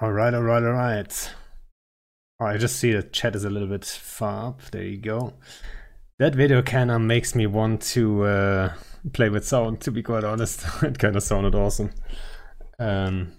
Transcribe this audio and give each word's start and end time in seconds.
All 0.00 0.12
right, 0.12 0.32
all 0.32 0.42
right, 0.42 0.62
all 0.62 0.74
right. 0.74 1.30
Oh, 2.38 2.46
I 2.46 2.56
just 2.56 2.76
see 2.76 2.92
the 2.92 3.02
chat 3.02 3.34
is 3.34 3.44
a 3.44 3.50
little 3.50 3.66
bit 3.66 3.84
far 3.84 4.50
up. 4.50 4.62
There 4.70 4.84
you 4.84 4.96
go. 4.96 5.32
That 6.20 6.36
video 6.36 6.62
of 6.62 7.00
makes 7.00 7.34
me 7.34 7.48
want 7.48 7.82
to 7.82 8.22
uh, 8.22 8.72
play 9.12 9.28
with 9.28 9.44
sound, 9.44 9.80
to 9.80 9.90
be 9.90 10.04
quite 10.04 10.22
honest. 10.22 10.64
it 10.82 11.00
kind 11.00 11.16
of 11.16 11.24
sounded 11.24 11.56
awesome. 11.56 11.90
Um, 12.78 13.32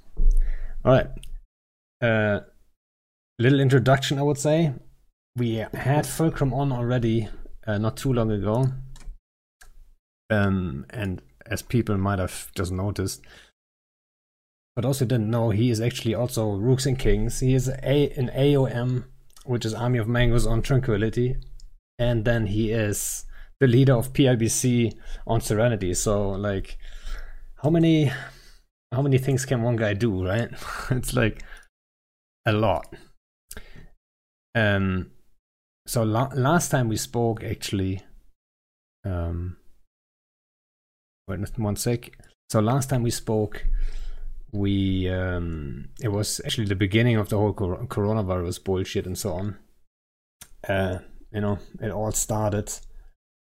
all 0.84 0.92
right. 0.92 1.08
Uh, 2.02 2.42
little 3.38 3.62
introduction, 3.62 4.20
I 4.20 4.24
would 4.24 4.38
say. 4.38 4.74
We 5.38 5.66
had 5.74 6.06
Fulcrum 6.06 6.54
on 6.54 6.74
already 6.74 7.30
uh, 7.66 7.78
not 7.78 7.96
too 7.96 8.12
long 8.12 8.32
ago. 8.32 8.66
Um, 10.30 10.86
and 10.90 11.22
as 11.46 11.62
people 11.62 11.98
might 11.98 12.20
have 12.20 12.52
just 12.54 12.74
noticed, 12.74 13.22
but 14.80 14.86
also 14.86 15.04
didn't 15.04 15.30
know 15.30 15.50
he 15.50 15.70
is 15.70 15.82
actually 15.82 16.16
also 16.16 16.56
Rooks 16.56 16.86
and 16.86 16.98
Kings. 16.98 17.42
He 17.42 17.54
is 17.54 17.68
a 17.68 18.12
an 18.12 18.32
AOM, 18.34 19.04
which 19.44 19.66
is 19.66 19.74
Army 19.74 20.00
of 20.00 20.08
Mangoes 20.08 20.48
on 20.48 20.62
Tranquility, 20.62 21.36
and 21.98 22.24
then 22.24 22.46
he 22.48 22.72
is 22.72 23.26
the 23.60 23.68
leader 23.68 23.94
of 23.94 24.14
PIBC 24.14 24.94
on 25.28 25.42
Serenity. 25.42 25.94
So 25.94 26.30
like, 26.30 26.78
how 27.62 27.70
many 27.70 28.14
how 28.94 29.02
many 29.02 29.18
things 29.18 29.46
can 29.46 29.64
one 29.64 29.76
guy 29.76 29.96
do, 29.96 30.26
right? 30.26 30.50
it's 30.92 31.14
like 31.14 31.44
a 32.46 32.54
lot. 32.54 32.96
Um, 34.56 35.12
so 35.88 36.04
la- 36.04 36.32
last 36.34 36.70
time 36.72 36.88
we 36.88 36.96
spoke, 36.96 37.44
actually, 37.44 38.02
um, 39.04 39.58
wait 41.28 41.42
one 41.58 41.76
sec. 41.76 42.12
So 42.50 42.62
last 42.62 42.90
time 42.90 43.04
we 43.04 43.12
spoke, 43.12 43.66
we 44.52 45.10
um, 45.10 45.90
it 46.02 46.10
was 46.10 46.42
actually 46.46 46.68
the 46.68 46.76
beginning 46.76 47.18
of 47.18 47.30
the 47.30 47.38
whole 47.38 47.54
cor- 47.54 47.86
coronavirus 47.86 48.64
bullshit 48.64 49.06
and 49.06 49.18
so 49.18 49.34
on. 49.34 49.58
Uh, 50.68 51.00
you 51.32 51.42
know, 51.42 51.60
it 51.82 51.92
all 51.92 52.12
started 52.12 52.72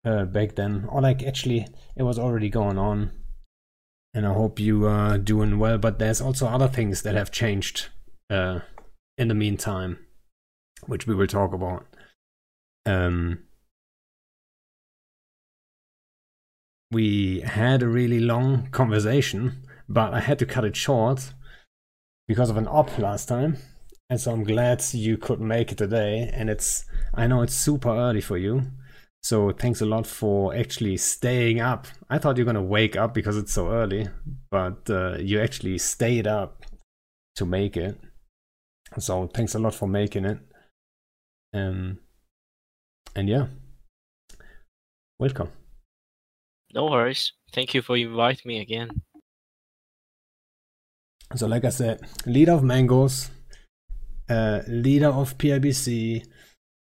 uh, 0.04 0.24
back 0.24 0.54
then, 0.54 0.86
or 0.88 1.00
like 1.00 1.22
actually, 1.22 1.66
it 1.96 2.02
was 2.02 2.18
already 2.18 2.50
going 2.50 2.78
on. 2.78 3.10
And 4.14 4.26
I 4.26 4.32
hope 4.32 4.58
you 4.58 4.86
are 4.86 5.18
doing 5.18 5.58
well. 5.58 5.78
But 5.78 5.98
there's 5.98 6.20
also 6.20 6.46
other 6.46 6.68
things 6.68 7.02
that 7.02 7.14
have 7.14 7.30
changed 7.30 7.88
uh, 8.30 8.60
in 9.16 9.28
the 9.28 9.34
meantime, 9.34 9.98
which 10.86 11.06
we 11.06 11.14
will 11.14 11.26
talk 11.26 11.52
about. 11.52 11.86
Um, 12.86 13.40
we 16.90 17.40
had 17.40 17.82
a 17.82 17.88
really 17.88 18.18
long 18.18 18.68
conversation 18.70 19.62
but 19.88 20.12
I 20.14 20.20
had 20.20 20.38
to 20.40 20.46
cut 20.46 20.64
it 20.64 20.76
short 20.76 21.32
because 22.26 22.50
of 22.50 22.56
an 22.56 22.68
op 22.68 22.98
last 22.98 23.26
time. 23.26 23.56
And 24.10 24.20
so 24.20 24.32
I'm 24.32 24.44
glad 24.44 24.82
you 24.92 25.18
could 25.18 25.40
make 25.40 25.72
it 25.72 25.78
today. 25.78 26.30
And 26.32 26.48
it's, 26.48 26.84
I 27.14 27.26
know 27.26 27.42
it's 27.42 27.54
super 27.54 27.90
early 27.90 28.20
for 28.20 28.36
you. 28.36 28.62
So 29.22 29.50
thanks 29.50 29.80
a 29.80 29.86
lot 29.86 30.06
for 30.06 30.54
actually 30.54 30.96
staying 30.96 31.60
up. 31.60 31.86
I 32.08 32.18
thought 32.18 32.36
you're 32.36 32.44
going 32.44 32.54
to 32.54 32.62
wake 32.62 32.96
up 32.96 33.12
because 33.12 33.36
it's 33.36 33.52
so 33.52 33.70
early, 33.70 34.08
but 34.50 34.88
uh, 34.88 35.16
you 35.18 35.40
actually 35.40 35.78
stayed 35.78 36.26
up 36.26 36.64
to 37.36 37.44
make 37.44 37.76
it. 37.76 37.98
So 38.98 39.26
thanks 39.26 39.54
a 39.54 39.58
lot 39.58 39.74
for 39.74 39.88
making 39.88 40.24
it. 40.24 40.38
Um, 41.52 41.98
and 43.14 43.28
yeah, 43.28 43.46
welcome. 45.18 45.50
No 46.72 46.86
worries. 46.86 47.32
Thank 47.52 47.74
you 47.74 47.82
for 47.82 47.96
inviting 47.96 48.48
me 48.48 48.60
again. 48.60 49.02
So, 51.36 51.46
like 51.46 51.64
I 51.64 51.70
said, 51.70 52.00
leader 52.26 52.52
of 52.52 52.62
Mangoes, 52.62 53.30
uh, 54.28 54.62
leader 54.66 55.08
of 55.08 55.36
PIBC, 55.38 56.26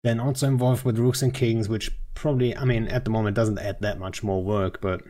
then 0.05 0.21
also 0.21 0.47
involved 0.47 0.85
with 0.85 0.99
Rooks 0.99 1.23
and 1.23 1.33
Kings, 1.33 1.69
which 1.69 1.91
probably, 2.15 2.57
I 2.57 2.65
mean, 2.65 2.89
at 2.89 3.05
the 3.05 3.11
moment 3.11 3.37
doesn't 3.37 3.59
add 3.59 3.81
that 3.81 3.99
much 3.99 4.23
more 4.23 4.43
work, 4.43 4.81
but 4.81 5.03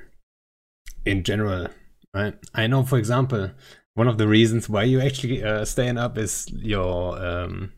in 1.04 1.22
general, 1.22 1.68
right? 2.14 2.34
I 2.54 2.66
know, 2.66 2.82
for 2.82 2.98
example, 2.98 3.50
one 3.94 4.08
of 4.08 4.18
the 4.18 4.28
reasons 4.28 4.68
why 4.68 4.84
you 4.84 5.00
actually 5.00 5.42
uh, 5.42 5.64
staying 5.64 5.98
up 5.98 6.18
is 6.18 6.46
your 6.52 7.18
um, 7.24 7.72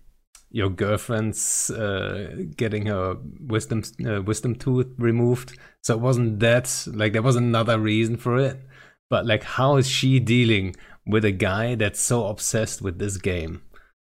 your 0.50 0.70
girlfriend's 0.70 1.70
uh, 1.70 2.44
getting 2.56 2.86
her 2.86 3.16
wisdom 3.40 3.82
uh, 4.06 4.22
wisdom 4.22 4.54
tooth 4.54 4.88
removed. 4.98 5.56
So 5.82 5.94
it 5.94 6.00
wasn't 6.00 6.40
that 6.40 6.86
like 6.92 7.12
there 7.12 7.22
was 7.22 7.36
another 7.36 7.78
reason 7.78 8.16
for 8.16 8.36
it, 8.38 8.60
but 9.08 9.26
like 9.26 9.44
how 9.44 9.76
is 9.76 9.88
she 9.88 10.18
dealing 10.18 10.74
with 11.08 11.24
a 11.24 11.32
guy 11.32 11.74
that's 11.74 12.00
so 12.00 12.26
obsessed 12.26 12.82
with 12.82 12.98
this 12.98 13.16
game, 13.16 13.62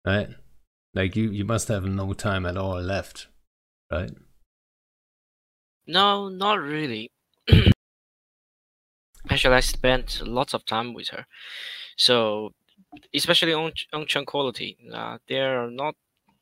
right? 0.05 0.29
Like 0.93 1.15
you, 1.17 1.29
you 1.29 1.43
must 1.43 1.67
have 1.67 1.83
no 1.83 2.13
time 2.13 2.45
at 2.45 2.55
all 2.55 2.81
left, 2.81 3.27
right? 3.91 4.11
No, 5.85 6.29
not 6.29 6.59
really. 6.59 7.11
Actually, 9.29 9.55
I 9.55 9.59
spent 9.59 10.25
lots 10.25 10.53
of 10.53 10.65
time 10.65 10.93
with 10.93 11.09
her, 11.09 11.25
so 11.97 12.53
especially 13.13 13.53
on 13.53 13.73
on 13.91 14.05
Tranquility, 14.05 14.77
uh, 14.93 15.17
there 15.27 15.63
are 15.63 15.69
not 15.69 15.95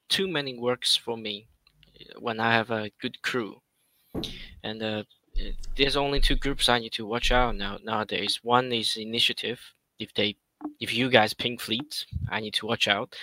too 0.09 0.28
many 0.28 0.58
works 0.58 0.96
for 0.96 1.18
me 1.18 1.47
when 2.19 2.40
I 2.40 2.53
have 2.53 2.72
a 2.72 2.92
good 3.02 3.22
crew, 3.22 3.62
and 4.63 4.84
uh, 4.84 5.03
there's 5.75 5.96
only 5.96 6.19
two 6.19 6.36
groups 6.36 6.69
I 6.69 6.80
need 6.80 6.92
to 6.94 7.06
watch 7.06 7.31
out 7.31 7.56
now 7.56 7.80
nowadays. 7.84 8.40
One 8.44 8.72
is 8.72 8.97
Initiative. 8.97 9.59
If 10.00 10.13
they 10.13 10.36
if 10.79 10.94
you 10.94 11.09
guys 11.09 11.34
ping 11.34 11.57
fleet, 11.57 12.06
I 12.29 12.40
need 12.40 12.53
to 12.56 12.66
watch 12.66 12.88
out. 12.88 13.16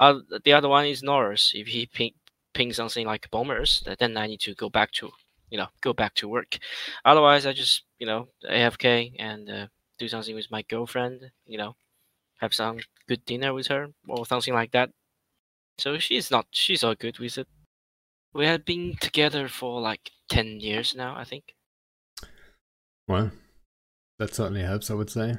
Uh, 0.00 0.20
the 0.44 0.52
other 0.52 0.68
one 0.68 0.86
is 0.86 1.02
Norris. 1.02 1.52
If 1.54 1.68
he 1.68 1.86
ping 1.86 2.14
ping 2.54 2.72
something 2.72 3.06
like 3.06 3.30
bombers, 3.30 3.82
then 3.98 4.16
I 4.16 4.26
need 4.26 4.40
to 4.40 4.54
go 4.54 4.68
back 4.70 4.92
to 4.92 5.10
you 5.50 5.58
know 5.58 5.68
go 5.80 5.92
back 5.92 6.14
to 6.16 6.28
work. 6.28 6.58
Otherwise, 7.04 7.46
I 7.46 7.52
just 7.52 7.84
you 7.98 8.06
know 8.06 8.28
AFK 8.44 9.14
and 9.18 9.50
uh, 9.50 9.66
do 9.98 10.08
something 10.08 10.34
with 10.34 10.50
my 10.50 10.62
girlfriend. 10.62 11.30
You 11.46 11.58
know, 11.58 11.76
have 12.40 12.54
some 12.54 12.80
good 13.08 13.24
dinner 13.24 13.54
with 13.54 13.68
her 13.68 13.88
or 14.08 14.26
something 14.26 14.54
like 14.54 14.72
that. 14.72 14.90
So 15.78 15.98
she's 15.98 16.30
not 16.30 16.46
she's 16.50 16.84
all 16.84 16.94
good 16.94 17.18
with 17.18 17.38
it. 17.38 17.48
We 18.34 18.46
have 18.46 18.64
been 18.64 18.96
together 19.00 19.48
for 19.48 19.80
like 19.80 20.12
ten 20.28 20.60
years 20.60 20.94
now, 20.94 21.16
I 21.16 21.24
think. 21.24 21.54
Well, 23.08 23.32
that 24.18 24.34
certainly 24.34 24.62
helps, 24.62 24.90
I 24.90 24.94
would 24.94 25.10
say. 25.10 25.38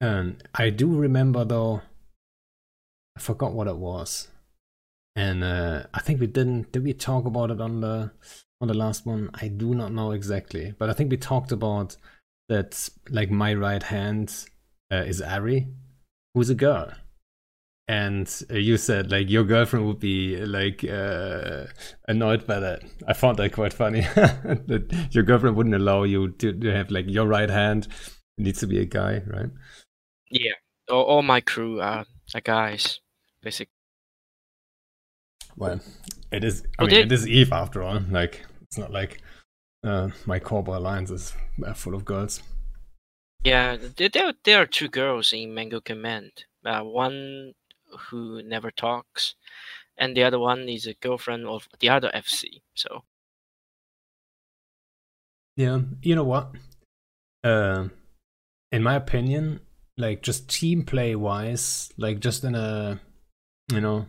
And 0.00 0.42
I 0.54 0.70
do 0.70 0.96
remember 0.96 1.44
though, 1.44 1.82
I 3.16 3.20
forgot 3.20 3.52
what 3.52 3.66
it 3.68 3.76
was, 3.76 4.28
and 5.14 5.44
uh, 5.44 5.84
I 5.92 6.00
think 6.00 6.20
we 6.20 6.26
didn't. 6.26 6.72
Did 6.72 6.84
we 6.84 6.94
talk 6.94 7.26
about 7.26 7.50
it 7.50 7.60
on 7.60 7.80
the 7.80 8.12
on 8.60 8.68
the 8.68 8.74
last 8.74 9.04
one? 9.04 9.30
I 9.34 9.48
do 9.48 9.74
not 9.74 9.92
know 9.92 10.12
exactly, 10.12 10.72
but 10.78 10.88
I 10.88 10.94
think 10.94 11.10
we 11.10 11.18
talked 11.18 11.52
about 11.52 11.96
that. 12.48 12.88
Like 13.10 13.30
my 13.30 13.52
right 13.52 13.82
hand 13.82 14.46
uh, 14.90 15.04
is 15.06 15.20
Ari, 15.20 15.68
who's 16.34 16.48
a 16.48 16.54
girl, 16.54 16.92
and 17.86 18.32
uh, 18.50 18.54
you 18.54 18.78
said 18.78 19.10
like 19.10 19.28
your 19.28 19.44
girlfriend 19.44 19.86
would 19.86 20.00
be 20.00 20.36
like 20.36 20.82
uh, 20.84 21.66
annoyed 22.08 22.46
by 22.46 22.60
that. 22.60 22.84
I 23.06 23.12
found 23.12 23.36
that 23.38 23.52
quite 23.52 23.74
funny. 23.74 24.00
that 24.14 25.08
your 25.10 25.24
girlfriend 25.24 25.56
wouldn't 25.56 25.74
allow 25.74 26.04
you 26.04 26.30
to, 26.30 26.52
to 26.52 26.68
have 26.72 26.90
like 26.90 27.10
your 27.10 27.26
right 27.26 27.50
hand 27.50 27.88
needs 28.38 28.60
to 28.60 28.66
be 28.66 28.78
a 28.78 28.84
guy, 28.86 29.22
right? 29.26 29.50
Yeah, 30.30 30.52
all, 30.88 31.04
all 31.04 31.22
my 31.22 31.40
crew 31.40 31.80
are, 31.80 32.04
are 32.34 32.40
guys, 32.40 33.00
basically. 33.42 33.72
Well, 35.56 35.80
it 36.30 36.44
is. 36.44 36.62
I 36.78 36.84
mean, 36.84 36.94
it 36.94 37.12
is 37.12 37.26
Eve 37.26 37.52
after 37.52 37.82
all. 37.82 38.00
Like, 38.10 38.46
it's 38.62 38.78
not 38.78 38.92
like 38.92 39.20
uh, 39.84 40.10
my 40.26 40.38
Cobra 40.38 40.78
Alliance 40.78 41.10
is 41.10 41.34
uh, 41.66 41.74
full 41.74 41.94
of 41.94 42.04
girls. 42.04 42.42
Yeah, 43.42 43.76
there 43.96 44.32
there 44.44 44.62
are 44.62 44.66
two 44.66 44.88
girls 44.88 45.32
in 45.32 45.54
Mango 45.54 45.80
Command. 45.80 46.44
Uh, 46.64 46.82
one 46.82 47.54
who 48.10 48.42
never 48.42 48.70
talks, 48.70 49.34
and 49.96 50.16
the 50.16 50.22
other 50.22 50.38
one 50.38 50.68
is 50.68 50.86
a 50.86 50.94
girlfriend 50.94 51.46
of 51.46 51.68
the 51.80 51.88
other 51.88 52.10
FC. 52.14 52.62
So. 52.74 53.04
Yeah, 55.56 55.80
you 56.02 56.14
know 56.14 56.24
what? 56.24 56.54
Uh, 57.42 57.88
in 58.70 58.82
my 58.82 58.94
opinion, 58.94 59.60
like 60.00 60.22
just 60.22 60.48
team 60.48 60.84
play 60.84 61.14
wise, 61.14 61.90
like 61.96 62.20
just 62.20 62.44
in 62.44 62.54
a, 62.54 63.00
you 63.72 63.80
know, 63.80 64.06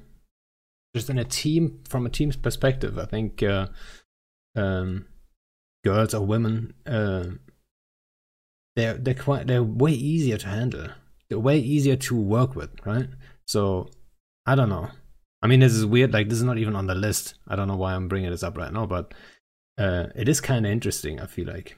just 0.96 1.10
in 1.10 1.18
a 1.18 1.24
team 1.24 1.80
from 1.88 2.06
a 2.06 2.10
team's 2.10 2.36
perspective, 2.36 2.98
I 2.98 3.06
think 3.06 3.44
uh, 3.44 3.68
um, 4.56 5.06
girls 5.84 6.14
or 6.14 6.26
women, 6.26 6.74
uh, 6.86 7.26
they're 8.76 8.96
they're 8.96 9.14
quite 9.14 9.48
they're 9.48 9.64
way 9.64 9.92
easier 9.92 10.38
to 10.38 10.48
handle. 10.48 10.88
They're 11.30 11.40
way 11.40 11.60
easier 11.60 11.96
to 11.96 12.16
work 12.16 12.56
with, 12.56 12.72
right? 12.86 13.08
So 13.46 13.90
I 14.46 14.56
don't 14.56 14.70
know. 14.70 14.90
I 15.42 15.48
mean, 15.48 15.60
this 15.60 15.74
is 15.74 15.86
weird. 15.86 16.14
Like 16.14 16.30
this 16.30 16.38
is 16.38 16.44
not 16.44 16.58
even 16.58 16.76
on 16.76 16.88
the 16.88 16.96
list. 16.96 17.36
I 17.48 17.56
don't 17.56 17.68
know 17.68 17.76
why 17.78 17.94
I'm 17.94 18.08
bringing 18.08 18.32
this 18.32 18.44
up 18.44 18.58
right 18.58 18.72
now, 18.72 18.86
but 18.86 19.14
uh, 19.78 20.08
it 20.16 20.30
is 20.30 20.42
kind 20.42 20.66
of 20.66 20.72
interesting. 20.72 21.20
I 21.20 21.26
feel 21.26 21.48
like, 21.48 21.78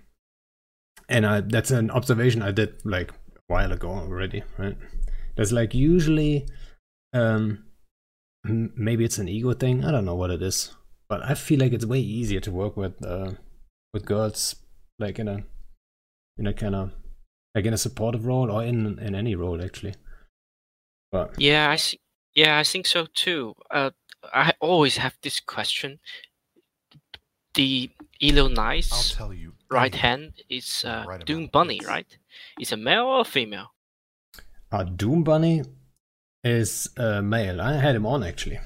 and 1.07 1.25
I, 1.25 1.41
that's 1.41 1.71
an 1.71 1.91
observation 1.91 2.41
I 2.41 2.51
did 2.51 2.81
like 2.83 3.11
while 3.47 3.71
ago 3.71 3.89
already, 3.89 4.43
right? 4.57 4.77
there's 5.35 5.51
like 5.51 5.73
usually, 5.73 6.47
um, 7.13 7.65
maybe 8.43 9.03
it's 9.03 9.17
an 9.17 9.27
ego 9.27 9.53
thing. 9.53 9.83
I 9.83 9.91
don't 9.91 10.05
know 10.05 10.15
what 10.15 10.31
it 10.31 10.41
is, 10.41 10.73
but 11.09 11.23
I 11.23 11.33
feel 11.33 11.59
like 11.59 11.73
it's 11.73 11.85
way 11.85 11.99
easier 11.99 12.39
to 12.41 12.51
work 12.51 12.77
with 12.77 13.03
uh, 13.05 13.31
with 13.93 14.05
girls, 14.05 14.55
like 14.99 15.19
in 15.19 15.27
a 15.27 15.43
in 16.37 16.47
a 16.47 16.53
kind 16.53 16.75
of 16.75 16.91
like 17.55 17.65
in 17.65 17.73
a 17.73 17.77
supportive 17.77 18.25
role 18.25 18.51
or 18.51 18.63
in 18.63 18.99
in 18.99 19.15
any 19.15 19.35
role 19.35 19.61
actually. 19.63 19.95
But 21.11 21.39
Yeah, 21.39 21.69
I 21.69 21.75
see. 21.77 21.99
Yeah, 22.35 22.57
I 22.57 22.63
think 22.63 22.87
so 22.87 23.05
too. 23.13 23.53
Uh, 23.69 23.91
I 24.33 24.53
always 24.59 24.97
have 24.97 25.15
this 25.21 25.39
question. 25.39 25.99
The 27.53 27.91
Elo 28.19 28.45
I'll 28.45 28.49
Nice 28.49 29.15
right 29.69 29.93
hand 29.93 30.41
is 30.49 30.83
uh, 30.85 31.05
Right 31.07 31.23
Doom 31.23 31.47
Bunny, 31.47 31.79
this. 31.79 31.87
right? 31.87 32.17
Is 32.59 32.71
a 32.71 32.77
male 32.77 33.05
or 33.05 33.21
a 33.21 33.25
female? 33.25 33.73
uh, 34.73 34.83
Doom 34.83 35.23
Bunny 35.23 35.63
is 36.43 36.89
a 36.97 37.21
male. 37.21 37.61
I 37.61 37.73
had 37.73 37.95
him 37.95 38.05
on 38.05 38.23
actually. 38.23 38.59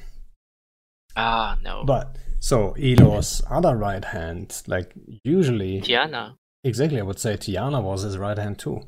Ah, 1.15 1.57
no. 1.61 1.83
But 1.83 2.15
so 2.39 2.75
Elo's 2.77 3.41
other 3.49 3.75
right 3.75 4.03
hand, 4.03 4.61
like 4.67 4.93
usually 5.23 5.81
Tiana. 5.81 6.35
Exactly, 6.63 6.99
I 6.99 7.03
would 7.03 7.19
say 7.19 7.35
Tiana 7.35 7.83
was 7.83 8.03
his 8.03 8.17
right 8.17 8.37
hand 8.37 8.57
too. 8.59 8.81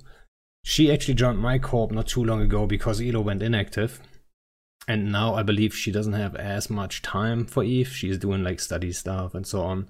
She 0.63 0.91
actually 0.91 1.13
joined 1.15 1.39
my 1.39 1.59
corp 1.59 1.91
not 1.91 2.07
too 2.07 2.23
long 2.23 2.41
ago 2.41 2.65
because 2.65 3.01
Elo 3.01 3.21
went 3.21 3.43
inactive. 3.43 4.01
And 4.87 5.11
now 5.11 5.35
I 5.35 5.43
believe 5.43 5.75
she 5.75 5.91
doesn't 5.91 6.13
have 6.13 6.35
as 6.35 6.69
much 6.69 7.01
time 7.01 7.45
for 7.45 7.63
Eve. 7.63 7.89
She's 7.89 8.17
doing 8.17 8.43
like 8.43 8.59
study 8.59 8.91
stuff 8.91 9.35
and 9.35 9.45
so 9.45 9.61
on. 9.61 9.89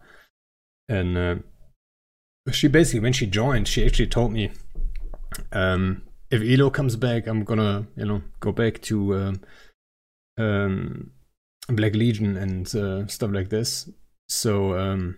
And 0.90 1.18
uh, 1.18 1.36
she 2.52 2.68
basically, 2.68 3.00
when 3.00 3.14
she 3.14 3.26
joined, 3.26 3.68
she 3.68 3.86
actually 3.86 4.08
told 4.08 4.34
me 4.34 4.52
um, 5.52 6.04
if 6.32 6.42
Elo 6.42 6.70
comes 6.70 6.96
back, 6.96 7.28
I'm 7.28 7.44
gonna, 7.44 7.88
you 7.96 8.06
know, 8.06 8.22
go 8.40 8.52
back 8.52 8.82
to 8.84 9.16
um, 9.16 9.42
um, 10.38 11.12
Black 11.68 11.94
Legion 11.94 12.38
and 12.38 12.76
uh, 12.76 13.08
stuff 13.08 13.32
like 13.32 13.50
this. 13.50 13.90
So, 14.28 14.78
um, 14.78 15.18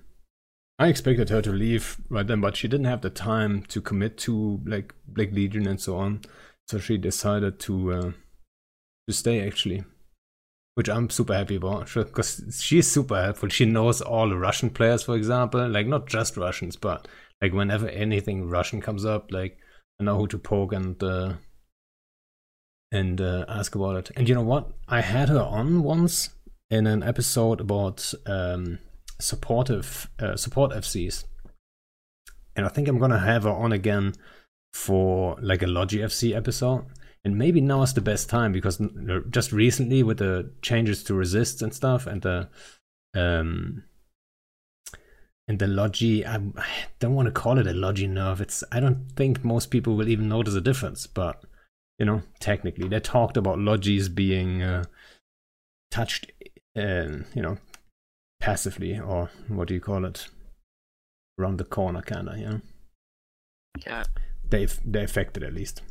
I 0.81 0.87
expected 0.87 1.29
her 1.29 1.43
to 1.43 1.51
leave 1.51 2.01
right 2.09 2.25
then, 2.25 2.41
but 2.41 2.57
she 2.57 2.67
didn't 2.67 2.87
have 2.87 3.01
the 3.01 3.11
time 3.11 3.61
to 3.67 3.81
commit 3.81 4.17
to 4.19 4.59
like 4.65 4.95
Black 5.07 5.31
Legion 5.31 5.67
and 5.67 5.79
so 5.79 5.95
on. 5.97 6.21
So 6.67 6.79
she 6.79 6.97
decided 6.97 7.59
to 7.59 7.93
uh, 7.93 8.11
to 9.07 9.13
stay 9.13 9.45
actually, 9.45 9.83
which 10.73 10.89
I'm 10.89 11.11
super 11.11 11.35
happy 11.35 11.57
about 11.57 11.93
because 11.93 12.59
she's 12.59 12.89
super 12.89 13.21
helpful. 13.21 13.49
She 13.49 13.65
knows 13.65 14.01
all 14.01 14.29
the 14.29 14.37
Russian 14.37 14.71
players, 14.71 15.03
for 15.03 15.15
example, 15.15 15.67
like 15.69 15.85
not 15.85 16.07
just 16.07 16.35
Russians, 16.35 16.75
but 16.75 17.07
like 17.43 17.53
whenever 17.53 17.87
anything 17.87 18.49
Russian 18.49 18.81
comes 18.81 19.05
up, 19.05 19.31
like 19.31 19.59
Know 20.01 20.17
who 20.17 20.27
to 20.27 20.37
poke 20.37 20.73
and 20.73 21.01
uh, 21.03 21.33
and 22.91 23.21
uh, 23.21 23.45
ask 23.47 23.75
about 23.75 23.97
it. 23.97 24.11
And 24.15 24.27
you 24.27 24.35
know 24.35 24.41
what? 24.41 24.71
I 24.87 25.01
had 25.01 25.29
her 25.29 25.41
on 25.41 25.83
once 25.83 26.29
in 26.69 26.87
an 26.87 27.03
episode 27.03 27.61
about 27.61 28.13
um, 28.25 28.79
supportive 29.19 30.09
uh, 30.19 30.35
support 30.35 30.71
FCs, 30.71 31.25
and 32.55 32.65
I 32.65 32.69
think 32.69 32.87
I'm 32.87 32.97
gonna 32.99 33.19
have 33.19 33.43
her 33.43 33.51
on 33.51 33.71
again 33.71 34.13
for 34.73 35.37
like 35.41 35.61
a 35.61 35.67
Logi 35.67 35.99
FC 35.99 36.35
episode. 36.35 36.85
And 37.23 37.37
maybe 37.37 37.61
now 37.61 37.83
is 37.83 37.93
the 37.93 38.01
best 38.01 38.29
time 38.29 38.51
because 38.51 38.81
just 39.29 39.51
recently 39.51 40.01
with 40.01 40.17
the 40.17 40.51
changes 40.63 41.03
to 41.03 41.13
resist 41.13 41.61
and 41.61 41.71
stuff 41.71 42.07
and 42.07 42.23
the 42.23 42.49
um 43.13 43.83
and 45.51 45.59
the 45.59 45.67
Logi, 45.67 46.25
I 46.25 46.35
I 46.35 46.65
don't 46.99 47.13
want 47.13 47.25
to 47.25 47.31
call 47.31 47.57
it 47.57 47.67
a 47.67 47.73
Logi 47.73 48.07
nerf 48.07 48.39
It's 48.39 48.63
I 48.71 48.79
don't 48.79 49.11
think 49.17 49.43
most 49.43 49.69
people 49.69 49.97
will 49.97 50.07
even 50.07 50.29
notice 50.29 50.55
a 50.55 50.61
difference, 50.61 51.07
but 51.07 51.43
you 51.99 52.05
know, 52.05 52.21
technically 52.39 52.87
they 52.87 53.01
talked 53.01 53.35
about 53.35 53.57
Logis 53.57 54.07
being 54.15 54.63
uh, 54.63 54.85
touched, 55.91 56.31
uh, 56.77 57.19
you 57.35 57.41
know, 57.41 57.57
passively 58.39 58.97
or 58.97 59.29
what 59.49 59.67
do 59.67 59.73
you 59.73 59.81
call 59.81 60.05
it, 60.05 60.29
around 61.37 61.57
the 61.57 61.65
corner, 61.65 62.01
kind 62.01 62.29
of, 62.29 62.37
you 62.37 62.45
know. 62.45 62.61
Yeah. 63.85 64.03
They 64.49 64.67
they 64.85 65.03
affected 65.03 65.43
at 65.43 65.53
least. 65.53 65.81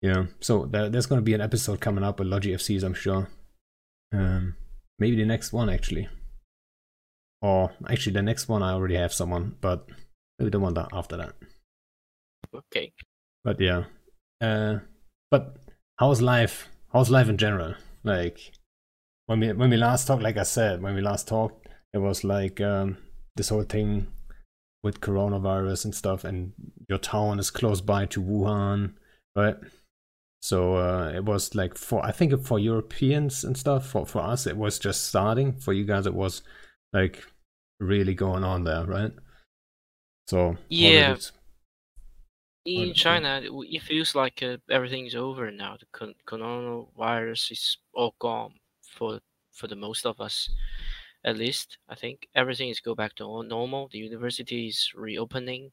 Yeah, 0.00 0.26
so 0.40 0.66
there, 0.66 0.88
there's 0.88 1.06
going 1.06 1.20
to 1.20 1.24
be 1.24 1.34
an 1.34 1.40
episode 1.40 1.80
coming 1.80 2.02
up 2.02 2.18
with 2.18 2.26
Logi 2.26 2.52
FCs, 2.52 2.82
I'm 2.82 2.94
sure. 2.94 3.28
Um, 4.12 4.56
maybe 4.98 5.14
the 5.14 5.24
next 5.24 5.52
one 5.52 5.70
actually, 5.70 6.08
or 7.42 7.72
actually 7.90 8.12
the 8.12 8.22
next 8.22 8.48
one 8.48 8.62
I 8.62 8.72
already 8.72 8.96
have 8.96 9.12
someone, 9.12 9.56
but 9.60 9.86
maybe 10.38 10.50
the 10.50 10.60
one 10.60 10.74
that 10.74 10.88
after 10.92 11.16
that. 11.16 11.34
Okay. 12.54 12.92
But 13.44 13.60
yeah, 13.60 13.84
uh, 14.40 14.78
but 15.30 15.56
how's 15.98 16.22
life? 16.22 16.68
How's 16.92 17.10
life 17.10 17.28
in 17.28 17.36
general? 17.36 17.74
Like 18.04 18.52
when 19.26 19.40
we 19.40 19.52
when 19.52 19.70
we 19.70 19.76
last 19.76 20.06
talked, 20.06 20.22
like 20.22 20.36
I 20.36 20.44
said, 20.44 20.82
when 20.82 20.94
we 20.94 21.00
last 21.00 21.26
talked, 21.26 21.68
it 21.92 21.98
was 21.98 22.22
like 22.22 22.60
um, 22.60 22.98
this 23.36 23.48
whole 23.48 23.64
thing 23.64 24.06
with 24.84 25.00
coronavirus 25.00 25.84
and 25.86 25.94
stuff, 25.94 26.24
and 26.24 26.52
your 26.88 26.98
town 26.98 27.38
is 27.38 27.50
close 27.50 27.80
by 27.80 28.06
to 28.06 28.22
Wuhan, 28.22 28.94
right? 29.34 29.56
So 30.40 30.76
uh, 30.76 31.12
it 31.14 31.24
was 31.24 31.54
like 31.54 31.76
for 31.76 32.04
I 32.04 32.12
think 32.12 32.44
for 32.44 32.58
Europeans 32.58 33.42
and 33.42 33.56
stuff. 33.56 33.86
For 33.86 34.06
for 34.06 34.20
us, 34.20 34.46
it 34.46 34.56
was 34.56 34.78
just 34.78 35.06
starting. 35.06 35.52
For 35.52 35.72
you 35.72 35.84
guys, 35.84 36.06
it 36.06 36.14
was 36.14 36.42
like 36.92 37.24
really 37.80 38.14
going 38.14 38.44
on 38.44 38.64
there, 38.64 38.84
right? 38.86 39.12
So 40.26 40.56
Yeah. 40.68 41.18
In 42.64 42.88
Right, 42.88 42.94
China, 42.94 43.40
it 43.42 43.50
it 43.76 43.82
feels 43.82 44.14
like 44.14 44.42
uh, 44.42 44.58
everything's 44.70 45.14
over 45.16 45.50
now. 45.50 45.76
The 45.76 45.86
con- 45.92 46.14
coronavirus 46.26 47.50
is 47.52 47.78
all 47.92 48.14
gone 48.20 48.60
for 48.82 49.20
for 49.50 49.66
the 49.68 49.74
most 49.76 50.06
of 50.06 50.20
us, 50.20 50.48
at 51.24 51.36
least. 51.36 51.78
I 51.88 51.94
think 51.96 52.28
everything 52.34 52.68
is 52.70 52.80
go 52.80 52.94
back 52.94 53.14
to 53.16 53.42
normal. 53.44 53.88
The 53.88 53.98
university 53.98 54.68
is 54.68 54.92
reopening, 54.94 55.72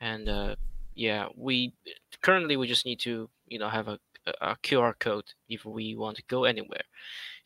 and 0.00 0.28
uh, 0.28 0.56
yeah, 0.94 1.28
we 1.36 1.74
currently 2.22 2.56
we 2.58 2.66
just 2.68 2.86
need 2.86 3.00
to 3.00 3.30
you 3.46 3.58
know 3.58 3.70
have 3.70 3.88
a 3.88 3.98
a 4.40 4.56
QR 4.62 4.94
code 4.94 5.34
if 5.48 5.64
we 5.64 5.96
want 5.96 6.16
to 6.18 6.24
go 6.24 6.44
anywhere. 6.44 6.84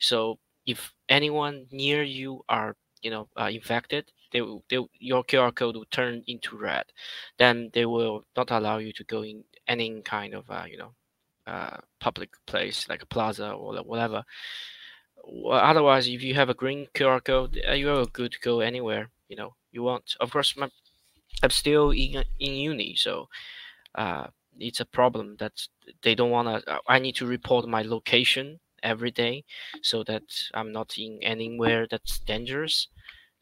So 0.00 0.40
if 0.66 0.94
anyone 1.08 1.68
near 1.70 2.02
you 2.02 2.44
are 2.48 2.76
you 3.06 3.10
know 3.14 3.28
uh, 3.40 3.50
infected, 3.58 4.04
they 4.32 4.42
they 4.70 4.78
your 5.00 5.24
QR 5.24 5.52
code 5.52 5.76
will 5.76 5.92
turn 5.98 6.24
into 6.26 6.56
red. 6.58 6.86
Then 7.38 7.70
they 7.74 7.86
will 7.86 8.24
not 8.36 8.50
allow 8.50 8.78
you 8.78 8.92
to 8.94 9.04
go 9.04 9.22
in 9.22 9.44
any 9.68 9.88
kind 10.02 10.34
of 10.34 10.50
uh, 10.50 10.66
you 10.72 10.78
know 10.82 10.92
uh, 11.46 11.78
public 12.00 12.30
place 12.46 12.88
like 12.88 13.02
a 13.02 13.06
plaza 13.14 13.52
or 13.52 13.82
whatever. 13.84 14.24
Otherwise, 15.50 16.08
if 16.08 16.22
you 16.22 16.34
have 16.34 16.48
a 16.48 16.54
green 16.54 16.86
QR 16.94 17.20
code, 17.20 17.60
uh, 17.68 17.72
you 17.72 17.90
are 17.90 18.06
good 18.06 18.32
to 18.32 18.40
go 18.40 18.60
anywhere 18.60 19.10
you 19.28 19.36
know 19.36 19.54
you 19.72 19.82
want. 19.82 20.16
Of 20.20 20.30
course, 20.30 20.56
my, 20.56 20.70
I'm 21.42 21.50
still 21.50 21.90
in 21.92 22.24
in 22.40 22.54
uni, 22.54 22.96
so 22.96 23.28
uh, 23.94 24.28
it's 24.58 24.80
a 24.80 24.86
problem 24.86 25.36
that 25.38 25.68
they 26.02 26.14
don't 26.14 26.30
want 26.30 26.48
to. 26.66 26.80
I 26.88 26.98
need 27.00 27.16
to 27.16 27.26
report 27.26 27.68
my 27.68 27.82
location 27.82 28.60
every 28.82 29.10
day 29.12 29.44
so 29.82 30.04
that 30.04 30.24
I'm 30.54 30.72
not 30.72 30.98
in 30.98 31.18
anywhere 31.22 31.86
that's 31.90 32.20
dangerous. 32.20 32.88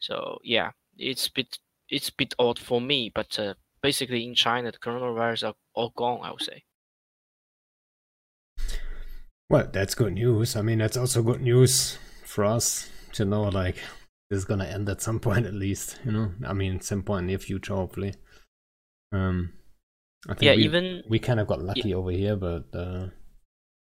So 0.05 0.37
yeah, 0.43 0.69
it's 0.97 1.27
bit 1.29 1.57
it's 1.89 2.11
bit 2.11 2.35
odd 2.37 2.59
for 2.59 2.79
me, 2.79 3.11
but 3.13 3.39
uh, 3.39 3.55
basically 3.81 4.23
in 4.23 4.35
China, 4.35 4.71
the 4.71 4.77
coronavirus 4.77 5.49
are 5.49 5.53
all 5.73 5.93
gone. 5.95 6.19
I 6.23 6.31
would 6.31 6.43
say. 6.43 6.63
Well, 9.49 9.67
that's 9.71 9.95
good 9.95 10.13
news. 10.13 10.55
I 10.55 10.61
mean, 10.61 10.77
that's 10.77 10.97
also 10.97 11.23
good 11.23 11.41
news 11.41 11.97
for 12.23 12.45
us 12.45 12.89
to 13.13 13.25
know, 13.25 13.43
like, 13.43 13.75
this 14.29 14.39
is 14.39 14.45
gonna 14.45 14.65
end 14.65 14.89
at 14.89 15.01
some 15.01 15.19
point, 15.27 15.47
at 15.47 15.53
least. 15.53 15.99
You 16.05 16.11
know, 16.11 16.31
I 16.45 16.53
mean, 16.53 16.81
some 16.81 17.01
point 17.01 17.23
in 17.23 17.27
the 17.27 17.37
future, 17.37 17.73
hopefully. 17.73 18.13
Um, 19.11 19.53
I 20.27 20.33
think 20.33 20.43
Yeah, 20.43 20.55
we, 20.55 20.63
even 20.65 21.03
we 21.07 21.19
kind 21.19 21.39
of 21.39 21.47
got 21.47 21.61
lucky 21.61 21.93
over 21.93 22.11
here, 22.11 22.35
but 22.35 22.65
uh, 22.73 23.09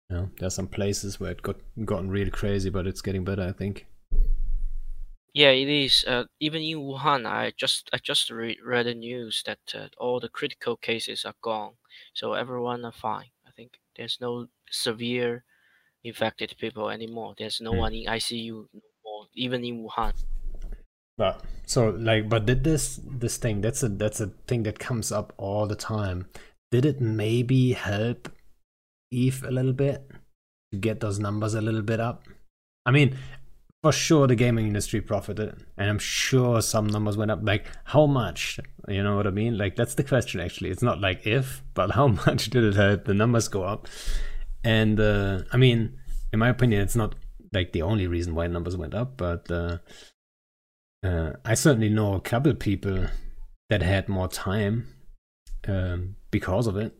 you 0.09 0.15
know, 0.15 0.29
there's 0.39 0.55
some 0.55 0.67
places 0.67 1.19
where 1.19 1.31
it 1.31 1.43
got 1.43 1.57
gotten 1.85 2.09
really 2.09 2.31
crazy, 2.31 2.71
but 2.71 2.87
it's 2.87 3.01
getting 3.01 3.23
better, 3.23 3.43
I 3.43 3.51
think. 3.51 3.85
Yeah, 5.33 5.51
it 5.51 5.67
is. 5.69 6.03
Uh, 6.05 6.25
even 6.39 6.61
in 6.61 6.77
Wuhan, 6.79 7.25
I 7.25 7.51
just 7.57 7.89
I 7.93 7.97
just 7.97 8.29
re- 8.29 8.59
read 8.63 8.85
the 8.87 8.93
news 8.95 9.43
that 9.45 9.59
uh, 9.75 9.89
all 9.97 10.19
the 10.19 10.29
critical 10.29 10.77
cases 10.77 11.25
are 11.25 11.35
gone, 11.41 11.77
so 12.13 12.33
everyone 12.33 12.85
are 12.85 12.91
fine. 12.91 13.31
I 13.45 13.51
think 13.51 13.79
there's 13.95 14.19
no 14.21 14.47
severe 14.69 15.45
infected 16.03 16.55
people 16.59 16.89
anymore. 16.89 17.35
There's 17.37 17.61
no 17.61 17.73
Hmm. 17.73 17.85
one 17.85 17.93
in 17.95 18.07
ICU 18.09 18.69
even 19.35 19.65
in 19.65 19.83
Wuhan. 19.85 20.13
But 21.17 21.43
so 21.65 21.89
like, 21.89 22.29
but 22.29 22.45
did 22.45 22.63
this 22.63 22.99
this 23.03 23.37
thing? 23.37 23.61
That's 23.61 23.83
a 23.83 23.89
that's 23.89 24.21
a 24.21 24.27
thing 24.47 24.63
that 24.63 24.79
comes 24.79 25.11
up 25.11 25.33
all 25.37 25.67
the 25.67 25.75
time. 25.75 26.27
Did 26.71 26.85
it 26.85 27.01
maybe 27.01 27.73
help 27.73 28.29
Eve 29.11 29.43
a 29.43 29.51
little 29.51 29.73
bit 29.73 30.09
to 30.71 30.79
get 30.79 30.99
those 31.01 31.19
numbers 31.19 31.53
a 31.55 31.61
little 31.61 31.81
bit 31.83 31.99
up? 31.99 32.23
I 32.85 32.91
mean, 32.91 33.17
for 33.81 33.91
sure 33.91 34.27
the 34.27 34.35
gaming 34.35 34.67
industry 34.67 34.99
profited, 34.99 35.65
and 35.77 35.89
I'm 35.89 35.99
sure 35.99 36.61
some 36.61 36.87
numbers 36.87 37.17
went 37.17 37.31
up. 37.31 37.39
Like 37.41 37.65
how 37.85 38.05
much? 38.05 38.59
You 38.87 39.03
know 39.03 39.15
what 39.15 39.27
I 39.27 39.31
mean? 39.31 39.57
Like 39.57 39.75
that's 39.75 39.95
the 39.95 40.03
question. 40.03 40.39
Actually, 40.39 40.71
it's 40.71 40.81
not 40.81 40.99
like 40.99 41.25
if, 41.25 41.63
but 41.73 41.91
how 41.91 42.07
much 42.25 42.49
did 42.49 42.63
it 42.63 42.75
help 42.75 43.05
the 43.05 43.13
numbers 43.13 43.47
go 43.47 43.63
up? 43.63 43.87
And 44.63 44.99
uh, 44.99 45.43
I 45.51 45.57
mean, 45.57 45.97
in 46.33 46.39
my 46.39 46.49
opinion, 46.49 46.81
it's 46.81 46.95
not 46.95 47.15
like 47.53 47.71
the 47.71 47.81
only 47.81 48.07
reason 48.07 48.35
why 48.35 48.47
numbers 48.47 48.77
went 48.77 48.93
up, 48.93 49.17
but 49.17 49.49
uh, 49.49 49.77
uh, 51.03 51.33
I 51.45 51.53
certainly 51.53 51.89
know 51.89 52.13
a 52.15 52.21
couple 52.21 52.53
people 52.55 53.07
that 53.69 53.81
had 53.81 54.09
more 54.09 54.27
time 54.27 54.87
um, 55.67 56.15
because 56.31 56.67
of 56.67 56.75
it, 56.75 56.97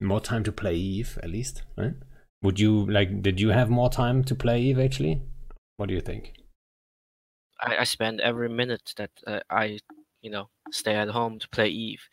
more 0.00 0.20
time 0.20 0.42
to 0.44 0.52
play 0.52 0.74
Eve 0.74 1.18
at 1.22 1.30
least, 1.30 1.62
right? 1.78 1.94
Would 2.42 2.58
you 2.58 2.90
like? 2.90 3.22
Did 3.22 3.40
you 3.40 3.50
have 3.50 3.70
more 3.70 3.88
time 3.90 4.24
to 4.24 4.34
play 4.34 4.60
Eve 4.60 4.78
actually? 4.78 5.22
What 5.76 5.88
do 5.88 5.94
you 5.94 6.00
think? 6.02 6.34
I, 7.60 7.78
I 7.78 7.84
spend 7.84 8.20
every 8.20 8.48
minute 8.48 8.92
that 8.96 9.10
uh, 9.26 9.40
I, 9.50 9.78
you 10.20 10.30
know, 10.30 10.48
stay 10.70 10.94
at 10.94 11.08
home 11.08 11.38
to 11.38 11.48
play 11.48 11.68
Eve. 11.68 12.08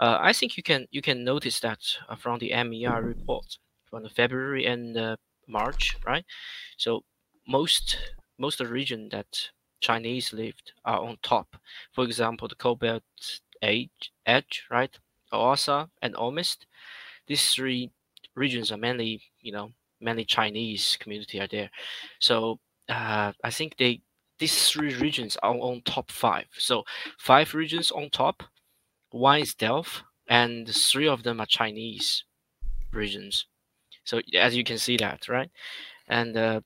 Uh, 0.00 0.18
I 0.20 0.32
think 0.32 0.56
you 0.56 0.62
can 0.62 0.86
you 0.90 1.02
can 1.02 1.24
notice 1.24 1.60
that 1.60 1.82
uh, 2.08 2.16
from 2.16 2.38
the 2.38 2.52
MER 2.52 3.02
report 3.02 3.58
from 3.84 4.02
the 4.02 4.10
February 4.10 4.66
and 4.66 4.96
uh, 4.96 5.16
March, 5.46 5.96
right? 6.06 6.24
So 6.76 7.04
most 7.46 7.98
most 8.38 8.60
of 8.60 8.68
the 8.68 8.72
region 8.72 9.08
that 9.10 9.50
Chinese 9.80 10.32
lived 10.32 10.72
are 10.84 11.00
on 11.00 11.18
top. 11.22 11.56
For 11.92 12.04
example, 12.04 12.48
the 12.48 12.54
Cobalt 12.56 13.02
Edge, 13.62 14.12
Edge 14.26 14.66
right? 14.70 14.98
Oasa 15.32 15.90
and 16.02 16.14
Omist. 16.14 16.66
These 17.26 17.52
three 17.54 17.90
regions 18.34 18.72
are 18.72 18.76
mainly, 18.76 19.22
you 19.40 19.52
know, 19.52 19.72
mainly 20.00 20.24
Chinese 20.24 20.96
community 21.00 21.40
are 21.40 21.46
there. 21.48 21.70
So 22.20 22.60
uh, 22.88 23.32
I 23.42 23.50
think 23.50 23.76
they 23.76 24.00
these 24.38 24.68
three 24.68 24.94
regions 24.94 25.36
are 25.42 25.54
on 25.54 25.82
top 25.84 26.10
five. 26.10 26.46
So 26.58 26.84
five 27.18 27.54
regions 27.54 27.90
on 27.90 28.10
top. 28.10 28.42
One 29.10 29.40
is 29.40 29.54
Delve, 29.54 30.02
and 30.28 30.68
three 30.68 31.08
of 31.08 31.22
them 31.22 31.40
are 31.40 31.46
Chinese 31.46 32.24
regions. 32.92 33.46
So 34.04 34.20
as 34.38 34.54
you 34.54 34.62
can 34.64 34.78
see 34.78 34.96
that, 34.98 35.28
right? 35.28 35.50
And 36.08 36.36
uh, 36.36 36.60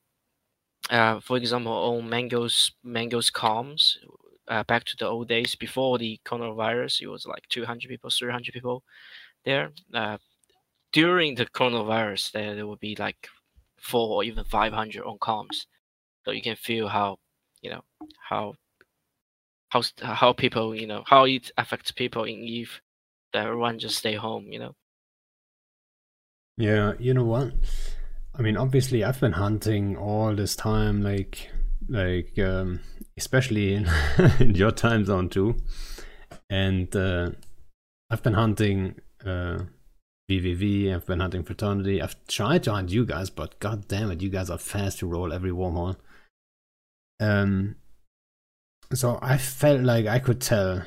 uh, 0.90 1.20
for 1.20 1.36
example, 1.36 1.72
on 1.72 2.08
Mango's 2.08 2.72
Mango's 2.82 3.30
comms, 3.30 3.96
uh, 4.48 4.64
back 4.64 4.84
to 4.84 4.96
the 4.98 5.06
old 5.06 5.28
days 5.28 5.54
before 5.54 5.98
the 5.98 6.20
coronavirus, 6.24 7.02
it 7.02 7.06
was 7.06 7.26
like 7.26 7.46
200 7.48 7.88
people, 7.88 8.10
300 8.10 8.52
people 8.52 8.82
there. 9.44 9.70
Uh, 9.94 10.18
during 10.92 11.36
the 11.36 11.46
coronavirus, 11.46 12.32
there, 12.32 12.54
there 12.56 12.66
would 12.66 12.80
be 12.80 12.96
like 12.98 13.28
four 13.78 14.16
or 14.16 14.24
even 14.24 14.44
500 14.44 15.04
on 15.04 15.18
comms. 15.18 15.66
So 16.24 16.32
you 16.32 16.42
can 16.42 16.56
feel 16.56 16.88
how, 16.88 17.18
you 17.62 17.70
know, 17.70 17.82
how 18.28 18.54
how 19.70 19.82
how 20.02 20.32
people, 20.32 20.74
you 20.74 20.86
know, 20.86 21.02
how 21.06 21.24
it 21.24 21.50
affects 21.56 21.90
people 21.92 22.24
in 22.24 22.40
Eve. 22.40 22.80
That 23.32 23.46
everyone 23.46 23.78
just 23.78 23.96
stay 23.96 24.14
home, 24.14 24.46
you 24.50 24.58
know. 24.58 24.74
Yeah, 26.56 26.92
you 26.98 27.14
know 27.14 27.24
what? 27.24 27.52
I 28.34 28.42
mean, 28.42 28.56
obviously, 28.56 29.04
I've 29.04 29.20
been 29.20 29.32
hunting 29.32 29.96
all 29.96 30.34
this 30.34 30.56
time, 30.56 31.02
like, 31.02 31.48
like, 31.88 32.38
um, 32.38 32.80
especially 33.16 33.74
in, 33.74 33.88
in 34.40 34.54
your 34.54 34.72
time 34.72 35.04
zone 35.04 35.28
too, 35.28 35.56
and 36.48 36.94
uh, 36.94 37.30
I've 38.10 38.22
been 38.22 38.34
hunting 38.34 38.96
uh, 39.24 39.58
VVV. 40.30 40.94
I've 40.94 41.06
been 41.06 41.20
hunting 41.20 41.44
Fraternity. 41.44 42.02
I've 42.02 42.16
tried 42.26 42.64
to 42.64 42.72
hunt 42.72 42.90
you 42.90 43.06
guys, 43.06 43.30
but 43.30 43.58
god 43.60 43.88
damn 43.88 44.10
it, 44.10 44.20
you 44.20 44.28
guys 44.28 44.50
are 44.50 44.58
fast 44.58 44.98
to 44.98 45.06
roll 45.06 45.32
every 45.32 45.50
wormhole. 45.50 45.96
Um, 47.20 47.76
so 48.92 49.18
I 49.22 49.38
felt 49.38 49.82
like 49.82 50.06
I 50.06 50.18
could 50.18 50.40
tell 50.40 50.84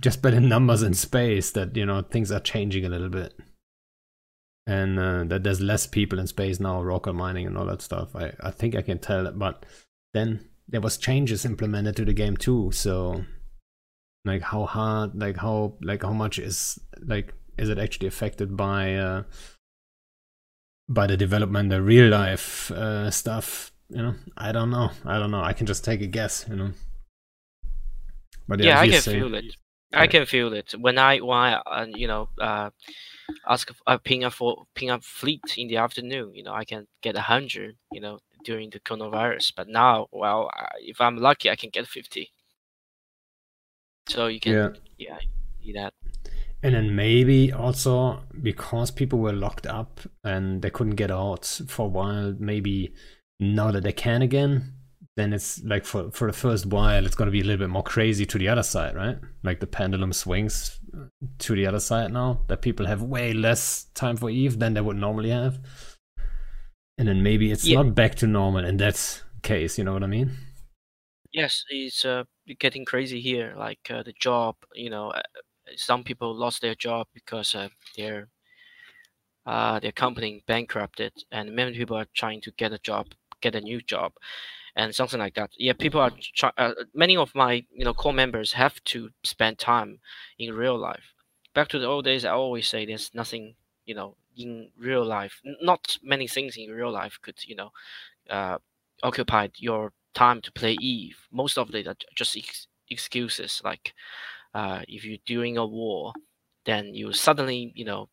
just 0.00 0.22
by 0.22 0.30
the 0.30 0.40
numbers 0.54 0.82
in 0.82 0.94
space 0.94 1.50
that 1.52 1.76
you 1.76 1.86
know 1.86 2.02
things 2.02 2.30
are 2.30 2.40
changing 2.40 2.84
a 2.84 2.88
little 2.88 3.08
bit 3.08 3.34
and 4.66 4.98
uh, 4.98 5.24
that 5.24 5.42
there's 5.42 5.60
less 5.60 5.86
people 5.86 6.18
in 6.18 6.26
space 6.26 6.60
now, 6.60 6.80
rocket 6.82 7.14
mining 7.14 7.46
and 7.46 7.58
all 7.58 7.66
that 7.66 7.82
stuff. 7.82 8.14
I, 8.14 8.32
I 8.40 8.50
think 8.52 8.76
I 8.76 8.82
can 8.82 8.98
tell, 8.98 9.30
but 9.32 9.66
then 10.14 10.48
there 10.68 10.80
was 10.80 10.96
changes 10.96 11.44
implemented 11.44 11.96
to 11.96 12.04
the 12.04 12.12
game 12.12 12.36
too. 12.36 12.70
So, 12.72 13.24
like 14.24 14.42
how 14.42 14.66
hard, 14.66 15.20
like 15.20 15.38
how, 15.38 15.74
like 15.82 16.02
how 16.02 16.12
much 16.12 16.38
is 16.38 16.78
like 17.04 17.34
is 17.58 17.68
it 17.68 17.78
actually 17.78 18.06
affected 18.06 18.56
by 18.56 18.94
uh, 18.94 19.22
by 20.88 21.06
the 21.06 21.16
development, 21.16 21.70
the 21.70 21.82
real 21.82 22.08
life 22.08 22.70
uh, 22.70 23.10
stuff? 23.10 23.72
You 23.90 24.02
know, 24.02 24.14
I 24.36 24.52
don't 24.52 24.70
know. 24.70 24.90
I 25.04 25.18
don't 25.18 25.30
know. 25.30 25.42
I 25.42 25.52
can 25.52 25.66
just 25.66 25.84
take 25.84 26.00
a 26.00 26.06
guess. 26.06 26.46
You 26.48 26.56
know. 26.56 26.70
But 28.48 28.60
yeah, 28.60 28.66
yeah 28.66 28.80
I 28.80 28.88
can 28.88 29.00
feel 29.02 29.34
it. 29.34 29.56
I 29.92 30.06
can 30.06 30.26
feel 30.26 30.52
it 30.52 30.72
when 30.78 30.98
I 30.98 31.18
when 31.18 31.36
I 31.36 31.54
uh, 31.54 31.86
you 31.94 32.06
know 32.06 32.28
uh, 32.40 32.70
ask 33.48 33.70
uh, 33.86 33.98
ping 33.98 34.24
up 34.24 34.32
for 34.32 34.64
ping 34.74 34.90
up 34.90 35.02
fleet 35.02 35.42
in 35.56 35.68
the 35.68 35.78
afternoon. 35.78 36.34
You 36.34 36.44
know, 36.44 36.54
I 36.54 36.64
can 36.64 36.86
get 37.02 37.16
a 37.16 37.20
hundred. 37.20 37.76
You 37.90 38.00
know, 38.00 38.18
during 38.44 38.70
the 38.70 38.80
coronavirus. 38.80 39.52
But 39.56 39.68
now, 39.68 40.06
well, 40.12 40.50
if 40.78 41.00
I'm 41.00 41.16
lucky, 41.16 41.50
I 41.50 41.56
can 41.56 41.70
get 41.70 41.86
fifty. 41.86 42.30
So 44.08 44.26
you 44.26 44.40
can, 44.40 44.52
yeah, 44.52 44.68
yeah 44.98 45.18
see 45.62 45.72
that. 45.72 45.94
And 46.62 46.74
then 46.74 46.94
maybe 46.94 47.52
also 47.52 48.22
because 48.42 48.90
people 48.90 49.18
were 49.18 49.32
locked 49.32 49.66
up 49.66 50.00
and 50.24 50.60
they 50.62 50.70
couldn't 50.70 50.96
get 50.96 51.10
out 51.10 51.46
for 51.66 51.86
a 51.86 51.88
while, 51.88 52.34
maybe 52.38 52.92
now 53.40 53.70
that 53.70 53.82
they 53.82 53.92
can 53.92 54.22
again, 54.22 54.74
then 55.16 55.32
it's 55.32 55.62
like 55.64 55.84
for 55.84 56.10
for 56.12 56.26
the 56.26 56.32
first 56.32 56.66
while 56.66 57.04
it's 57.04 57.14
going 57.14 57.26
to 57.26 57.32
be 57.32 57.40
a 57.40 57.44
little 57.44 57.58
bit 57.58 57.70
more 57.70 57.82
crazy 57.82 58.24
to 58.26 58.38
the 58.38 58.48
other 58.48 58.62
side 58.62 58.94
right? 58.94 59.18
Like 59.42 59.60
the 59.60 59.66
pendulum 59.66 60.12
swings 60.12 60.78
to 61.38 61.54
the 61.54 61.66
other 61.66 61.80
side 61.80 62.12
now 62.12 62.42
that 62.48 62.62
people 62.62 62.86
have 62.86 63.02
way 63.02 63.32
less 63.32 63.84
time 63.94 64.16
for 64.16 64.30
eve 64.30 64.58
than 64.58 64.74
they 64.74 64.80
would 64.80 64.96
normally 64.96 65.30
have. 65.30 65.58
And 66.96 67.08
then 67.08 67.22
maybe 67.22 67.50
it's 67.50 67.66
yeah. 67.66 67.82
not 67.82 67.94
back 67.94 68.14
to 68.16 68.26
normal 68.26 68.64
in 68.64 68.76
that 68.76 69.22
case 69.42 69.78
you 69.78 69.84
know 69.84 69.94
what 69.94 70.04
i 70.04 70.06
mean? 70.06 70.32
Yes 71.32 71.64
it's 71.70 72.04
uh, 72.04 72.24
getting 72.58 72.84
crazy 72.84 73.20
here 73.20 73.54
like 73.56 73.90
uh, 73.90 74.02
the 74.02 74.12
job 74.20 74.56
you 74.74 74.90
know 74.90 75.10
uh, 75.10 75.22
some 75.76 76.04
people 76.04 76.34
lost 76.34 76.60
their 76.60 76.74
job 76.74 77.06
because 77.14 77.54
uh, 77.54 77.68
their 77.96 78.28
uh, 79.46 79.80
their 79.80 79.92
company 79.92 80.44
bankrupted 80.46 81.12
and 81.32 81.54
many 81.54 81.72
people 81.72 81.96
are 81.96 82.06
trying 82.14 82.40
to 82.42 82.52
get 82.52 82.72
a 82.72 82.78
job 82.78 83.06
get 83.40 83.54
a 83.54 83.60
new 83.60 83.80
job 83.80 84.12
and 84.76 84.94
something 84.94 85.18
like 85.18 85.34
that. 85.34 85.50
Yeah, 85.56 85.72
people 85.74 86.00
are 86.00 86.12
uh, 86.56 86.72
many 86.94 87.16
of 87.16 87.34
my 87.34 87.64
you 87.72 87.84
know 87.84 87.94
core 87.94 88.12
members 88.12 88.52
have 88.52 88.82
to 88.84 89.10
spend 89.24 89.58
time 89.58 90.00
in 90.38 90.54
real 90.54 90.78
life. 90.78 91.14
Back 91.54 91.68
to 91.68 91.78
the 91.78 91.86
old 91.86 92.04
days, 92.04 92.24
I 92.24 92.30
always 92.30 92.68
say 92.68 92.86
there's 92.86 93.10
nothing 93.14 93.54
you 93.86 93.94
know 93.94 94.16
in 94.36 94.70
real 94.78 95.04
life. 95.04 95.40
Not 95.62 95.98
many 96.02 96.28
things 96.28 96.56
in 96.56 96.70
real 96.70 96.92
life 96.92 97.18
could 97.22 97.38
you 97.46 97.56
know 97.56 97.70
uh, 98.30 98.58
occupy 99.02 99.48
your 99.56 99.92
time 100.14 100.40
to 100.42 100.52
play 100.52 100.72
Eve. 100.74 101.26
Most 101.32 101.58
of 101.58 101.74
it 101.74 101.86
are 101.88 101.96
just 102.16 102.36
ex- 102.36 102.68
excuses. 102.90 103.60
Like 103.64 103.94
uh, 104.54 104.82
if 104.88 105.04
you're 105.04 105.18
doing 105.26 105.56
a 105.58 105.66
war, 105.66 106.14
then 106.64 106.94
you 106.94 107.12
suddenly 107.12 107.72
you 107.74 107.84
know 107.84 108.08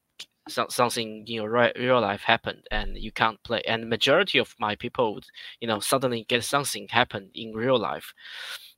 so, 0.48 0.68
something 0.70 1.20
in 1.27 1.34
your 1.34 1.50
re- 1.50 1.74
real 1.77 2.01
life 2.01 2.22
happened 2.22 2.63
and 2.72 2.98
you 2.98 3.12
can't 3.12 3.42
play 3.44 3.62
and 3.68 3.89
majority 3.89 4.38
of 4.39 4.56
my 4.60 4.75
people 4.75 5.13
would 5.16 5.25
you 5.60 5.68
know 5.68 5.80
suddenly 5.80 6.25
get 6.27 6.44
something 6.44 6.88
happen 6.89 7.30
in 7.34 7.54
real 7.54 7.77
life. 7.80 8.13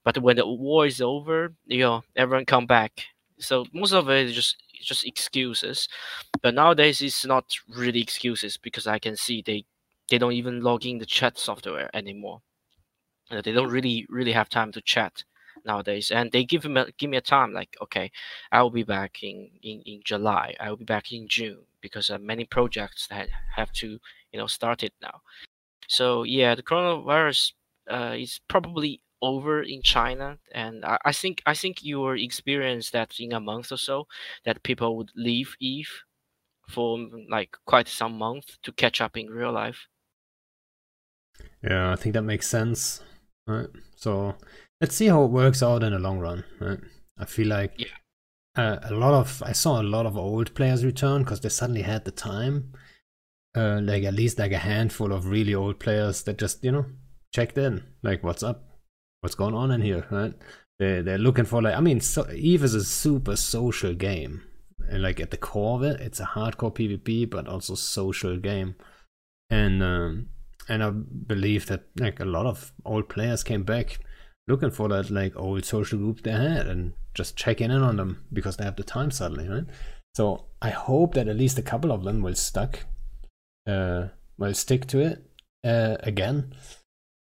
But 0.04 0.18
when 0.20 0.38
the 0.38 0.48
war 0.48 0.86
is 0.86 1.02
over 1.02 1.54
you 1.66 1.80
know 1.80 2.04
everyone 2.16 2.46
come 2.46 2.66
back. 2.66 3.06
So 3.40 3.66
most 3.74 3.94
of 3.94 4.10
it 4.10 4.28
is 4.28 4.36
just 4.36 4.58
just 4.82 5.06
excuses. 5.06 5.88
But 6.42 6.56
nowadays 6.56 7.02
it's 7.02 7.26
not 7.26 7.46
really 7.70 8.02
excuses 8.02 8.58
because 8.58 8.88
i 8.88 9.00
can 9.00 9.16
see 9.18 9.42
they 9.46 9.66
they 10.10 10.18
don't 10.20 10.34
even 10.34 10.62
log 10.62 10.86
in 10.86 11.00
the 11.00 11.06
chat 11.08 11.38
software 11.40 11.90
anymore. 11.96 12.42
They 13.32 13.52
don't 13.54 13.72
really 13.72 14.06
really 14.10 14.34
have 14.34 14.50
time 14.50 14.72
to 14.74 14.82
chat 14.82 15.24
nowadays 15.66 16.12
and 16.12 16.32
they 16.32 16.44
give 16.44 16.66
me 16.66 16.86
give 16.98 17.10
me 17.10 17.18
a 17.18 17.22
time 17.22 17.54
like 17.54 17.76
okay 17.82 18.12
i 18.52 18.62
will 18.62 18.70
be 18.72 18.84
back 18.84 19.24
in 19.24 19.50
in, 19.62 19.82
in 19.82 20.02
july 20.04 20.56
i 20.60 20.70
will 20.70 20.78
be 20.78 20.86
back 20.86 21.12
in 21.12 21.28
june 21.28 21.66
because 21.82 22.10
uh, 22.10 22.18
many 22.18 22.46
projects 22.46 23.08
that 23.08 23.30
have 23.56 23.72
to 23.72 24.00
you 24.32 24.38
know 24.40 24.48
start 24.48 24.84
it 24.84 24.94
now. 25.02 25.22
So 25.88 26.24
yeah 26.24 26.56
the 26.56 26.64
coronavirus 26.64 27.54
uh, 27.90 28.16
is 28.18 28.40
probably 28.48 29.02
over 29.22 29.62
in 29.64 29.82
china 29.82 30.40
and 30.54 30.86
I, 30.86 30.98
I 31.06 31.12
think 31.14 31.42
i 31.46 31.54
think 31.54 31.84
you 31.84 32.00
will 32.00 32.20
experience 32.22 32.92
that 32.92 33.20
in 33.20 33.34
a 33.34 33.40
month 33.42 33.72
or 33.72 33.78
so 33.78 34.08
that 34.46 34.64
people 34.64 34.96
would 34.98 35.12
leave 35.16 35.56
eve 35.60 36.04
for 36.70 36.98
mm, 36.98 37.30
like 37.30 37.58
quite 37.66 37.88
some 37.90 38.18
month 38.18 38.62
to 38.64 38.72
catch 38.74 39.02
up 39.02 39.18
in 39.18 39.28
real 39.30 39.52
life. 39.54 39.88
Yeah 41.64 41.92
i 41.92 41.96
think 41.96 42.14
that 42.14 42.22
makes 42.24 42.48
sense 42.48 43.04
right? 43.48 43.68
So 43.96 44.36
let's 44.82 44.96
see 44.96 45.08
how 45.08 45.24
it 45.24 45.32
works 45.32 45.62
out 45.62 45.84
in 45.84 45.94
the 45.94 46.00
long 46.00 46.20
run. 46.20 46.44
Right? 46.60 46.80
I 47.18 47.26
feel 47.26 47.48
like 47.48 47.74
yeah. 47.78 47.88
uh, 48.56 48.80
a 48.84 48.94
lot 48.94 49.14
of 49.14 49.44
I 49.46 49.52
saw 49.52 49.82
a 49.82 49.84
lot 49.84 50.06
of 50.06 50.18
old 50.18 50.54
players 50.56 50.86
return 50.86 51.24
because 51.24 51.42
they 51.42 51.50
suddenly 51.50 51.82
had 51.82 52.06
the 52.06 52.12
time. 52.12 52.74
Uh, 53.56 53.82
like 53.82 54.04
at 54.04 54.14
least 54.14 54.38
like 54.38 54.52
a 54.52 54.60
handful 54.60 55.12
of 55.12 55.26
really 55.26 55.56
old 55.56 55.80
players 55.80 56.22
that 56.24 56.38
just 56.38 56.64
you 56.64 56.72
know 56.72 56.86
checked 57.34 57.58
in. 57.58 57.84
Like, 58.04 58.24
what's 58.24 58.44
up? 58.44 58.64
What's 59.22 59.36
going 59.36 59.56
on 59.56 59.72
in 59.72 59.82
here? 59.82 60.06
Right? 60.10 60.34
They 60.78 61.02
they're 61.02 61.18
looking 61.18 61.46
for 61.46 61.62
like. 61.62 61.76
I 61.76 61.82
mean, 61.82 62.00
so, 62.00 62.30
Eve 62.32 62.64
is 62.64 62.76
a 62.76 62.84
super 62.84 63.36
social 63.36 63.94
game, 63.94 64.44
and 64.88 65.02
like 65.02 65.20
at 65.20 65.32
the 65.32 65.38
core 65.38 65.76
of 65.76 65.84
it, 65.84 66.00
it's 66.00 66.20
a 66.20 66.26
hardcore 66.26 66.74
PvP, 66.74 67.30
but 67.30 67.48
also 67.48 67.76
social 67.76 68.38
game. 68.38 68.76
And 69.50 69.84
um, 69.84 70.30
and 70.70 70.84
I 70.84 70.92
believe 70.92 71.66
that 71.66 71.86
like 71.98 72.20
a 72.20 72.26
lot 72.26 72.46
of 72.46 72.72
old 72.86 73.10
players 73.10 73.44
came 73.44 73.64
back 73.64 74.00
looking 74.50 74.72
for 74.72 74.90
that 74.90 75.10
like 75.10 75.36
old 75.38 75.64
social 75.64 76.00
group 76.00 76.24
they 76.24 76.32
had 76.32 76.68
and 76.68 76.94
just 77.14 77.38
checking 77.38 77.72
in 77.72 77.82
on 77.82 77.98
them 77.98 78.26
because 78.34 78.58
they 78.58 78.66
have 78.66 78.76
the 78.76 78.84
time 78.84 79.12
suddenly, 79.12 79.48
right? 79.48 79.66
So 80.16 80.46
I 80.62 80.72
hope 80.72 81.14
that 81.14 81.28
at 81.28 81.38
least 81.38 81.60
a 81.60 81.62
couple 81.62 81.92
of 81.92 82.04
them 82.04 82.22
will 82.22 82.36
stuck, 82.36 82.80
uh, 83.68 84.08
will 84.38 84.54
stick 84.54 84.88
to 84.88 85.00
it 85.00 85.24
uh, 85.64 85.98
again, 86.02 86.54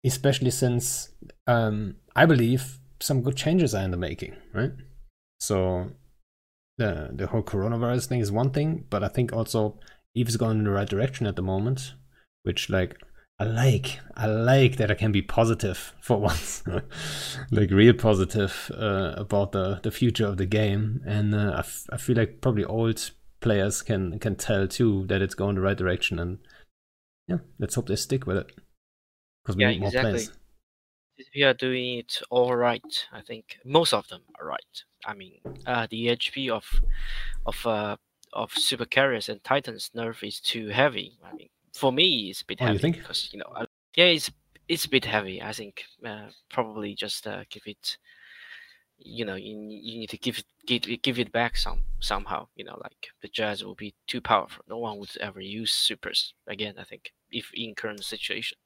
especially 0.05 0.51
since 0.51 1.11
um, 1.47 1.97
I 2.15 2.27
believe 2.27 2.79
some 3.01 3.23
good 3.23 3.37
changes 3.37 3.75
are 3.75 3.83
in 3.83 3.91
the 3.91 3.97
making, 3.97 4.37
right? 4.53 4.73
So 5.41 5.91
the 6.79 7.11
the 7.13 7.29
whole 7.29 7.43
coronavirus 7.43 8.07
thing 8.07 8.21
is 8.21 8.31
one 8.31 8.51
thing, 8.51 8.85
but 8.91 9.03
I 9.03 9.09
think 9.09 9.33
also 9.33 9.81
Eve's 10.15 10.37
going 10.37 10.59
in 10.59 10.65
the 10.65 10.71
right 10.71 10.89
direction 10.89 11.27
at 11.27 11.37
the 11.37 11.43
moment, 11.43 11.95
which 12.43 12.69
like 12.71 13.01
I 13.39 13.45
like. 13.45 14.01
I 14.15 14.27
like 14.27 14.77
that 14.77 14.91
I 14.91 14.95
can 14.95 15.13
be 15.13 15.21
positive 15.21 15.95
for 16.01 16.19
once, 16.21 16.63
like 17.51 17.71
real 17.71 17.93
positive 17.93 18.71
uh, 18.75 19.15
about 19.17 19.53
the, 19.53 19.81
the 19.83 19.91
future 19.91 20.27
of 20.27 20.39
the 20.39 20.47
game. 20.47 21.03
And 21.07 21.35
uh, 21.35 21.53
I, 21.57 21.59
f- 21.59 21.87
I 21.93 21.99
feel 21.99 22.17
like 22.17 22.41
probably 22.41 22.65
old 22.65 23.11
players 23.41 23.83
can 23.83 24.19
can 24.19 24.37
tell 24.37 24.67
too 24.67 25.05
that 25.09 25.21
it's 25.21 25.35
going 25.35 25.57
the 25.57 25.61
right 25.61 25.77
direction. 25.77 26.19
And 26.19 26.39
yeah, 27.29 27.39
let's 27.59 27.75
hope 27.77 27.89
they 27.89 27.97
stick 27.97 28.27
with 28.27 28.39
it 28.39 28.53
because 29.45 29.57
we 29.57 29.65
Yeah, 29.65 29.69
need 29.69 29.81
more 29.81 29.89
exactly. 29.89 30.01
players. 30.01 30.33
We 31.35 31.43
are 31.43 31.55
doing 31.55 31.99
it 31.99 32.23
all 32.31 32.55
right. 32.57 33.07
I 33.13 33.21
think 33.23 33.59
most 33.65 33.93
of 33.93 34.09
them 34.09 34.23
are 34.39 34.47
right. 34.47 34.85
I 35.05 35.15
mean, 35.15 35.41
uh, 35.67 35.87
the 35.91 36.09
HP 36.09 36.49
of 36.51 36.65
of 37.47 37.67
uh, 37.67 37.97
of 38.33 38.53
super 38.55 38.87
carriers 38.87 39.29
and 39.29 39.43
titans 39.45 39.91
nerf 39.95 40.27
is 40.27 40.41
too 40.41 40.69
heavy. 40.69 41.19
I 41.25 41.33
mean, 41.35 41.49
for 41.77 41.93
me, 41.93 42.31
it's 42.31 42.43
a 42.43 42.47
bit 42.47 42.61
Oh, 42.61 42.67
heavy 42.67 42.87
because 42.99 43.31
you 43.33 43.39
know, 43.39 43.53
I, 43.55 43.67
yeah, 43.97 44.07
it's 44.07 44.31
it's 44.69 44.85
a 44.85 44.89
bit 44.91 45.05
heavy. 45.05 45.43
I 45.43 45.53
think 45.53 45.85
uh, 46.05 46.29
probably 46.51 46.95
just 46.95 47.27
uh, 47.27 47.45
give 47.51 47.63
it. 47.67 47.99
You 48.99 49.25
know, 49.27 49.35
you, 49.35 49.55
you 49.59 49.99
need 50.01 50.11
to 50.11 50.19
give 50.19 50.39
it 50.39 50.47
give, 50.67 51.03
give 51.03 51.19
it 51.19 51.31
back 51.33 51.57
some 51.57 51.85
somehow. 52.01 52.49
You 52.57 52.65
know, 52.65 52.79
like 52.83 53.09
the 53.21 53.29
jazz 53.29 53.63
will 53.65 53.75
be 53.75 53.95
too 54.07 54.21
powerful. 54.23 54.65
No 54.69 54.79
one 54.79 54.99
would 54.99 55.17
ever 55.21 55.41
use 55.41 55.73
supers 55.73 56.35
again. 56.47 56.75
I 56.79 56.85
think 56.85 57.13
if 57.31 57.51
in 57.55 57.75
current 57.75 58.05
situation 58.05 58.59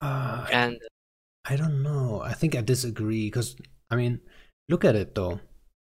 Uh, 0.00 0.46
and 0.50 0.78
I 1.44 1.56
don't 1.56 1.82
know. 1.82 2.20
I 2.20 2.32
think 2.34 2.54
I 2.56 2.60
disagree 2.60 3.26
because 3.26 3.56
I 3.90 3.96
mean, 3.96 4.20
look 4.68 4.84
at 4.84 4.96
it 4.96 5.14
though. 5.14 5.40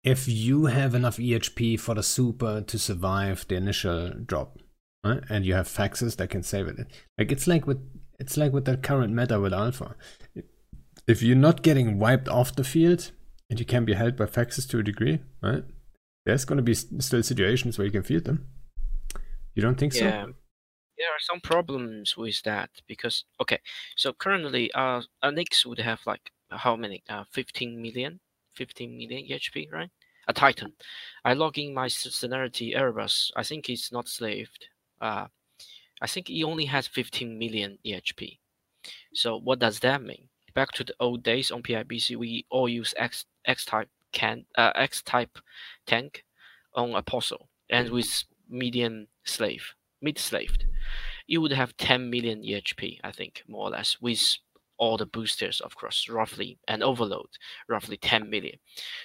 If 0.03 0.27
you 0.27 0.65
have 0.65 0.95
enough 0.95 1.19
EHP 1.19 1.77
for 1.77 1.95
the 1.95 2.03
super 2.03 2.61
to 2.61 2.79
survive 2.79 3.47
the 3.47 3.55
initial 3.55 4.09
drop, 4.11 4.59
and 5.03 5.45
you 5.45 5.53
have 5.53 5.67
faxes 5.67 6.17
that 6.17 6.29
can 6.29 6.43
save 6.43 6.67
it, 6.67 6.87
like 7.17 7.31
it's 7.31 7.47
like 7.47 7.65
with 7.65 7.79
it's 8.19 8.37
like 8.37 8.53
with 8.53 8.65
the 8.65 8.77
current 8.77 9.13
meta 9.13 9.39
with 9.39 9.53
alpha. 9.53 9.95
If 11.07 11.23
you're 11.23 11.35
not 11.35 11.63
getting 11.63 11.97
wiped 11.97 12.29
off 12.29 12.55
the 12.55 12.63
field 12.63 13.11
and 13.49 13.59
you 13.59 13.65
can 13.65 13.83
be 13.85 13.93
held 13.93 14.15
by 14.15 14.25
faxes 14.25 14.69
to 14.69 14.79
a 14.79 14.83
degree, 14.83 15.19
right? 15.41 15.63
There's 16.25 16.45
going 16.45 16.57
to 16.57 16.63
be 16.63 16.75
still 16.75 17.23
situations 17.23 17.77
where 17.77 17.85
you 17.85 17.91
can 17.91 18.03
field 18.03 18.25
them. 18.25 18.47
You 19.55 19.63
don't 19.63 19.79
think 19.79 19.93
Yeah, 19.95 20.25
so? 20.25 20.33
there 20.97 21.09
are 21.09 21.19
some 21.19 21.41
problems 21.41 22.15
with 22.15 22.41
that 22.43 22.69
because 22.87 23.25
okay, 23.41 23.59
so 23.95 24.13
currently 24.13 24.71
uh, 24.73 25.01
a 25.23 25.31
Nyx 25.31 25.65
would 25.65 25.79
have 25.79 25.99
like 26.05 26.31
how 26.51 26.75
many? 26.75 27.01
Uh, 27.09 27.23
15 27.31 27.81
million, 27.81 28.19
15 28.55 28.97
million 28.97 29.25
EHP, 29.27 29.71
right? 29.71 29.89
A 30.27 30.33
Titan. 30.33 30.73
I 31.25 31.33
log 31.33 31.57
in 31.57 31.73
my 31.73 31.87
Serenity 31.87 32.75
Erebus. 32.75 33.31
I 33.35 33.43
think 33.43 33.69
it's 33.69 33.91
not 33.91 34.07
slaved. 34.07 34.67
Uh, 35.01 35.27
I 36.01 36.07
think 36.07 36.27
he 36.27 36.43
only 36.43 36.65
has 36.65 36.87
15 36.87 37.37
million 37.37 37.77
EHP. 37.85 38.37
So 39.13 39.37
what 39.37 39.59
does 39.59 39.79
that 39.79 40.01
mean? 40.01 40.29
Back 40.53 40.71
to 40.73 40.83
the 40.83 40.93
old 40.99 41.23
days 41.23 41.51
on 41.51 41.63
PIBC, 41.63 42.15
we 42.15 42.45
all 42.49 42.69
use 42.69 42.93
X 42.97 43.25
X 43.45 43.65
type 43.65 43.89
can 44.11 44.45
uh, 44.57 44.71
X 44.75 45.01
type 45.01 45.39
tank 45.85 46.25
on 46.75 46.93
Apostle 46.95 47.49
and 47.69 47.89
with 47.89 48.25
medium 48.49 49.07
slave, 49.23 49.73
mid 50.01 50.19
slaved, 50.19 50.65
you 51.25 51.41
would 51.41 51.53
have 51.53 51.77
10 51.77 52.09
million 52.09 52.43
EHP, 52.43 52.99
I 53.03 53.11
think, 53.11 53.43
more 53.47 53.67
or 53.67 53.71
less, 53.71 53.97
with 54.01 54.37
all 54.77 54.97
the 54.97 55.05
boosters, 55.05 55.61
of 55.61 55.75
course, 55.75 56.09
roughly, 56.09 56.57
and 56.67 56.83
overload, 56.83 57.29
roughly 57.69 57.97
10 57.97 58.29
million. 58.29 58.57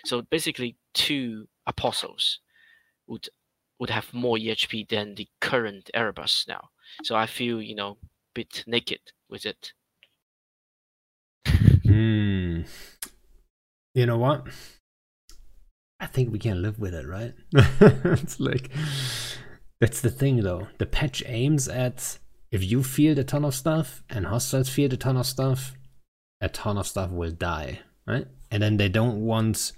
So 0.04 0.22
basically, 0.22 0.76
two 0.94 1.46
apostles 1.66 2.40
would 3.06 3.28
would 3.78 3.90
have 3.90 4.12
more 4.12 4.36
EHP 4.36 4.88
than 4.88 5.14
the 5.14 5.28
current 5.40 5.90
Erebus 5.94 6.46
now. 6.48 6.70
So 7.04 7.14
I 7.14 7.26
feel, 7.26 7.60
you 7.60 7.74
know, 7.74 7.98
a 8.02 8.06
bit 8.34 8.64
naked 8.66 9.00
with 9.28 9.46
it. 9.46 9.72
Hmm. 11.46 12.62
You 13.94 14.06
know 14.06 14.18
what? 14.18 14.46
I 15.98 16.06
think 16.06 16.32
we 16.32 16.38
can 16.38 16.62
live 16.62 16.78
with 16.78 16.94
it, 16.94 17.06
right? 17.06 17.32
it's 17.52 18.38
like 18.38 18.70
that's 19.80 20.00
the 20.00 20.10
thing 20.10 20.42
though. 20.42 20.68
The 20.78 20.86
patch 20.86 21.22
aims 21.26 21.68
at 21.68 22.18
if 22.50 22.62
you 22.62 22.82
field 22.82 23.18
a 23.18 23.24
ton 23.24 23.44
of 23.44 23.54
stuff 23.54 24.02
and 24.10 24.26
hostiles 24.26 24.68
field 24.68 24.92
a 24.92 24.96
ton 24.96 25.16
of 25.16 25.26
stuff, 25.26 25.74
a 26.40 26.48
ton 26.48 26.78
of 26.78 26.86
stuff 26.86 27.10
will 27.10 27.30
die, 27.30 27.80
right? 28.06 28.26
And 28.50 28.62
then 28.62 28.76
they 28.76 28.88
don't 28.88 29.24
want 29.24 29.72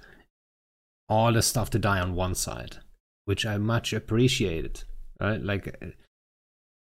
all 1.09 1.33
the 1.33 1.43
stuff 1.43 1.71
to 1.71 1.79
die 1.79 2.01
on 2.01 2.15
one 2.15 2.35
side, 2.35 2.79
which 3.29 3.45
I 3.45 3.59
much 3.59 3.93
appreciated, 3.93 4.85
right? 5.21 5.41
Like, 5.43 5.65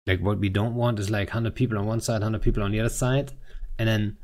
like 0.05 0.21
what 0.21 0.37
we 0.39 0.49
don't 0.49 0.75
want 0.75 0.99
is 0.99 1.09
like 1.09 1.31
hundred 1.31 1.55
people 1.55 1.79
on 1.79 1.87
one 1.87 2.01
side, 2.01 2.21
hundred 2.21 2.43
people 2.43 2.61
on 2.61 2.71
the 2.71 2.79
other 2.79 2.89
side, 3.03 3.31
and 3.79 3.87
then 3.89 4.17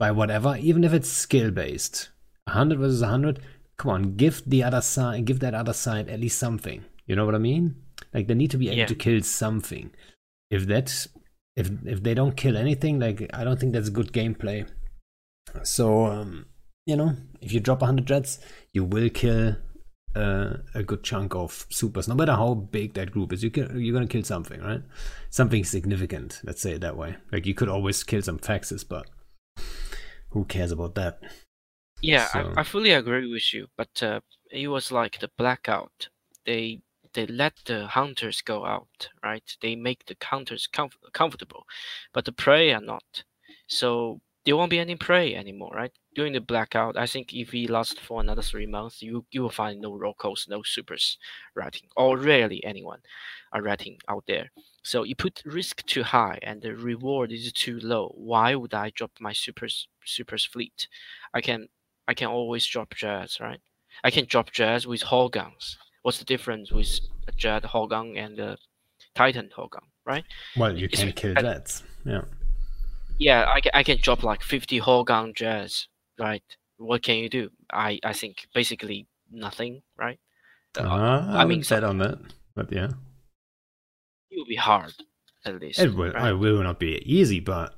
by 0.00 0.10
whatever, 0.10 0.56
even 0.56 0.82
if 0.82 0.92
it's 0.92 1.08
skill 1.08 1.52
based, 1.52 2.10
hundred 2.48 2.80
versus 2.80 3.02
hundred. 3.02 3.38
Come 3.78 3.90
on, 3.92 4.16
give 4.16 4.42
the 4.44 4.64
other 4.64 4.80
side, 4.80 5.24
give 5.24 5.38
that 5.40 5.54
other 5.54 5.72
side 5.72 6.08
at 6.08 6.18
least 6.20 6.38
something. 6.38 6.84
You 7.06 7.14
know 7.16 7.24
what 7.24 7.36
I 7.36 7.38
mean? 7.38 7.76
Like 8.12 8.26
they 8.26 8.34
need 8.34 8.50
to 8.50 8.58
be 8.58 8.66
able 8.68 8.78
Yeah. 8.78 8.86
to 8.86 8.94
kill 8.96 9.22
something. 9.22 9.90
If 10.50 10.66
that's 10.66 11.06
if 11.56 11.70
if 11.86 12.02
they 12.02 12.14
don't 12.14 12.36
kill 12.36 12.56
anything, 12.56 12.98
like 12.98 13.30
I 13.32 13.44
don't 13.44 13.60
think 13.60 13.72
that's 13.72 13.88
good 13.88 14.12
gameplay. 14.12 14.68
So 15.62 16.06
um, 16.06 16.46
you 16.86 16.96
know, 16.96 17.14
if 17.40 17.52
you 17.52 17.60
drop 17.60 17.82
hundred 17.82 18.06
jets, 18.06 18.40
you 18.74 18.84
will 18.84 19.10
kill 19.10 19.56
uh, 20.16 20.56
a 20.74 20.82
good 20.82 21.02
chunk 21.02 21.34
of 21.34 21.66
supers, 21.70 22.08
no 22.08 22.14
matter 22.14 22.32
how 22.32 22.54
big 22.54 22.94
that 22.94 23.10
group 23.10 23.32
is. 23.32 23.42
You 23.42 23.50
can, 23.50 23.78
you're 23.80 23.94
gonna 23.94 24.06
kill 24.06 24.24
something, 24.24 24.60
right? 24.60 24.82
Something 25.30 25.64
significant. 25.64 26.40
Let's 26.44 26.60
say 26.62 26.72
it 26.72 26.80
that 26.80 26.96
way. 26.96 27.16
Like 27.32 27.46
you 27.46 27.54
could 27.54 27.68
always 27.68 28.02
kill 28.04 28.22
some 28.22 28.38
faxes, 28.38 28.86
but 28.88 29.06
who 30.30 30.44
cares 30.44 30.72
about 30.72 30.94
that? 30.96 31.20
Yeah, 32.00 32.26
So- 32.26 32.52
I, 32.56 32.60
I 32.60 32.64
fully 32.64 32.92
agree 32.92 33.30
with 33.30 33.52
you, 33.52 33.66
but 33.76 34.02
uh, 34.02 34.20
it 34.50 34.68
was 34.68 34.90
like 34.90 35.18
the 35.20 35.30
blackout. 35.36 36.08
They 36.46 36.82
they 37.12 37.26
let 37.26 37.54
the 37.66 37.88
hunters 37.88 38.40
go 38.40 38.64
out, 38.64 39.08
right? 39.22 39.42
They 39.60 39.74
make 39.74 40.06
the 40.06 40.16
hunters 40.22 40.68
comf- 40.72 40.92
comfortable, 41.12 41.64
but 42.12 42.24
the 42.24 42.32
prey 42.32 42.72
are 42.72 42.80
not. 42.80 43.24
So 43.66 44.20
there 44.44 44.56
won't 44.56 44.70
be 44.70 44.78
any 44.78 44.94
prey 44.96 45.34
anymore, 45.34 45.72
right? 45.74 45.92
During 46.14 46.32
the 46.32 46.40
blackout, 46.40 46.96
I 46.96 47.06
think 47.06 47.32
if 47.32 47.52
we 47.52 47.68
last 47.68 48.00
for 48.00 48.20
another 48.20 48.42
three 48.42 48.66
months, 48.66 49.00
you 49.00 49.24
you 49.30 49.42
will 49.42 49.50
find 49.50 49.80
no 49.80 49.90
locals, 49.92 50.46
no 50.48 50.62
supers 50.62 51.18
writing, 51.54 51.88
or 51.96 52.16
rarely 52.18 52.64
anyone 52.64 53.00
are 53.52 53.62
writing 53.62 53.98
out 54.08 54.24
there. 54.26 54.50
So 54.82 55.04
you 55.04 55.14
put 55.14 55.42
risk 55.44 55.84
too 55.86 56.02
high 56.02 56.38
and 56.42 56.60
the 56.62 56.74
reward 56.74 57.30
is 57.32 57.52
too 57.52 57.78
low. 57.80 58.12
Why 58.16 58.54
would 58.54 58.74
I 58.74 58.90
drop 58.90 59.12
my 59.20 59.32
supers 59.32 59.88
supers 60.04 60.44
fleet? 60.44 60.88
I 61.32 61.40
can 61.40 61.68
I 62.08 62.14
can 62.14 62.28
always 62.28 62.66
drop 62.66 62.94
jazz, 62.94 63.38
right? 63.40 63.60
I 64.02 64.10
can 64.10 64.24
drop 64.24 64.50
jazz 64.50 64.86
with 64.86 65.02
hull 65.02 65.28
guns. 65.28 65.78
What's 66.02 66.18
the 66.18 66.24
difference 66.24 66.72
with 66.72 67.00
a 67.28 67.32
jet 67.32 67.64
hull 67.64 67.86
gun 67.86 68.16
and 68.16 68.38
a 68.38 68.58
Titan 69.14 69.50
gun, 69.54 69.82
right? 70.04 70.24
Well, 70.56 70.76
you 70.76 70.88
can 70.88 71.08
a- 71.08 71.12
kill 71.12 71.34
jets. 71.34 71.82
Yeah. 72.04 72.22
Yeah, 73.18 73.44
I 73.52 73.60
can, 73.60 73.70
I 73.74 73.82
can 73.82 73.98
drop 74.00 74.22
like 74.22 74.42
50 74.42 74.78
hull 74.78 75.04
gun 75.04 75.34
jazz, 75.34 75.88
right? 76.20 76.44
What 76.78 77.02
can 77.02 77.18
you 77.18 77.30
do? 77.30 77.50
I, 77.72 78.00
I 78.04 78.14
think 78.14 78.48
basically 78.54 79.08
nothing, 79.30 79.82
right? 79.98 80.20
Uh, 80.78 80.88
Uh, 80.88 81.26
I 81.34 81.42
I 81.42 81.44
mean, 81.44 81.60
mean, 81.60 81.64
bet 81.68 81.84
on 81.84 81.98
that, 81.98 82.18
but 82.54 82.72
yeah, 82.72 82.92
it 84.30 84.36
will 84.38 84.44
be 84.46 84.56
hard, 84.56 84.94
at 85.44 85.60
least. 85.60 85.86
it 85.86 85.94
will. 85.94 86.12
right? 86.14 86.30
It 86.30 86.34
will 86.34 86.62
not 86.62 86.78
be 86.78 86.98
easy, 86.98 87.40
but 87.40 87.74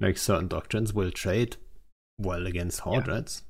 like 0.00 0.18
certain 0.18 0.48
doctrines 0.48 0.92
will 0.92 1.10
trade 1.10 1.56
well 2.18 2.46
against 2.46 2.80
horde 2.80 3.08
rats. 3.08 3.44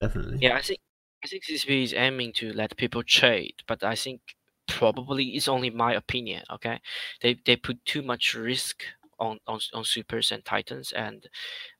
Definitely. 0.00 0.40
Yeah, 0.40 0.56
I 0.56 0.62
think 0.62 0.80
I 1.24 1.28
think 1.28 1.44
CCP 1.44 1.82
is 1.82 1.94
aiming 1.94 2.32
to 2.34 2.52
let 2.52 2.76
people 2.76 3.02
trade, 3.02 3.54
but 3.66 3.82
I 3.82 3.94
think 3.94 4.20
probably 4.68 5.30
it's 5.36 5.48
only 5.48 5.70
my 5.70 5.94
opinion. 5.94 6.44
Okay, 6.50 6.80
they 7.22 7.34
they 7.44 7.56
put 7.56 7.84
too 7.84 8.02
much 8.02 8.34
risk 8.34 8.84
on 9.18 9.38
on, 9.46 9.60
on 9.72 9.84
supers 9.84 10.30
and 10.32 10.44
titans 10.44 10.92
and 10.92 11.28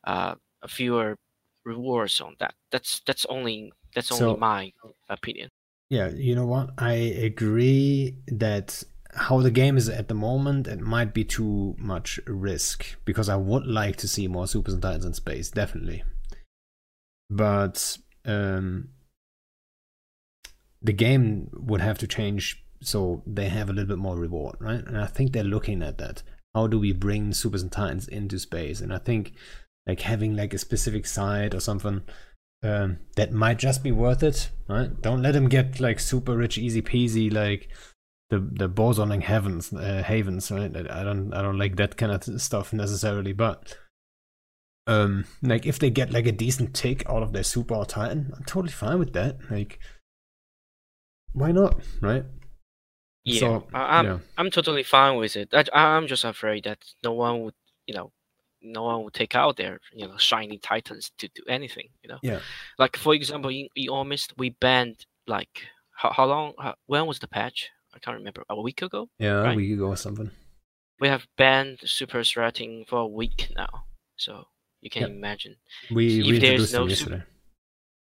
uh, 0.04 0.36
fewer 0.68 1.18
rewards 1.66 2.20
on 2.20 2.36
that. 2.38 2.54
That's 2.70 3.00
that's 3.06 3.26
only 3.26 3.72
that's 3.94 4.10
only 4.12 4.34
So- 4.34 4.36
my 4.38 4.72
opinion. 5.08 5.50
Yeah, 5.88 6.08
you 6.08 6.34
know 6.34 6.46
what? 6.46 6.70
I 6.78 6.94
agree 6.94 8.16
that 8.26 8.82
how 9.14 9.40
the 9.40 9.52
game 9.52 9.76
is 9.76 9.88
at 9.88 10.08
the 10.08 10.14
moment, 10.14 10.66
it 10.66 10.80
might 10.80 11.14
be 11.14 11.22
too 11.24 11.76
much 11.78 12.18
risk 12.26 12.96
because 13.04 13.28
I 13.28 13.36
would 13.36 13.66
like 13.66 13.96
to 13.98 14.08
see 14.08 14.26
more 14.26 14.48
Supers 14.48 14.74
and 14.74 14.82
Titans 14.82 15.04
in 15.04 15.14
space, 15.14 15.48
definitely. 15.48 16.02
But 17.30 17.98
um, 18.24 18.88
the 20.82 20.92
game 20.92 21.50
would 21.54 21.80
have 21.80 21.98
to 21.98 22.06
change 22.08 22.64
so 22.82 23.22
they 23.26 23.48
have 23.48 23.70
a 23.70 23.72
little 23.72 23.88
bit 23.88 23.98
more 23.98 24.16
reward, 24.16 24.56
right? 24.60 24.84
And 24.84 24.98
I 24.98 25.06
think 25.06 25.32
they're 25.32 25.44
looking 25.44 25.82
at 25.82 25.98
that. 25.98 26.22
How 26.54 26.66
do 26.66 26.78
we 26.78 26.92
bring 26.92 27.32
Supers 27.32 27.62
and 27.62 27.72
Titans 27.72 28.08
into 28.08 28.38
space? 28.38 28.80
And 28.80 28.92
I 28.92 28.98
think 28.98 29.34
like 29.86 30.00
having 30.00 30.36
like 30.36 30.52
a 30.52 30.58
specific 30.58 31.06
site 31.06 31.54
or 31.54 31.60
something 31.60 32.02
um, 32.62 32.98
that 33.16 33.32
might 33.32 33.58
just 33.58 33.82
be 33.82 33.92
worth 33.92 34.22
it, 34.22 34.50
right? 34.68 35.00
Don't 35.00 35.22
let 35.22 35.32
them 35.32 35.48
get 35.48 35.80
like 35.80 36.00
super 36.00 36.36
rich, 36.36 36.58
easy 36.58 36.82
peasy, 36.82 37.32
like 37.32 37.68
the 38.30 38.38
the 38.40 38.68
bosoning 38.68 39.20
heavens, 39.20 39.72
uh, 39.72 40.02
havens, 40.04 40.50
right? 40.50 40.74
I 40.90 41.04
don't 41.04 41.32
I 41.32 41.42
don't 41.42 41.58
like 41.58 41.76
that 41.76 41.96
kind 41.96 42.12
of 42.12 42.40
stuff 42.40 42.72
necessarily, 42.72 43.32
but 43.32 43.76
um, 44.86 45.24
like 45.42 45.66
if 45.66 45.78
they 45.78 45.90
get 45.90 46.12
like 46.12 46.26
a 46.26 46.32
decent 46.32 46.74
tick 46.74 47.08
out 47.08 47.22
of 47.22 47.32
their 47.32 47.42
super 47.42 47.74
or 47.74 47.86
titan, 47.86 48.32
I'm 48.36 48.44
totally 48.44 48.72
fine 48.72 48.98
with 48.98 49.12
that. 49.14 49.38
Like, 49.50 49.78
why 51.32 51.52
not, 51.52 51.80
right? 52.00 52.24
Yeah, 53.24 53.40
So, 53.40 53.66
I, 53.74 53.98
I'm 53.98 54.04
yeah. 54.06 54.18
I'm 54.38 54.50
totally 54.50 54.84
fine 54.84 55.16
with 55.16 55.36
it. 55.36 55.52
I, 55.52 55.64
I'm 55.72 56.06
just 56.06 56.24
afraid 56.24 56.64
that 56.64 56.78
no 57.02 57.12
one 57.12 57.42
would, 57.42 57.54
you 57.86 57.94
know, 57.94 58.12
no 58.62 58.84
one 58.84 59.02
will 59.02 59.10
take 59.10 59.34
out 59.34 59.56
their, 59.56 59.78
you 59.92 60.06
know, 60.06 60.16
shiny 60.16 60.58
titans 60.58 61.12
to 61.18 61.28
do 61.28 61.42
anything. 61.48 61.88
You 62.02 62.08
know, 62.10 62.18
Yeah. 62.22 62.40
like 62.78 62.96
for 62.96 63.14
example, 63.14 63.50
in, 63.50 63.68
in 63.76 63.88
Omist 63.88 64.32
we 64.36 64.50
banned 64.50 65.06
like 65.26 65.66
how, 65.96 66.10
how 66.12 66.26
long? 66.26 66.52
How, 66.58 66.74
when 66.86 67.06
was 67.06 67.18
the 67.18 67.28
patch? 67.28 67.70
I 67.94 67.98
can't 67.98 68.16
remember. 68.18 68.42
A 68.50 68.60
week 68.60 68.82
ago. 68.82 69.08
Yeah, 69.18 69.40
Right. 69.42 69.52
a 69.52 69.56
week 69.56 69.72
ago 69.72 69.86
or 69.88 69.96
something. 69.96 70.30
We 71.00 71.08
have 71.08 71.26
banned 71.36 71.80
super 71.84 72.22
threatening 72.24 72.84
for 72.88 72.98
a 73.00 73.06
week 73.06 73.52
now. 73.56 73.84
So 74.16 74.44
you 74.80 74.90
can 74.90 75.02
Yep. 75.02 75.10
imagine. 75.10 75.56
We 75.90 76.20
If 76.34 76.40
there's 76.40 76.72
no 76.72 76.88
super-. 76.88 77.26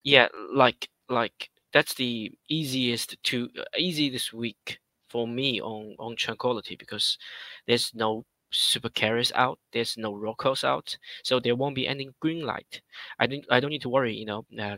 Yeah, 0.02 0.28
like 0.52 0.88
like 1.08 1.50
that's 1.72 1.94
the 1.94 2.32
easiest 2.48 3.16
to 3.24 3.48
uh, 3.58 3.64
easy 3.76 4.08
this 4.10 4.32
week 4.32 4.78
for 5.08 5.26
me 5.28 5.60
on 5.60 5.94
on 5.98 6.16
tranquility 6.16 6.76
because 6.76 7.18
there's 7.66 7.94
no 7.94 8.24
super 8.54 8.88
carriers 8.88 9.32
out, 9.34 9.58
there's 9.72 9.96
no 9.96 10.14
rocos 10.14 10.64
out, 10.64 10.96
so 11.22 11.40
there 11.40 11.56
won't 11.56 11.74
be 11.74 11.86
any 11.86 12.08
green 12.20 12.44
light. 12.44 12.80
I 13.18 13.26
don't 13.26 13.44
I 13.50 13.60
don't 13.60 13.70
need 13.70 13.82
to 13.82 13.88
worry, 13.88 14.14
you 14.14 14.26
know. 14.26 14.46
Uh, 14.58 14.76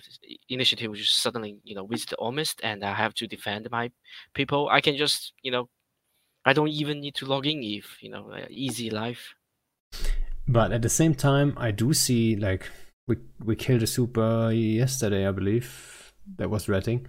initiative 0.48 0.90
will 0.90 0.96
just 0.96 1.22
suddenly 1.22 1.58
you 1.64 1.74
know 1.74 1.86
visit 1.86 2.14
Omist, 2.18 2.60
and 2.62 2.84
I 2.84 2.94
have 2.94 3.14
to 3.14 3.26
defend 3.26 3.70
my 3.70 3.90
people. 4.34 4.68
I 4.68 4.80
can 4.80 4.96
just 4.96 5.32
you 5.42 5.50
know, 5.50 5.68
I 6.44 6.52
don't 6.52 6.68
even 6.68 7.00
need 7.00 7.14
to 7.16 7.26
log 7.26 7.46
in 7.46 7.62
if 7.62 8.02
you 8.02 8.10
know 8.10 8.30
uh, 8.32 8.46
easy 8.50 8.90
life. 8.90 9.34
But 10.48 10.72
at 10.72 10.82
the 10.82 10.88
same 10.88 11.14
time, 11.14 11.54
I 11.56 11.70
do 11.70 11.92
see 11.92 12.36
like 12.36 12.70
we 13.06 13.16
we 13.44 13.56
killed 13.56 13.82
a 13.82 13.86
super 13.86 14.50
yesterday, 14.52 15.26
I 15.26 15.32
believe. 15.32 16.12
That 16.38 16.50
was 16.50 16.68
ratting. 16.68 17.06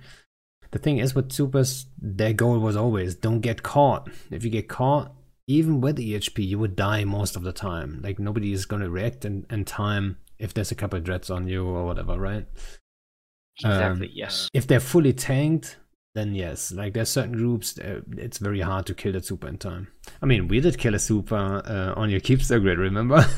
The 0.71 0.79
thing 0.79 0.97
is 0.97 1.15
with 1.15 1.31
supers, 1.31 1.85
their 1.97 2.33
goal 2.33 2.59
was 2.59 2.75
always 2.75 3.15
don't 3.15 3.39
get 3.39 3.63
caught. 3.63 4.09
If 4.31 4.43
you 4.43 4.49
get 4.49 4.67
caught, 4.67 5.13
even 5.47 5.81
with 5.81 5.97
EHP, 5.97 6.45
you 6.45 6.59
would 6.59 6.75
die 6.75 7.03
most 7.05 7.35
of 7.35 7.43
the 7.43 7.53
time. 7.53 7.99
Like 8.03 8.19
nobody 8.19 8.51
is 8.51 8.65
gonna 8.65 8.89
react 8.89 9.25
in, 9.25 9.45
in 9.49 9.65
time 9.65 10.17
if 10.39 10.53
there's 10.53 10.71
a 10.71 10.75
couple 10.75 10.97
of 10.97 11.03
dreads 11.03 11.29
on 11.29 11.47
you 11.47 11.65
or 11.65 11.85
whatever, 11.85 12.17
right? 12.19 12.45
Exactly. 13.59 14.07
Um, 14.07 14.11
yes. 14.13 14.49
If 14.53 14.67
they're 14.67 14.79
fully 14.79 15.13
tanked, 15.13 15.77
then 16.13 16.35
yes. 16.35 16.71
Like 16.71 16.93
there's 16.93 17.09
certain 17.09 17.31
groups, 17.37 17.79
uh, 17.79 18.01
it's 18.17 18.37
very 18.37 18.59
hard 18.61 18.85
to 18.87 18.93
kill 18.93 19.13
that 19.13 19.25
super 19.25 19.47
in 19.47 19.57
time. 19.57 19.87
I 20.21 20.25
mean, 20.25 20.47
we 20.47 20.59
did 20.59 20.77
kill 20.77 20.93
a 20.95 20.99
super 20.99 21.35
uh, 21.65 21.93
on 21.99 22.09
your 22.09 22.19
Keepstar 22.19 22.61
grid, 22.61 22.77
remember? 22.77 23.25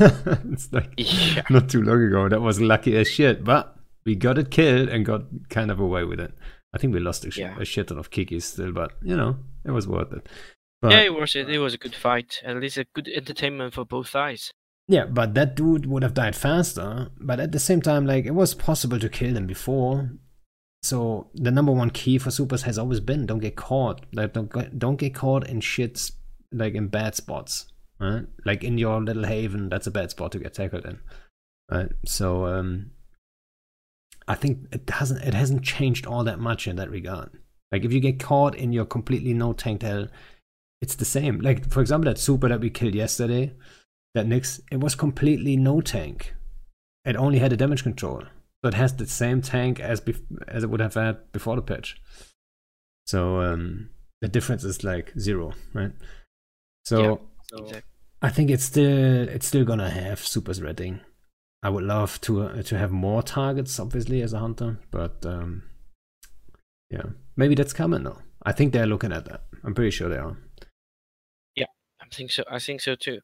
it's 0.52 0.72
like 0.74 0.92
Yeah. 0.98 1.44
not 1.50 1.70
too 1.70 1.82
long 1.84 2.04
ago. 2.04 2.28
That 2.28 2.42
was 2.42 2.60
lucky 2.60 2.98
as 2.98 3.08
shit, 3.10 3.44
but 3.44 3.76
we 4.06 4.16
got 4.16 4.38
it 4.38 4.52
killed 4.52 4.90
and 4.90 5.06
got 5.06 5.24
kind 5.50 5.72
of 5.72 5.80
away 5.80 6.04
with 6.04 6.20
it. 6.20 6.34
I 6.74 6.78
think 6.80 6.94
we 6.94 7.00
lost 7.00 7.26
a, 7.26 7.32
sh- 7.32 7.38
Yeah. 7.40 7.56
a 7.60 7.66
shit 7.66 7.88
ton 7.88 7.98
of 7.98 8.12
kikis 8.12 8.44
still, 8.44 8.72
but 8.72 8.92
you 9.02 9.16
know, 9.16 9.38
it 9.66 9.72
was 9.72 9.88
worth 9.88 10.12
it. 10.14 10.28
But, 10.82 10.92
yeah, 10.92 11.02
it 11.02 11.14
was 11.14 11.36
it, 11.36 11.50
it 11.50 11.60
was 11.60 11.74
a 11.74 11.78
good 11.78 11.96
fight. 11.96 12.42
At 12.46 12.58
least 12.58 12.78
a 12.78 12.86
good 12.94 13.08
entertainment 13.08 13.74
for 13.74 13.86
both 13.86 14.08
sides. 14.08 14.54
Yeah, 14.88 15.06
but 15.06 15.34
that 15.36 15.56
dude 15.56 15.86
would 15.86 16.04
have 16.04 16.14
died 16.14 16.36
faster. 16.36 17.10
But 17.20 17.40
at 17.40 17.52
the 17.52 17.60
same 17.60 17.82
time, 17.82 18.06
like 18.06 18.26
it 18.26 18.34
was 18.34 18.56
possible 18.56 19.00
to 19.00 19.10
kill 19.10 19.34
them 19.34 19.46
before. 19.46 20.12
So 20.82 21.30
the 21.34 21.52
number 21.52 21.74
one 21.74 21.90
key 21.90 22.18
for 22.18 22.32
supers 22.32 22.64
has 22.64 22.78
always 22.78 23.00
been 23.00 23.26
don't 23.26 23.40
get 23.40 23.56
caught. 23.56 24.06
Like 24.14 24.34
don't 24.34 24.52
get, 24.52 24.80
don't 24.80 24.96
get 24.96 25.14
caught 25.14 25.48
in 25.48 25.60
shits 25.60 26.14
like 26.52 26.74
in 26.74 26.88
bad 26.88 27.16
spots. 27.16 27.68
Right? 28.00 28.26
Like 28.46 28.64
in 28.64 28.78
your 28.78 29.02
little 29.02 29.26
haven, 29.26 29.68
that's 29.70 29.88
a 29.88 29.92
bad 29.92 30.12
spot 30.12 30.32
to 30.32 30.40
get 30.40 30.54
tackled 30.54 30.86
in. 30.86 31.00
Right? 31.70 31.92
So 32.06 32.46
um 32.46 32.92
I 34.28 34.36
think 34.36 34.68
it 34.72 34.90
hasn't 34.90 35.22
it 35.24 35.34
hasn't 35.34 35.64
changed 35.64 36.06
all 36.06 36.24
that 36.24 36.40
much 36.40 36.68
in 36.68 36.78
that 36.78 36.90
regard. 36.90 37.30
Like 37.72 37.84
if 37.84 37.92
you 37.92 38.00
get 38.00 38.20
caught 38.20 38.56
in 38.56 38.72
your 38.72 38.86
completely 38.86 39.34
no 39.34 39.54
tanked 39.54 39.84
hell, 39.84 40.08
it's 40.82 40.96
the 40.96 41.06
same. 41.06 41.40
Like 41.40 41.70
for 41.70 41.82
example, 41.82 42.12
that 42.12 42.20
super 42.20 42.50
that 42.50 42.62
we 42.62 42.70
killed 42.70 42.96
yesterday, 42.96 43.54
that 44.16 44.26
Nyx, 44.26 44.62
it 44.72 44.80
was 44.80 44.96
completely 44.96 45.56
no 45.58 45.82
tank. 45.82 46.34
It 47.06 47.16
only 47.16 47.40
had 47.40 47.54
a 47.54 47.58
damage 47.58 47.84
control. 47.84 48.24
So 48.64 48.68
it 48.68 48.74
has 48.74 48.96
the 48.96 49.08
same 49.08 49.42
tank 49.42 49.80
as 49.80 50.02
bef- 50.02 50.22
as 50.48 50.64
it 50.64 50.70
would 50.70 50.82
have 50.82 50.96
had 50.96 51.32
before 51.32 51.56
the 51.56 51.62
patch. 51.62 52.02
So 53.08 53.42
um, 53.42 53.90
the 54.22 54.28
difference 54.28 54.64
is 54.64 54.84
like 54.84 55.14
zero, 55.18 55.54
right? 55.74 55.92
So 56.86 57.22
Exactly. 57.54 57.82
I 58.22 58.30
think 58.30 58.50
it's 58.50 58.66
still 58.66 59.28
it's 59.30 59.48
still 59.48 59.66
gonna 59.66 59.90
have 59.90 60.20
supers 60.20 60.62
ratting. 60.62 61.00
I 61.64 61.70
would 61.70 61.84
love 61.84 62.20
to 62.22 62.44
uh, 62.44 62.62
to 62.64 62.78
have 62.78 62.92
more 62.92 63.24
targets, 63.24 63.80
obviously, 63.80 64.22
as 64.22 64.34
a 64.34 64.40
hunter, 64.40 64.80
but 64.92 65.26
um, 65.26 65.64
yeah, 66.90 67.04
maybe 67.36 67.56
that's 67.56 67.74
coming 67.74 68.04
though. 68.04 68.20
I 68.44 68.52
think 68.52 68.74
they're 68.74 68.86
looking 68.86 69.12
at 69.12 69.26
that. 69.26 69.44
I'm 69.64 69.74
pretty 69.74 69.92
sure 69.92 70.10
they 70.10 70.18
are. 70.18 70.38
I 72.12 72.16
think 72.16 72.32
so. 72.32 72.44
I 72.50 72.60
think 72.60 72.82
so 72.82 72.96
too. 72.96 73.20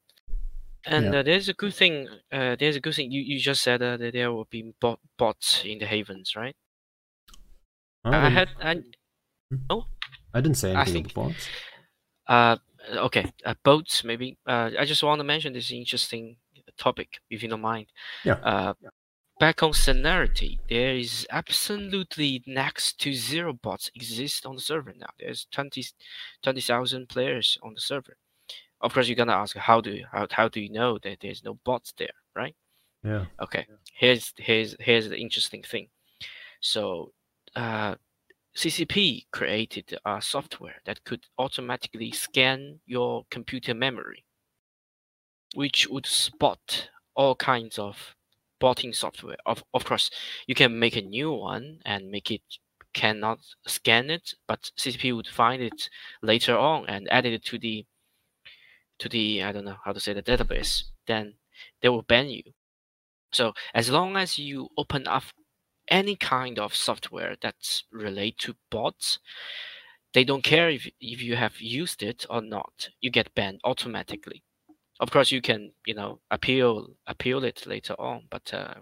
And 0.85 1.05
Yeah. 1.13 1.19
uh, 1.19 1.23
there's 1.23 1.49
a 1.49 1.53
good 1.53 1.73
thing. 1.73 2.07
Uh, 2.31 2.55
there's 2.59 2.75
a 2.75 2.79
good 2.79 2.93
thing. 2.93 3.11
You, 3.11 3.21
you 3.21 3.39
just 3.39 3.61
said 3.63 3.81
uh, 3.81 3.97
that 3.97 4.13
there 4.13 4.31
will 4.31 4.45
be 4.51 4.73
bot, 4.79 4.99
bots 5.17 5.63
in 5.65 5.79
the 5.79 5.85
havens, 5.87 6.35
right? 6.35 6.55
I 8.03 8.29
didn't- 8.29 8.33
had. 8.33 8.49
I, 8.61 9.79
I 10.33 10.41
didn't 10.41 10.57
say 10.57 10.73
I 10.73 10.81
anything 10.81 11.05
think- 11.05 11.11
about 11.13 11.29
bots. 11.33 11.47
uh, 12.27 12.57
okay. 13.07 13.31
Uh, 13.43 13.55
boats 13.63 14.03
maybe. 14.03 14.37
Uh, 14.45 14.71
I 14.77 14.85
just 14.85 15.01
want 15.03 15.19
to 15.19 15.23
mention 15.23 15.53
this 15.53 15.71
interesting 15.71 16.37
topic, 16.77 17.09
if 17.29 17.41
you 17.41 17.49
don't 17.49 17.61
mind. 17.61 17.87
Yeah. 18.23 18.33
Uh, 18.43 18.73
back 19.39 19.63
on 19.63 19.73
Serenity, 19.73 20.59
there 20.69 20.95
is 20.95 21.25
absolutely 21.31 22.43
next 22.45 22.99
to 22.99 23.13
zero 23.13 23.53
bots 23.53 23.89
exist 23.95 24.45
on 24.45 24.55
the 24.55 24.61
server 24.61 24.93
now. 24.95 25.09
There's 25.19 25.47
20 25.51 25.83
20,000 26.43 27.09
players 27.09 27.57
on 27.63 27.73
the 27.73 27.81
server. 27.81 28.17
Of 28.81 28.93
course, 28.93 29.07
you're 29.07 29.15
gonna 29.15 29.33
ask 29.33 29.55
how 29.57 29.81
do 29.81 29.91
you, 29.91 30.07
how 30.11 30.27
how 30.31 30.47
do 30.49 30.61
you 30.61 30.69
know 30.69 30.97
that 30.99 31.19
there's 31.21 31.43
no 31.43 31.55
bots 31.55 31.93
there, 31.97 32.13
right? 32.35 32.55
Yeah. 33.03 33.25
Okay, 33.41 33.67
here's 33.93 34.33
here's 34.37 34.75
here's 34.79 35.09
the 35.09 35.17
interesting 35.17 35.63
thing. 35.63 35.89
So, 36.61 37.13
uh, 37.55 37.95
CCP 38.55 39.27
created 39.31 39.97
a 40.05 40.21
software 40.21 40.81
that 40.85 41.03
could 41.05 41.25
automatically 41.39 42.11
scan 42.11 42.81
your 42.85 43.25
computer 43.31 43.73
memory, 43.75 44.25
which 45.55 45.87
would 45.87 46.05
spot 46.05 46.89
all 47.15 47.35
kinds 47.35 47.79
of 47.79 48.15
botting 48.59 48.93
software. 48.93 49.37
Of 49.45 49.63
of 49.73 49.85
course, 49.85 50.09
you 50.47 50.55
can 50.55 50.77
make 50.79 50.95
a 50.95 51.01
new 51.01 51.31
one 51.31 51.81
and 51.85 52.11
make 52.11 52.29
it 52.31 52.43
cannot 52.93 53.39
scan 53.67 54.09
it, 54.09 54.33
but 54.47 54.71
CCP 54.77 55.13
would 55.13 55.27
find 55.27 55.61
it 55.61 55.89
later 56.21 56.57
on 56.57 56.87
and 56.87 57.09
add 57.09 57.25
it 57.25 57.43
to 57.45 57.57
the 57.59 57.85
to 58.99 59.09
the 59.09 59.43
I 59.43 59.51
don't 59.51 59.65
know 59.65 59.77
how 59.83 59.93
to 59.93 59.99
say 59.99 60.13
the 60.13 60.23
database. 60.23 60.83
Then 61.07 61.35
they 61.81 61.89
will 61.89 62.01
ban 62.03 62.29
you. 62.29 62.43
So 63.33 63.53
as 63.73 63.89
long 63.89 64.17
as 64.17 64.39
you 64.39 64.69
open 64.77 65.07
up 65.07 65.23
any 65.89 66.15
kind 66.15 66.59
of 66.59 66.75
software 66.75 67.35
that's 67.41 67.83
relate 67.91 68.37
to 68.39 68.55
bots, 68.71 69.19
they 70.13 70.23
don't 70.23 70.43
care 70.43 70.69
if 70.69 70.87
if 70.99 71.21
you 71.21 71.35
have 71.35 71.61
used 71.61 72.01
it 72.03 72.25
or 72.29 72.41
not. 72.41 72.89
You 73.01 73.11
get 73.11 73.35
banned 73.35 73.61
automatically. 73.63 74.43
Of 74.99 75.11
course, 75.11 75.31
you 75.31 75.41
can 75.41 75.73
you 75.85 75.95
know 75.95 76.21
appeal 76.31 76.95
appeal 77.07 77.43
it 77.43 77.67
later 77.67 77.95
on, 77.99 78.27
but 78.29 78.53
uh, 78.53 78.75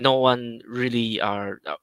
no 0.00 0.14
one 0.18 0.60
really 0.66 1.20
are 1.20 1.60
uh, 1.66 1.76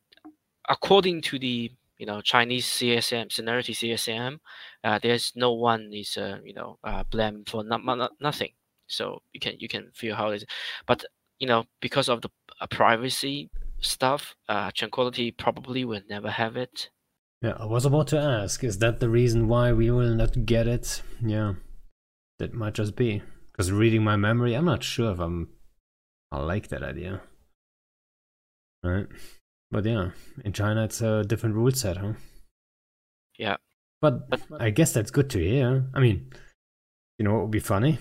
according 0.70 1.22
to 1.22 1.40
the 1.40 1.72
you 2.02 2.08
know 2.08 2.20
Chinese 2.20 2.66
CSM, 2.66 3.32
Serenity 3.32 3.74
CSM, 3.74 4.40
uh, 4.84 5.00
there's 5.04 5.34
no 5.36 5.54
one 5.54 5.92
is 5.94 6.18
uh, 6.18 6.40
you 6.44 6.56
know 6.56 6.80
uh, 6.84 7.04
blamed 7.12 7.48
for 7.48 7.64
not, 7.64 7.86
not, 7.86 8.12
nothing. 8.20 8.54
So 8.88 9.22
you 9.34 9.40
can 9.40 9.54
you 9.60 9.68
can 9.68 9.92
feel 9.94 10.16
how 10.16 10.32
it 10.32 10.38
is, 10.38 10.46
but 10.88 11.06
you 11.40 11.48
know 11.48 11.66
because 11.80 12.10
of 12.10 12.24
the 12.24 12.30
uh, 12.60 12.66
privacy 12.66 13.52
stuff, 13.82 14.36
uh, 14.50 14.72
Tranquility 14.74 15.30
probably 15.30 15.86
will 15.86 16.02
never 16.10 16.32
have 16.32 16.58
it. 16.58 16.90
Yeah, 17.44 17.54
I 17.60 17.66
was 17.66 17.86
about 17.86 18.08
to 18.08 18.20
ask, 18.20 18.64
is 18.64 18.80
that 18.80 19.00
the 19.00 19.10
reason 19.10 19.48
why 19.48 19.72
we 19.72 19.92
will 19.92 20.16
not 20.16 20.46
get 20.46 20.68
it? 20.68 21.04
Yeah, 21.24 21.54
that 22.40 22.56
might 22.56 22.74
just 22.74 22.96
be 22.96 23.22
because 23.52 23.72
reading 23.72 24.04
my 24.04 24.16
memory, 24.16 24.56
I'm 24.56 24.66
not 24.66 24.84
sure 24.84 25.12
if 25.12 25.20
I'm 25.20 25.50
I 26.32 26.40
like 26.40 26.70
that 26.70 26.82
idea. 26.82 27.22
Right. 28.84 29.06
But 29.72 29.86
yeah, 29.86 30.12
in 30.44 30.52
China 30.54 30.84
it's 30.84 31.02
a 31.02 31.24
different 31.24 31.56
rule 31.56 31.72
set, 31.72 31.98
huh? 31.98 32.14
Yeah. 33.38 33.58
But, 34.02 34.30
but 34.30 34.42
I 34.60 34.70
guess 34.72 34.94
that's 34.94 35.12
good 35.12 35.30
to 35.30 35.40
hear. 35.40 35.86
I 35.94 36.00
mean, 36.00 36.32
you 37.18 37.26
know 37.26 37.34
what 37.34 37.42
would 37.44 37.52
be 37.52 37.60
funny? 37.60 38.00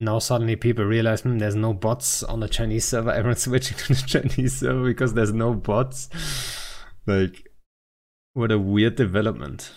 Now 0.00 0.18
suddenly 0.18 0.56
people 0.56 0.84
realize 0.84 1.22
hmm, 1.22 1.38
there's 1.38 1.54
no 1.54 1.72
bots 1.72 2.22
on 2.22 2.40
the 2.40 2.48
Chinese 2.48 2.84
server. 2.84 3.10
Everyone's 3.12 3.42
switching 3.42 3.76
to 3.78 3.94
the 3.94 4.02
Chinese 4.06 4.58
server 4.60 4.84
because 4.84 5.14
there's 5.14 5.32
no 5.32 5.54
bots. 5.54 6.08
Like, 7.06 7.48
what 8.34 8.52
a 8.52 8.58
weird 8.58 8.96
development 8.96 9.72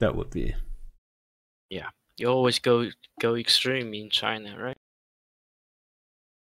that 0.00 0.16
would 0.16 0.30
be. 0.30 0.54
Yeah, 1.70 1.88
you 2.16 2.28
always 2.28 2.58
go 2.58 2.90
go 3.20 3.34
extreme 3.34 3.92
in 3.94 4.10
China, 4.10 4.56
right? 4.58 4.76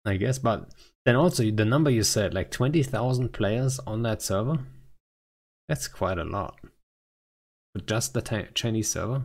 I 0.05 0.17
guess, 0.17 0.39
but 0.39 0.69
then 1.05 1.15
also 1.15 1.49
the 1.49 1.65
number 1.65 1.89
you 1.89 2.03
said, 2.03 2.33
like 2.33 2.51
20,000 2.51 3.33
players 3.33 3.79
on 3.79 4.03
that 4.03 4.21
server, 4.21 4.59
that's 5.67 5.87
quite 5.87 6.17
a 6.17 6.23
lot. 6.23 6.59
But 7.73 7.87
just 7.87 8.13
the 8.13 8.49
Chinese 8.53 8.89
server? 8.89 9.23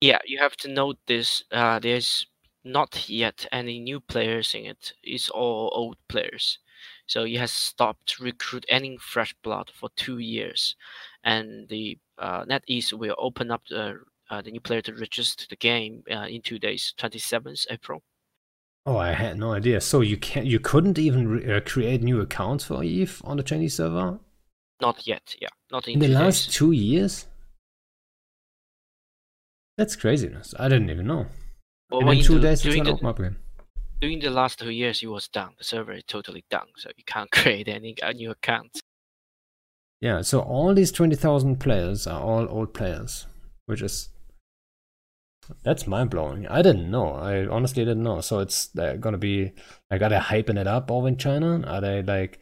Yeah, 0.00 0.18
you 0.26 0.38
have 0.38 0.56
to 0.58 0.68
note 0.68 0.98
this. 1.06 1.42
Uh, 1.50 1.78
there's 1.78 2.26
not 2.64 3.08
yet 3.08 3.46
any 3.52 3.80
new 3.80 4.00
players 4.00 4.54
in 4.54 4.66
it. 4.66 4.92
It's 5.02 5.30
all 5.30 5.70
old 5.74 5.96
players. 6.08 6.58
So 7.06 7.24
he 7.24 7.36
has 7.36 7.50
stopped 7.50 8.18
recruit 8.20 8.66
any 8.68 8.96
fresh 8.98 9.34
blood 9.42 9.70
for 9.74 9.88
two 9.96 10.18
years, 10.18 10.76
and 11.22 11.68
the 11.68 11.98
uh, 12.18 12.44
NetEase 12.44 12.92
will 12.92 13.14
open 13.18 13.50
up 13.50 13.62
the 13.68 14.00
uh, 14.30 14.42
the 14.42 14.50
new 14.50 14.60
player 14.60 14.80
to 14.82 14.94
register 14.94 15.46
the 15.48 15.56
game 15.56 16.02
uh, 16.10 16.26
in 16.28 16.40
two 16.42 16.58
days, 16.58 16.94
27th 16.98 17.66
April. 17.70 18.02
Oh, 18.86 18.98
I 18.98 19.12
had 19.12 19.38
no 19.38 19.52
idea. 19.52 19.80
So 19.80 20.02
you 20.02 20.16
can't, 20.16 20.46
you 20.46 20.60
couldn't 20.60 20.98
even 20.98 21.50
uh, 21.50 21.60
create 21.64 22.02
new 22.02 22.20
accounts 22.20 22.64
for 22.64 22.84
Eve 22.84 23.22
on 23.24 23.38
the 23.38 23.42
Chinese 23.42 23.76
server. 23.76 24.18
Not 24.80 25.06
yet. 25.06 25.34
Yeah, 25.40 25.48
not 25.72 25.88
in, 25.88 25.94
in 25.94 26.00
the 26.00 26.06
days. 26.08 26.16
last 26.16 26.52
two 26.52 26.72
years. 26.72 27.26
That's 29.78 29.96
craziness. 29.96 30.54
I 30.58 30.68
didn't 30.68 30.90
even 30.90 31.06
know. 31.06 31.26
Well, 31.90 32.08
and 32.08 32.18
in 32.18 32.24
two 32.24 32.34
the, 32.34 32.48
days, 32.48 32.64
it's 32.64 32.76
gonna 32.76 32.92
open 32.92 33.06
up 33.06 33.18
again. 33.18 33.36
During 34.00 34.20
the 34.20 34.30
last 34.30 34.58
two 34.58 34.70
years, 34.70 35.02
it 35.02 35.06
was 35.06 35.28
down. 35.28 35.54
The 35.56 35.64
server 35.64 35.92
is 35.92 36.04
totally 36.06 36.44
down, 36.50 36.66
so 36.76 36.90
you 36.96 37.04
can't 37.06 37.30
create 37.32 37.68
any 37.68 37.96
uh, 38.02 38.12
new 38.12 38.30
accounts. 38.30 38.80
Yeah, 40.00 40.20
so 40.20 40.40
all 40.40 40.74
these 40.74 40.92
twenty 40.92 41.16
thousand 41.16 41.60
players 41.60 42.06
are 42.06 42.20
all 42.20 42.46
old 42.50 42.74
players, 42.74 43.26
which 43.66 43.80
is 43.80 44.10
that's 45.62 45.86
mind 45.86 46.10
blowing. 46.10 46.46
I 46.48 46.62
didn't 46.62 46.90
know. 46.90 47.14
I 47.14 47.46
honestly 47.46 47.84
didn't 47.84 48.02
know. 48.02 48.20
So 48.20 48.40
it's 48.40 48.68
gonna 48.74 49.18
be 49.18 49.52
like, 49.90 50.02
are 50.02 50.08
they 50.08 50.16
hyping 50.16 50.58
it 50.58 50.66
up 50.66 50.90
over 50.90 51.08
in 51.08 51.16
China? 51.16 51.62
Are 51.66 51.80
they 51.80 52.02
like 52.02 52.38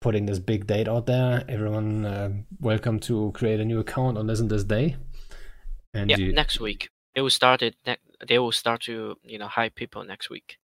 putting 0.00 0.26
this 0.26 0.38
big 0.38 0.66
date 0.66 0.88
out 0.88 1.06
there? 1.06 1.44
Everyone, 1.48 2.04
uh, 2.04 2.30
welcome 2.60 3.00
to 3.00 3.32
create 3.34 3.60
a 3.60 3.64
new 3.64 3.80
account 3.80 4.18
on 4.18 4.26
this 4.26 4.40
and 4.40 4.50
this 4.50 4.64
day. 4.64 4.96
And 5.94 6.10
yeah, 6.10 6.16
you... 6.16 6.32
next 6.32 6.60
week 6.60 6.90
it 7.14 7.22
will 7.22 7.30
start. 7.30 7.62
It 7.62 7.76
ne- 7.86 7.96
they 8.26 8.38
will 8.38 8.52
start 8.52 8.82
to 8.82 9.16
you 9.22 9.38
know 9.38 9.48
hype 9.48 9.74
people 9.74 10.04
next 10.04 10.30
week. 10.30 10.58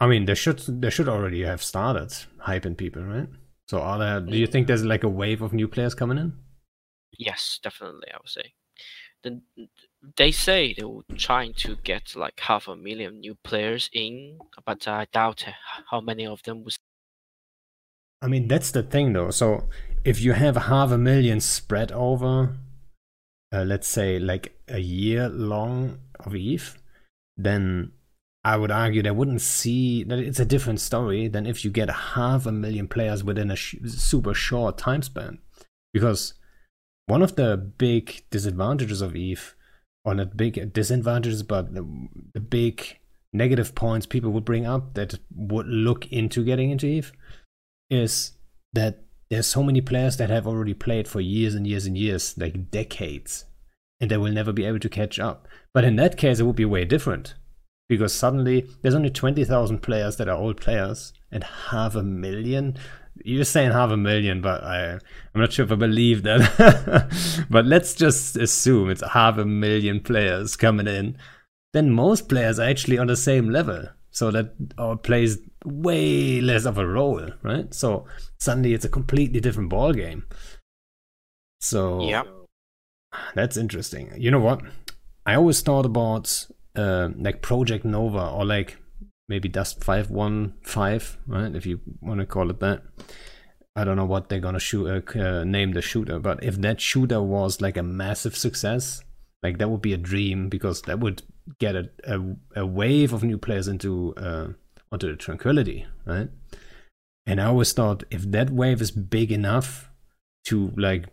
I 0.00 0.06
mean, 0.06 0.24
they 0.24 0.34
should 0.34 0.58
they 0.80 0.90
should 0.90 1.08
already 1.08 1.42
have 1.42 1.62
started 1.62 2.12
hyping 2.46 2.76
people, 2.76 3.02
right? 3.02 3.28
So 3.68 3.80
are 3.80 3.98
there? 3.98 4.20
Do 4.20 4.36
you 4.36 4.46
think 4.46 4.66
there's 4.66 4.84
like 4.84 5.04
a 5.04 5.08
wave 5.08 5.42
of 5.42 5.52
new 5.52 5.68
players 5.68 5.94
coming 5.94 6.18
in? 6.18 6.32
Yes, 7.18 7.60
definitely. 7.62 8.08
I 8.12 8.16
would 8.16 8.28
say 8.28 8.52
the, 9.22 9.40
they 10.16 10.30
say 10.30 10.74
they 10.74 10.84
were 10.84 11.02
trying 11.16 11.54
to 11.54 11.76
get 11.76 12.14
like 12.16 12.40
half 12.40 12.68
a 12.68 12.76
million 12.76 13.20
new 13.20 13.36
players 13.42 13.88
in, 13.92 14.38
but 14.66 14.86
I 14.88 15.06
doubt 15.12 15.44
how 15.90 16.00
many 16.00 16.26
of 16.26 16.42
them 16.42 16.64
was. 16.64 16.78
I 18.20 18.28
mean, 18.28 18.48
that's 18.48 18.70
the 18.70 18.82
thing 18.82 19.12
though. 19.12 19.30
So 19.30 19.68
if 20.04 20.20
you 20.20 20.32
have 20.32 20.56
half 20.56 20.90
a 20.90 20.98
million 20.98 21.40
spread 21.40 21.92
over, 21.92 22.56
uh, 23.52 23.64
let's 23.64 23.88
say 23.88 24.18
like 24.18 24.58
a 24.68 24.78
year 24.78 25.28
long 25.28 25.98
of 26.20 26.34
Eve, 26.34 26.78
then 27.36 27.92
I 28.44 28.56
would 28.56 28.70
argue 28.70 29.02
they 29.02 29.10
wouldn't 29.10 29.40
see 29.40 30.02
that 30.04 30.18
it's 30.18 30.40
a 30.40 30.44
different 30.44 30.80
story 30.80 31.28
than 31.28 31.46
if 31.46 31.64
you 31.64 31.70
get 31.70 31.88
half 31.90 32.46
a 32.46 32.52
million 32.52 32.88
players 32.88 33.22
within 33.22 33.50
a 33.50 33.56
sh- 33.56 33.76
super 33.86 34.34
short 34.34 34.78
time 34.78 35.02
span. 35.02 35.38
Because 35.92 36.34
one 37.06 37.22
of 37.22 37.36
the 37.36 37.56
big 37.56 38.22
disadvantages 38.30 39.00
of 39.00 39.16
Eve, 39.16 39.54
or 40.04 40.14
not 40.14 40.36
big 40.36 40.72
disadvantages, 40.72 41.42
but 41.42 41.74
the, 41.74 42.08
the 42.34 42.40
big 42.40 42.98
negative 43.32 43.74
points 43.74 44.06
people 44.06 44.30
would 44.30 44.44
bring 44.44 44.66
up 44.66 44.94
that 44.94 45.18
would 45.34 45.66
look 45.66 46.10
into 46.12 46.44
getting 46.44 46.70
into 46.70 46.86
Eve, 46.86 47.12
is 47.90 48.32
that 48.72 49.04
there's 49.30 49.46
so 49.46 49.62
many 49.62 49.80
players 49.80 50.16
that 50.18 50.30
have 50.30 50.46
already 50.46 50.74
played 50.74 51.08
for 51.08 51.20
years 51.20 51.54
and 51.54 51.66
years 51.66 51.86
and 51.86 51.96
years, 51.96 52.36
like 52.36 52.70
decades, 52.70 53.46
and 54.00 54.10
they 54.10 54.16
will 54.16 54.32
never 54.32 54.52
be 54.52 54.64
able 54.64 54.80
to 54.80 54.88
catch 54.88 55.18
up. 55.18 55.48
But 55.72 55.84
in 55.84 55.96
that 55.96 56.16
case, 56.16 56.38
it 56.38 56.44
would 56.44 56.56
be 56.56 56.64
way 56.64 56.84
different 56.84 57.34
because 57.88 58.14
suddenly 58.14 58.66
there's 58.80 58.94
only 58.94 59.10
20,000 59.10 59.80
players 59.80 60.16
that 60.16 60.28
are 60.28 60.36
old 60.36 60.60
players 60.60 61.12
and 61.30 61.44
half 61.44 61.94
a 61.94 62.02
million 62.02 62.76
you're 63.24 63.44
saying 63.44 63.72
half 63.72 63.90
a 63.90 63.96
million, 63.96 64.40
but 64.40 64.62
I, 64.62 64.92
I'm 64.92 65.40
not 65.40 65.52
sure 65.52 65.64
if 65.64 65.72
I 65.72 65.76
believe 65.76 66.22
that. 66.22 67.46
but 67.50 67.66
let's 67.66 67.94
just 67.94 68.36
assume 68.36 68.90
it's 68.90 69.02
half 69.12 69.38
a 69.38 69.44
million 69.44 70.00
players 70.00 70.56
coming 70.56 70.86
in. 70.86 71.16
Then 71.72 71.90
most 71.90 72.28
players 72.28 72.58
are 72.58 72.68
actually 72.68 72.98
on 72.98 73.06
the 73.06 73.16
same 73.16 73.50
level. 73.50 73.86
So 74.10 74.30
that 74.30 74.54
uh, 74.76 74.96
plays 74.96 75.38
way 75.64 76.40
less 76.40 76.66
of 76.66 76.76
a 76.76 76.86
role, 76.86 77.30
right? 77.42 77.72
So 77.72 78.06
suddenly 78.38 78.74
it's 78.74 78.84
a 78.84 78.90
completely 78.90 79.40
different 79.40 79.70
ball 79.70 79.92
game. 79.92 80.24
So 81.60 82.02
yeah, 82.02 82.24
that's 83.34 83.56
interesting. 83.56 84.12
You 84.16 84.30
know 84.30 84.40
what? 84.40 84.60
I 85.24 85.34
always 85.34 85.60
thought 85.62 85.86
about 85.86 86.46
uh, 86.76 87.10
like 87.16 87.40
Project 87.40 87.84
Nova 87.84 88.28
or 88.28 88.44
like 88.44 88.76
maybe 89.28 89.48
Dust 89.48 89.82
515, 89.82 91.18
right? 91.26 91.54
If 91.54 91.66
you 91.66 91.80
want 92.00 92.20
to 92.20 92.26
call 92.26 92.50
it 92.50 92.60
that. 92.60 92.82
I 93.74 93.84
don't 93.84 93.96
know 93.96 94.04
what 94.04 94.28
they're 94.28 94.38
gonna 94.38 94.60
shoot 94.60 94.86
uh, 94.86 95.18
uh, 95.18 95.44
name 95.44 95.72
the 95.72 95.80
shooter, 95.80 96.18
but 96.18 96.44
if 96.44 96.60
that 96.60 96.80
shooter 96.80 97.22
was 97.22 97.62
like 97.62 97.78
a 97.78 97.82
massive 97.82 98.36
success, 98.36 99.02
like 99.42 99.56
that 99.58 99.70
would 99.70 99.80
be 99.80 99.94
a 99.94 99.98
dream 99.98 100.50
because 100.50 100.82
that 100.82 101.00
would 101.00 101.22
get 101.58 101.74
a 101.74 101.90
a, 102.04 102.20
a 102.56 102.66
wave 102.66 103.14
of 103.14 103.22
new 103.22 103.38
players 103.38 103.68
into 103.68 104.14
uh, 104.16 104.48
onto 104.90 105.10
the 105.10 105.16
Tranquility, 105.16 105.86
right? 106.04 106.28
And 107.24 107.40
I 107.40 107.46
always 107.46 107.72
thought 107.72 108.04
if 108.10 108.30
that 108.30 108.50
wave 108.50 108.82
is 108.82 108.90
big 108.90 109.32
enough 109.32 109.90
to 110.48 110.72
like 110.76 111.06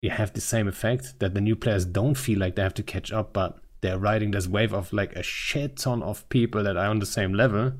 you 0.00 0.10
have 0.10 0.32
the 0.32 0.40
same 0.40 0.68
effect 0.68 1.18
that 1.18 1.34
the 1.34 1.40
new 1.40 1.56
players 1.56 1.84
don't 1.84 2.14
feel 2.14 2.38
like 2.38 2.56
they 2.56 2.62
have 2.62 2.74
to 2.74 2.82
catch 2.82 3.12
up, 3.12 3.34
but 3.34 3.58
they're 3.80 3.98
riding 3.98 4.30
this 4.30 4.46
wave 4.46 4.72
of 4.72 4.92
like 4.92 5.14
a 5.14 5.22
shit 5.22 5.78
ton 5.78 6.02
of 6.02 6.28
people 6.28 6.62
that 6.62 6.76
are 6.76 6.86
on 6.86 6.98
the 6.98 7.06
same 7.06 7.32
level. 7.32 7.72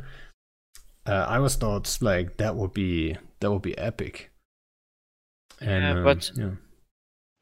Uh, 1.07 1.27
I 1.29 1.39
was 1.39 1.57
thought 1.57 1.99
like 2.01 2.37
that 2.37 2.57
would 2.57 2.73
be 2.73 3.17
that 3.41 3.51
would 3.51 3.63
be 3.63 3.77
epic. 3.79 4.31
And, 5.61 5.83
yeah, 5.83 5.91
um, 5.93 6.05
but 6.05 6.31
yeah. 6.35 6.51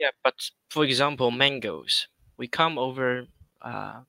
yeah, 0.00 0.10
but 0.24 0.34
for 0.70 0.84
example, 0.84 1.30
mangoes. 1.30 2.08
We 2.36 2.48
come 2.48 2.78
over, 2.78 3.26
uh, 3.62 4.00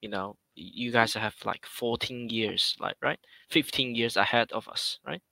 you 0.00 0.08
know, 0.08 0.36
you 0.54 0.92
guys 0.92 1.14
have 1.14 1.34
like 1.44 1.66
14 1.66 2.30
years, 2.30 2.76
like 2.80 2.96
right, 3.02 3.18
15 3.50 3.94
years 3.94 4.16
ahead 4.16 4.52
of 4.52 4.68
us, 4.68 4.98
right? 5.06 5.22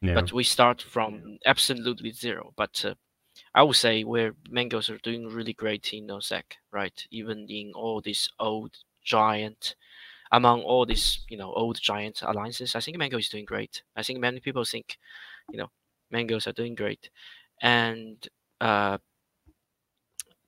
Yeah. 0.00 0.14
But 0.14 0.32
we 0.32 0.42
start 0.42 0.82
from 0.82 1.38
absolutely 1.46 2.10
zero. 2.10 2.52
But 2.56 2.84
uh, 2.84 2.94
I 3.54 3.62
would 3.62 3.76
say 3.76 4.04
where 4.04 4.34
mangoes 4.48 4.88
are 4.90 4.98
doing 4.98 5.28
really 5.28 5.52
great 5.52 5.92
in 5.92 6.06
nullsec, 6.06 6.44
right? 6.70 7.06
Even 7.10 7.46
in 7.50 7.72
all 7.74 8.00
these 8.00 8.28
old 8.38 8.76
giant, 9.04 9.76
among 10.32 10.62
all 10.62 10.86
these 10.86 11.20
you 11.28 11.36
know 11.36 11.52
old 11.54 11.80
giant 11.80 12.22
alliances, 12.22 12.74
I 12.76 12.80
think 12.80 12.98
Mango 12.98 13.18
is 13.18 13.28
doing 13.28 13.44
great. 13.44 13.82
I 13.96 14.02
think 14.02 14.20
many 14.20 14.40
people 14.40 14.64
think, 14.64 14.98
you 15.50 15.58
know, 15.58 15.70
mangoes 16.10 16.46
are 16.46 16.52
doing 16.52 16.74
great, 16.74 17.10
and 17.62 18.26
uh, 18.60 18.98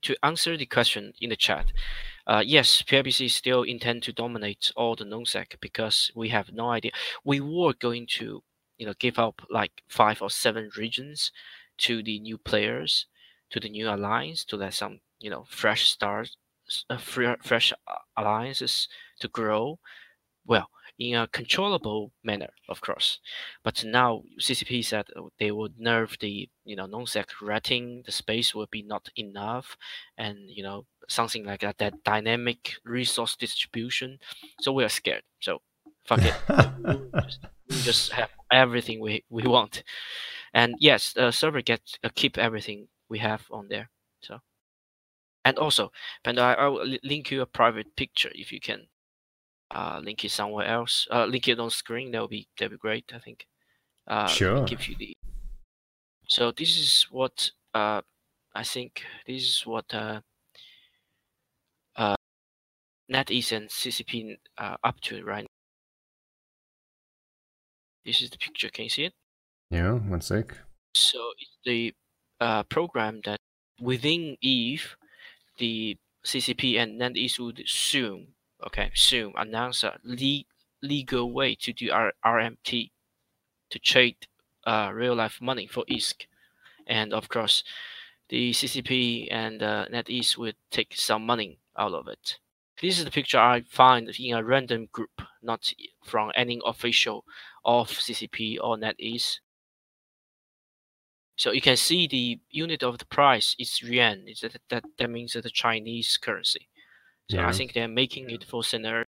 to 0.03 0.15
answer 0.23 0.57
the 0.57 0.67
question 0.67 1.13
in 1.21 1.31
the 1.31 1.37
chat, 1.37 1.73
uh, 2.27 2.43
yes, 2.45 2.83
PIBC 2.83 3.31
still 3.31 3.63
intend 3.63 4.03
to 4.05 4.13
dominate 4.13 4.71
all 4.77 4.95
the 4.97 5.05
nullsec 5.05 5.59
because 5.61 6.11
we 6.15 6.29
have 6.29 6.53
no 6.53 6.71
idea. 6.71 6.93
We 7.25 7.41
were 7.41 7.75
going 7.75 8.07
to, 8.19 8.43
you 8.79 8.87
know, 8.87 8.95
give 8.99 9.19
up 9.19 9.43
like 9.51 9.83
five 9.89 10.21
or 10.23 10.31
seven 10.31 10.71
regions 10.77 11.33
to 11.79 12.03
the 12.03 12.19
new 12.21 12.39
players, 12.39 13.07
to 13.51 13.61
the 13.61 13.69
new 13.69 13.89
alliance, 13.89 14.45
to 14.47 14.57
let 14.57 14.75
some 14.75 15.01
you 15.19 15.31
know 15.31 15.45
fresh 15.49 15.89
stars, 15.89 16.37
uh, 16.91 16.99
fresh 16.99 17.73
uh, 17.73 17.95
alliances 18.17 18.89
to 19.21 19.29
grow. 19.29 19.79
Well, 20.47 20.69
in 20.99 21.17
a 21.17 21.27
controllable 21.27 22.13
manner, 22.23 22.51
of 22.69 22.81
course. 22.81 23.19
But 23.63 23.85
now 23.85 24.23
CCP 24.41 24.85
said 24.85 25.07
they 25.39 25.51
would 25.51 25.79
nerf 25.79 26.19
the 26.19 26.49
you 26.65 26.77
know 26.77 26.87
non-sec 26.87 27.29
rating. 27.43 28.03
The 28.07 28.13
space 28.13 28.55
will 28.55 28.69
be 28.71 28.83
not 28.83 29.09
enough, 29.17 29.77
and 30.17 30.39
you 30.51 30.63
know 30.63 30.87
something 31.09 31.45
like 31.45 31.61
that. 31.61 31.79
That 31.79 32.05
dynamic 32.05 32.75
resource 32.85 33.37
distribution. 33.37 34.19
So 34.61 34.73
we 34.73 34.85
are 34.85 34.89
scared. 34.89 35.23
So 35.41 35.61
fuck 36.05 36.21
it. 36.23 37.45
just, 37.69 37.79
we 37.79 37.85
just 37.85 38.13
have 38.13 38.31
everything 38.53 39.01
we 39.01 39.25
we 39.31 39.43
want. 39.47 39.83
And 40.53 40.75
yes, 40.79 41.13
the 41.13 41.31
server 41.31 41.63
gets 41.63 41.99
uh, 42.05 42.11
keep 42.15 42.39
everything 42.39 42.89
we 43.09 43.19
have 43.19 43.45
on 43.51 43.69
there. 43.69 43.91
So. 44.23 44.39
And 45.45 45.59
also, 45.59 45.93
Panda, 46.23 46.43
I, 46.43 46.53
I 46.55 46.67
will 46.69 46.97
link 47.03 47.31
you 47.31 47.43
a 47.43 47.47
private 47.47 47.95
picture 47.97 48.31
if 48.35 48.51
you 48.51 48.61
can 48.61 48.87
uh, 49.71 50.01
link 50.03 50.25
it 50.25 50.31
somewhere 50.31 50.67
else. 50.67 51.07
Uh, 51.11 51.27
link 51.27 51.49
it 51.49 51.61
on 51.61 51.71
screen. 51.71 52.13
That 52.13 52.23
would 52.23 52.31
be 52.31 52.49
that 52.59 52.71
would 52.71 52.77
be 52.77 52.79
great. 52.79 53.13
I 53.15 53.19
think. 53.19 53.47
Uh, 54.07 54.27
sure. 54.27 54.65
Give 54.65 54.87
you 54.89 54.97
the. 54.97 55.17
So 56.29 56.53
this 56.53 56.79
is 56.79 57.07
what 57.11 57.51
uh, 57.75 58.01
I 58.55 58.63
think. 58.63 59.03
This 59.27 59.43
is 59.43 59.63
what 59.67 59.93
uh, 59.93 60.21
uh, 61.97 62.17
NetEase 63.13 63.53
and 63.53 63.69
CCP 63.69 64.37
uh, 64.59 64.77
up 64.83 65.01
to 65.03 65.23
right 65.25 65.43
now. 65.43 65.54
This 68.05 68.23
is 68.23 68.31
the 68.31 68.39
picture. 68.39 68.69
Can 68.69 68.85
you 68.85 68.91
see 68.91 69.05
it? 69.05 69.15
Yeah. 69.71 69.93
One 69.93 70.21
sec. 70.21 70.57
So 70.95 71.19
it's 71.39 71.59
the 71.65 71.95
uh, 72.41 72.63
program 72.65 73.21
that 73.25 73.41
within 73.81 74.37
Eve, 74.41 74.97
the 75.59 75.97
CCP 76.25 76.79
and 76.79 77.01
NetEase 77.01 77.39
would 77.39 77.63
soon 77.67 78.35
okay, 78.67 78.91
soon 78.95 79.33
announce 79.37 79.85
a 79.85 79.99
le- 80.05 80.45
legal 80.83 81.33
way 81.33 81.55
to 81.55 81.73
do 81.73 81.91
R- 81.91 82.13
RMT 82.25 82.91
to 83.71 83.79
trade 83.79 84.27
uh, 84.67 84.91
real 84.93 85.15
life 85.15 85.41
money 85.41 85.67
for 85.67 85.85
ISK. 85.91 86.27
And 86.87 87.13
of 87.13 87.29
course, 87.29 87.65
the 88.29 88.53
CCP 88.53 89.29
and 89.31 89.63
uh, 89.63 89.87
NetEase 89.93 90.37
would 90.39 90.57
take 90.71 90.95
some 90.97 91.27
money 91.27 91.59
out 91.79 91.93
of 91.93 92.09
it. 92.09 92.39
This 92.81 92.99
is 92.99 93.05
the 93.05 93.11
picture 93.11 93.39
I 93.39 93.63
find 93.63 94.09
in 94.19 94.35
a 94.35 94.45
random 94.45 94.89
group, 94.93 95.23
not 95.43 95.73
from 96.05 96.33
any 96.35 96.61
official 96.65 97.25
of 97.65 97.89
CCP 97.89 98.59
or 98.61 98.77
NetEase. 98.77 99.39
So 101.37 101.51
you 101.51 101.61
can 101.61 101.77
see 101.77 102.07
the 102.07 102.39
unit 102.51 102.83
of 102.83 102.99
the 102.99 103.07
price 103.07 103.57
is 103.59 103.83
yuan. 103.83 104.25
Is 104.29 104.41
that, 104.41 104.57
that 104.71 104.85
that 104.99 105.11
means 105.11 105.33
that 105.33 105.43
the 105.43 105.51
Chinese 105.51 106.17
currency. 106.17 106.69
So 107.31 107.39
Yeah. 107.39 107.49
I 107.49 107.53
think 107.53 107.73
they're 107.73 107.89
making 107.89 108.31
it 108.31 108.45
for 108.45 108.63
scenario. 108.63 109.05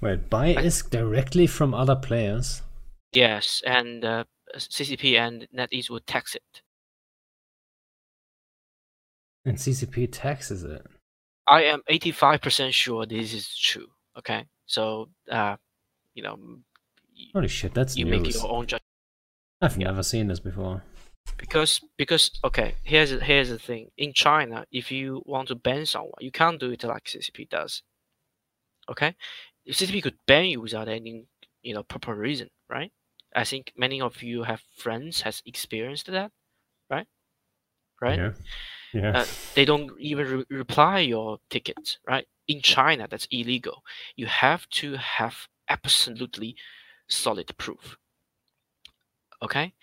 Well, 0.00 0.16
buy 0.16 0.48
I- 0.54 0.62
ISK 0.62 0.90
directly 0.90 1.46
from 1.46 1.74
other 1.74 1.96
players. 1.96 2.62
Yes, 3.12 3.62
and 3.66 4.04
uh, 4.04 4.24
CCP 4.56 5.18
and 5.18 5.48
NetEase 5.56 5.90
would 5.90 6.06
tax 6.06 6.34
it. 6.34 6.62
And 9.44 9.56
CCP 9.56 10.08
taxes 10.12 10.64
it. 10.64 10.84
I 11.48 11.62
am 11.64 11.82
85% 11.88 12.72
sure 12.72 13.06
this 13.06 13.32
is 13.32 13.56
true. 13.56 13.86
Okay, 14.18 14.44
so 14.66 15.08
uh, 15.30 15.56
you 16.16 16.22
know, 16.24 16.36
Holy 17.32 17.48
shit, 17.48 17.72
that's 17.74 17.96
you 17.96 18.06
make 18.06 18.22
news. 18.22 18.34
your 18.42 18.50
own 18.50 18.66
judgment 18.66 18.82
I've 19.62 19.76
yeah. 19.78 19.86
never 19.88 20.02
seen 20.02 20.26
this 20.28 20.40
before. 20.40 20.82
because 21.38 21.80
because 21.96 22.30
okay, 22.42 22.74
here's 22.82 23.10
the- 23.10 23.24
here's 23.30 23.48
the 23.50 23.58
thing. 23.58 23.90
In 23.96 24.12
China, 24.12 24.66
if 24.72 24.90
you 24.90 25.22
want 25.24 25.48
to 25.48 25.54
ban 25.54 25.86
someone, 25.86 26.20
you 26.20 26.30
can't 26.30 26.58
do 26.60 26.70
it 26.72 26.82
like 26.84 27.04
CCP 27.04 27.48
does. 27.48 27.82
Okay, 28.88 29.14
if 29.64 29.76
CCP 29.76 30.02
could 30.02 30.18
ban 30.26 30.46
you 30.46 30.60
without 30.60 30.88
any 30.88 31.26
you 31.62 31.74
know 31.74 31.82
proper 31.82 32.14
reason, 32.14 32.48
right? 32.68 32.92
I 33.34 33.44
think 33.44 33.72
many 33.76 34.00
of 34.00 34.22
you 34.22 34.44
have 34.44 34.62
friends 34.76 35.22
has 35.22 35.42
experienced 35.44 36.06
that, 36.06 36.30
right? 36.90 37.06
Right. 38.00 38.18
Yeah. 38.18 38.32
Yeah. 38.92 39.18
Uh, 39.20 39.26
they 39.54 39.64
don't 39.64 39.90
even 40.00 40.26
re- 40.38 40.44
reply 40.58 41.00
your 41.00 41.38
tickets, 41.50 41.98
right? 42.06 42.26
In 42.48 42.60
China, 42.62 43.06
that's 43.10 43.26
illegal. 43.30 43.82
You 44.16 44.26
have 44.26 44.68
to 44.80 44.96
have 44.96 45.48
absolutely 45.68 46.56
solid 47.08 47.56
proof. 47.58 47.96
Okay? 49.42 49.74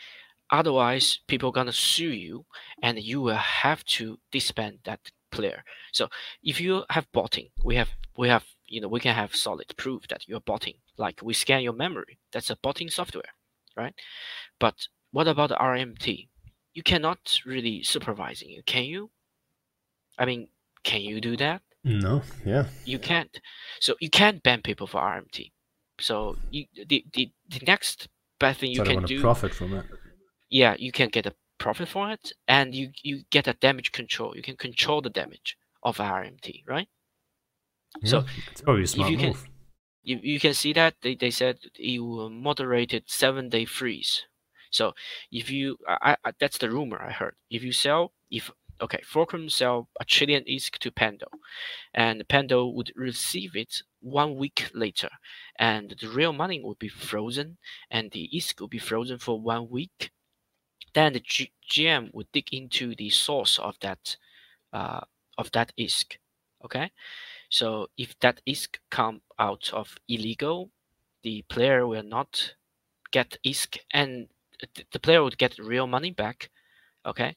Otherwise, 0.52 1.20
people 1.28 1.50
are 1.50 1.54
gonna 1.54 1.72
sue 1.74 2.12
you, 2.12 2.46
and 2.82 3.00
you 3.00 3.22
will 3.22 3.36
have 3.36 3.84
to 3.86 4.20
disband 4.32 4.80
that 4.84 5.00
player. 5.32 5.64
So 5.92 6.10
if 6.44 6.62
you 6.62 6.84
have 6.90 7.12
botting, 7.12 7.50
we 7.64 7.76
have 7.76 7.90
we 8.18 8.28
have 8.30 8.46
you 8.68 8.82
know 8.82 8.88
we 8.88 9.00
can 9.00 9.16
have 9.16 9.36
solid 9.36 9.74
proof 9.78 10.08
that 10.10 10.28
you're 10.28 10.42
botting. 10.42 10.76
Like 10.98 11.22
we 11.24 11.34
scan 11.34 11.64
your 11.64 11.74
memory, 11.74 12.20
that's 12.32 12.50
a 12.52 12.58
botting 12.58 12.90
software, 12.90 13.34
right? 13.76 13.96
But 14.60 14.88
what 15.12 15.28
about 15.28 15.50
the 15.50 15.56
RMT? 15.56 16.28
You 16.74 16.84
cannot 16.84 17.40
really 17.46 17.84
supervising 17.84 18.50
you, 18.50 18.64
can 18.64 18.84
you? 18.84 19.10
I 20.20 20.26
mean, 20.26 20.50
can 20.84 21.02
you 21.02 21.22
do 21.22 21.36
that? 21.38 21.62
no. 21.84 22.22
Yeah. 22.46 22.66
You 22.86 23.00
can't. 23.00 23.40
So 23.80 23.96
you 24.00 24.10
can't 24.10 24.44
ban 24.44 24.62
people 24.62 24.88
for 24.88 25.02
RMT. 25.02 25.52
So 26.00 26.38
you 26.50 26.66
the 26.76 27.06
the, 27.14 27.32
the 27.50 27.60
next 27.66 28.08
best 28.40 28.60
thing 28.60 28.72
you 28.72 28.78
so 28.78 28.84
can 28.86 29.06
do 29.06 29.22
profit 29.22 29.54
from 29.54 29.74
it. 29.76 29.86
yeah 30.50 30.76
you 30.78 30.92
can 30.92 31.10
get 31.10 31.26
a 31.26 31.36
profit 31.58 31.88
for 31.88 32.12
it 32.12 32.34
and 32.48 32.76
you 32.76 32.92
you 33.04 33.24
get 33.30 33.48
a 33.48 33.54
damage 33.54 33.92
control. 33.92 34.36
You 34.36 34.42
can 34.42 34.58
control 34.58 35.02
the 35.02 35.10
damage 35.10 35.58
of 35.84 35.98
rmt 36.00 36.64
right? 36.68 36.90
So, 38.04 38.20
Yeah, 38.20 38.26
it's 38.52 38.62
probably 38.62 38.84
a 38.84 38.88
smart 38.88 39.12
you 39.12 39.18
can- 39.18 39.36
you, 40.04 40.20
you 40.22 40.40
can 40.40 40.54
see 40.54 40.74
that 40.74 40.96
they, 41.02 41.16
they 41.16 41.32
said 41.32 41.60
you 41.78 42.20
uh, 42.22 42.30
moderated 42.30 43.10
seven 43.10 43.50
day 43.50 43.66
freeze. 43.66 44.24
So 44.72 44.94
if 45.32 45.50
you 45.50 45.78
I, 45.88 46.18
I 46.26 46.32
that's 46.40 46.58
the 46.58 46.70
rumor 46.70 47.02
i 47.02 47.12
heard. 47.12 47.36
If 47.50 47.64
you 47.64 47.72
sell 47.74 48.14
if 48.32 48.52
okay 48.84 49.02
fulcrum 49.06 49.50
sell 49.50 49.90
a 50.02 50.06
trillion 50.06 50.44
isk 50.46 50.78
to 50.80 50.92
pando 50.92 51.28
and 51.94 52.28
pando 52.30 52.68
would 52.68 52.92
receive 52.96 53.56
it 53.56 53.82
one 54.02 54.36
week 54.36 54.70
later 54.74 55.10
and 55.60 55.96
the 56.02 56.10
real 56.10 56.34
money 56.34 56.62
would 56.64 56.80
be 56.80 56.90
frozen 56.90 57.58
and 57.92 58.12
the 58.12 58.30
isk 58.36 58.62
would 58.62 58.70
be 58.72 58.80
frozen 58.80 59.18
for 59.20 59.40
one 59.42 59.70
week 59.70 60.12
then 60.94 61.14
the 61.14 61.20
G- 61.20 61.54
gm 61.70 62.14
would 62.14 62.32
dig 62.32 62.54
into 62.54 62.96
the 62.96 63.10
source 63.10 63.60
of 63.60 63.78
that 63.82 64.18
uh, 64.74 65.02
of 65.38 65.52
that 65.54 65.74
isk 65.80 66.18
okay 66.66 66.92
so 67.50 67.90
if 67.98 68.20
that 68.20 68.42
ISK 68.48 68.80
come 68.92 69.22
out 69.40 69.72
of 69.74 69.98
illegal, 70.10 70.72
the 71.24 71.44
player 71.44 71.88
will 71.88 72.04
not 72.04 72.56
get 73.12 73.38
ISK 73.46 73.80
and 73.92 74.30
th- 74.76 74.88
the 74.92 75.00
player 75.00 75.24
would 75.24 75.38
get 75.38 75.58
real 75.60 75.88
money 75.88 76.12
back. 76.12 76.50
Okay. 77.06 77.36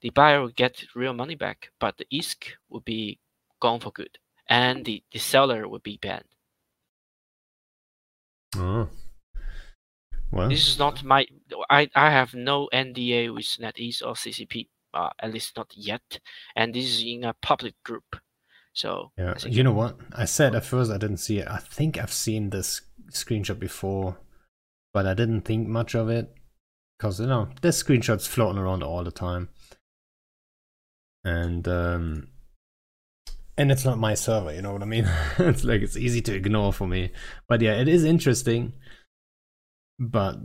The 0.00 0.10
buyer 0.10 0.42
would 0.42 0.56
get 0.56 0.84
real 0.94 1.12
money 1.12 1.34
back, 1.34 1.70
but 1.80 1.98
the 1.98 2.06
ISK 2.12 2.52
would 2.68 2.84
be 2.84 3.18
gone 3.60 3.80
for 3.80 3.90
good. 3.90 4.18
And 4.48 4.84
the, 4.84 5.02
the 5.12 5.18
seller 5.18 5.68
would 5.68 5.82
be 5.82 5.98
banned. 6.00 6.24
Oh. 8.56 8.88
Well, 10.30 10.48
This 10.48 10.68
is 10.68 10.78
not 10.78 11.02
my 11.04 11.26
I, 11.70 11.88
I 11.94 12.10
have 12.10 12.34
no 12.34 12.68
NDA 12.72 13.34
with 13.34 13.46
NetEase 13.46 14.02
or 14.02 14.14
CCP, 14.14 14.68
uh, 14.92 15.10
at 15.20 15.32
least 15.32 15.56
not 15.56 15.72
yet. 15.74 16.20
And 16.54 16.74
this 16.74 16.84
is 16.84 17.02
in 17.02 17.24
a 17.24 17.34
public 17.34 17.74
group. 17.82 18.16
So 18.72 19.10
yeah. 19.18 19.34
You 19.46 19.62
know 19.62 19.72
what? 19.72 19.98
I 20.12 20.24
said 20.26 20.54
at 20.54 20.64
first 20.64 20.90
I 20.90 20.98
didn't 20.98 21.16
see 21.18 21.38
it. 21.38 21.48
I 21.48 21.58
think 21.58 21.98
I've 21.98 22.12
seen 22.12 22.50
this 22.50 22.82
screenshot 23.10 23.58
before, 23.58 24.18
but 24.92 25.06
I 25.06 25.14
didn't 25.14 25.42
think 25.42 25.66
much 25.66 25.94
of 25.94 26.08
it 26.08 26.32
because 26.98 27.20
you 27.20 27.26
know 27.26 27.48
there's 27.62 27.82
screenshots 27.82 28.26
floating 28.28 28.58
around 28.58 28.82
all 28.82 29.02
the 29.02 29.10
time, 29.10 29.48
and 31.24 31.66
um, 31.68 32.28
and 33.58 33.72
it's 33.72 33.84
not 33.84 33.98
my 33.98 34.14
server. 34.14 34.54
You 34.54 34.62
know 34.62 34.72
what 34.72 34.82
I 34.82 34.86
mean? 34.86 35.08
it's 35.38 35.64
like 35.64 35.82
it's 35.82 35.96
easy 35.96 36.22
to 36.22 36.34
ignore 36.34 36.72
for 36.72 36.86
me. 36.86 37.10
But 37.48 37.60
yeah, 37.60 37.74
it 37.74 37.88
is 37.88 38.04
interesting. 38.04 38.72
But 39.98 40.36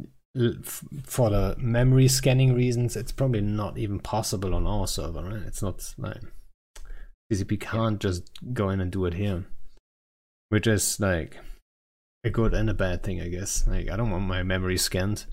for 1.04 1.30
the 1.30 1.56
memory 1.60 2.08
scanning 2.08 2.54
reasons, 2.54 2.96
it's 2.96 3.12
probably 3.12 3.42
not 3.42 3.78
even 3.78 4.00
possible 4.00 4.56
on 4.56 4.66
our 4.66 4.88
server, 4.88 5.24
right? 5.24 5.44
It's 5.46 5.62
not 5.62 5.94
like 5.98 6.22
CCP 7.32 7.62
can't 7.62 8.00
just 8.00 8.30
go 8.52 8.70
in 8.70 8.82
and 8.82 8.92
do 8.92 9.06
it 9.06 9.14
here, 9.14 9.46
which 10.50 10.66
is 10.66 11.00
like 11.00 11.38
a 12.24 12.32
good 12.32 12.56
and 12.56 12.70
a 12.70 12.74
bad 12.74 13.04
thing, 13.04 13.22
I 13.22 13.28
guess. 13.28 13.68
Like 13.68 13.90
I 13.92 13.96
don't 13.96 14.10
want 14.10 14.24
my 14.24 14.42
memory 14.42 14.78
scanned 14.78 15.26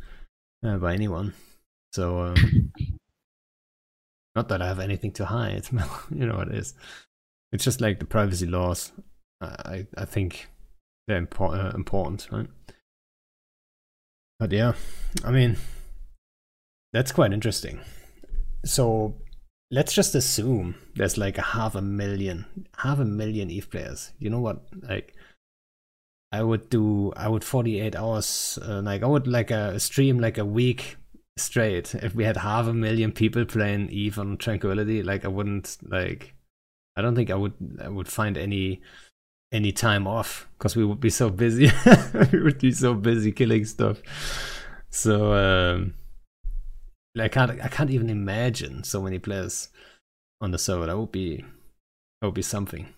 uh, 0.65 0.77
by 0.77 0.93
anyone, 0.93 1.33
so 1.93 2.21
um, 2.21 2.73
not 4.35 4.49
that 4.49 4.63
I 4.63 4.69
have 4.69 4.81
anything 4.81 5.13
to 5.13 5.27
hide. 5.27 5.69
you 6.11 6.27
know 6.27 6.37
what 6.37 6.49
it 6.49 6.55
is. 6.55 6.75
It's 7.53 7.65
just 7.65 7.81
like 7.81 7.99
the 7.99 8.05
privacy 8.05 8.47
laws. 8.47 8.93
I 9.41 9.87
I, 9.97 10.05
think 10.05 10.49
they're 11.09 11.25
impor- 11.25 11.73
uh, 11.73 11.75
important, 11.75 12.29
right? 12.31 12.47
But 14.39 14.53
yeah, 14.53 14.75
I 15.25 15.31
mean, 15.31 15.57
that's 16.93 17.13
quite 17.13 17.33
interesting. 17.33 17.81
So 18.65 19.15
let's 19.71 19.93
just 19.93 20.15
assume 20.15 20.75
there's 20.95 21.19
like 21.19 21.39
a 21.39 21.43
half 21.43 21.75
a 21.75 21.83
million, 21.83 22.47
half 22.79 22.99
a 22.99 23.05
million 23.05 23.51
Eve 23.51 23.71
players. 23.71 24.13
You 24.19 24.31
know 24.31 24.41
what? 24.41 24.63
Like, 24.83 25.15
I 26.33 26.43
would 26.43 26.71
do, 26.71 27.13
I 27.17 27.29
would 27.29 27.45
48 27.45 27.97
hours, 27.97 28.59
uh, 28.63 28.81
like 28.83 29.03
I 29.03 29.07
would 29.07 29.27
like 29.27 29.51
a 29.51 29.81
stream 29.81 30.21
like 30.21 30.39
a 30.39 30.45
week 30.45 30.97
straight. 31.37 31.95
If 31.95 32.15
we 32.15 32.25
had 32.25 32.37
half 32.37 32.67
a 32.67 32.75
million 32.75 33.13
people 33.13 33.45
playing 33.45 33.91
Eve 33.91 34.19
on 34.19 34.37
Tranquility, 34.37 35.03
like 35.03 35.25
I 35.25 35.29
wouldn't 35.29 35.79
like, 35.83 36.35
I 36.97 37.03
don't 37.03 37.15
think 37.15 37.31
I 37.31 37.35
would, 37.35 37.55
I 37.83 37.89
would 37.89 38.09
find 38.09 38.37
any 38.37 38.81
any 39.53 39.73
time 39.73 40.07
off 40.07 40.49
because 40.59 40.77
we 40.77 40.85
would 40.85 41.01
be 41.01 41.11
so 41.11 41.31
busy. 41.31 41.71
we 42.33 42.43
would 42.43 42.59
be 42.59 42.73
so 42.73 42.95
busy 42.95 43.33
killing 43.33 43.65
stuff. 43.65 44.01
So 44.91 45.35
um, 45.35 45.95
I 47.19 47.29
can't 47.29 47.61
I 47.61 47.69
can't 47.69 47.91
even 47.91 48.11
imagine 48.11 48.85
so 48.85 49.03
many 49.03 49.19
players 49.19 49.69
on 50.41 50.51
the 50.51 50.59
server. 50.59 50.87
That 50.87 50.99
would 50.99 51.13
be 51.13 51.45
that 52.21 52.27
would 52.27 52.35
be 52.35 52.43
something. 52.43 52.89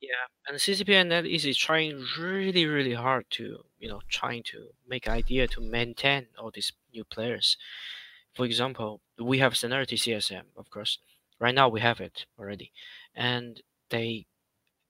Yeah, 0.00 0.26
and 0.46 0.58
CCPNet 0.58 1.28
is 1.32 1.56
trying 1.56 2.04
really 2.18 2.66
really 2.66 2.94
hard 2.94 3.24
to 3.30 3.64
you 3.78 3.88
know 3.88 4.00
trying 4.08 4.42
to 4.44 4.68
make 4.86 5.08
idea 5.08 5.46
to 5.48 5.60
maintain 5.60 6.26
all 6.38 6.50
these 6.50 6.72
new 6.92 7.04
players. 7.04 7.56
For 8.34 8.44
example, 8.44 9.00
we 9.18 9.38
have 9.38 9.56
Serenity 9.56 9.96
CSM, 9.96 10.44
of 10.56 10.70
course. 10.70 10.98
Right 11.40 11.54
now 11.54 11.68
we 11.68 11.80
have 11.80 12.00
it 12.00 12.26
already, 12.38 12.72
and 13.14 13.62
they 13.90 14.26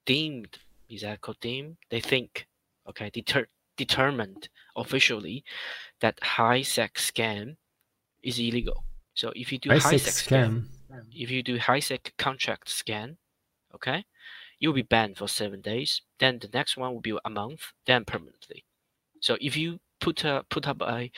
deemed 0.07 0.59
is 0.89 1.03
that 1.03 1.20
called 1.20 1.41
deemed? 1.41 1.76
They 1.91 2.01
think, 2.01 2.47
okay, 2.89 3.11
deter 3.11 3.47
determined 3.76 4.49
officially 4.74 5.45
that 6.01 6.18
high 6.22 6.62
sec 6.62 6.99
scan 6.99 7.57
is 8.22 8.39
illegal. 8.39 8.84
So 9.14 9.32
if 9.36 9.53
you 9.53 9.59
do 9.59 9.70
high, 9.70 9.78
high 9.78 9.97
sec 9.97 10.14
scan, 10.14 10.68
scan, 10.86 11.07
if 11.12 11.30
you 11.30 11.43
do 11.43 11.59
high 11.59 11.80
sec 11.80 12.14
contract 12.18 12.68
scan, 12.68 13.18
okay, 13.74 14.05
you'll 14.59 14.72
be 14.72 14.82
banned 14.82 15.18
for 15.18 15.28
seven 15.28 15.61
days. 15.61 16.03
Then 16.18 16.39
the 16.39 16.49
next 16.53 16.76
one 16.76 16.93
will 16.93 17.01
be 17.01 17.16
a 17.24 17.30
month, 17.30 17.72
then 17.86 18.05
permanently. 18.05 18.64
So 19.20 19.36
if 19.40 19.56
you 19.56 19.80
put 20.00 20.24
a, 20.24 20.44
put 20.48 20.68
up 20.68 20.80
a 20.82 21.10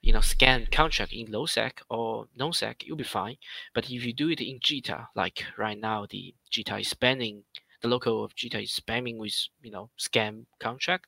you 0.00 0.12
know 0.12 0.20
scan 0.20 0.66
contract 0.70 1.12
in 1.12 1.32
low 1.32 1.46
sec 1.46 1.80
or 1.88 2.26
no 2.36 2.52
sec, 2.52 2.84
you'll 2.84 2.96
be 2.96 3.04
fine. 3.04 3.36
But 3.74 3.90
if 3.90 4.04
you 4.04 4.12
do 4.12 4.28
it 4.28 4.40
in 4.40 4.60
JITA, 4.60 5.08
like 5.14 5.44
right 5.56 5.78
now 5.78 6.06
the 6.08 6.34
JITA 6.52 6.80
is 6.80 6.94
banning 6.94 7.44
the 7.84 7.88
local 7.88 8.24
of 8.24 8.34
JITA 8.34 8.64
is 8.64 8.80
spamming 8.80 9.18
with 9.18 9.36
you 9.62 9.70
know 9.70 9.90
scam 10.00 10.46
contract. 10.58 11.06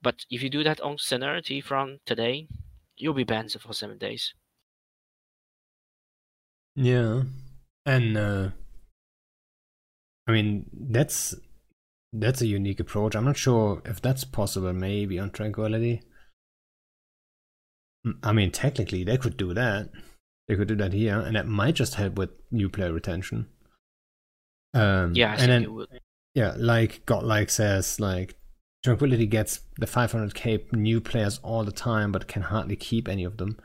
But 0.00 0.24
if 0.30 0.42
you 0.42 0.48
do 0.48 0.64
that 0.64 0.80
on 0.80 0.96
Serenity 0.98 1.60
from 1.60 1.98
today, 2.06 2.48
you'll 2.96 3.14
be 3.14 3.24
banned 3.24 3.52
for 3.52 3.74
seven 3.74 3.98
days. 3.98 4.34
Yeah, 6.74 7.24
and 7.84 8.16
uh, 8.16 8.48
I 10.26 10.32
mean 10.32 10.64
that's 10.72 11.34
that's 12.12 12.42
a 12.42 12.46
unique 12.46 12.80
approach. 12.80 13.14
I'm 13.14 13.24
not 13.24 13.36
sure 13.36 13.80
if 13.84 14.02
that's 14.02 14.24
possible. 14.24 14.72
Maybe 14.72 15.18
on 15.18 15.30
Tranquility. 15.30 16.02
I 18.22 18.32
mean, 18.32 18.50
technically, 18.50 19.04
they 19.04 19.16
could 19.16 19.36
do 19.36 19.54
that. 19.54 19.90
They 20.48 20.56
could 20.56 20.68
do 20.68 20.76
that 20.76 20.92
here, 20.92 21.18
and 21.18 21.36
that 21.36 21.46
might 21.46 21.76
just 21.76 21.94
help 21.94 22.16
with 22.16 22.30
new 22.50 22.68
player 22.68 22.92
retention. 22.92 23.46
Um, 24.74 25.12
yeah, 25.14 25.32
I 25.32 25.36
and 25.36 25.50
then, 25.50 25.86
Yeah, 26.34 26.54
like 26.56 27.06
Godlike 27.06 27.50
says, 27.50 28.00
like 28.00 28.36
Tranquility 28.82 29.26
gets 29.26 29.60
the 29.78 29.86
500k 29.86 30.72
new 30.72 31.00
players 31.00 31.38
all 31.42 31.64
the 31.64 31.72
time, 31.72 32.10
but 32.10 32.26
can 32.26 32.42
hardly 32.42 32.76
keep 32.76 33.08
any 33.08 33.24
of 33.24 33.36
them. 33.36 33.58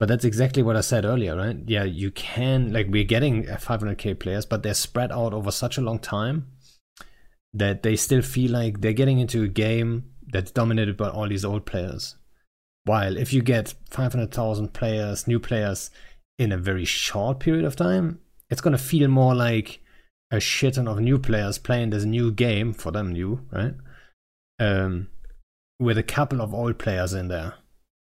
But 0.00 0.08
that's 0.08 0.24
exactly 0.24 0.62
what 0.62 0.76
I 0.76 0.80
said 0.80 1.04
earlier, 1.04 1.36
right? 1.36 1.58
Yeah, 1.66 1.84
you 1.84 2.10
can 2.10 2.72
like 2.72 2.86
we're 2.88 3.04
getting 3.04 3.44
500k 3.44 4.18
players, 4.18 4.46
but 4.46 4.62
they're 4.62 4.74
spread 4.74 5.12
out 5.12 5.34
over 5.34 5.50
such 5.50 5.76
a 5.76 5.82
long 5.82 5.98
time 5.98 6.53
that 7.54 7.82
they 7.82 7.96
still 7.96 8.22
feel 8.22 8.50
like 8.50 8.80
they're 8.80 8.92
getting 8.92 9.18
into 9.18 9.42
a 9.42 9.48
game 9.48 10.10
that's 10.32 10.50
dominated 10.50 10.96
by 10.96 11.08
all 11.08 11.28
these 11.28 11.44
old 11.44 11.64
players. 11.64 12.16
While 12.84 13.16
if 13.16 13.32
you 13.32 13.40
get 13.40 13.74
500,000 13.90 14.74
players, 14.74 15.26
new 15.26 15.40
players 15.40 15.90
in 16.38 16.52
a 16.52 16.58
very 16.58 16.84
short 16.84 17.40
period 17.40 17.64
of 17.64 17.76
time, 17.76 18.20
it's 18.50 18.60
going 18.60 18.76
to 18.76 18.82
feel 18.82 19.08
more 19.08 19.34
like 19.34 19.80
a 20.30 20.40
shit 20.40 20.74
ton 20.74 20.88
of 20.88 21.00
new 21.00 21.18
players 21.18 21.58
playing 21.58 21.90
this 21.90 22.04
new 22.04 22.32
game 22.32 22.72
for 22.72 22.90
them 22.90 23.12
new, 23.12 23.40
right? 23.52 23.74
Um, 24.58 25.08
with 25.78 25.96
a 25.96 26.02
couple 26.02 26.40
of 26.40 26.52
old 26.52 26.78
players 26.78 27.14
in 27.14 27.28
there. 27.28 27.54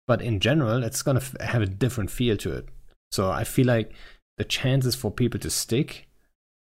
But 0.07 0.21
in 0.21 0.39
general, 0.39 0.83
it's 0.83 1.01
gonna 1.01 1.19
f- 1.19 1.39
have 1.41 1.61
a 1.61 1.67
different 1.67 2.11
feel 2.11 2.37
to 2.37 2.53
it. 2.53 2.69
So 3.11 3.31
I 3.31 3.43
feel 3.43 3.65
like 3.65 3.91
the 4.37 4.43
chances 4.43 4.95
for 4.95 5.11
people 5.11 5.39
to 5.39 5.49
stick 5.49 6.07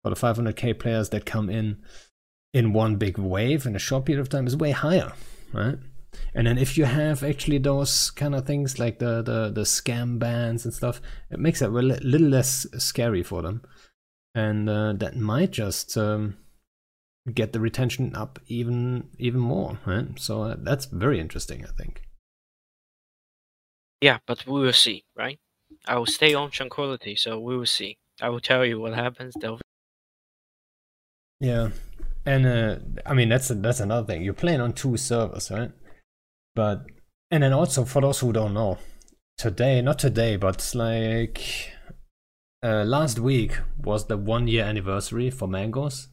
for 0.03 0.09
the 0.09 0.15
500k 0.15 0.80
players 0.80 1.09
that 1.09 1.25
come 1.25 1.49
in 1.49 1.78
in 2.58 2.74
one 2.74 2.95
big 2.95 3.18
wave 3.18 3.66
in 3.66 3.76
a 3.76 3.80
short 3.88 4.05
period 4.05 4.22
of 4.22 4.30
time 4.30 4.47
is 4.47 4.58
way 4.58 4.72
higher, 4.72 5.14
right? 5.53 5.78
And 6.34 6.47
then 6.47 6.58
if 6.58 6.78
you 6.78 6.86
have 6.86 7.24
actually 7.24 7.60
those 7.60 8.10
kind 8.12 8.34
of 8.34 8.45
things 8.45 8.80
like 8.80 8.99
the 8.99 9.22
the 9.22 9.39
the 9.53 9.66
scam 9.78 10.18
bans 10.20 10.66
and 10.66 10.74
stuff, 10.74 11.01
it 11.30 11.39
makes 11.39 11.62
it 11.62 11.70
a 11.70 11.72
little 11.72 12.30
less 12.38 12.66
scary 12.78 13.24
for 13.24 13.41
them 13.41 13.62
and 14.38 14.70
uh, 14.70 14.93
that 14.93 15.18
might 15.18 15.49
just 15.49 15.97
um, 15.97 16.38
get 17.34 17.53
the 17.53 17.60
retention 17.60 18.16
up 18.16 18.39
even 18.47 19.10
even 19.18 19.39
more. 19.39 19.80
Right? 19.86 20.08
So 20.18 20.43
uh, 20.43 20.55
that's 20.60 20.86
very 20.86 21.20
interesting, 21.20 21.66
I 21.66 21.72
think. 21.76 22.03
Yeah, 23.99 24.20
but 24.28 24.45
we 24.45 24.62
will 24.62 24.74
see, 24.74 25.05
right? 25.16 25.39
I 25.88 25.97
will 25.97 26.05
stay 26.05 26.36
on 26.36 26.51
tranquility, 26.51 27.16
so 27.16 27.39
we 27.39 27.58
will 27.58 27.66
see. 27.66 27.97
I 28.22 28.30
will 28.30 28.39
tell 28.39 28.64
you 28.64 28.80
what 28.80 28.93
happens. 28.93 29.34
Though. 29.41 29.60
Yeah, 31.39 31.70
and 32.28 32.45
uh, 32.45 32.75
I 33.05 33.13
mean 33.13 33.30
that's 33.30 33.47
that's 33.47 33.80
another 33.80 34.05
thing. 34.05 34.21
You're 34.21 34.34
playing 34.34 34.61
on 34.61 34.73
two 34.73 34.97
servers, 34.97 35.49
right? 35.49 35.71
But 36.53 36.86
and 37.32 37.41
then 37.41 37.53
also 37.53 37.86
for 37.86 38.01
those 38.01 38.19
who 38.19 38.34
don't 38.34 38.53
know, 38.53 38.78
today, 39.38 39.82
not 39.82 39.97
today, 39.97 40.36
but 40.36 40.71
like 40.75 41.71
uh, 42.63 42.84
last 42.84 43.19
week 43.19 43.57
was 43.82 44.07
the 44.07 44.17
one 44.17 44.47
year 44.47 44.65
anniversary 44.65 45.30
for 45.30 45.47
mangoes. 45.47 46.09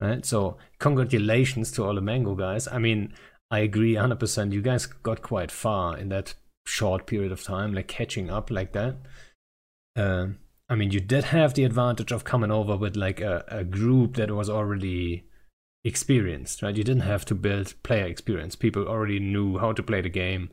Right? 0.00 0.24
So, 0.24 0.56
congratulations 0.78 1.72
to 1.72 1.84
all 1.84 1.94
the 1.94 2.00
mango 2.00 2.36
guys. 2.36 2.68
I 2.68 2.78
mean, 2.78 3.12
I 3.50 3.60
agree 3.60 3.94
100%. 3.94 4.52
You 4.52 4.62
guys 4.62 4.86
got 4.86 5.22
quite 5.22 5.50
far 5.50 5.98
in 5.98 6.08
that 6.10 6.34
short 6.64 7.06
period 7.06 7.32
of 7.32 7.42
time, 7.42 7.74
like 7.74 7.88
catching 7.88 8.30
up 8.30 8.50
like 8.50 8.72
that. 8.72 8.96
Uh, 9.96 10.28
I 10.68 10.74
mean, 10.74 10.90
you 10.90 11.00
did 11.00 11.24
have 11.24 11.54
the 11.54 11.64
advantage 11.64 12.12
of 12.12 12.24
coming 12.24 12.50
over 12.50 12.76
with 12.76 12.96
like 12.96 13.20
a, 13.20 13.44
a 13.48 13.64
group 13.64 14.16
that 14.16 14.30
was 14.30 14.50
already 14.50 15.24
experienced, 15.84 16.62
right? 16.62 16.76
You 16.76 16.84
didn't 16.84 17.02
have 17.02 17.24
to 17.26 17.34
build 17.34 17.74
player 17.82 18.04
experience. 18.04 18.54
People 18.54 18.86
already 18.86 19.18
knew 19.18 19.58
how 19.58 19.72
to 19.72 19.82
play 19.82 20.02
the 20.02 20.10
game, 20.10 20.50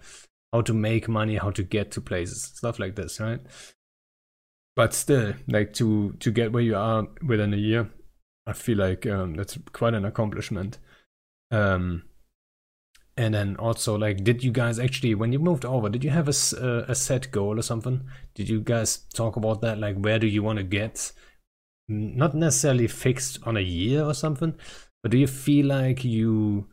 how 0.54 0.62
to 0.62 0.74
make 0.74 1.10
money, 1.10 1.36
how 1.36 1.52
to 1.52 1.64
get 1.64 1.92
to 1.92 2.02
places, 2.02 2.44
stuff 2.44 2.80
like 2.80 2.96
this, 2.96 3.20
right? 3.20 3.42
but 4.76 4.94
still, 4.94 5.34
like 5.48 5.74
to 5.74 6.14
to 6.20 6.32
get 6.32 6.52
where 6.52 6.64
you 6.64 6.76
are 6.76 7.08
within 7.26 7.54
a 7.54 7.58
year, 7.58 7.90
I 8.46 8.54
feel 8.54 8.78
like 8.78 9.06
um, 9.08 9.36
that's 9.36 9.58
quite 9.72 9.94
an 9.94 10.06
accomplishment. 10.06 10.78
Um, 11.52 12.04
and 13.18 13.34
then 13.34 13.56
also, 13.58 13.98
like, 13.98 14.24
did 14.24 14.44
you 14.44 14.52
guys 14.52 14.78
actually, 14.78 15.16
when 15.16 15.32
you 15.32 15.40
moved 15.40 15.64
over, 15.64 15.90
did 15.90 16.04
you 16.04 16.10
have 16.10 16.28
a, 16.28 16.34
uh, 16.62 16.86
a 16.88 16.96
set 16.96 17.32
goal 17.32 17.58
or 17.58 17.62
something? 17.62 18.04
Did 18.34 18.50
you 18.50 18.60
guys 18.60 18.98
talk 19.14 19.38
about 19.38 19.62
that? 19.62 19.78
Like, 19.78 19.98
where 19.98 20.20
do 20.20 20.28
you 20.28 20.44
want 20.44 20.58
to 20.58 20.64
get? 20.64 21.12
Not 21.88 22.36
necessarily 22.36 22.88
fixed 22.88 23.40
on 23.44 23.56
a 23.56 23.62
year 23.62 24.04
or 24.04 24.14
something, 24.14 24.56
but 25.02 25.12
do 25.12 25.18
you 25.18 25.28
feel 25.28 25.68
like 25.68 26.04
you 26.04 26.68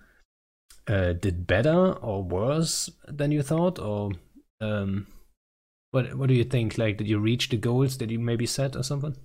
uh, 0.88 1.12
did 1.12 1.46
better 1.46 1.92
or 1.92 2.24
worse 2.24 2.90
than 3.06 3.30
you 3.30 3.42
thought, 3.42 3.78
or 3.78 4.12
um, 4.60 5.06
what 5.92 6.14
What 6.14 6.28
do 6.28 6.34
you 6.34 6.44
think? 6.44 6.78
Like, 6.78 6.96
did 6.96 7.08
you 7.08 7.18
reach 7.18 7.50
the 7.50 7.56
goals 7.56 7.98
that 7.98 8.10
you 8.10 8.18
maybe 8.18 8.46
set 8.46 8.74
or 8.74 8.82
something? 8.82 9.16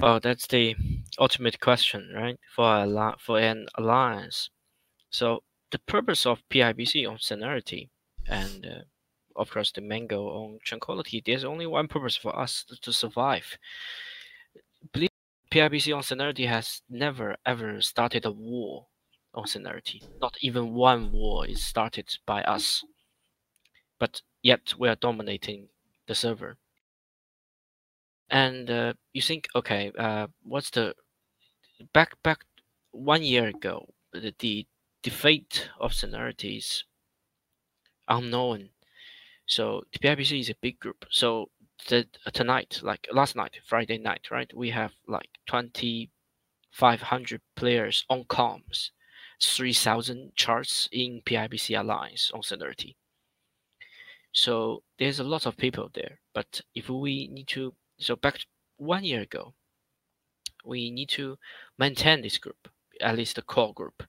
Well, 0.00 0.20
that's 0.20 0.46
the 0.46 0.74
ultimate 1.18 1.60
question, 1.60 2.10
right? 2.14 2.38
For 2.54 2.64
a 2.64 3.16
for 3.18 3.38
an 3.38 3.66
alliance. 3.76 4.50
So 5.10 5.42
the 5.70 5.78
purpose 5.80 6.26
of 6.26 6.42
PIBC 6.50 7.08
on 7.08 7.18
Serenity 7.18 7.90
and 8.26 8.66
uh, 8.66 8.82
of 9.36 9.50
course 9.50 9.72
the 9.72 9.80
Mango 9.80 10.28
on 10.28 10.58
Tranquility, 10.64 11.22
there's 11.24 11.44
only 11.44 11.66
one 11.66 11.88
purpose 11.88 12.16
for 12.16 12.36
us 12.38 12.64
to, 12.68 12.80
to 12.80 12.92
survive. 12.92 13.58
Believe 14.92 15.10
PIBC 15.50 15.96
on 15.96 16.02
Serenity 16.02 16.46
has 16.46 16.82
never 16.88 17.36
ever 17.46 17.80
started 17.80 18.26
a 18.26 18.30
war 18.30 18.86
on 19.34 19.46
Serenity. 19.46 20.02
Not 20.20 20.36
even 20.40 20.74
one 20.74 21.12
war 21.12 21.46
is 21.46 21.62
started 21.62 22.08
by 22.26 22.42
us. 22.42 22.84
But 23.98 24.22
yet 24.42 24.74
we 24.78 24.88
are 24.88 24.96
dominating 24.96 25.68
the 26.06 26.14
server. 26.14 26.56
And 28.30 28.70
uh, 28.70 28.92
you 29.12 29.22
think, 29.22 29.48
okay, 29.54 29.90
uh, 29.98 30.26
what's 30.42 30.70
the 30.70 30.94
back 31.94 32.22
back 32.22 32.44
one 32.90 33.22
year 33.22 33.48
ago? 33.48 33.88
The 34.12 34.34
the, 34.38 34.66
the 35.02 35.10
fate 35.10 35.68
of 35.78 35.94
Serenity 35.94 36.56
is 36.56 36.84
unknown. 38.08 38.70
So 39.46 39.82
the 39.92 39.98
PIBC 39.98 40.40
is 40.40 40.50
a 40.50 40.56
big 40.60 40.78
group. 40.80 41.04
So 41.10 41.50
the, 41.88 42.06
uh, 42.26 42.30
tonight, 42.30 42.80
like 42.82 43.06
last 43.12 43.36
night, 43.36 43.58
Friday 43.64 43.98
night, 43.98 44.30
right? 44.30 44.50
We 44.54 44.70
have 44.70 44.92
like 45.06 45.28
2,500 45.46 47.40
players 47.56 48.04
on 48.10 48.24
comms, 48.24 48.90
3,000 49.40 50.32
charts 50.34 50.88
in 50.92 51.22
PIBC 51.24 51.78
Alliance 51.78 52.30
on 52.34 52.42
Serenity. 52.42 52.96
So 54.32 54.82
there's 54.98 55.20
a 55.20 55.24
lot 55.24 55.46
of 55.46 55.56
people 55.56 55.90
there. 55.94 56.20
But 56.34 56.60
if 56.74 56.88
we 56.88 57.28
need 57.28 57.48
to, 57.48 57.74
so 57.98 58.16
back 58.16 58.40
one 58.76 59.04
year 59.04 59.22
ago, 59.22 59.54
we 60.64 60.90
need 60.90 61.08
to 61.10 61.38
maintain 61.78 62.22
this 62.22 62.38
group, 62.38 62.68
at 63.00 63.16
least 63.16 63.36
the 63.36 63.42
core 63.42 63.72
group. 63.72 64.02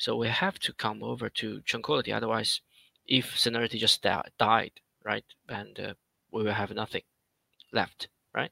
So 0.00 0.16
we 0.16 0.28
have 0.28 0.58
to 0.60 0.72
come 0.72 1.02
over 1.02 1.28
to 1.28 1.60
Tranquility. 1.60 2.10
Otherwise, 2.10 2.62
if 3.06 3.38
Serenity 3.38 3.78
just 3.78 4.02
died, 4.02 4.72
right, 5.04 5.24
and 5.46 5.78
uh, 5.78 5.94
we 6.32 6.42
will 6.42 6.54
have 6.54 6.70
nothing 6.74 7.02
left, 7.70 8.08
right? 8.34 8.50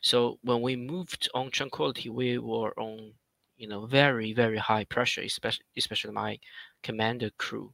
So 0.00 0.38
when 0.42 0.62
we 0.62 0.76
moved 0.76 1.28
on 1.34 1.50
Tranquility, 1.50 2.08
we 2.08 2.38
were 2.38 2.72
on, 2.78 3.14
you 3.56 3.66
know, 3.68 3.86
very 3.86 4.32
very 4.32 4.58
high 4.58 4.84
pressure, 4.84 5.22
especially 5.22 5.66
especially 5.76 6.12
my 6.12 6.38
commander 6.84 7.30
crew, 7.36 7.72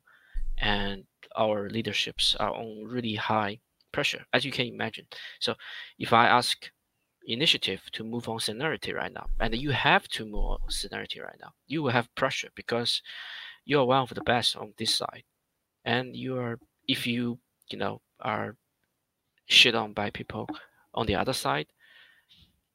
and 0.56 1.04
our 1.36 1.68
leaderships 1.68 2.34
are 2.40 2.54
on 2.54 2.84
really 2.86 3.16
high 3.16 3.60
pressure, 3.92 4.24
as 4.32 4.42
you 4.42 4.52
can 4.52 4.66
imagine. 4.66 5.06
So 5.38 5.54
if 5.98 6.14
I 6.14 6.28
ask 6.28 6.70
initiative 7.26 7.82
to 7.92 8.04
move 8.04 8.28
on 8.28 8.40
Serenity 8.40 8.92
right 8.92 9.12
now, 9.12 9.26
and 9.40 9.54
you 9.54 9.70
have 9.70 10.08
to 10.08 10.24
move 10.24 10.44
on 10.44 10.58
Serenity 10.68 11.20
right 11.20 11.38
now, 11.40 11.52
you 11.66 11.82
will 11.82 11.90
have 11.90 12.14
pressure 12.14 12.48
because 12.54 13.02
you 13.64 13.78
are 13.78 13.86
one 13.86 14.02
of 14.02 14.14
the 14.14 14.22
best 14.22 14.56
on 14.56 14.72
this 14.78 14.94
side, 14.94 15.24
and 15.84 16.16
you 16.16 16.36
are 16.38 16.58
if 16.88 17.06
you 17.06 17.38
you 17.70 17.78
know 17.78 18.00
are 18.20 18.56
shit 19.46 19.74
on 19.74 19.92
by 19.92 20.10
people 20.10 20.48
on 20.94 21.06
the 21.06 21.14
other 21.14 21.32
side, 21.32 21.66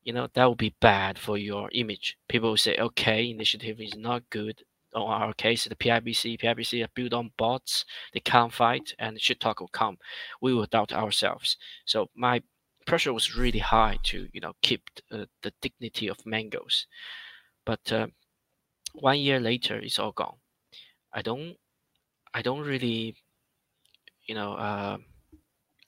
you 0.04 0.14
know 0.14 0.28
that 0.34 0.46
will 0.46 0.56
be 0.56 0.76
bad 0.80 1.20
for 1.20 1.38
your 1.38 1.70
image. 1.74 2.18
People 2.30 2.50
will 2.50 2.58
say, 2.58 2.78
okay, 2.78 3.30
initiative 3.30 3.82
is 3.82 3.96
not 3.96 4.30
good. 4.30 4.64
On 4.96 5.22
our 5.22 5.34
case, 5.34 5.66
the 5.66 5.76
PIBC, 5.76 6.40
PIBC 6.40 6.84
are 6.84 6.90
built 6.96 7.14
on 7.14 7.32
bots. 7.38 7.86
They 8.14 8.22
can't 8.22 8.54
fight, 8.54 8.96
and 8.98 9.20
shit 9.20 9.40
talk 9.40 9.60
will 9.60 9.68
come. 9.68 9.98
We 10.42 10.54
will 10.54 10.66
doubt 10.66 10.94
ourselves. 10.94 11.58
So 11.86 12.10
my 12.16 12.42
pressure 12.88 13.14
was 13.14 13.36
really 13.38 13.60
high 13.60 14.00
to 14.06 14.30
you 14.34 14.42
know 14.42 14.54
keep 14.64 14.90
the, 15.12 15.30
the 15.44 15.54
dignity 15.62 16.08
of 16.10 16.26
mangoes. 16.26 16.88
But 17.66 17.92
uh, 17.92 18.08
one 18.94 19.20
year 19.20 19.40
later, 19.40 19.78
it's 19.80 20.00
all 20.00 20.14
gone. 20.14 20.38
I 21.14 21.22
don't, 21.24 21.58
I 22.34 22.42
don't 22.44 22.62
really, 22.62 23.18
you 24.28 24.36
know, 24.36 24.54
uh, 24.54 24.98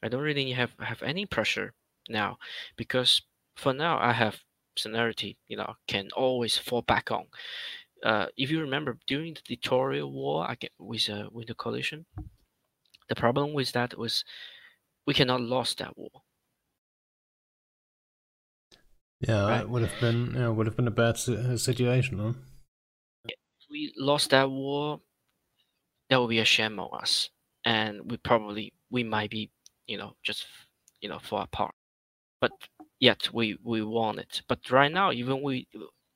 I 0.03 0.09
don't 0.09 0.21
really 0.21 0.51
have 0.53 0.73
have 0.79 1.03
any 1.03 1.25
pressure 1.25 1.73
now 2.09 2.37
because 2.77 3.21
for 3.57 3.73
now 3.73 3.99
I 3.99 4.13
have 4.13 4.43
Serenity, 4.77 5.37
you 5.49 5.57
know, 5.57 5.75
can 5.87 6.09
always 6.15 6.57
fall 6.57 6.81
back 6.83 7.11
on. 7.11 7.27
Uh, 8.03 8.27
if 8.37 8.51
you 8.51 8.61
remember 8.61 8.99
during 9.07 9.33
the 9.35 9.41
tutorial 9.57 10.11
war 10.11 10.49
I 10.49 10.55
get 10.55 10.73
with 10.79 11.09
uh, 11.09 11.29
with 11.31 11.47
the 11.47 11.55
coalition, 11.55 12.05
the 13.09 13.15
problem 13.15 13.51
with 13.53 13.73
that 13.73 13.97
was 13.97 14.23
we 15.05 15.13
cannot 15.13 15.41
lost 15.41 15.79
that 15.79 15.97
war. 15.97 16.23
Yeah, 19.21 19.43
right? 19.43 19.61
it 19.61 19.69
would 19.69 19.81
have 19.81 19.99
been 19.99 20.33
yeah, 20.35 20.49
would 20.49 20.67
have 20.67 20.75
been 20.75 20.87
a 20.87 20.91
bad 20.91 21.15
uh, 21.27 21.57
situation, 21.57 22.19
huh? 22.19 22.33
If 23.25 23.35
we 23.69 23.93
lost 23.97 24.29
that 24.29 24.49
war, 24.49 25.01
that 26.09 26.19
would 26.19 26.29
be 26.29 26.39
a 26.39 26.45
shame 26.45 26.79
on 26.79 26.89
us, 27.01 27.29
and 27.65 28.09
we 28.09 28.17
probably 28.17 28.73
we 28.89 29.03
might 29.03 29.29
be, 29.29 29.51
you 29.87 29.97
know, 29.97 30.15
just 30.23 30.45
you 31.01 31.09
know, 31.09 31.19
fall 31.19 31.41
apart 31.41 31.73
but 32.41 32.51
yet 32.99 33.29
we 33.33 33.57
we 33.63 33.83
won 33.83 34.19
it. 34.19 34.41
But 34.47 34.69
right 34.71 34.91
now, 34.91 35.11
even 35.11 35.41
we, 35.41 35.67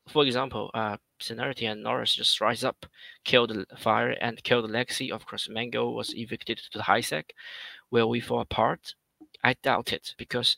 for 0.10 0.26
example, 0.26 0.72
uh, 0.74 0.98
Serenity 1.20 1.66
and 1.66 1.84
Norris 1.84 2.16
just 2.16 2.42
rise 2.42 2.64
up, 2.64 2.86
kill 3.26 3.48
the 3.48 3.66
fire 3.78 4.12
and 4.12 4.44
kill 4.44 4.62
the 4.62 4.68
legacy. 4.68 5.12
Of 5.12 5.26
course, 5.26 5.50
Mango 5.50 5.90
was 5.90 6.16
evicted 6.16 6.58
to 6.58 6.78
the 6.78 6.84
high 6.84 7.02
sec. 7.02 7.34
Will 7.92 8.10
we 8.10 8.20
fall 8.20 8.42
apart? 8.42 8.96
I 9.44 9.56
doubt 9.62 9.94
it 9.94 10.16
because 10.18 10.56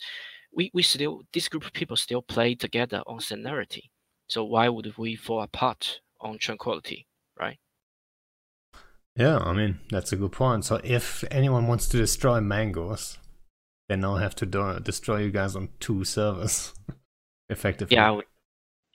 we, 0.56 0.72
we 0.74 0.82
still 0.82 1.22
this 1.34 1.50
group 1.50 1.66
of 1.66 1.74
people 1.74 1.98
still 1.98 2.22
play 2.22 2.56
together 2.56 3.04
on 3.06 3.20
Serenity. 3.20 3.92
So 4.28 4.44
why 4.44 4.70
would 4.70 4.98
we 4.98 5.16
fall 5.16 5.42
apart 5.42 6.00
on 6.22 6.38
Tranquility, 6.40 7.06
right? 7.40 7.60
Yeah, 9.16 9.38
I 9.38 9.54
mean 9.54 9.80
that's 9.90 10.12
a 10.12 10.16
good 10.16 10.32
point. 10.32 10.66
So 10.66 10.80
if 10.84 11.24
anyone 11.30 11.68
wants 11.68 11.88
to 11.90 11.98
destroy 11.98 12.42
mangoes, 12.42 13.18
they 13.88 13.96
now 13.96 14.16
have 14.16 14.36
to 14.36 14.46
do- 14.46 14.80
destroy 14.80 15.20
you 15.20 15.32
guys 15.32 15.56
on 15.56 15.70
two 15.80 16.04
servers, 16.04 16.74
effectively. 17.50 17.96
Yeah, 17.96 18.08
I 18.08 18.12
would, 18.12 18.26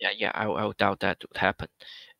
yeah, 0.00 0.10
yeah. 0.16 0.32
I, 0.34 0.46
I 0.46 0.64
would 0.64 0.76
doubt 0.78 1.00
that 1.00 1.18
would 1.28 1.36
happen. 1.36 1.68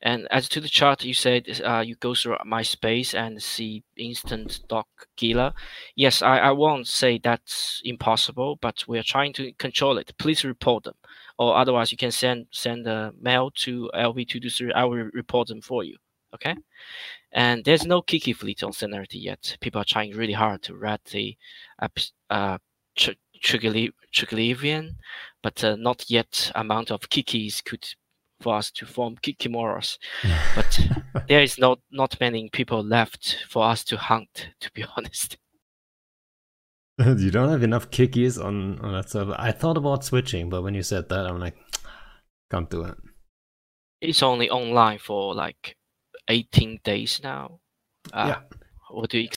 And 0.03 0.27
as 0.31 0.49
to 0.51 0.61
the 0.61 0.69
chart, 0.69 1.05
you 1.05 1.13
said 1.13 1.61
uh, 1.65 1.81
you 1.87 1.95
go 1.97 2.15
through 2.15 2.39
my 2.47 2.63
space 2.63 3.15
and 3.15 3.43
see 3.43 3.85
instant 3.97 4.61
doc 4.69 4.89
Gila. 5.17 5.53
Yes, 5.95 6.23
I, 6.23 6.39
I 6.39 6.51
won't 6.53 6.87
say 6.87 7.19
that's 7.19 7.83
impossible, 7.85 8.59
but 8.63 8.85
we 8.89 8.99
are 8.99 9.03
trying 9.03 9.35
to 9.35 9.53
control 9.53 9.99
it. 9.99 10.13
Please 10.19 10.43
report 10.45 10.85
them, 10.85 10.95
or 11.39 11.55
otherwise 11.55 11.93
you 11.93 11.99
can 11.99 12.11
send 12.11 12.47
send 12.51 12.87
a 12.87 13.13
mail 13.21 13.51
to 13.57 13.91
LV223. 13.95 14.73
I 14.75 14.85
will 14.85 15.11
report 15.13 15.49
them 15.49 15.61
for 15.61 15.85
you. 15.85 15.97
Okay. 16.35 16.57
And 17.33 17.65
there's 17.65 17.87
no 17.87 18.03
Kiki 18.03 18.33
fleet 18.33 18.63
on 18.63 18.73
Serenity 18.73 19.19
yet. 19.19 19.57
People 19.61 19.81
are 19.81 19.85
trying 19.85 20.17
really 20.17 20.33
hard 20.33 20.63
to 20.63 20.77
rat 20.77 21.05
the 21.05 21.37
uh, 22.31 22.59
Triglavian, 24.13 24.97
but 25.43 25.63
uh, 25.65 25.77
not 25.77 26.11
yet 26.11 26.51
amount 26.55 26.91
of 26.91 27.09
Kikis 27.09 27.65
could 27.65 27.87
us 28.47 28.71
to 28.73 28.87
form 28.87 29.17
Kikimoras. 29.17 29.99
but 30.55 30.81
there 31.29 31.43
is 31.43 31.59
not 31.59 31.81
not 31.91 32.19
many 32.21 32.49
people 32.51 32.83
left 32.83 33.45
for 33.49 33.65
us 33.65 33.85
to 33.85 33.97
hunt, 33.97 34.49
to 34.61 34.71
be 34.73 34.85
honest. 34.97 35.37
you 36.99 37.31
don't 37.31 37.49
have 37.49 37.63
enough 37.63 37.91
Kikis 37.91 38.43
on, 38.43 38.79
on 38.81 38.93
that 38.93 39.09
server. 39.11 39.35
I 39.39 39.53
thought 39.53 39.79
about 39.79 40.05
switching, 40.05 40.51
but 40.51 40.63
when 40.63 40.75
you 40.75 40.83
said 40.83 41.09
that, 41.09 41.27
I'm 41.27 41.39
like, 41.39 41.57
can't 42.51 42.69
do 42.69 42.85
it. 42.85 42.95
It's 44.01 44.23
only 44.23 44.51
online 44.51 44.99
for 44.99 45.35
like 45.35 45.77
18 46.29 46.81
days 46.85 47.21
now. 47.23 47.61
Uh, 48.13 48.27
yeah. 48.29 48.41
What 48.91 49.11
do 49.11 49.19
you? 49.19 49.29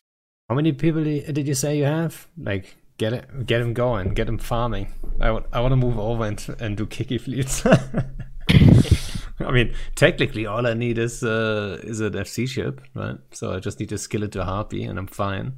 How 0.50 0.56
many 0.56 0.74
people 0.74 1.04
did 1.04 1.48
you 1.48 1.54
say 1.54 1.78
you 1.78 1.86
have? 1.86 2.28
Like, 2.38 2.76
get 2.98 3.14
it, 3.14 3.46
get 3.46 3.62
him 3.62 3.74
going, 3.74 4.14
get 4.14 4.28
him 4.28 4.38
farming. 4.38 4.94
I, 5.20 5.28
w- 5.28 5.46
I 5.52 5.60
want 5.62 5.72
to 5.72 5.76
move 5.78 5.98
over 5.98 6.26
and 6.26 6.56
and 6.60 6.78
do 6.78 6.86
Kiki 6.86 7.18
fleets. 7.18 7.66
I 9.48 9.52
mean, 9.52 9.74
technically, 9.96 10.46
all 10.46 10.68
I 10.68 10.74
need 10.74 10.98
is 10.98 11.24
uh, 11.24 11.80
is 11.84 12.00
an 12.00 12.14
FC 12.14 12.48
ship, 12.48 12.82
right? 12.96 13.18
So 13.32 13.54
I 13.54 13.60
just 13.60 13.80
need 13.80 13.90
to 13.90 13.98
skill 13.98 14.24
it 14.24 14.32
to 14.34 14.44
Harpy, 14.44 14.84
and 14.84 14.98
I'm 14.98 15.08
fine. 15.08 15.54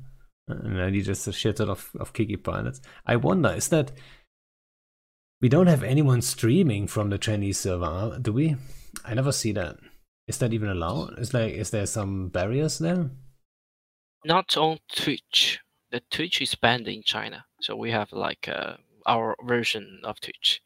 And 0.48 0.82
I 0.82 0.90
need 0.90 1.06
just 1.06 1.28
a 1.28 1.34
shit 1.34 1.58
ton 1.58 1.70
of, 1.70 1.90
of 2.00 2.14
Kiki 2.14 2.38
pilots. 2.38 2.80
I 3.06 3.16
wonder, 3.16 3.50
is 3.50 3.70
that 3.70 3.92
we 5.42 5.50
don't 5.50 5.68
have 5.68 5.84
anyone 5.84 6.22
streaming 6.22 6.88
from 6.88 7.10
the 7.10 7.18
Chinese 7.18 7.60
server, 7.60 8.18
do 8.22 8.32
we? 8.32 8.56
I 9.04 9.14
never 9.14 9.32
see 9.32 9.52
that. 9.54 9.78
Is 10.28 10.38
that 10.40 10.54
even 10.54 10.70
allowed? 10.70 11.20
Is 11.20 11.34
like 11.34 11.54
is 11.54 11.70
there 11.70 11.86
some 11.86 12.30
barriers 12.30 12.80
there? 12.80 13.12
Not 14.24 14.58
on 14.58 14.80
Twitch. 14.96 15.60
The 15.92 16.02
Twitch 16.10 16.42
is 16.42 16.56
banned 16.56 16.88
in 16.88 17.04
China, 17.04 17.46
so 17.62 17.76
we 17.76 17.92
have 17.92 18.12
like 18.12 18.48
uh, 18.48 18.78
our 19.06 19.36
version 19.44 20.02
of 20.04 20.20
Twitch. 20.20 20.62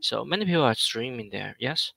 So 0.00 0.24
many 0.24 0.46
people 0.46 0.62
are 0.62 0.74
streaming 0.74 1.30
there. 1.30 1.56
Yes, 1.58 1.92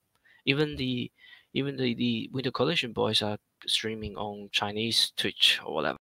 even 0.45 0.75
the 0.75 1.11
even 1.53 1.77
the 1.77 1.93
the 1.93 2.29
Winter 2.33 2.51
Collision 2.51 2.91
boys 2.91 3.21
are 3.21 3.37
streaming 3.65 4.15
on 4.15 4.49
Chinese 4.51 5.11
Twitch 5.17 5.59
or 5.65 5.73
whatever. 5.73 5.97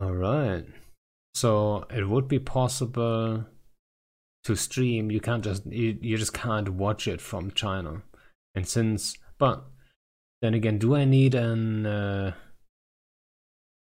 All 0.00 0.14
right. 0.14 0.64
So 1.34 1.86
it 1.90 2.08
would 2.08 2.28
be 2.28 2.38
possible 2.38 3.46
to 4.44 4.56
stream. 4.56 5.10
You 5.10 5.20
can't 5.20 5.44
just 5.44 5.66
you, 5.66 5.98
you 6.00 6.16
just 6.16 6.32
can't 6.32 6.68
watch 6.70 7.06
it 7.06 7.20
from 7.20 7.52
China. 7.52 8.02
And 8.54 8.66
since 8.66 9.16
but 9.38 9.64
then 10.42 10.54
again, 10.54 10.78
do 10.78 10.94
I 10.94 11.04
need 11.04 11.34
an 11.34 11.86
uh, 11.86 12.32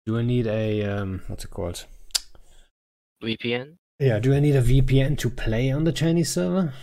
do 0.05 0.17
I 0.17 0.21
need 0.21 0.47
a 0.47 0.83
um, 0.83 1.21
what's 1.27 1.45
it 1.45 1.51
called? 1.51 1.85
VPN. 3.23 3.77
Yeah, 3.99 4.19
do 4.19 4.33
I 4.33 4.39
need 4.39 4.55
a 4.55 4.61
VPN 4.61 5.17
to 5.19 5.29
play 5.29 5.71
on 5.71 5.85
the 5.85 5.93
Chinese 5.93 6.33
server? 6.33 6.73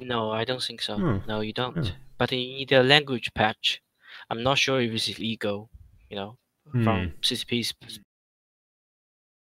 No, 0.00 0.30
I 0.30 0.44
don't 0.44 0.62
think 0.62 0.82
so. 0.82 0.96
Hmm. 0.96 1.18
No, 1.26 1.40
you 1.40 1.52
don't. 1.52 1.76
Hmm. 1.76 1.94
But 2.18 2.32
you 2.32 2.38
need 2.38 2.72
a 2.72 2.82
language 2.82 3.32
patch. 3.34 3.80
I'm 4.30 4.42
not 4.42 4.58
sure 4.58 4.80
if 4.80 4.92
it's 4.92 5.18
legal, 5.18 5.70
you 6.10 6.16
know, 6.16 6.36
hmm. 6.70 6.84
from 6.84 7.12
CCP's. 7.22 7.74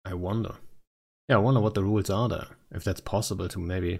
I 0.05 0.14
wonder. 0.14 0.55
Yeah, 1.28 1.36
I 1.36 1.41
wonder 1.41 1.61
what 1.61 1.74
the 1.74 1.84
rules 1.84 2.11
are 2.11 2.28
there. 2.28 2.47
If 2.72 2.84
that's 2.84 3.01
possible 3.01 3.49
to 3.49 3.59
maybe, 3.59 3.99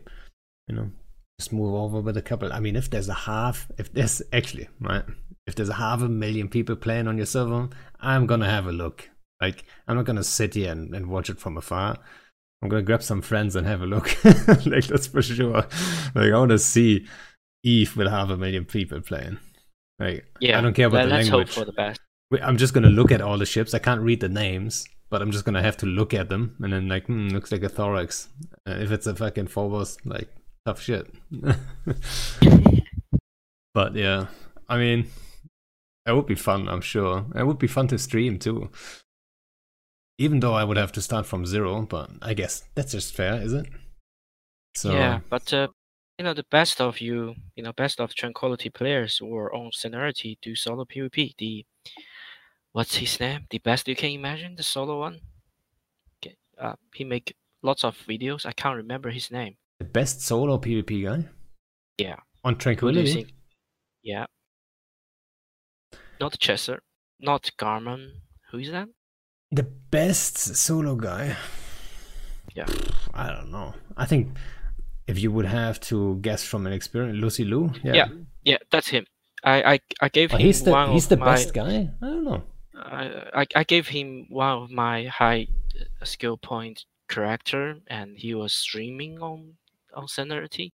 you 0.67 0.75
know, 0.75 0.91
just 1.39 1.53
move 1.53 1.75
over 1.75 2.01
with 2.01 2.17
a 2.17 2.23
couple. 2.23 2.53
I 2.53 2.61
mean, 2.61 2.77
if 2.77 2.91
there's 2.91 3.09
a 3.09 3.15
half, 3.15 3.71
if 3.79 3.93
there's 3.93 4.23
actually, 4.33 4.69
right, 4.81 5.05
if 5.47 5.55
there's 5.55 5.69
a 5.69 5.75
half 5.75 6.03
a 6.03 6.09
million 6.09 6.49
people 6.49 6.77
playing 6.77 7.07
on 7.07 7.17
your 7.17 7.27
server, 7.27 7.69
I'm 8.01 8.27
gonna 8.27 8.49
have 8.49 8.67
a 8.67 8.73
look. 8.73 9.11
Like 9.41 9.65
I'm 9.87 9.97
not 9.97 10.05
gonna 10.05 10.25
sit 10.25 10.55
here 10.55 10.73
and, 10.73 10.95
and 10.95 11.07
watch 11.07 11.31
it 11.31 11.39
from 11.39 11.57
afar. 11.57 11.99
I'm 12.63 12.69
gonna 12.69 12.83
grab 12.83 13.03
some 13.03 13.23
friends 13.23 13.55
and 13.57 13.67
have 13.67 13.83
a 13.83 13.87
look. 13.87 14.07
like 14.67 14.87
that's 14.87 15.07
for 15.07 15.23
sure. 15.23 15.53
Like 16.15 16.33
I 16.33 16.39
want 16.39 16.51
to 16.51 16.59
see 16.59 17.07
Eve 17.63 17.97
with 17.97 18.09
half 18.09 18.31
a 18.31 18.37
million 18.37 18.65
people 18.65 19.01
playing. 19.01 19.39
Like 19.99 20.27
Yeah, 20.41 20.59
I 20.59 20.61
don't 20.61 20.75
care 20.75 20.89
about 20.89 21.05
the 21.05 21.15
let's 21.15 21.31
language. 21.31 21.55
hope 21.55 21.65
for 21.65 21.65
the 21.65 21.73
best. 21.73 22.01
I'm 22.43 22.57
just 22.57 22.75
gonna 22.75 22.91
look 22.91 23.13
at 23.13 23.21
all 23.21 23.39
the 23.39 23.47
ships. 23.47 23.75
I 23.75 23.79
can't 23.79 24.01
read 24.01 24.21
the 24.21 24.29
names, 24.29 24.87
but 25.09 25.23
I'm 25.23 25.31
just 25.31 25.45
gonna 25.45 25.63
have 25.63 25.77
to 25.79 25.87
look 25.87 26.13
at 26.13 26.29
them 26.29 26.57
and 26.61 26.73
then 26.73 26.89
like, 26.89 27.07
hmm, 27.07 27.29
looks 27.29 27.53
like 27.53 27.63
a 27.63 27.69
thorax. 27.69 28.29
Uh, 28.67 28.73
if 28.73 28.91
it's 28.91 29.07
a 29.07 29.15
fucking 29.15 29.47
Phobos, 29.47 29.97
like 30.05 30.29
tough 30.67 30.81
shit. 30.81 31.07
but 33.75 33.95
yeah, 33.95 34.27
I 34.69 34.79
mean, 34.79 35.07
it 36.07 36.13
would 36.13 36.27
be 36.27 36.35
fun. 36.35 36.69
I'm 36.69 36.81
sure 36.81 37.25
it 37.35 37.47
would 37.47 37.59
be 37.59 37.67
fun 37.67 37.87
to 37.89 37.99
stream 37.99 38.39
too. 38.39 38.71
Even 40.19 40.41
though 40.41 40.55
I 40.55 40.65
would 40.65 40.77
have 40.77 40.93
to 40.93 41.03
start 41.03 41.27
from 41.27 41.47
zero, 41.47 41.83
but 41.83 42.11
I 42.21 42.35
guess 42.35 42.65
that's 42.75 42.93
just 42.93 43.15
fair, 43.15 43.41
is 43.41 43.53
it? 43.53 43.67
So 44.75 44.91
Yeah, 44.93 45.21
but 45.31 45.53
uh, 45.53 45.69
you 46.19 46.25
know 46.25 46.35
the 46.35 46.47
best 46.51 46.81
of 46.81 47.01
you, 47.01 47.37
you 47.55 47.63
know, 47.63 47.73
best 47.73 48.01
of 48.01 48.15
tranquility 48.15 48.71
players 48.71 49.21
or 49.21 49.55
on 49.55 49.71
Serenity 49.73 50.39
do 50.43 50.55
solo 50.57 50.85
PvP. 50.85 51.35
The 51.39 51.67
what's 52.73 52.97
his 52.97 53.21
name? 53.21 53.47
The 53.51 53.59
best 53.59 53.89
you 53.89 53.97
can 53.97 54.11
imagine, 54.11 54.57
the 54.57 54.63
solo 54.63 54.99
one. 54.99 55.21
Okay, 56.19 56.37
uh, 56.59 56.75
he 56.95 57.05
make 57.05 57.35
lots 57.63 57.85
of 57.85 57.97
videos. 58.09 58.47
I 58.47 58.53
can't 58.53 58.77
remember 58.77 59.11
his 59.11 59.31
name. 59.31 59.57
the 59.79 59.85
best 59.85 60.21
solo 60.23 60.59
PvP 60.59 61.05
guy 61.05 61.29
Yeah, 61.99 62.17
on 62.45 62.55
who 62.83 62.93
do 62.93 63.01
you 63.01 63.23
Tranquility. 63.23 63.35
Yeah, 64.03 64.27
not 66.21 66.39
Chesser, 66.39 66.81
not 67.19 67.51
Garmon. 67.59 68.21
Who 68.51 68.59
is 68.59 68.71
that? 68.71 68.89
The 69.51 69.63
best 69.91 70.39
solo 70.57 70.95
guy. 70.95 71.37
Yeah. 72.55 72.67
I 73.15 73.31
don't 73.33 73.51
know. 73.51 73.75
I 73.97 74.05
think 74.07 74.37
if 75.07 75.19
you 75.19 75.31
would 75.33 75.47
have 75.47 75.81
to 75.89 76.17
guess 76.21 76.45
from 76.45 76.67
an 76.67 76.73
experience, 76.73 77.19
Lucy 77.19 77.45
Lou. 77.45 77.73
Yeah. 77.83 77.95
Yeah, 77.95 78.09
Yeah, 78.45 78.59
that's 78.71 78.89
him. 78.89 79.07
I 79.45 79.75
I, 79.75 79.81
I 80.01 80.09
gave 80.09 80.35
Oh, 80.35 80.37
him 80.37 80.47
he's 80.47 80.63
the 80.63 80.71
one 80.73 80.93
he's 80.93 81.09
the 81.09 81.17
my, 81.17 81.25
best 81.27 81.55
guy. 81.55 81.89
I 82.03 82.07
don't 82.07 82.25
know. 82.25 82.43
I, 82.75 83.31
I 83.43 83.47
I 83.57 83.65
gave 83.65 83.89
him 83.89 84.27
one 84.29 84.63
of 84.63 84.71
my 84.71 85.05
high 85.07 85.47
uh, 86.01 86.05
skill 86.05 86.37
point 86.37 86.85
character, 87.09 87.77
and 87.87 88.19
he 88.19 88.35
was 88.35 88.53
streaming 88.53 89.23
on 89.23 89.55
on 89.95 90.09
Serenity. 90.09 90.73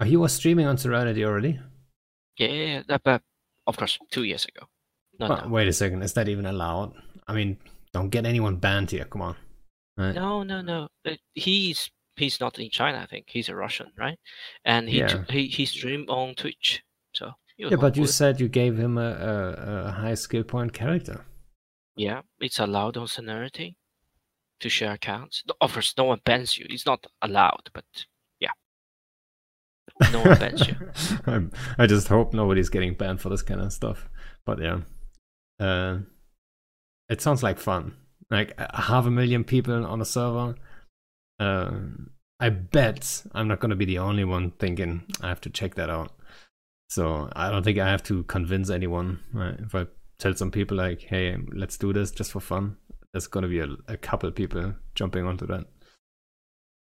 Oh, 0.00 0.04
he 0.04 0.16
was 0.16 0.32
streaming 0.32 0.66
on 0.66 0.78
Serenity 0.78 1.24
already. 1.24 1.58
Yeah, 2.38 2.48
yeah, 2.48 2.64
yeah, 2.74 2.82
that, 2.88 3.02
but 3.02 3.22
of 3.66 3.76
course, 3.76 3.98
two 4.10 4.24
years 4.24 4.44
ago. 4.44 4.66
No, 5.18 5.28
Well, 5.28 5.48
Wait 5.48 5.68
a 5.68 5.72
second. 5.72 6.02
Is 6.02 6.12
that 6.14 6.28
even 6.28 6.46
allowed? 6.46 6.92
I 7.26 7.34
mean, 7.34 7.56
don't 7.92 8.10
get 8.10 8.26
anyone 8.26 8.56
banned 8.56 8.90
here. 8.90 9.04
Come 9.04 9.22
on. 9.22 9.36
Right? 9.96 10.14
no, 10.14 10.42
no, 10.42 10.60
no. 10.60 10.88
Uh, 11.06 11.12
He's 11.34 11.90
he's 12.16 12.38
not 12.40 12.58
in 12.58 12.68
China. 12.70 12.98
I 13.02 13.06
think 13.06 13.26
he's 13.28 13.48
a 13.48 13.54
Russian, 13.54 13.92
right? 13.98 14.18
And 14.64 14.88
he 14.88 14.98
Yeah. 14.98 15.24
he 15.30 15.46
he 15.46 15.64
streamed 15.66 16.08
on 16.10 16.34
Twitch. 16.34 16.82
So 17.14 17.32
Yeah, 17.56 17.76
but 17.76 17.96
you 17.96 18.02
good. 18.04 18.12
said 18.12 18.40
you 18.40 18.48
gave 18.48 18.76
him 18.76 18.98
a, 18.98 19.10
a, 19.10 19.84
a 19.88 19.90
high 19.92 20.14
skill 20.14 20.44
point 20.44 20.72
character. 20.74 21.24
yeah, 21.96 22.20
it's 22.40 22.58
allowed 22.60 22.96
on 22.98 23.06
Serenity 23.08 23.76
to 24.60 24.68
share 24.68 24.92
accounts. 24.92 25.42
Of 25.62 25.72
course, 25.72 25.94
no 25.96 26.04
one 26.04 26.20
bans 26.24 26.58
you. 26.58 26.66
It's 26.68 26.84
not 26.86 27.06
allowed, 27.22 27.70
but 27.72 27.84
yeah, 28.40 28.52
no 30.12 30.20
one 30.22 30.38
bans 30.38 30.66
you. 30.68 30.76
I 31.78 31.86
just 31.86 32.08
hope 32.08 32.34
nobody's 32.34 32.68
getting 32.68 32.94
banned 32.94 33.20
for 33.22 33.30
this 33.30 33.42
kind 33.42 33.60
of 33.62 33.72
stuff. 33.72 34.08
But 34.44 34.60
yeah, 34.60 34.80
uh, 35.60 35.98
it 37.08 37.20
sounds 37.20 37.42
like 37.42 37.58
fun. 37.58 37.94
Like 38.30 38.58
half 38.74 39.06
a 39.06 39.10
million 39.10 39.44
people 39.44 39.86
on 39.86 40.00
a 40.00 40.04
server. 40.04 40.56
Uh, 41.38 41.70
I 42.40 42.50
bet 42.50 43.24
I'm 43.32 43.48
not 43.48 43.60
going 43.60 43.70
to 43.70 43.76
be 43.76 43.84
the 43.84 43.98
only 43.98 44.24
one 44.24 44.50
thinking 44.52 45.04
I 45.22 45.28
have 45.28 45.40
to 45.42 45.50
check 45.50 45.74
that 45.76 45.90
out. 45.90 46.12
So 46.88 47.28
I 47.34 47.50
don't 47.50 47.62
think 47.62 47.78
I 47.78 47.88
have 47.88 48.02
to 48.04 48.24
convince 48.24 48.70
anyone. 48.70 49.20
Right? 49.32 49.58
If 49.58 49.74
I 49.74 49.86
tell 50.18 50.34
some 50.34 50.50
people 50.50 50.76
like, 50.76 51.02
"Hey, 51.02 51.36
let's 51.52 51.78
do 51.78 51.92
this 51.92 52.10
just 52.10 52.32
for 52.32 52.40
fun," 52.40 52.76
there's 53.12 53.26
going 53.26 53.42
to 53.42 53.48
be 53.48 53.60
a, 53.60 53.68
a 53.88 53.96
couple 53.96 54.30
people 54.32 54.74
jumping 54.94 55.24
onto 55.24 55.46
that. 55.46 55.64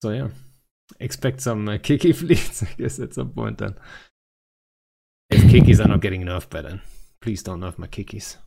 So 0.01 0.11
yeah, 0.11 0.29
expect 0.99 1.41
some 1.41 1.67
uh, 1.67 1.77
Kiki 1.83 2.11
fleets, 2.11 2.63
I 2.63 2.73
guess, 2.77 2.99
at 2.99 3.13
some 3.13 3.29
point 3.29 3.57
then. 3.59 3.75
If 5.29 5.43
Kikis 5.43 5.83
are 5.83 5.89
not 5.89 6.01
getting 6.01 6.23
nerfed 6.23 6.49
by 6.49 6.61
then, 6.61 6.81
please 7.21 7.43
don't 7.43 7.59
nerf 7.59 7.77
my 7.77 7.87
Kikis. 7.87 8.37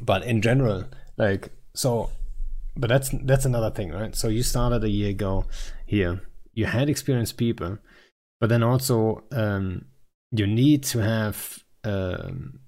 But 0.00 0.24
in 0.24 0.42
general, 0.42 0.84
like 1.16 1.50
so, 1.74 2.10
but 2.76 2.88
that's 2.88 3.10
that's 3.22 3.44
another 3.44 3.70
thing, 3.70 3.90
right? 3.90 4.14
So 4.14 4.28
you 4.28 4.42
started 4.42 4.84
a 4.84 4.88
year 4.88 5.10
ago 5.10 5.46
here. 5.86 6.22
You 6.54 6.66
had 6.66 6.88
experienced 6.88 7.36
people, 7.36 7.78
but 8.40 8.48
then 8.48 8.62
also 8.62 9.24
um, 9.32 9.86
you 10.32 10.46
need 10.46 10.82
to 10.84 10.98
have 11.00 11.62
um, 11.84 12.60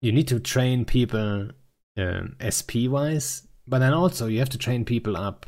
you 0.00 0.12
need 0.12 0.28
to 0.28 0.40
train 0.40 0.84
people 0.84 1.50
um, 1.96 2.36
SP 2.40 2.88
wise, 2.88 3.46
but 3.66 3.80
then 3.80 3.92
also 3.92 4.26
you 4.26 4.38
have 4.38 4.48
to 4.50 4.58
train 4.58 4.84
people 4.84 5.16
up 5.16 5.46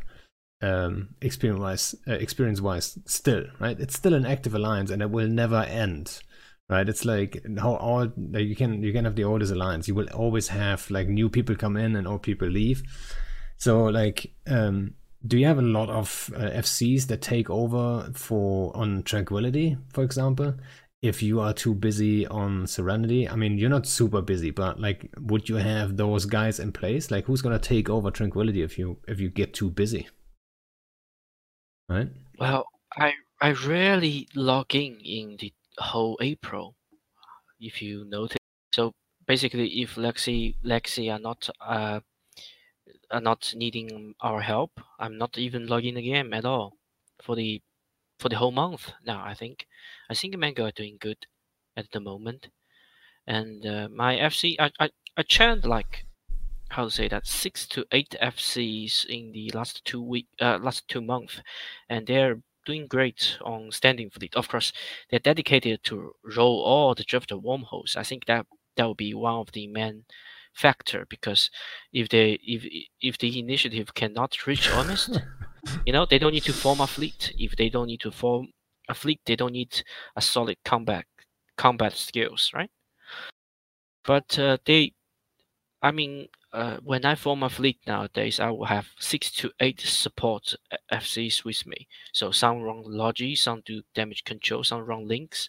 um, 0.62 1.08
experience 1.20 1.60
wise, 1.60 1.94
uh, 2.06 2.12
experience 2.12 2.60
wise. 2.60 2.98
Still, 3.06 3.44
right? 3.58 3.78
It's 3.78 3.96
still 3.96 4.14
an 4.14 4.26
active 4.26 4.54
alliance, 4.54 4.90
and 4.90 5.02
it 5.02 5.10
will 5.10 5.28
never 5.28 5.62
end, 5.62 6.20
right? 6.68 6.88
It's 6.88 7.04
like 7.04 7.44
how 7.58 7.74
all 7.74 8.10
like 8.16 8.46
you 8.46 8.56
can 8.56 8.82
you 8.82 8.92
can 8.92 9.04
have 9.04 9.16
the 9.16 9.24
oldest 9.24 9.52
alliance. 9.52 9.88
You 9.88 9.94
will 9.94 10.08
always 10.14 10.48
have 10.48 10.90
like 10.90 11.08
new 11.08 11.28
people 11.28 11.54
come 11.54 11.76
in 11.76 11.96
and 11.96 12.06
old 12.06 12.22
people 12.22 12.48
leave. 12.48 12.82
So 13.58 13.84
like, 13.84 14.32
um, 14.46 14.94
do 15.26 15.38
you 15.38 15.46
have 15.46 15.58
a 15.58 15.62
lot 15.62 15.88
of 15.88 16.30
uh, 16.34 16.40
FCs 16.40 17.06
that 17.06 17.22
take 17.22 17.48
over 17.48 18.10
for 18.14 18.76
on 18.76 19.02
Tranquility, 19.02 19.76
for 19.92 20.02
example? 20.02 20.54
If 21.00 21.22
you 21.22 21.40
are 21.40 21.52
too 21.52 21.74
busy 21.74 22.26
on 22.28 22.66
Serenity, 22.68 23.28
I 23.28 23.34
mean, 23.34 23.58
you're 23.58 23.68
not 23.68 23.86
super 23.86 24.22
busy, 24.22 24.52
but 24.52 24.80
like, 24.80 25.10
would 25.18 25.48
you 25.48 25.56
have 25.56 25.96
those 25.96 26.26
guys 26.26 26.60
in 26.60 26.70
place? 26.70 27.10
Like, 27.10 27.24
who's 27.24 27.42
gonna 27.42 27.58
take 27.58 27.90
over 27.90 28.10
Tranquility 28.10 28.62
if 28.62 28.78
you 28.78 28.98
if 29.08 29.20
you 29.20 29.28
get 29.28 29.52
too 29.52 29.70
busy? 29.70 30.08
Right? 31.88 32.08
Well, 32.38 32.66
I 32.96 33.14
I 33.40 33.52
rarely 33.52 34.28
log 34.34 34.74
in 34.74 34.98
in 35.04 35.36
the 35.38 35.52
whole 35.78 36.18
April, 36.20 36.76
if 37.60 37.82
you 37.82 38.04
notice. 38.04 38.38
So 38.74 38.92
basically, 39.26 39.82
if 39.82 39.96
Lexi 39.96 40.56
Lexi 40.64 41.12
are 41.12 41.18
not 41.20 41.48
uh 41.60 42.00
are 43.10 43.20
not 43.20 43.54
needing 43.54 44.14
our 44.20 44.40
help, 44.40 44.80
I'm 44.98 45.16
not 45.18 45.38
even 45.38 45.66
logging 45.66 45.94
the 45.94 46.02
game 46.02 46.32
at 46.32 46.44
all 46.44 46.78
for 47.22 47.36
the 47.36 47.62
for 48.18 48.28
the 48.28 48.36
whole 48.36 48.52
month 48.52 48.92
now. 49.04 49.22
I 49.24 49.34
think 49.34 49.66
I 50.10 50.14
think 50.14 50.36
Mango 50.36 50.64
are 50.66 50.72
doing 50.72 50.96
good 51.00 51.26
at 51.76 51.90
the 51.92 52.00
moment, 52.00 52.48
and 53.26 53.66
uh, 53.66 53.88
my 53.90 54.16
FC 54.16 54.56
I 54.58 54.70
I 54.80 54.90
I 55.16 55.22
churned 55.22 55.64
like 55.64 56.06
how 56.70 56.84
to 56.84 56.90
say 56.90 57.08
that 57.08 57.26
six 57.26 57.66
to 57.68 57.86
eight 57.92 58.14
FCs 58.20 59.04
in 59.06 59.32
the 59.32 59.50
last 59.52 59.84
two 59.84 60.02
week 60.02 60.28
uh 60.40 60.58
last 60.58 60.88
two 60.88 61.02
months, 61.02 61.40
and 61.88 62.06
they're 62.06 62.42
doing 62.64 62.86
great 62.86 63.38
on 63.44 63.70
standing 63.70 64.10
fleet. 64.10 64.34
Of 64.34 64.48
course, 64.48 64.72
they're 65.10 65.18
dedicated 65.18 65.82
to 65.84 66.12
roll 66.36 66.62
all 66.62 66.94
the 66.94 67.04
drifter 67.04 67.38
wormholes. 67.38 67.96
I 67.96 68.02
think 68.02 68.26
that 68.26 68.46
that 68.76 68.84
will 68.84 68.94
be 68.94 69.14
one 69.14 69.34
of 69.34 69.52
the 69.52 69.66
main 69.66 70.04
factor 70.54 71.06
because 71.08 71.50
if 71.92 72.08
they 72.08 72.38
if 72.42 72.66
if 73.00 73.18
the 73.18 73.38
initiative 73.38 73.94
cannot 73.94 74.46
reach 74.46 74.70
honest, 74.70 75.20
you 75.86 75.92
know 75.92 76.06
they 76.06 76.18
don't 76.18 76.32
need 76.32 76.44
to 76.44 76.52
form 76.52 76.80
a 76.80 76.86
fleet. 76.86 77.32
If 77.38 77.56
they 77.56 77.68
don't 77.68 77.86
need 77.86 78.00
to 78.00 78.10
form 78.10 78.48
a 78.88 78.94
fleet, 78.94 79.20
they 79.26 79.36
don't 79.36 79.52
need 79.52 79.82
a 80.16 80.20
solid 80.20 80.58
combat 80.64 81.06
combat 81.56 81.94
skills, 81.94 82.50
right? 82.54 82.70
But 84.04 84.38
uh, 84.38 84.58
they, 84.64 84.94
I 85.82 85.90
mean, 85.90 86.28
uh, 86.52 86.76
when 86.84 87.04
I 87.04 87.14
form 87.16 87.42
a 87.42 87.48
fleet 87.50 87.78
nowadays, 87.86 88.38
I 88.38 88.50
will 88.50 88.66
have 88.66 88.88
six 89.00 89.30
to 89.32 89.50
eight 89.58 89.80
support 89.80 90.54
uh, 90.70 90.76
FCs 90.92 91.44
with 91.44 91.66
me. 91.66 91.88
So 92.12 92.30
some 92.30 92.60
run 92.62 92.82
logi, 92.86 93.34
some 93.34 93.62
do 93.64 93.82
damage 93.94 94.22
control, 94.24 94.62
some 94.62 94.82
run 94.82 95.08
links, 95.08 95.48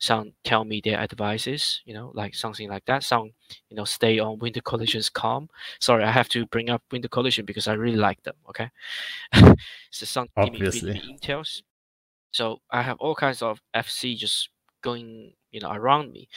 some 0.00 0.32
tell 0.44 0.64
me 0.64 0.80
their 0.82 0.98
advices, 0.98 1.82
you 1.84 1.92
know, 1.92 2.12
like 2.14 2.34
something 2.34 2.68
like 2.68 2.86
that. 2.86 3.02
Some, 3.02 3.32
you 3.68 3.76
know, 3.76 3.84
stay 3.84 4.18
on 4.18 4.38
Winter 4.38 4.60
Collision's 4.62 5.10
calm. 5.10 5.48
Sorry, 5.80 6.04
I 6.04 6.10
have 6.12 6.28
to 6.30 6.46
bring 6.46 6.70
up 6.70 6.82
Winter 6.90 7.08
Collision 7.08 7.44
because 7.44 7.68
I 7.68 7.74
really 7.74 7.96
like 7.98 8.22
them. 8.22 8.36
Okay, 8.48 8.70
so 9.90 10.06
some 10.06 10.28
give 10.40 10.52
me, 10.52 10.60
Obviously. 10.60 11.00
intels. 11.04 11.62
So 12.32 12.60
I 12.70 12.82
have 12.82 12.98
all 13.00 13.14
kinds 13.14 13.42
of 13.42 13.60
FC 13.74 14.16
just 14.16 14.50
going, 14.82 15.34
you 15.50 15.60
know, 15.60 15.70
around 15.72 16.12
me. 16.12 16.28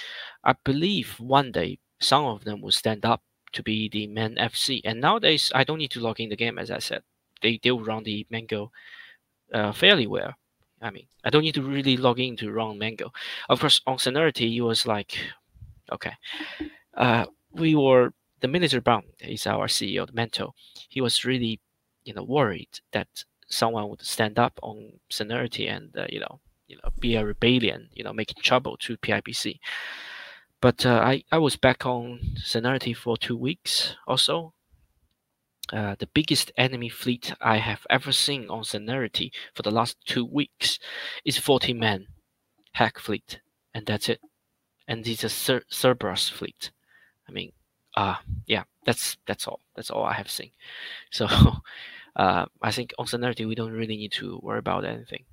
I 0.44 0.56
believe 0.64 1.20
one 1.20 1.52
day 1.52 1.80
some 2.00 2.26
of 2.26 2.44
them 2.44 2.62
will 2.62 2.72
stand 2.72 3.06
up 3.06 3.24
to 3.54 3.64
be 3.64 3.90
the 3.90 4.08
main 4.08 4.36
FC. 4.36 4.82
And 4.84 5.02
nowadays, 5.02 5.52
I 5.56 5.64
don't 5.64 5.78
need 5.78 5.92
to 5.92 6.00
log 6.00 6.20
in 6.20 6.30
the 6.30 6.36
game, 6.36 6.58
as 6.60 6.72
I 6.72 6.80
said. 6.80 7.04
They 7.42 7.60
will 7.66 7.84
run 7.84 8.04
the 8.04 8.26
Mango 8.30 8.72
uh, 9.54 9.72
fairly 9.72 10.08
well. 10.08 10.34
I 10.82 10.92
mean, 10.92 11.08
I 11.24 11.30
don't 11.30 11.44
need 11.44 11.56
to 11.56 11.62
really 11.64 11.98
log 11.98 12.20
in 12.20 12.38
to 12.38 12.52
run 12.52 12.78
Mango. 12.78 13.12
Of 13.50 13.60
course, 13.60 13.82
on 13.88 13.98
Serenity, 13.98 14.58
it 14.58 14.62
was 14.62 14.86
like, 14.86 15.18
okay, 15.92 16.14
uh, 16.96 17.26
we 17.52 17.76
were 17.76 18.14
the 18.42 18.48
military 18.48 18.82
bound 18.82 19.06
is 19.20 19.48
our 19.48 19.68
CEO, 19.68 20.06
the 20.06 20.14
mentor. 20.14 20.54
He 20.90 21.02
was 21.02 21.26
really, 21.26 21.60
you 22.04 22.14
know, 22.14 22.24
worried 22.24 22.70
that 22.92 23.08
someone 23.48 23.90
would 23.90 24.02
stand 24.02 24.38
up 24.38 24.60
on 24.62 24.92
Serenity 25.10 25.68
and 25.68 25.96
uh, 25.98 26.06
you 26.10 26.20
know, 26.20 26.40
you 26.68 26.78
know, 26.78 26.90
be 27.00 27.16
a 27.16 27.26
rebellion, 27.26 27.90
you 27.94 28.04
know, 28.04 28.14
making 28.14 28.42
trouble 28.44 28.78
to 28.78 28.98
PIBC. 28.98 29.60
But 30.62 30.86
uh, 30.86 31.00
I 31.04 31.24
I 31.32 31.38
was 31.40 31.56
back 31.56 31.86
on 31.86 32.36
Serenity 32.38 32.94
for 32.94 33.18
two 33.18 33.38
weeks 33.38 33.96
or 34.08 34.18
so. 34.18 34.54
Uh, 35.74 35.96
the 36.00 36.08
biggest 36.08 36.52
enemy 36.58 36.88
fleet 36.90 37.34
I 37.42 37.58
have 37.58 37.86
ever 37.90 38.12
seen 38.14 38.50
on 38.50 38.64
Serenity 38.64 39.34
for 39.54 39.64
the 39.64 39.72
last 39.72 39.98
two 40.06 40.24
weeks 40.24 40.80
is 41.26 41.38
40 41.38 41.74
men, 41.74 42.08
HAC 42.74 43.00
fleet, 43.00 43.42
and 43.74 43.86
that's 43.86 44.08
it. 44.10 44.22
And 44.88 45.08
it's 45.08 45.24
a 45.26 45.30
Cer- 45.30 45.66
Cerberus 45.70 46.30
fleet. 46.30 46.72
I 47.28 47.32
mean, 47.34 47.52
uh 47.98 48.18
yeah 48.46 48.64
that's 48.86 49.18
that's 49.26 49.48
all 49.48 49.60
that's 49.76 49.90
all 49.90 50.04
i 50.06 50.14
have 50.14 50.30
seen 50.30 50.52
so 51.12 51.28
uh 52.16 52.46
i 52.62 52.72
think 52.72 52.94
on 53.00 53.08
Serenity 53.08 53.46
we 53.46 53.56
don't 53.56 53.74
really 53.74 53.98
need 53.98 54.12
to 54.14 54.40
worry 54.44 54.60
about 54.60 54.86
anything 54.86 55.26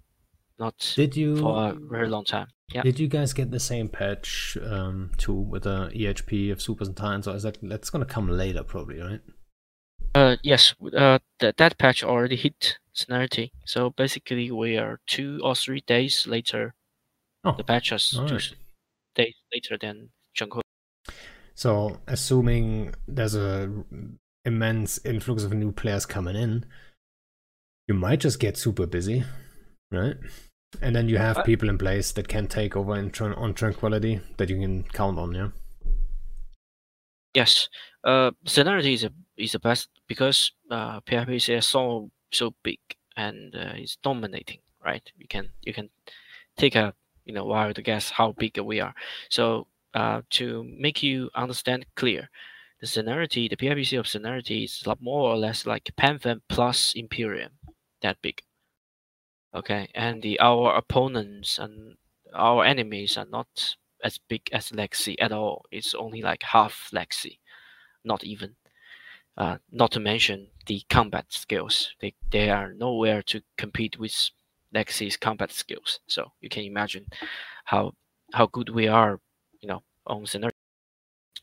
not 0.58 0.92
Did 0.96 1.16
you 1.16 1.36
for 1.36 1.70
a 1.70 1.74
very 1.74 2.08
long 2.08 2.24
time. 2.24 2.48
Yeah. 2.72 2.82
Did 2.82 2.98
you 2.98 3.08
guys 3.08 3.32
get 3.32 3.50
the 3.50 3.60
same 3.60 3.88
patch 3.88 4.56
um, 4.64 5.10
too 5.18 5.34
with 5.34 5.64
the 5.64 5.90
EHP 5.94 6.50
of 6.50 6.62
Supers 6.62 6.88
and 6.88 6.96
Titans, 6.96 7.28
or 7.28 7.36
is 7.36 7.42
that 7.42 7.58
that's 7.62 7.90
gonna 7.90 8.04
come 8.04 8.28
later 8.28 8.62
probably, 8.62 9.00
right? 9.00 9.20
uh 10.16 10.36
yes 10.44 10.74
uh 10.96 11.18
that, 11.40 11.56
that 11.56 11.76
patch 11.76 12.04
already 12.04 12.36
hit 12.36 12.78
Serenity 12.92 13.50
so 13.64 13.90
basically 13.90 14.48
we 14.48 14.76
are 14.76 15.00
two 15.08 15.40
or 15.42 15.56
three 15.56 15.80
days 15.88 16.24
later 16.28 16.74
Oh, 17.44 17.54
the 17.56 17.64
patch 17.64 17.92
is 17.92 18.08
two 18.08 18.38
days 19.14 19.34
later 19.52 19.76
than 19.78 20.08
Junko. 20.32 20.62
So 21.54 22.00
assuming 22.06 22.94
there's 23.06 23.34
a 23.34 23.70
immense 24.46 24.98
influx 25.04 25.44
of 25.44 25.52
new 25.52 25.70
players 25.70 26.06
coming 26.06 26.36
in, 26.36 26.64
you 27.86 27.94
might 27.94 28.20
just 28.20 28.40
get 28.40 28.56
super 28.56 28.86
busy, 28.86 29.24
right? 29.96 30.16
And 30.82 30.94
then 30.94 31.08
you 31.08 31.18
have 31.18 31.38
Uh, 31.38 31.42
people 31.42 31.68
in 31.68 31.78
place 31.78 32.12
that 32.12 32.28
can 32.28 32.48
take 32.48 32.76
over 32.76 32.96
in 32.96 33.10
tran- 33.10 33.38
on 33.38 33.54
tranquility 33.54 34.20
that 34.36 34.48
you 34.50 34.58
can 34.58 34.82
count 34.84 35.18
on, 35.18 35.34
yeah. 35.34 35.50
Yes, 37.34 37.68
uh, 38.04 38.30
Serenity 38.46 38.92
is 38.94 39.04
a 39.04 39.10
is 39.36 39.52
the 39.52 39.58
best 39.58 39.88
because 40.06 40.52
uh, 40.70 41.00
PIBC 41.00 41.56
is 41.58 41.66
so 41.66 42.10
so 42.30 42.54
big 42.62 42.78
and 43.16 43.54
uh, 43.54 43.72
it's 43.74 43.96
dominating, 43.96 44.60
right? 44.84 45.02
You 45.16 45.26
can 45.28 45.50
you 45.62 45.72
can 45.74 45.90
take 46.56 46.76
a 46.76 46.94
you 47.24 47.34
know 47.34 47.44
while 47.44 47.74
to 47.74 47.82
guess 47.82 48.10
how 48.10 48.32
big 48.32 48.58
we 48.58 48.80
are. 48.80 48.94
So 49.30 49.66
uh, 49.94 50.22
to 50.30 50.64
make 50.78 51.02
you 51.02 51.30
understand 51.34 51.86
clear, 51.96 52.30
the 52.80 52.86
Serenity, 52.86 53.48
the 53.48 53.56
PIBC 53.56 53.98
of 53.98 54.06
Serenity 54.06 54.64
is 54.64 54.84
more 55.00 55.30
or 55.30 55.36
less 55.36 55.66
like 55.66 55.90
Pantheon 55.96 56.42
plus 56.48 56.94
Imperium, 56.94 57.52
that 58.02 58.16
big. 58.22 58.42
Okay, 59.54 59.88
and 59.94 60.20
the 60.22 60.38
our 60.40 60.74
opponents 60.74 61.58
and 61.58 61.96
our 62.34 62.64
enemies 62.64 63.16
are 63.16 63.26
not 63.26 63.76
as 64.02 64.18
big 64.18 64.42
as 64.52 64.70
Lexi 64.70 65.14
at 65.20 65.32
all. 65.32 65.64
It's 65.70 65.94
only 65.94 66.22
like 66.22 66.42
half 66.42 66.90
Lexi, 66.92 67.38
not 68.04 68.24
even. 68.24 68.56
Uh, 69.36 69.58
not 69.72 69.90
to 69.90 70.00
mention 70.00 70.48
the 70.66 70.82
combat 70.90 71.26
skills. 71.28 71.94
They 72.00 72.14
they 72.30 72.50
are 72.50 72.74
nowhere 72.74 73.22
to 73.22 73.42
compete 73.56 73.98
with 73.98 74.30
Lexi's 74.74 75.16
combat 75.16 75.52
skills. 75.52 76.00
So 76.06 76.32
you 76.40 76.48
can 76.48 76.64
imagine 76.64 77.06
how 77.64 77.94
how 78.32 78.46
good 78.46 78.70
we 78.70 78.88
are, 78.88 79.20
you 79.60 79.68
know, 79.68 79.82
on 80.06 80.26
Serenity. 80.26 80.56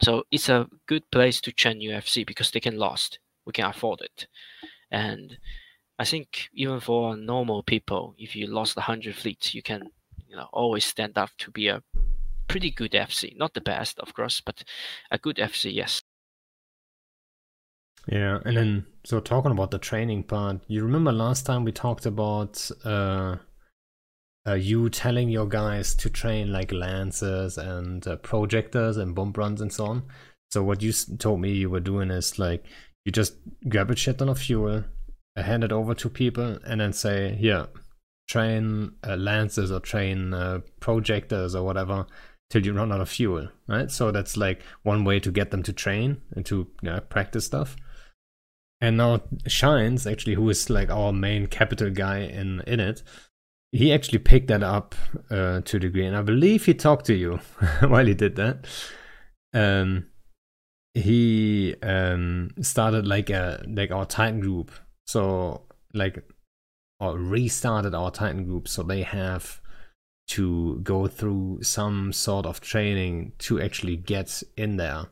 So 0.01 0.23
it's 0.31 0.49
a 0.49 0.67
good 0.87 1.09
place 1.11 1.41
to 1.41 1.51
train 1.51 1.81
UFC 1.81 2.25
because 2.25 2.51
they 2.51 2.59
can 2.59 2.77
lost. 2.77 3.19
We 3.45 3.53
can 3.53 3.65
afford 3.65 4.01
it, 4.01 4.27
and 4.91 5.37
I 6.01 6.03
think 6.03 6.49
even 6.55 6.79
for 6.79 7.15
normal 7.15 7.61
people, 7.61 8.15
if 8.17 8.35
you 8.35 8.47
lost 8.47 8.75
a 8.75 8.81
hundred 8.81 9.15
fleets, 9.15 9.53
you 9.53 9.61
can 9.61 9.83
you 10.27 10.35
know 10.35 10.47
always 10.51 10.83
stand 10.83 11.15
up 11.15 11.29
to 11.37 11.51
be 11.51 11.67
a 11.67 11.83
pretty 12.47 12.71
good 12.71 12.93
FC. 12.93 13.37
Not 13.37 13.53
the 13.53 13.61
best, 13.61 13.99
of 13.99 14.11
course, 14.15 14.41
but 14.43 14.63
a 15.11 15.19
good 15.19 15.35
FC, 15.35 15.71
yes. 15.71 16.01
Yeah, 18.07 18.39
and 18.43 18.57
then 18.57 18.85
so 19.03 19.19
talking 19.19 19.51
about 19.51 19.69
the 19.69 19.77
training 19.77 20.23
part, 20.23 20.61
you 20.67 20.81
remember 20.81 21.11
last 21.11 21.45
time 21.45 21.63
we 21.63 21.71
talked 21.71 22.07
about 22.07 22.71
uh, 22.83 23.35
uh 24.47 24.55
you 24.55 24.89
telling 24.89 25.29
your 25.29 25.45
guys 25.45 25.93
to 25.93 26.09
train 26.09 26.51
like 26.51 26.71
lancers 26.71 27.59
and 27.59 28.07
uh, 28.07 28.15
projectors 28.15 28.97
and 28.97 29.13
bomb 29.13 29.33
runs 29.33 29.61
and 29.61 29.71
so 29.71 29.85
on. 29.85 30.03
So 30.49 30.63
what 30.63 30.81
you 30.81 30.93
told 31.19 31.41
me 31.41 31.51
you 31.51 31.69
were 31.69 31.79
doing 31.91 32.09
is 32.09 32.39
like 32.39 32.65
you 33.05 33.11
just 33.11 33.35
grab 33.69 33.91
a 33.91 33.95
shit 33.95 34.17
ton 34.17 34.29
of 34.29 34.39
fuel, 34.39 34.83
uh, 35.35 35.43
hand 35.43 35.63
it 35.63 35.71
over 35.71 35.93
to 35.95 36.09
people, 36.09 36.57
and 36.65 36.81
then 36.81 36.93
say, 36.93 37.35
"Here, 37.35 37.67
train 38.27 38.93
uh, 39.07 39.15
lancers 39.15 39.71
or 39.71 39.79
train 39.79 40.33
uh, 40.33 40.59
projectors 40.79 41.55
or 41.55 41.63
whatever." 41.63 42.05
Till 42.49 42.65
you 42.65 42.73
run 42.73 42.91
out 42.91 42.99
of 42.99 43.07
fuel, 43.07 43.47
right? 43.69 43.89
So 43.89 44.11
that's 44.11 44.35
like 44.35 44.61
one 44.83 45.05
way 45.05 45.21
to 45.21 45.31
get 45.31 45.51
them 45.51 45.63
to 45.63 45.71
train 45.71 46.21
and 46.35 46.45
to 46.47 46.67
practice 47.07 47.45
stuff. 47.45 47.77
And 48.81 48.97
now 48.97 49.21
Shines, 49.47 50.05
actually, 50.05 50.33
who 50.33 50.49
is 50.49 50.69
like 50.69 50.89
our 50.89 51.13
main 51.13 51.45
capital 51.45 51.91
guy 51.91 52.17
in 52.19 52.61
in 52.67 52.81
it, 52.81 53.03
he 53.71 53.93
actually 53.93 54.19
picked 54.19 54.47
that 54.47 54.63
up 54.63 54.95
uh, 55.29 55.61
to 55.61 55.77
a 55.77 55.79
degree, 55.79 56.05
and 56.05 56.17
I 56.17 56.23
believe 56.23 56.65
he 56.65 56.73
talked 56.73 57.05
to 57.05 57.13
you 57.13 57.37
while 57.87 58.05
he 58.05 58.13
did 58.13 58.35
that. 58.35 58.65
Um, 59.53 60.07
he 60.93 61.75
um 61.81 62.49
started 62.61 63.07
like 63.07 63.29
a 63.29 63.63
like 63.67 63.91
our 63.91 64.05
Titan 64.05 64.41
group, 64.41 64.71
so 65.11 65.63
like 65.93 66.23
or 67.01 67.17
restarted 67.17 67.93
our 67.93 68.11
Titan 68.11 68.45
group, 68.45 68.67
so 68.67 68.81
they 68.83 69.01
have 69.01 69.59
to 70.27 70.79
go 70.83 71.07
through 71.07 71.59
some 71.61 72.13
sort 72.13 72.45
of 72.45 72.61
training 72.61 73.33
to 73.39 73.59
actually 73.59 73.97
get 73.97 74.41
in 74.55 74.77
there 74.77 75.07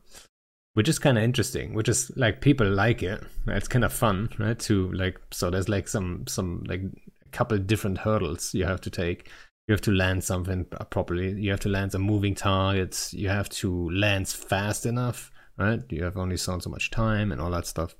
which 0.75 0.87
is 0.87 0.99
kind 0.99 1.17
of 1.17 1.23
interesting 1.23 1.73
which 1.73 1.89
is 1.89 2.09
like 2.15 2.39
people 2.39 2.69
like 2.69 3.03
it. 3.03 3.21
It's 3.47 3.67
kind 3.67 3.83
of 3.83 3.91
fun 3.91 4.29
right 4.37 4.57
to 4.59 4.89
like 4.93 5.19
so 5.31 5.49
there's 5.49 5.67
like 5.67 5.89
some 5.89 6.25
some 6.27 6.63
like 6.67 6.81
a 6.81 7.29
couple 7.31 7.57
different 7.57 7.97
hurdles 7.97 8.53
you 8.53 8.63
have 8.65 8.79
to 8.81 8.89
take. 8.89 9.29
You 9.67 9.73
have 9.73 9.81
to 9.81 9.91
land 9.91 10.23
something 10.23 10.65
properly. 10.89 11.33
You 11.33 11.51
have 11.51 11.59
to 11.61 11.69
land 11.69 11.91
some 11.91 12.03
moving 12.03 12.33
targets. 12.33 13.13
You 13.13 13.29
have 13.29 13.49
to 13.61 13.89
land 13.89 14.29
fast 14.29 14.85
enough 14.85 15.31
right? 15.57 15.81
You 15.89 16.05
have 16.05 16.15
only 16.15 16.37
so 16.37 16.57
so 16.59 16.69
much 16.69 16.91
time 16.91 17.33
and 17.33 17.41
all 17.41 17.51
that 17.51 17.67
stuff 17.67 17.93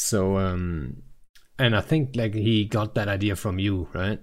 so 0.00 0.38
um 0.38 1.02
and 1.58 1.76
i 1.76 1.80
think 1.80 2.16
like 2.16 2.34
he 2.34 2.64
got 2.64 2.94
that 2.94 3.08
idea 3.08 3.36
from 3.36 3.58
you 3.58 3.88
right 3.92 4.20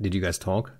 did 0.00 0.14
you 0.14 0.20
guys 0.20 0.38
talk 0.38 0.72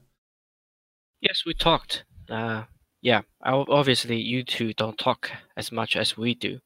Yes, 1.22 1.44
we 1.46 1.54
talked. 1.54 2.04
Uh, 2.28 2.64
yeah, 3.00 3.22
obviously 3.44 4.16
you 4.16 4.42
two 4.42 4.74
don't 4.74 4.98
talk 4.98 5.30
as 5.56 5.70
much 5.70 5.96
as 5.96 6.18
we 6.18 6.34
do. 6.34 6.58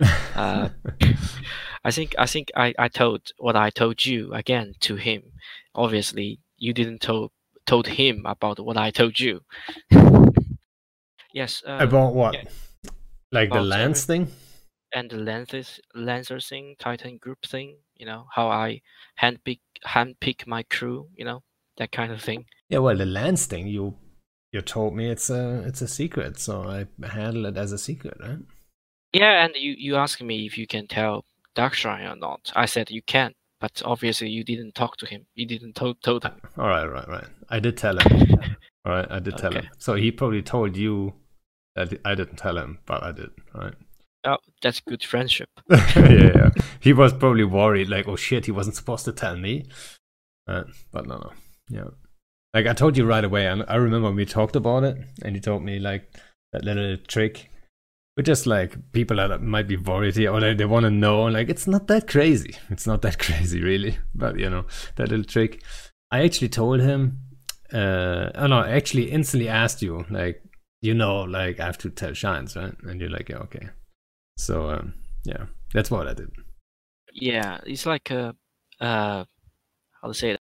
Uh, 0.36 0.68
I 1.84 1.90
think 1.90 2.14
I 2.16 2.26
think 2.26 2.52
I, 2.54 2.72
I 2.78 2.86
told 2.86 3.32
what 3.38 3.56
I 3.56 3.70
told 3.70 4.06
you 4.06 4.32
again 4.32 4.74
to 4.82 4.94
him. 4.94 5.22
Obviously, 5.74 6.38
you 6.56 6.72
didn't 6.72 7.00
told 7.00 7.32
told 7.66 7.88
him 7.88 8.22
about 8.24 8.60
what 8.60 8.76
I 8.76 8.92
told 8.92 9.18
you. 9.18 9.40
yes. 11.34 11.64
Uh, 11.66 11.78
about 11.80 12.14
what 12.14 12.34
yeah. 12.34 12.44
like 13.32 13.48
the 13.48 13.56
About 13.56 13.66
lance 13.66 14.04
thing 14.04 14.28
and 14.94 15.10
the 15.10 15.16
lenses 15.16 15.80
lancer 15.94 16.40
thing, 16.40 16.76
Titan 16.78 17.18
group 17.18 17.44
thing. 17.46 17.76
You 17.96 18.06
know 18.06 18.26
how 18.34 18.48
I 18.48 18.82
handpick 19.20 19.60
handpick 19.86 20.46
my 20.46 20.62
crew. 20.64 21.08
You 21.16 21.24
know 21.24 21.42
that 21.78 21.92
kind 21.92 22.12
of 22.12 22.22
thing. 22.22 22.46
Yeah, 22.68 22.78
well, 22.78 22.96
the 22.96 23.06
lance 23.06 23.46
thing 23.46 23.66
you 23.68 23.96
you 24.52 24.60
told 24.62 24.94
me 24.94 25.10
it's 25.10 25.30
a 25.30 25.62
it's 25.66 25.82
a 25.82 25.88
secret, 25.88 26.38
so 26.38 26.62
I 26.62 26.86
handle 27.06 27.46
it 27.46 27.56
as 27.56 27.72
a 27.72 27.78
secret, 27.78 28.16
right? 28.20 28.38
Yeah, 29.12 29.44
and 29.44 29.54
you 29.56 29.74
you 29.78 29.96
asked 29.96 30.22
me 30.22 30.46
if 30.46 30.58
you 30.58 30.66
can 30.66 30.86
tell 30.86 31.24
Darkshrine 31.54 32.10
or 32.10 32.16
not. 32.16 32.52
I 32.54 32.66
said 32.66 32.90
you 32.90 33.02
can, 33.02 33.34
but 33.60 33.82
obviously 33.84 34.28
you 34.28 34.44
didn't 34.44 34.74
talk 34.74 34.96
to 34.98 35.06
him. 35.06 35.26
You 35.34 35.46
didn't 35.46 35.74
told 35.74 36.02
told 36.02 36.24
him. 36.24 36.32
Uh, 36.56 36.62
all 36.62 36.68
right, 36.68 36.86
right, 36.86 37.08
right. 37.08 37.26
I 37.48 37.60
did 37.60 37.76
tell 37.76 37.98
him. 37.98 38.38
All 38.84 38.92
right, 38.92 39.10
I 39.10 39.18
did 39.18 39.36
tell 39.36 39.50
Okay. 39.50 39.60
him. 39.60 39.68
So 39.78 39.94
he 39.96 40.10
probably 40.10 40.40
told 40.40 40.76
you 40.76 41.12
that 41.74 42.00
I 42.04 42.14
didn't 42.14 42.36
tell 42.36 42.56
him, 42.56 42.78
but 42.86 43.02
I 43.02 43.12
did. 43.12 43.30
All 43.54 43.62
right. 43.62 43.74
Oh, 44.24 44.38
that's 44.62 44.80
good 44.80 45.02
friendship. 45.02 45.48
yeah, 45.70 46.30
yeah. 46.34 46.50
He 46.80 46.92
was 46.92 47.12
probably 47.12 47.44
worried, 47.44 47.88
like, 47.88 48.08
oh 48.08 48.16
shit, 48.16 48.46
he 48.46 48.52
wasn't 48.52 48.76
supposed 48.76 49.04
to 49.04 49.12
tell 49.12 49.36
me. 49.36 49.66
Uh, 50.46 50.64
but 50.92 51.06
no, 51.06 51.18
no. 51.18 51.32
Yeah. 51.68 51.90
Like 52.54 52.66
I 52.66 52.72
told 52.72 52.96
you 52.96 53.04
right 53.04 53.24
away, 53.24 53.46
and 53.46 53.64
I 53.68 53.76
remember 53.76 54.10
we 54.10 54.24
talked 54.24 54.56
about 54.56 54.84
it, 54.84 54.96
and 55.22 55.34
you 55.34 55.40
told 55.40 55.62
me 55.62 55.78
like 55.78 56.16
that 56.52 56.64
little 56.64 56.96
trick. 56.96 57.50
But 58.16 58.24
just 58.24 58.46
like 58.46 58.90
people 58.92 59.18
that 59.18 59.42
might 59.42 59.68
be 59.68 59.76
worried 59.76 60.16
here, 60.16 60.32
or 60.32 60.40
they, 60.40 60.54
they 60.54 60.64
want 60.64 60.84
to 60.84 60.90
know, 60.90 61.24
like 61.24 61.48
it's 61.48 61.68
not 61.68 61.86
that 61.88 62.08
crazy. 62.08 62.56
It's 62.70 62.86
not 62.86 63.02
that 63.02 63.18
crazy, 63.26 63.62
really. 63.62 63.98
But 64.14 64.38
you 64.38 64.48
know 64.50 64.64
that 64.96 65.10
little 65.10 65.24
trick. 65.24 65.62
I 66.10 66.24
actually 66.24 66.48
told 66.48 66.80
him. 66.80 67.20
Uh, 67.70 68.30
oh 68.34 68.46
no, 68.46 68.60
I 68.60 68.70
actually 68.70 69.10
instantly 69.10 69.46
asked 69.46 69.82
you, 69.82 70.06
like, 70.08 70.42
you 70.80 70.94
know, 70.94 71.20
like 71.24 71.60
I 71.60 71.66
have 71.66 71.76
to 71.78 71.90
tell 71.90 72.14
shines, 72.14 72.56
right? 72.56 72.72
And 72.84 72.98
you're 72.98 73.10
like, 73.10 73.28
yeah, 73.28 73.36
okay. 73.40 73.68
So 74.38 74.70
um, 74.70 74.94
yeah, 75.24 75.46
that's 75.74 75.90
what 75.90 76.06
I 76.06 76.14
did. 76.14 76.30
Yeah, 77.12 77.60
it's 77.66 77.84
like 77.84 78.10
a 78.10 78.34
uh, 78.80 79.24
how 80.00 80.08
to 80.08 80.14
say 80.14 80.30
it. 80.30 80.40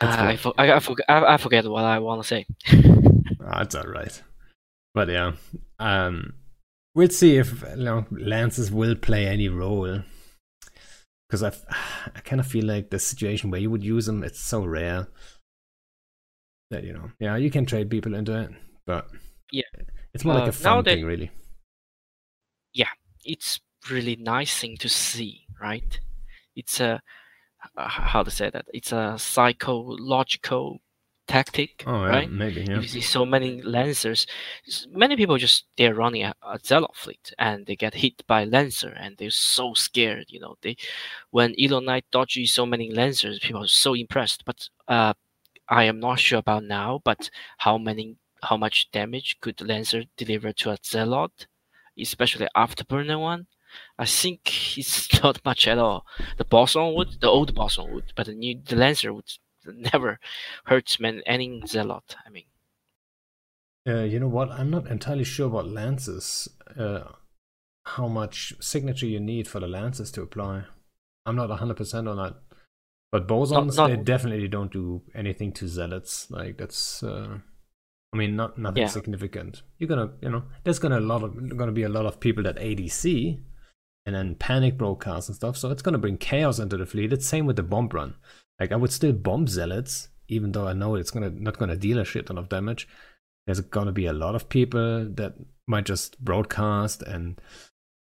Uh, 0.00 0.16
I, 0.18 0.36
for, 0.36 0.54
I, 0.56 0.72
I, 0.72 0.80
forget, 0.80 1.04
I, 1.10 1.34
I 1.34 1.36
forget 1.36 1.66
what 1.66 1.84
I 1.84 1.98
want 1.98 2.22
to 2.22 2.26
say. 2.26 2.46
That's 3.38 3.74
all 3.74 3.84
right. 3.84 4.22
But 4.94 5.10
yeah, 5.10 5.32
um, 5.78 6.32
we'll 6.94 7.10
see 7.10 7.36
if 7.36 7.62
you 7.76 7.84
know 7.84 8.06
lances 8.10 8.72
will 8.72 8.94
play 8.94 9.26
any 9.26 9.50
role. 9.50 10.00
Because 11.28 11.42
I, 11.42 11.52
I 12.16 12.20
kind 12.20 12.40
of 12.40 12.46
feel 12.46 12.64
like 12.64 12.88
the 12.88 12.98
situation 12.98 13.50
where 13.50 13.60
you 13.60 13.68
would 13.70 13.84
use 13.84 14.06
them, 14.06 14.24
it's 14.24 14.40
so 14.40 14.64
rare 14.64 15.08
that 16.70 16.84
you 16.84 16.92
know, 16.92 17.10
yeah, 17.18 17.36
you 17.36 17.50
can 17.50 17.66
trade 17.66 17.90
people 17.90 18.14
into 18.14 18.38
it, 18.38 18.50
but 18.86 19.08
yeah, 19.52 19.62
it's 20.14 20.24
more 20.24 20.34
uh, 20.34 20.40
like 20.40 20.48
a 20.48 20.52
fun 20.52 20.84
thing, 20.84 21.04
really. 21.04 21.30
Yeah, 22.72 22.90
it's 23.24 23.60
really 23.90 24.16
nice 24.16 24.58
thing 24.58 24.76
to 24.78 24.88
see, 24.88 25.46
right? 25.60 25.98
It's 26.56 26.80
a 26.80 27.02
uh, 27.76 27.88
how 27.88 28.22
to 28.22 28.30
say 28.30 28.50
that? 28.50 28.66
It's 28.72 28.92
a 28.92 29.16
psychological 29.18 30.80
tactic, 31.26 31.84
oh, 31.86 32.04
yeah, 32.04 32.08
right? 32.08 32.30
Maybe, 32.30 32.66
yeah. 32.68 32.80
You 32.80 32.88
see 32.88 33.00
so 33.00 33.24
many 33.24 33.62
lancers. 33.62 34.26
Many 34.90 35.16
people 35.16 35.38
just 35.38 35.66
they're 35.76 35.94
running 35.94 36.24
a, 36.24 36.34
a 36.42 36.58
zealot 36.64 36.96
fleet 36.96 37.32
and 37.38 37.66
they 37.66 37.76
get 37.76 37.94
hit 37.94 38.26
by 38.26 38.44
lancer 38.44 38.94
and 38.98 39.16
they're 39.16 39.30
so 39.30 39.74
scared. 39.74 40.26
You 40.28 40.40
know, 40.40 40.56
they 40.62 40.76
when 41.30 41.54
Elon 41.62 41.84
Knight 41.84 42.04
dodges 42.10 42.52
so 42.52 42.66
many 42.66 42.90
lancers, 42.92 43.38
people 43.38 43.62
are 43.62 43.68
so 43.68 43.94
impressed. 43.94 44.44
But 44.44 44.68
uh, 44.88 45.14
I 45.70 45.84
am 45.84 46.00
not 46.00 46.18
sure 46.18 46.40
about 46.40 46.64
now. 46.64 47.00
But 47.04 47.30
how 47.58 47.78
many, 47.78 48.16
how 48.42 48.56
much 48.56 48.90
damage 48.90 49.38
could 49.40 49.60
lancer 49.60 50.04
deliver 50.16 50.52
to 50.52 50.70
a 50.70 50.78
zealot, 50.84 51.46
especially 51.98 52.48
after 52.54 52.84
afterburner 52.84 53.20
one? 53.20 53.46
I 53.98 54.04
think 54.04 54.76
it's 54.76 55.22
not 55.22 55.44
much 55.44 55.68
at 55.68 55.78
all. 55.78 56.04
The 56.36 56.44
boson 56.44 56.94
would, 56.94 57.20
the 57.20 57.28
old 57.28 57.54
boson 57.54 57.94
would, 57.94 58.12
but 58.16 58.26
the 58.26 58.34
new 58.34 58.60
the 58.64 58.76
lancer 58.76 59.12
would 59.12 59.30
never 59.64 60.18
hurts 60.64 60.98
man 60.98 61.22
any 61.24 61.62
zealot. 61.66 62.16
I 62.26 62.30
mean, 62.30 62.46
uh, 63.86 64.02
you 64.02 64.20
know 64.20 64.28
what? 64.28 64.50
I'm 64.50 64.70
not 64.70 64.88
entirely 64.88 65.24
sure 65.24 65.46
about 65.46 65.68
lances. 65.68 66.48
Uh, 66.76 67.04
how 67.84 68.08
much 68.08 68.54
signature 68.60 69.06
you 69.06 69.20
need 69.20 69.48
for 69.48 69.60
the 69.60 69.66
lances 69.66 70.10
to 70.12 70.22
apply? 70.22 70.64
I'm 71.24 71.36
not 71.36 71.48
100 71.48 71.76
percent 71.76 72.08
on 72.08 72.16
that. 72.16 72.34
But 73.12 73.26
bosons, 73.26 73.50
not, 73.50 73.76
not, 73.76 73.86
they 73.88 73.96
definitely 73.96 74.46
don't 74.48 74.72
do 74.72 75.02
anything 75.14 75.52
to 75.54 75.66
zealots. 75.66 76.30
Like 76.30 76.58
that's, 76.58 77.02
uh, 77.02 77.38
I 78.12 78.16
mean, 78.16 78.36
not 78.36 78.56
nothing 78.56 78.82
yeah. 78.82 78.88
significant. 78.88 79.62
You're 79.78 79.88
gonna, 79.88 80.12
you 80.20 80.30
know, 80.30 80.44
there's 80.62 80.78
gonna 80.78 80.98
a 80.98 81.00
lot 81.00 81.24
of 81.24 81.56
gonna 81.56 81.72
be 81.72 81.82
a 81.82 81.88
lot 81.88 82.06
of 82.06 82.20
people 82.20 82.44
that 82.44 82.56
ADC, 82.56 83.40
and 84.06 84.14
then 84.14 84.36
panic 84.36 84.78
broadcasts 84.78 85.28
and 85.28 85.36
stuff. 85.36 85.56
So 85.56 85.70
it's 85.70 85.82
gonna 85.82 85.98
bring 85.98 86.18
chaos 86.18 86.58
into 86.60 86.76
the 86.76 86.86
fleet. 86.86 87.12
It's 87.12 87.26
same 87.26 87.46
with 87.46 87.56
the 87.56 87.64
bomb 87.64 87.88
run. 87.88 88.14
Like 88.60 88.70
I 88.70 88.76
would 88.76 88.92
still 88.92 89.12
bomb 89.12 89.48
zealots, 89.48 90.08
even 90.28 90.52
though 90.52 90.68
I 90.68 90.72
know 90.72 90.94
it's 90.94 91.10
gonna 91.10 91.30
not 91.30 91.58
gonna 91.58 91.76
deal 91.76 91.98
a 91.98 92.04
shit 92.04 92.26
ton 92.26 92.38
of 92.38 92.48
damage. 92.48 92.86
There's 93.46 93.60
gonna 93.60 93.92
be 93.92 94.06
a 94.06 94.12
lot 94.12 94.36
of 94.36 94.48
people 94.48 95.08
that 95.14 95.34
might 95.66 95.86
just 95.86 96.22
broadcast 96.24 97.02
and 97.02 97.40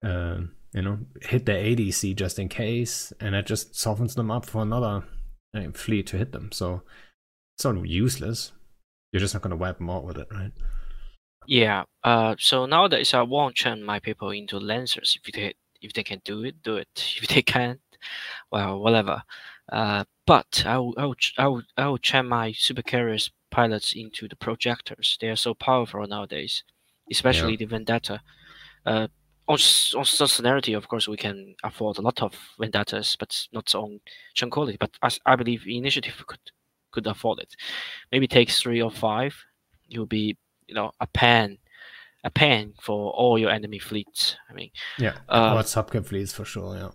uh, 0.04 0.40
you 0.72 0.82
know 0.82 0.98
hit 1.22 1.46
their 1.46 1.62
ADC 1.62 2.16
just 2.16 2.38
in 2.38 2.48
case, 2.48 3.12
and 3.20 3.34
it 3.34 3.46
just 3.46 3.74
softens 3.74 4.14
them 4.14 4.30
up 4.30 4.46
for 4.46 4.62
another 4.62 5.04
uh, 5.54 5.70
fleet 5.74 6.06
to 6.08 6.18
hit 6.18 6.32
them. 6.32 6.50
So 6.52 6.82
it's 7.56 7.64
not 7.64 7.86
useless. 7.86 8.52
You're 9.12 9.20
just 9.20 9.34
not 9.34 9.42
gonna 9.42 9.56
wipe 9.56 9.78
them 9.78 9.90
out 9.90 10.04
with 10.04 10.18
it, 10.18 10.28
right? 10.30 10.52
Yeah. 11.46 11.84
Uh. 12.04 12.36
So 12.38 12.66
nowadays 12.66 13.14
I 13.14 13.22
won't 13.22 13.56
turn 13.56 13.82
my 13.82 14.00
people 14.00 14.30
into 14.30 14.58
lancers 14.58 15.18
if 15.24 15.32
they 15.32 15.54
if 15.80 15.92
they 15.92 16.02
can 16.02 16.20
do 16.24 16.44
it, 16.44 16.62
do 16.62 16.76
it. 16.76 16.88
If 17.22 17.28
they 17.28 17.42
can't, 17.42 17.80
well, 18.50 18.78
whatever. 18.80 19.22
Uh, 19.70 20.04
but 20.26 20.64
I 20.66 20.78
will, 20.78 20.94
I 20.96 21.06
will, 21.06 21.16
I 21.38 21.46
will, 21.48 21.62
I 21.76 21.86
will 21.88 21.98
turn 21.98 22.26
my 22.26 22.52
supercarriers 22.52 23.30
pilots 23.50 23.94
into 23.94 24.28
the 24.28 24.36
projectors. 24.36 25.16
They 25.20 25.28
are 25.28 25.36
so 25.36 25.54
powerful 25.54 26.06
nowadays, 26.06 26.64
especially 27.10 27.52
yeah. 27.52 27.58
the 27.58 27.64
Vendetta. 27.66 28.20
Uh, 28.84 29.08
on, 29.48 29.58
on 29.96 30.04
Serenity, 30.04 30.74
of 30.74 30.88
course, 30.88 31.08
we 31.08 31.16
can 31.16 31.54
afford 31.64 31.98
a 31.98 32.02
lot 32.02 32.22
of 32.22 32.34
Vendettas, 32.58 33.16
but 33.18 33.46
not 33.52 33.74
on 33.74 34.00
Tranquility. 34.34 34.76
But 34.78 34.90
I, 35.02 35.10
I 35.26 35.36
believe 35.36 35.64
Initiative 35.66 36.24
could 36.26 36.40
could 36.90 37.06
afford 37.06 37.40
it. 37.40 37.54
Maybe 38.12 38.26
take 38.26 38.50
three 38.50 38.80
or 38.80 38.90
five. 38.90 39.34
It 39.90 39.98
will 39.98 40.06
be, 40.06 40.36
you 40.66 40.74
know, 40.74 40.90
a 41.00 41.06
pan, 41.06 41.58
a 42.24 42.30
pan 42.30 42.72
for 42.80 43.10
all 43.10 43.38
your 43.38 43.50
enemy 43.50 43.78
fleets. 43.78 44.36
I 44.48 44.54
mean, 44.54 44.70
yeah, 44.98 45.16
uh, 45.28 45.54
or 45.54 45.62
subcap 45.62 46.06
fleets 46.06 46.32
for 46.32 46.44
sure. 46.44 46.76
Yeah 46.76 46.90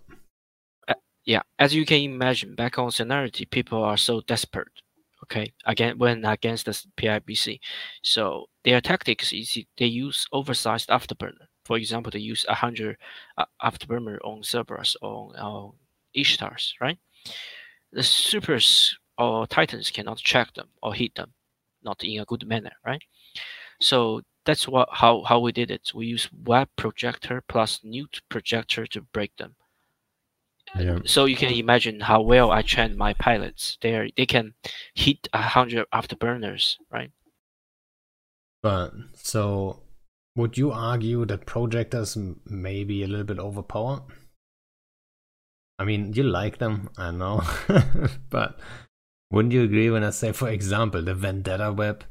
yeah, 1.25 1.41
as 1.59 1.73
you 1.73 1.85
can 1.85 2.01
imagine, 2.01 2.55
back 2.55 2.77
on 2.77 2.91
Serenity, 2.91 3.45
people 3.45 3.83
are 3.83 3.97
so 3.97 4.21
desperate. 4.21 4.67
Okay, 5.23 5.53
again 5.65 5.97
when 5.97 6.25
against 6.25 6.65
the 6.65 6.77
PIBC, 6.97 7.59
so 8.03 8.47
their 8.65 8.81
tactics 8.81 9.31
is 9.31 9.57
they 9.77 9.85
use 9.85 10.27
oversized 10.33 10.89
afterburner. 10.89 11.47
For 11.65 11.77
example, 11.77 12.11
they 12.11 12.19
use 12.19 12.45
a 12.47 12.55
hundred 12.55 12.97
uh, 13.37 13.45
afterburner 13.63 14.17
on 14.23 14.43
Cerberus 14.43 14.95
or 15.01 15.31
on 15.37 15.73
Ishtars, 16.15 16.73
right? 16.81 16.97
The 17.91 18.03
supers 18.03 18.97
or 19.17 19.47
titans 19.47 19.91
cannot 19.91 20.17
track 20.17 20.53
them 20.53 20.69
or 20.81 20.93
hit 20.93 21.15
them, 21.15 21.33
not 21.83 22.03
in 22.03 22.19
a 22.19 22.25
good 22.25 22.45
manner, 22.47 22.73
right? 22.85 23.01
So 23.79 24.21
that's 24.45 24.67
what 24.67 24.89
how 24.91 25.23
how 25.23 25.39
we 25.39 25.51
did 25.51 25.71
it. 25.71 25.91
We 25.93 26.07
use 26.07 26.29
web 26.31 26.69
projector 26.75 27.41
plus 27.47 27.79
neut 27.83 28.21
projector 28.29 28.85
to 28.87 29.01
break 29.01 29.35
them. 29.37 29.55
Yeah. 30.77 30.99
So 31.05 31.25
you 31.25 31.35
can 31.35 31.53
imagine 31.53 31.99
how 31.99 32.21
well 32.21 32.51
I 32.51 32.61
train 32.61 32.97
my 32.97 33.13
pilots. 33.13 33.77
They 33.81 34.11
they 34.17 34.25
can 34.25 34.53
hit 34.95 35.27
a 35.33 35.41
hundred 35.41 35.85
afterburners, 35.93 36.77
right? 36.91 37.11
But 38.61 38.93
so, 39.15 39.82
would 40.35 40.57
you 40.57 40.71
argue 40.71 41.25
that 41.25 41.45
projectors 41.45 42.17
may 42.45 42.83
be 42.83 43.03
a 43.03 43.07
little 43.07 43.25
bit 43.25 43.39
overpowered? 43.39 44.03
I 45.79 45.85
mean, 45.85 46.13
you 46.13 46.23
like 46.23 46.59
them, 46.59 46.89
I 46.97 47.11
know, 47.11 47.41
but 48.29 48.59
wouldn't 49.31 49.53
you 49.53 49.63
agree 49.63 49.89
when 49.89 50.03
I 50.03 50.11
say, 50.11 50.31
for 50.31 50.49
example, 50.49 51.01
the 51.01 51.15
Vendetta 51.15 51.71
web? 51.71 52.03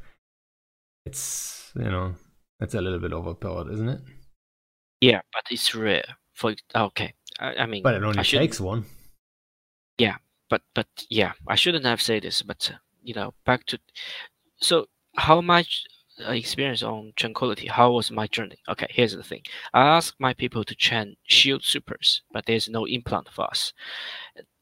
It's 1.06 1.72
you 1.74 1.84
know, 1.84 2.14
it's 2.60 2.74
a 2.74 2.80
little 2.80 2.98
bit 2.98 3.12
overpowered, 3.12 3.72
isn't 3.72 3.88
it? 3.88 4.00
Yeah, 5.00 5.20
but 5.32 5.44
it's 5.50 5.74
rare. 5.74 6.04
For 6.34 6.54
okay, 6.74 7.14
I, 7.38 7.54
I 7.54 7.66
mean, 7.66 7.82
but 7.82 7.94
it 7.94 8.02
only 8.02 8.22
takes 8.22 8.60
one. 8.60 8.84
Yeah, 9.98 10.16
but 10.50 10.62
but 10.74 10.86
yeah, 11.08 11.32
I 11.46 11.54
shouldn't 11.54 11.86
have 11.86 12.02
said 12.02 12.22
this, 12.22 12.42
but 12.42 12.70
uh, 12.72 12.78
you 13.02 13.14
know, 13.14 13.34
back 13.44 13.66
to 13.66 13.78
so 14.60 14.86
how 15.16 15.40
much 15.40 15.84
Uh, 16.20 16.32
experience 16.32 16.82
on 16.82 17.12
tranquility? 17.16 17.66
How 17.66 17.92
was 17.92 18.10
my 18.10 18.26
journey? 18.26 18.58
Okay, 18.68 18.86
here's 18.90 19.16
the 19.16 19.22
thing. 19.22 19.42
I 19.72 19.82
asked 19.82 20.16
my 20.18 20.34
people 20.34 20.62
to 20.64 20.74
chain 20.74 21.16
shield 21.24 21.64
supers, 21.64 22.22
but 22.32 22.44
there's 22.44 22.68
no 22.68 22.84
implant 22.84 23.30
for 23.30 23.46
us. 23.46 23.72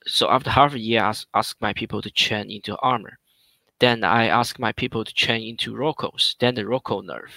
So 0.07 0.31
after 0.31 0.51
half 0.51 0.75
a 0.75 0.79
year, 0.79 1.03
I 1.03 1.13
asked 1.35 1.61
my 1.61 1.73
people 1.73 2.03
to 2.03 2.11
chain 2.11 2.51
into 2.51 2.77
armor. 2.79 3.19
Then 3.81 4.05
I 4.05 4.27
asked 4.27 4.59
my 4.59 4.73
people 4.73 5.05
to 5.05 5.13
chain 5.13 5.43
into 5.49 5.75
Rokos, 5.75 6.37
then 6.39 6.55
the 6.55 6.63
Roko 6.63 7.03
nerf. 7.03 7.31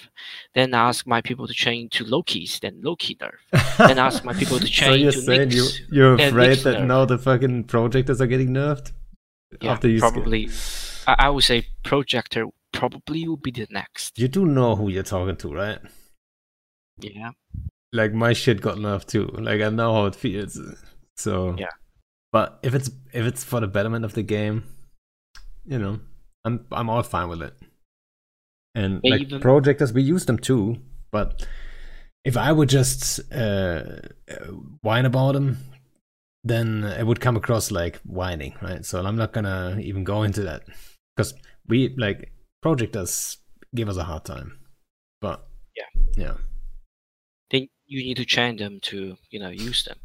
Then 0.54 0.74
I 0.74 0.90
asked 0.90 1.08
my 1.08 1.22
people 1.22 1.48
to 1.48 1.54
chain 1.54 1.84
into 1.84 2.04
Lokis, 2.04 2.60
then 2.60 2.82
Loki 2.84 3.16
nerf. 3.16 3.78
then 3.78 3.98
I 3.98 4.08
ask 4.08 4.24
my 4.24 4.34
people 4.34 4.60
to 4.60 4.68
chain 4.68 4.90
so 4.90 4.94
you're 4.94 5.08
into 5.08 5.22
saying 5.22 5.52
you, 5.52 5.68
you're 5.90 6.14
afraid 6.16 6.60
that 6.60 6.80
nerf. 6.80 6.86
now 6.86 7.06
the 7.06 7.18
fucking 7.18 7.64
projectors 7.64 8.22
are 8.22 8.28
getting 8.28 8.50
nerfed? 8.50 8.92
Yeah, 9.62 9.72
after 9.72 9.88
you 9.88 10.00
probably. 10.00 10.50
I, 11.08 11.16
I 11.20 11.30
would 11.30 11.46
say 11.46 11.68
projector 11.84 12.48
probably 12.74 13.28
will 13.28 13.38
be 13.38 13.52
the 13.52 13.68
next. 13.70 14.20
You 14.20 14.28
do 14.28 14.46
know 14.46 14.76
who 14.76 14.90
you're 14.90 15.04
talking 15.04 15.38
to, 15.38 15.54
right? 15.54 15.80
Yeah. 17.00 17.32
Like 17.94 18.14
my 18.14 18.34
shit 18.34 18.60
got 18.62 18.78
nerfed 18.78 19.06
too. 19.06 19.28
Like 19.34 19.62
I 19.62 19.70
know 19.70 19.94
how 19.94 20.06
it 20.06 20.16
feels. 20.16 20.60
So 21.16 21.56
yeah. 21.58 21.72
But 22.32 22.60
if 22.64 22.74
it's 22.74 22.90
if 23.14 23.26
it's 23.26 23.44
for 23.44 23.60
the 23.60 23.68
betterment 23.68 24.04
of 24.04 24.14
the 24.14 24.24
game, 24.24 24.64
you 25.66 25.78
know, 25.78 26.00
I'm 26.44 26.66
I'm 26.72 26.90
all 26.90 27.04
fine 27.04 27.30
with 27.30 27.44
it. 27.44 27.54
And 28.76 29.00
like 29.04 29.22
even... 29.22 29.40
projectors, 29.40 29.94
we 29.94 30.02
use 30.02 30.26
them 30.26 30.40
too. 30.40 30.78
But 31.12 31.46
if 32.26 32.36
I 32.36 32.52
would 32.52 32.70
just 32.70 33.20
uh, 33.32 33.84
whine 34.82 35.06
about 35.06 35.34
them, 35.34 35.60
then 36.44 36.84
it 36.84 37.06
would 37.06 37.22
come 37.22 37.38
across 37.38 37.70
like 37.70 37.98
whining, 37.98 38.56
right? 38.62 38.84
So 38.84 39.00
I'm 39.06 39.16
not 39.16 39.32
gonna 39.32 39.78
even 39.80 40.04
go 40.04 40.24
into 40.24 40.42
that 40.42 40.64
because 41.16 41.36
we 41.68 41.94
like 41.98 42.33
projectors 42.64 43.38
give 43.76 43.90
us 43.90 43.98
a 43.98 44.04
hard 44.04 44.24
time. 44.26 44.58
But 45.22 45.46
yeah, 45.78 46.02
yeah. 46.16 46.34
Then 47.52 47.68
you 47.86 48.04
need 48.04 48.18
to 48.18 48.26
train 48.26 48.56
them 48.58 48.80
to 48.84 49.18
you 49.30 49.40
know 49.40 49.50
use 49.50 49.84
them. 49.84 50.00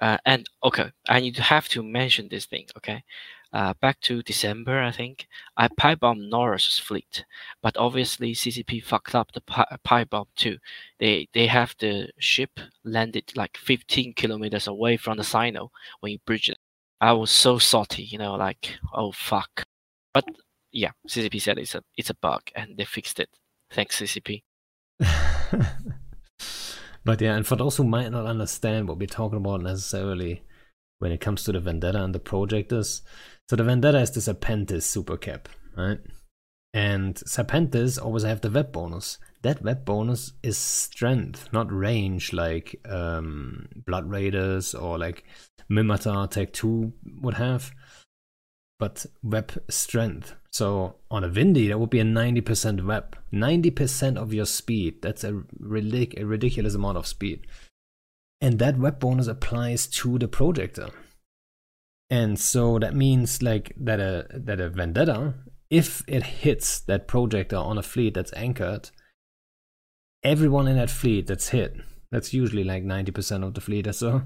Uh, 0.00 0.18
and 0.24 0.48
okay, 0.64 0.90
I 1.08 1.20
need 1.20 1.36
to 1.36 1.42
have 1.42 1.68
to 1.70 1.82
mention 1.82 2.28
this 2.28 2.46
thing. 2.46 2.66
Okay, 2.76 3.04
uh, 3.52 3.74
back 3.80 4.00
to 4.00 4.22
December, 4.22 4.82
I 4.82 4.92
think, 4.92 5.26
I 5.56 5.68
pipe 5.68 6.00
bombed 6.00 6.30
Norris's 6.30 6.78
fleet, 6.78 7.24
but 7.62 7.76
obviously 7.76 8.34
CCP 8.34 8.82
fucked 8.84 9.14
up 9.14 9.32
the 9.32 9.42
pipe 9.84 10.10
bomb 10.10 10.28
too. 10.36 10.58
They 10.98 11.28
they 11.34 11.46
have 11.46 11.74
the 11.78 12.08
ship 12.18 12.60
landed 12.84 13.32
like 13.36 13.56
15 13.58 14.14
kilometers 14.14 14.66
away 14.66 14.96
from 14.96 15.16
the 15.18 15.24
Cyno 15.24 15.68
when 16.00 16.12
you 16.12 16.18
bridge 16.26 16.48
it. 16.48 16.58
I 17.00 17.12
was 17.12 17.30
so 17.30 17.58
salty, 17.58 18.02
you 18.02 18.18
know, 18.18 18.34
like 18.34 18.76
oh 18.94 19.12
fuck. 19.12 19.66
But 20.14 20.24
yeah, 20.72 20.90
CCP 21.08 21.40
said 21.40 21.58
it's 21.58 21.74
a 21.74 21.82
it's 21.96 22.10
a 22.10 22.14
bug 22.14 22.42
and 22.54 22.76
they 22.76 22.84
fixed 22.84 23.20
it. 23.20 23.28
Thanks 23.70 24.00
CCP. 24.00 24.42
but 27.04 27.20
yeah, 27.20 27.36
and 27.36 27.46
for 27.46 27.56
those 27.56 27.76
who 27.76 27.84
might 27.84 28.10
not 28.10 28.26
understand 28.26 28.88
what 28.88 28.98
we're 28.98 29.06
talking 29.06 29.38
about 29.38 29.62
necessarily 29.62 30.42
when 30.98 31.12
it 31.12 31.20
comes 31.20 31.44
to 31.44 31.52
the 31.52 31.60
Vendetta 31.60 32.02
and 32.02 32.14
the 32.14 32.18
projectors, 32.18 33.02
so 33.48 33.56
the 33.56 33.64
Vendetta 33.64 34.00
is 34.00 34.10
the 34.10 34.20
Serpentis 34.20 34.82
super 34.82 35.16
cap, 35.16 35.48
right? 35.76 35.98
And 36.74 37.14
Serpentis 37.14 38.02
always 38.02 38.24
have 38.24 38.40
the 38.40 38.50
web 38.50 38.72
bonus. 38.72 39.18
That 39.42 39.62
web 39.62 39.84
bonus 39.84 40.32
is 40.42 40.58
strength, 40.58 41.48
not 41.52 41.72
range 41.72 42.32
like 42.32 42.80
um, 42.88 43.68
Blood 43.86 44.10
Raiders 44.10 44.74
or 44.74 44.98
like 44.98 45.24
Minmatar 45.70 46.30
Tech 46.30 46.52
2 46.52 46.92
would 47.22 47.34
have, 47.34 47.72
but 48.78 49.06
web 49.22 49.52
strength. 49.70 50.34
So 50.50 50.96
on 51.10 51.24
a 51.24 51.28
Windy, 51.28 51.68
that 51.68 51.78
would 51.78 51.90
be 51.90 52.00
a 52.00 52.04
90% 52.04 52.84
web. 52.86 53.16
90% 53.32 54.16
of 54.16 54.32
your 54.32 54.46
speed. 54.46 55.02
That's 55.02 55.24
a, 55.24 55.42
ridic- 55.60 56.18
a 56.18 56.24
ridiculous 56.24 56.74
amount 56.74 56.98
of 56.98 57.06
speed. 57.06 57.46
And 58.40 58.58
that 58.58 58.78
web 58.78 58.98
bonus 58.98 59.26
applies 59.26 59.86
to 59.88 60.18
the 60.18 60.28
projector. 60.28 60.90
And 62.10 62.38
so 62.38 62.78
that 62.78 62.94
means 62.94 63.42
like 63.42 63.72
that 63.76 64.00
a 64.00 64.26
that 64.32 64.60
a 64.60 64.70
vendetta, 64.70 65.34
if 65.68 66.02
it 66.08 66.22
hits 66.22 66.80
that 66.80 67.06
projector 67.06 67.56
on 67.56 67.76
a 67.76 67.82
fleet 67.82 68.14
that's 68.14 68.32
anchored, 68.32 68.90
everyone 70.22 70.68
in 70.68 70.76
that 70.76 70.88
fleet 70.90 71.26
that's 71.26 71.50
hit, 71.50 71.76
that's 72.10 72.32
usually 72.32 72.64
like 72.64 72.84
90% 72.84 73.44
of 73.44 73.54
the 73.54 73.60
fleet 73.60 73.86
or 73.86 73.92
so, 73.92 74.22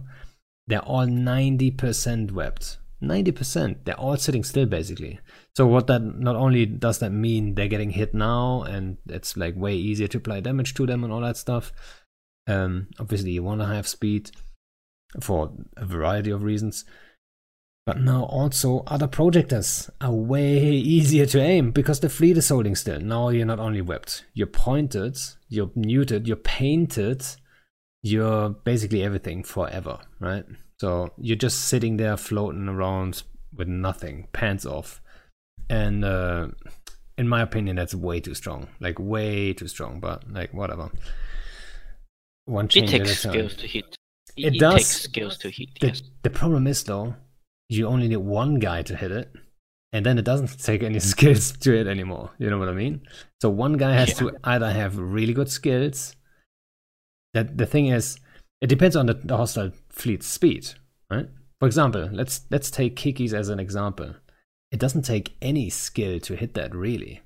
they're 0.67 0.81
all 0.81 1.07
90% 1.07 2.31
webbed. 2.31 2.77
90%. 3.03 3.85
They're 3.85 3.99
all 3.99 4.17
sitting 4.17 4.45
still 4.45 4.67
basically. 4.67 5.21
So 5.55 5.67
what 5.67 5.87
that 5.89 6.03
not 6.03 6.37
only 6.37 6.67
does 6.67 6.99
that 7.01 7.11
mean 7.11 7.55
they're 7.55 7.69
getting 7.69 7.91
hit 7.91 8.15
now 8.15 8.63
and 8.63 8.99
it's 9.09 9.37
like 9.37 9.55
way 9.57 9.75
easier 9.75 10.09
to 10.09 10.19
apply 10.19 10.41
damage 10.41 10.75
to 10.75 10.87
them 10.87 11.05
and 11.05 11.13
all 11.13 11.21
that 11.21 11.37
stuff. 11.37 11.73
Um, 12.47 12.89
obviously 12.99 13.33
you 13.33 13.43
want 13.43 13.61
to 13.61 13.67
have 13.67 13.87
speed 13.87 14.31
for 15.21 15.53
a 15.77 15.85
variety 15.85 16.31
of 16.31 16.43
reasons. 16.43 16.85
But 17.85 18.01
now 18.01 18.25
also 18.25 18.85
other 18.87 19.09
projectors 19.09 19.91
are 20.01 20.13
way 20.13 20.61
easier 20.71 21.27
to 21.27 21.41
aim 21.41 21.73
because 21.73 21.99
the 21.99 22.09
fleet 22.09 22.39
is 22.39 22.49
holding 22.49 22.77
still. 22.77 23.01
Now 23.01 23.31
you're 23.31 23.45
not 23.45 23.59
only 23.59 23.81
webbed, 23.81 24.23
you're 24.35 24.47
pointed, 24.47 25.19
you're 25.49 25.73
neuted, 25.75 26.29
you're 26.29 26.37
painted, 26.37 27.25
you're 28.03 28.51
basically 28.51 29.03
everything 29.03 29.43
forever, 29.43 29.99
right? 30.21 30.45
So 30.83 31.13
you're 31.17 31.37
just 31.37 31.67
sitting 31.67 31.97
there 31.97 32.17
floating 32.17 32.69
around 32.69 33.23
with 33.55 33.69
nothing, 33.69 34.27
pants 34.33 34.67
off. 34.67 35.01
And 35.71 36.05
uh, 36.05 36.49
in 37.17 37.29
my 37.29 37.41
opinion, 37.41 37.77
that's 37.77 37.95
way 37.95 38.19
too 38.19 38.35
strong. 38.35 38.67
Like 38.81 38.99
way 38.99 39.53
too 39.53 39.69
strong, 39.69 40.01
but 40.01 40.29
like 40.29 40.53
whatever. 40.53 40.91
One 42.47 42.67
change 42.67 42.93
it 42.93 42.99
takes 42.99 43.21
skills 43.21 43.55
to 43.55 43.69
hit. 43.69 43.95
It, 44.37 44.57
it 44.57 44.59
does. 44.59 44.75
takes 44.75 45.03
skills 45.03 45.39
to 45.39 45.51
hit. 45.51 45.69
The, 45.81 45.87
yes. 45.87 46.03
the 46.25 46.31
problem 46.31 46.67
is 46.67 46.83
though, 46.83 47.15
you 47.69 47.87
only 47.87 48.09
need 48.09 48.17
one 48.17 48.57
guy 48.59 48.83
to 48.83 48.97
hit 48.97 49.13
it 49.13 49.33
and 49.93 50.05
then 50.05 50.19
it 50.19 50.25
doesn't 50.25 50.59
take 50.65 50.83
any 50.83 50.99
skills 51.13 51.53
to 51.59 51.73
it 51.79 51.87
anymore 51.87 52.31
you 52.39 52.51
know 52.51 52.59
what 52.59 52.69
i 52.69 52.73
mean 52.73 53.03
so 53.41 53.51
one 53.51 53.75
guy 53.75 53.93
has 53.93 54.09
yeah. 54.09 54.31
to 54.31 54.37
either 54.45 54.71
have 54.73 54.99
really 54.99 55.35
good 55.35 55.51
skills 55.51 56.17
that 57.35 57.59
the 57.59 57.67
thing 57.67 57.87
is 57.87 58.19
it 58.63 58.69
depends 58.69 58.95
on 58.97 59.07
the, 59.07 59.15
the 59.15 59.37
hostile 59.37 59.73
fleet's 59.93 60.27
speed 60.27 60.71
right 61.11 61.29
for 61.61 61.67
example 61.67 62.09
let's 62.13 62.43
let's 62.51 62.71
take 62.71 62.97
kikis 62.97 63.33
as 63.33 63.49
an 63.49 63.61
example 63.61 64.15
it 64.71 64.81
doesn't 64.81 65.03
take 65.03 65.37
any 65.43 65.69
skill 65.69 66.19
to 66.19 66.35
hit 66.35 66.55
that 66.55 66.75
really 66.75 67.21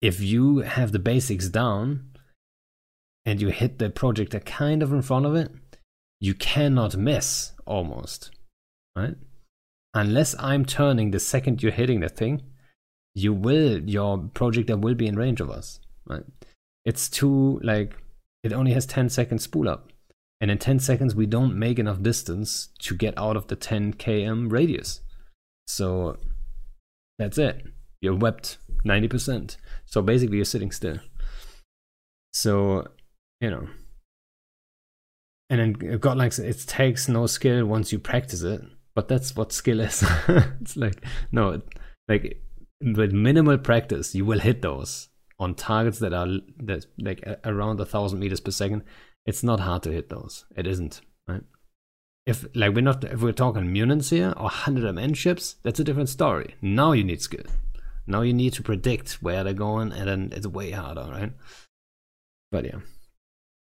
if 0.00 0.20
you 0.20 0.58
have 0.58 0.92
the 0.92 0.98
basics 0.98 1.48
down 1.48 2.10
and 3.26 3.40
you 3.40 3.48
hit 3.48 3.78
the 3.78 3.90
projector 3.90 4.40
kind 4.40 4.82
of 4.82 4.92
in 4.92 5.02
front 5.02 5.26
of 5.26 5.34
it 5.34 5.50
you 6.20 6.34
cannot 6.34 6.96
miss 6.96 7.52
almost 7.66 8.30
right? 8.96 9.16
Unless 9.94 10.36
I'm 10.38 10.64
turning 10.64 11.10
the 11.10 11.20
second 11.20 11.62
you're 11.62 11.72
hitting 11.72 12.00
the 12.00 12.08
thing, 12.08 12.42
you 13.14 13.32
will, 13.32 13.78
your 13.88 14.18
projector 14.34 14.76
will 14.76 14.94
be 14.94 15.06
in 15.06 15.16
range 15.16 15.40
of 15.40 15.50
us, 15.50 15.80
right? 16.06 16.22
It's 16.84 17.08
too, 17.08 17.60
like, 17.62 17.96
it 18.42 18.52
only 18.52 18.72
has 18.72 18.86
10 18.86 19.08
seconds 19.08 19.42
spool 19.42 19.68
up. 19.68 19.89
And 20.40 20.50
in 20.50 20.58
10 20.58 20.78
seconds, 20.78 21.14
we 21.14 21.26
don't 21.26 21.58
make 21.58 21.78
enough 21.78 22.02
distance 22.02 22.68
to 22.80 22.94
get 22.94 23.14
out 23.18 23.36
of 23.36 23.48
the 23.48 23.56
10 23.56 23.94
km 23.94 24.50
radius. 24.50 25.00
So 25.66 26.16
that's 27.18 27.36
it. 27.36 27.66
You're 28.00 28.16
webbed 28.16 28.56
90%. 28.86 29.56
So 29.84 30.00
basically, 30.00 30.36
you're 30.36 30.44
sitting 30.46 30.70
still. 30.70 30.98
So, 32.32 32.86
you 33.40 33.50
know. 33.50 33.68
And 35.50 35.60
then 35.60 35.98
God 35.98 36.16
likes 36.16 36.38
it 36.38 36.64
takes 36.66 37.08
no 37.08 37.26
skill 37.26 37.66
once 37.66 37.92
you 37.92 37.98
practice 37.98 38.42
it 38.42 38.62
but 38.94 39.08
that's 39.08 39.36
what 39.36 39.52
skill 39.52 39.80
is. 39.80 40.04
it's 40.60 40.76
like 40.76 41.02
no, 41.32 41.62
like 42.08 42.42
with 42.80 43.12
minimal 43.12 43.58
practice, 43.58 44.14
you 44.14 44.24
will 44.24 44.40
hit 44.40 44.62
those 44.62 45.08
on 45.38 45.54
targets 45.54 46.00
that 46.00 46.12
are 46.12 46.26
that 46.58 46.86
like 46.98 47.22
around 47.44 47.80
a 47.80 47.86
thousand 47.86 48.18
meters 48.18 48.40
per 48.40 48.50
second. 48.50 48.82
It's 49.26 49.42
not 49.42 49.60
hard 49.60 49.82
to 49.84 49.92
hit 49.92 50.08
those. 50.08 50.44
It 50.56 50.66
isn't 50.66 51.00
right. 51.28 51.42
If 52.26 52.46
like 52.54 52.74
we're 52.74 52.80
not 52.80 53.04
if 53.04 53.22
we're 53.22 53.32
talking 53.32 53.64
Munins 53.64 54.10
here 54.10 54.32
or 54.36 54.48
hundred 54.48 54.92
MN 54.94 55.14
ships, 55.14 55.56
that's 55.62 55.80
a 55.80 55.84
different 55.84 56.08
story. 56.08 56.54
Now 56.60 56.92
you 56.92 57.04
need 57.04 57.22
skill. 57.22 57.46
Now 58.06 58.22
you 58.22 58.32
need 58.32 58.54
to 58.54 58.62
predict 58.62 59.22
where 59.22 59.44
they're 59.44 59.52
going, 59.52 59.92
and 59.92 60.08
then 60.08 60.32
it's 60.32 60.46
way 60.46 60.72
harder, 60.72 61.08
right? 61.10 61.32
But 62.50 62.64
yeah. 62.64 62.80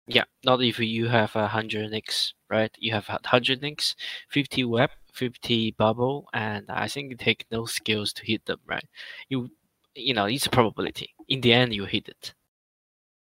Yeah, 0.07 0.25
not 0.45 0.63
if 0.63 0.79
you 0.79 1.09
have 1.09 1.35
a 1.35 1.49
hundred 1.49 1.91
Nyx, 1.91 2.35
right? 2.51 2.71
You 2.79 2.93
have 2.93 3.07
hundred 3.07 3.63
Nyx, 3.63 3.95
fifty 4.29 4.65
web, 4.65 4.91
50 5.15 5.73
bubble 5.73 6.29
and 6.35 6.67
I 6.69 6.89
think 6.89 7.11
you 7.11 7.17
take 7.17 7.47
no 7.51 7.65
skills 7.65 8.13
to 8.15 8.27
hit 8.27 8.45
them, 8.47 8.61
right? 8.67 8.85
You 9.29 9.51
you 9.95 10.13
know, 10.13 10.27
it's 10.27 10.47
a 10.47 10.51
probability. 10.51 11.15
In 11.29 11.41
the 11.41 11.53
end 11.53 11.73
you 11.73 11.85
hit 11.85 12.09
it. 12.09 12.35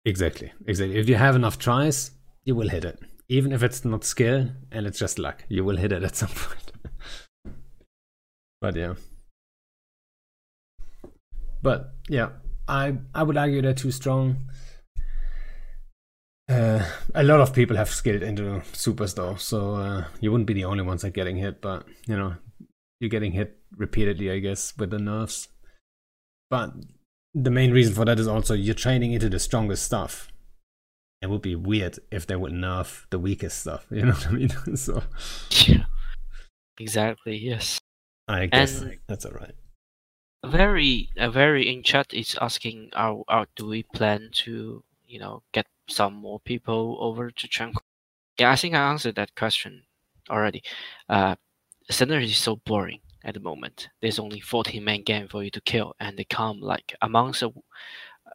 Exactly. 0.04 0.52
Exactly. 0.68 0.98
If 0.98 1.08
you 1.08 1.16
have 1.16 1.36
enough 1.36 1.58
tries, 1.58 2.12
you 2.48 2.56
will 2.56 2.70
hit 2.70 2.86
it. 2.86 3.00
Even 3.28 3.52
if 3.52 3.62
it's 3.62 3.84
not 3.84 4.06
skill 4.06 4.50
and 4.72 4.88
it's 4.88 4.98
just 4.98 5.20
luck, 5.20 5.44
you 5.50 5.66
will 5.66 5.76
hit 5.76 5.92
it 5.92 6.02
at 6.02 6.16
some 6.16 6.30
point. 6.46 6.72
but 8.62 8.76
yeah. 8.76 8.96
But 11.62 11.94
yeah, 12.08 12.30
I 12.68 12.98
I 13.14 13.24
would 13.24 13.38
argue 13.38 13.62
they're 13.62 13.74
too 13.74 13.92
strong. 13.92 14.50
Uh, 16.50 16.86
a 17.14 17.24
lot 17.24 17.42
of 17.42 17.54
people 17.54 17.76
have 17.76 17.90
skilled 17.90 18.24
into 18.24 18.62
superstar, 18.72 19.38
so 19.38 19.76
uh, 19.76 20.06
you 20.22 20.32
wouldn't 20.32 20.48
be 20.48 20.54
the 20.54 20.64
only 20.64 20.84
ones 20.84 21.02
that 21.02 21.14
getting 21.14 21.36
hit. 21.36 21.60
But 21.62 21.86
you 22.08 22.16
know, 22.16 22.36
you're 23.02 23.10
getting 23.10 23.34
hit 23.34 23.58
repeatedly, 23.76 24.32
I 24.32 24.40
guess, 24.40 24.74
with 24.78 24.92
the 24.92 25.00
nerfs. 25.00 25.50
But 26.50 26.72
the 27.34 27.52
main 27.52 27.74
reason 27.74 27.94
for 27.94 28.06
that 28.06 28.20
is 28.20 28.28
also 28.28 28.54
you're 28.54 28.74
training 28.74 29.12
into 29.12 29.28
the 29.28 29.40
strongest 29.40 29.84
stuff. 29.84 30.32
It 31.22 31.30
would 31.30 31.42
be 31.42 31.56
weird 31.56 32.00
if 32.12 32.28
they 32.28 32.36
would 32.36 32.54
nerf 32.54 33.06
the 33.10 33.20
weakest 33.20 33.62
stuff. 33.62 33.86
You 33.92 34.04
know 34.04 34.14
what 34.14 34.28
I 34.28 34.32
mean? 34.32 34.50
so 34.76 35.04
yeah, 35.52 35.86
exactly. 36.80 37.38
Yes. 37.38 37.80
I 38.28 38.46
guess 38.48 38.82
and 38.82 38.98
that's 39.08 39.26
alright. 39.26 39.56
Very, 40.46 41.10
a 41.18 41.32
very 41.32 41.68
in 41.68 41.82
chat 41.82 42.14
is 42.14 42.38
asking, 42.40 42.92
"Are, 42.94 43.24
are 43.28 43.48
do 43.56 43.68
we 43.68 43.84
plan 43.84 44.30
to, 44.44 44.84
you 45.08 45.20
know, 45.20 45.42
get 45.54 45.66
some 45.90 46.14
more 46.14 46.40
people 46.40 46.98
over 47.00 47.32
to 47.32 47.48
Tranquil. 47.48 47.84
Yeah, 48.40 48.52
I 48.52 48.56
think 48.56 48.76
I 48.76 48.90
answered 48.90 49.16
that 49.16 49.36
question 49.36 49.84
already. 50.30 50.64
Uh, 51.10 51.36
Standard 51.90 52.24
is 52.24 52.38
so 52.38 52.58
boring 52.58 53.00
at 53.24 53.34
the 53.34 53.40
moment. 53.40 53.90
There's 54.02 54.20
only 54.20 54.40
14 54.42 54.84
man 54.84 55.04
game 55.04 55.28
for 55.28 55.44
you 55.44 55.50
to 55.52 55.62
kill, 55.62 55.96
and 56.00 56.18
they 56.18 56.26
come 56.26 56.60
like 56.60 56.94
a 57.02 57.10
month, 57.10 57.42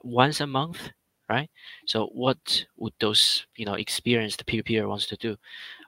once 0.03 0.41
a 0.41 0.47
month, 0.47 0.91
right? 1.33 1.51
So 1.87 2.07
what 2.25 2.67
would 2.77 2.93
those 3.01 3.47
you 3.57 3.67
know 3.67 3.75
experienced 3.75 4.47
PvPer 4.47 4.89
wants 4.89 5.07
to 5.07 5.17
do? 5.17 5.37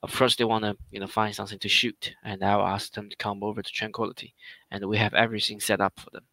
Of 0.02 0.10
course, 0.16 0.36
they 0.36 0.44
want 0.52 0.64
to 0.64 0.76
you 0.90 1.00
know 1.00 1.06
find 1.06 1.34
something 1.34 1.58
to 1.60 1.68
shoot, 1.68 2.14
and 2.24 2.42
I'll 2.42 2.74
ask 2.76 2.92
them 2.94 3.08
to 3.10 3.16
come 3.24 3.42
over 3.42 3.62
to 3.62 3.72
Tranquility, 3.72 4.34
and 4.70 4.88
we 4.92 4.98
have 4.98 5.14
everything 5.14 5.60
set 5.60 5.80
up 5.80 5.94
for 6.00 6.10
them. 6.10 6.24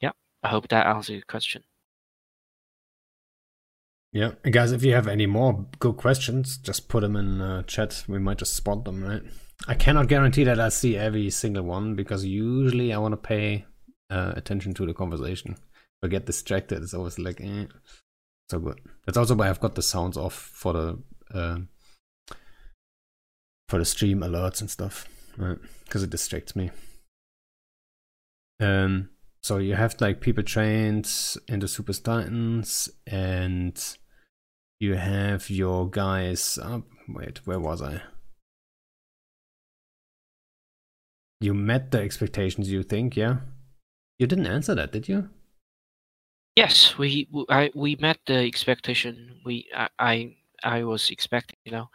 Yeah, 0.00 0.14
I 0.42 0.48
hope 0.48 0.68
that 0.68 0.86
answers 0.86 1.16
your 1.16 1.30
question. 1.34 1.62
Yeah, 4.12 4.32
and 4.44 4.54
guys, 4.54 4.72
if 4.72 4.82
you 4.82 4.94
have 4.94 5.08
any 5.08 5.26
more 5.26 5.66
good 5.78 5.96
questions, 5.96 6.56
just 6.56 6.88
put 6.88 7.02
them 7.02 7.16
in 7.16 7.40
uh, 7.40 7.62
chat. 7.64 8.04
We 8.08 8.18
might 8.18 8.38
just 8.38 8.54
spot 8.54 8.84
them, 8.84 9.04
right? 9.04 9.22
I 9.68 9.74
cannot 9.74 10.08
guarantee 10.08 10.44
that 10.44 10.60
I 10.60 10.68
see 10.68 10.96
every 10.96 11.30
single 11.30 11.64
one 11.64 11.94
because 11.94 12.24
usually 12.24 12.92
I 12.92 12.98
want 12.98 13.12
to 13.12 13.28
pay 13.28 13.66
uh, 14.10 14.32
attention 14.36 14.74
to 14.74 14.86
the 14.86 14.94
conversation. 14.94 15.56
I 16.02 16.08
get 16.08 16.26
distracted, 16.26 16.82
it's 16.82 16.94
always 16.94 17.18
like, 17.18 17.40
eh, 17.40 17.66
so 18.50 18.58
good. 18.58 18.80
That's 19.04 19.18
also 19.18 19.34
why 19.34 19.48
I've 19.48 19.60
got 19.60 19.74
the 19.74 19.82
sounds 19.82 20.16
off 20.16 20.34
for 20.34 20.72
the 20.72 20.98
uh, 21.34 21.58
for 23.68 23.78
the 23.78 23.84
stream 23.84 24.20
alerts 24.20 24.60
and 24.60 24.70
stuff, 24.70 25.08
right? 25.36 25.58
Because 25.84 26.02
it 26.02 26.10
distracts 26.10 26.54
me. 26.54 26.70
Um, 28.60 29.10
so 29.42 29.58
you 29.58 29.74
have 29.74 30.00
like 30.00 30.20
people 30.20 30.42
trained 30.42 31.12
in 31.48 31.60
the 31.60 31.68
Super 31.68 31.92
Titans 31.92 32.88
and 33.06 33.96
you 34.80 34.94
have 34.94 35.50
your 35.50 35.88
guys 35.88 36.58
up. 36.58 36.84
Wait, 37.08 37.46
where 37.46 37.60
was 37.60 37.82
I? 37.82 38.02
You 41.40 41.54
met 41.54 41.90
the 41.90 42.00
expectations, 42.00 42.70
you 42.70 42.82
think, 42.82 43.16
yeah? 43.16 43.38
You 44.18 44.26
didn't 44.26 44.46
answer 44.46 44.74
that, 44.74 44.92
did 44.92 45.08
you? 45.08 45.28
Yes, 46.56 46.96
we 46.96 47.28
I 47.50 47.70
we 47.74 47.96
met 47.96 48.18
the 48.26 48.38
expectation. 48.38 49.40
We 49.44 49.68
I 49.76 49.88
I, 49.98 50.36
I 50.64 50.84
was 50.84 51.10
expecting, 51.10 51.58
you 51.66 51.72
know, 51.72 51.90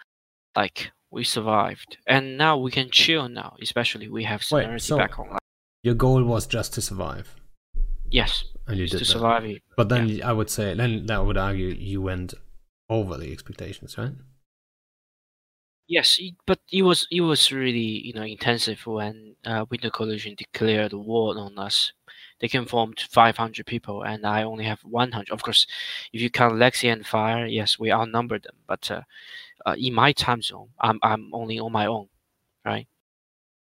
like 0.55 0.91
we 1.09 1.23
survived, 1.23 1.97
and 2.05 2.37
now 2.37 2.57
we 2.57 2.69
can 2.69 2.91
chill 2.91 3.27
now. 3.27 3.55
Especially 3.59 4.07
we 4.07 4.23
have 4.23 4.43
Serenity 4.43 4.79
so 4.79 4.97
back 4.97 5.17
online. 5.17 5.39
Your 5.83 5.95
goal 5.95 6.23
was 6.23 6.45
just 6.45 6.75
to 6.75 6.81
survive. 6.81 7.35
Yes, 8.11 8.43
and 8.67 8.77
you 8.77 8.85
did 8.85 8.91
to 8.91 8.97
that. 8.99 9.05
survive 9.05 9.45
it. 9.45 9.63
But 9.75 9.89
then 9.89 10.07
yeah. 10.07 10.29
I 10.29 10.33
would 10.33 10.51
say, 10.51 10.75
then 10.75 11.09
I 11.09 11.19
would 11.19 11.37
argue 11.37 11.69
you 11.69 12.01
went 12.03 12.35
over 12.87 13.17
the 13.17 13.31
expectations, 13.31 13.97
right? 13.97 14.13
Yes, 15.87 16.19
but 16.45 16.59
it 16.71 16.83
was 16.83 17.07
it 17.11 17.21
was 17.21 17.51
really 17.51 18.05
you 18.05 18.13
know 18.13 18.21
intensive 18.21 18.85
when 18.85 19.35
uh, 19.43 19.65
Winter 19.71 19.89
Coalition 19.89 20.35
declared 20.37 20.93
war 20.93 21.35
on 21.37 21.57
us. 21.57 21.93
They 22.41 22.47
can 22.47 22.65
form 22.65 22.95
500 22.97 23.65
people, 23.67 24.01
and 24.01 24.25
I 24.25 24.43
only 24.43 24.65
have 24.65 24.81
100. 24.81 25.29
Of 25.29 25.43
course, 25.43 25.67
if 26.11 26.21
you 26.21 26.29
count 26.31 26.57
Legacy 26.57 26.89
and 26.89 27.05
Fire, 27.05 27.45
yes, 27.45 27.77
we 27.77 27.91
outnumber 27.91 28.39
them. 28.39 28.55
But 28.67 28.89
uh, 28.89 29.01
uh, 29.65 29.75
in 29.77 29.93
my 29.93 30.11
time 30.11 30.41
zone, 30.41 30.69
I'm 30.79 30.99
I'm 31.03 31.29
only 31.33 31.59
on 31.59 31.71
my 31.71 31.85
own, 31.85 32.07
right? 32.65 32.87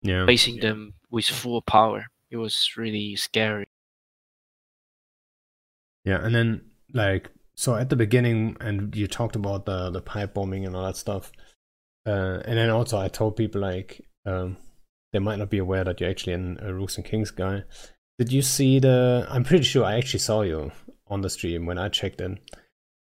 Yeah. 0.00 0.24
Facing 0.26 0.60
them 0.60 0.94
with 1.10 1.26
full 1.26 1.60
power, 1.60 2.06
it 2.30 2.38
was 2.38 2.72
really 2.76 3.14
scary. 3.16 3.68
Yeah, 6.04 6.24
and 6.24 6.34
then 6.34 6.62
like 6.94 7.30
so 7.54 7.76
at 7.76 7.90
the 7.90 7.96
beginning, 7.96 8.56
and 8.58 8.96
you 8.96 9.06
talked 9.06 9.36
about 9.36 9.66
the 9.66 9.90
the 9.90 10.00
pipe 10.00 10.32
bombing 10.32 10.64
and 10.64 10.74
all 10.74 10.84
that 10.84 10.96
stuff, 10.96 11.30
uh, 12.06 12.40
and 12.46 12.56
then 12.56 12.70
also 12.70 12.98
I 12.98 13.08
told 13.08 13.36
people 13.36 13.60
like 13.60 14.00
um, 14.24 14.56
they 15.12 15.18
might 15.18 15.38
not 15.38 15.50
be 15.50 15.58
aware 15.58 15.84
that 15.84 16.00
you're 16.00 16.10
actually 16.10 16.32
an, 16.32 16.58
a 16.62 16.72
Rooks 16.72 16.96
and 16.96 17.04
Kings 17.04 17.30
guy. 17.30 17.64
Did 18.18 18.32
you 18.32 18.42
see 18.42 18.78
the? 18.78 19.26
I'm 19.30 19.44
pretty 19.44 19.64
sure 19.64 19.84
I 19.84 19.96
actually 19.96 20.20
saw 20.20 20.42
you 20.42 20.72
on 21.08 21.22
the 21.22 21.30
stream 21.30 21.66
when 21.66 21.78
I 21.78 21.88
checked 21.88 22.20
in. 22.20 22.38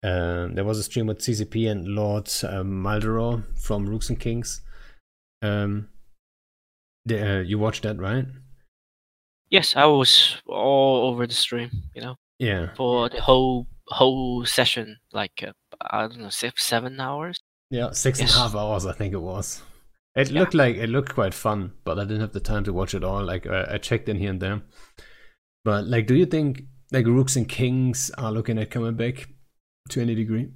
Um, 0.04 0.54
there 0.56 0.64
was 0.64 0.78
a 0.78 0.84
stream 0.84 1.08
with 1.08 1.20
CCP 1.20 1.70
and 1.70 1.88
Lord 1.88 2.30
um, 2.44 2.84
Maldoror 2.84 3.44
from 3.58 3.88
Rooks 3.88 4.10
and 4.10 4.20
Kings. 4.20 4.62
Um, 5.42 5.90
the, 7.06 7.40
uh, 7.40 7.42
you 7.42 7.58
watched 7.58 7.84
that, 7.84 7.98
right? 7.98 8.26
Yes, 9.50 9.76
I 9.76 9.86
was 9.86 10.38
all 10.46 11.08
over 11.08 11.26
the 11.26 11.34
stream. 11.34 11.72
You 11.96 12.02
know. 12.02 12.16
Yeah. 12.40 12.74
For 12.76 13.10
the 13.10 13.22
whole 13.22 13.68
whole 13.88 14.46
session, 14.46 14.98
like 15.12 15.44
uh, 15.46 15.52
I 15.82 16.02
don't 16.02 16.20
know, 16.20 16.30
six, 16.30 16.64
seven 16.64 17.00
hours. 17.00 17.40
Yeah, 17.70 17.92
six 17.92 18.20
yes. 18.20 18.32
and 18.32 18.38
a 18.38 18.44
half 18.44 18.56
hours, 18.56 18.86
I 18.86 18.94
think 18.94 19.14
it 19.14 19.22
was. 19.22 19.62
It 20.18 20.32
yeah. 20.32 20.40
looked 20.40 20.56
like 20.56 20.78
it 20.78 20.90
looked 20.90 21.14
quite 21.14 21.36
fun, 21.36 21.74
but 21.84 22.00
I 22.00 22.04
didn't 22.04 22.22
have 22.22 22.34
the 22.34 22.40
time 22.40 22.64
to 22.64 22.74
watch 22.74 22.96
it 22.96 23.04
all. 23.04 23.24
Like 23.24 23.46
uh, 23.46 23.68
I 23.70 23.78
checked 23.78 24.10
in 24.10 24.18
here 24.18 24.32
and 24.32 24.42
there. 24.42 24.64
But 25.64 25.86
like, 25.86 26.08
do 26.08 26.16
you 26.16 26.26
think 26.26 26.64
like 26.92 27.06
Rooks 27.06 27.36
and 27.36 27.48
Kings 27.48 28.10
are 28.18 28.32
looking 28.32 28.58
at 28.58 28.72
coming 28.72 28.96
back 28.96 29.30
to 29.90 30.02
any 30.02 30.16
degree? 30.16 30.50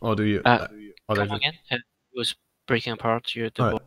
Or 0.00 0.16
do 0.16 0.24
you? 0.24 0.42
Uh, 0.44 0.66
or 1.08 1.14
come 1.14 1.30
again? 1.30 1.52
It 1.70 1.82
was 2.16 2.34
breaking 2.66 2.94
apart. 2.94 3.36
You 3.36 3.48
right. 3.60 3.80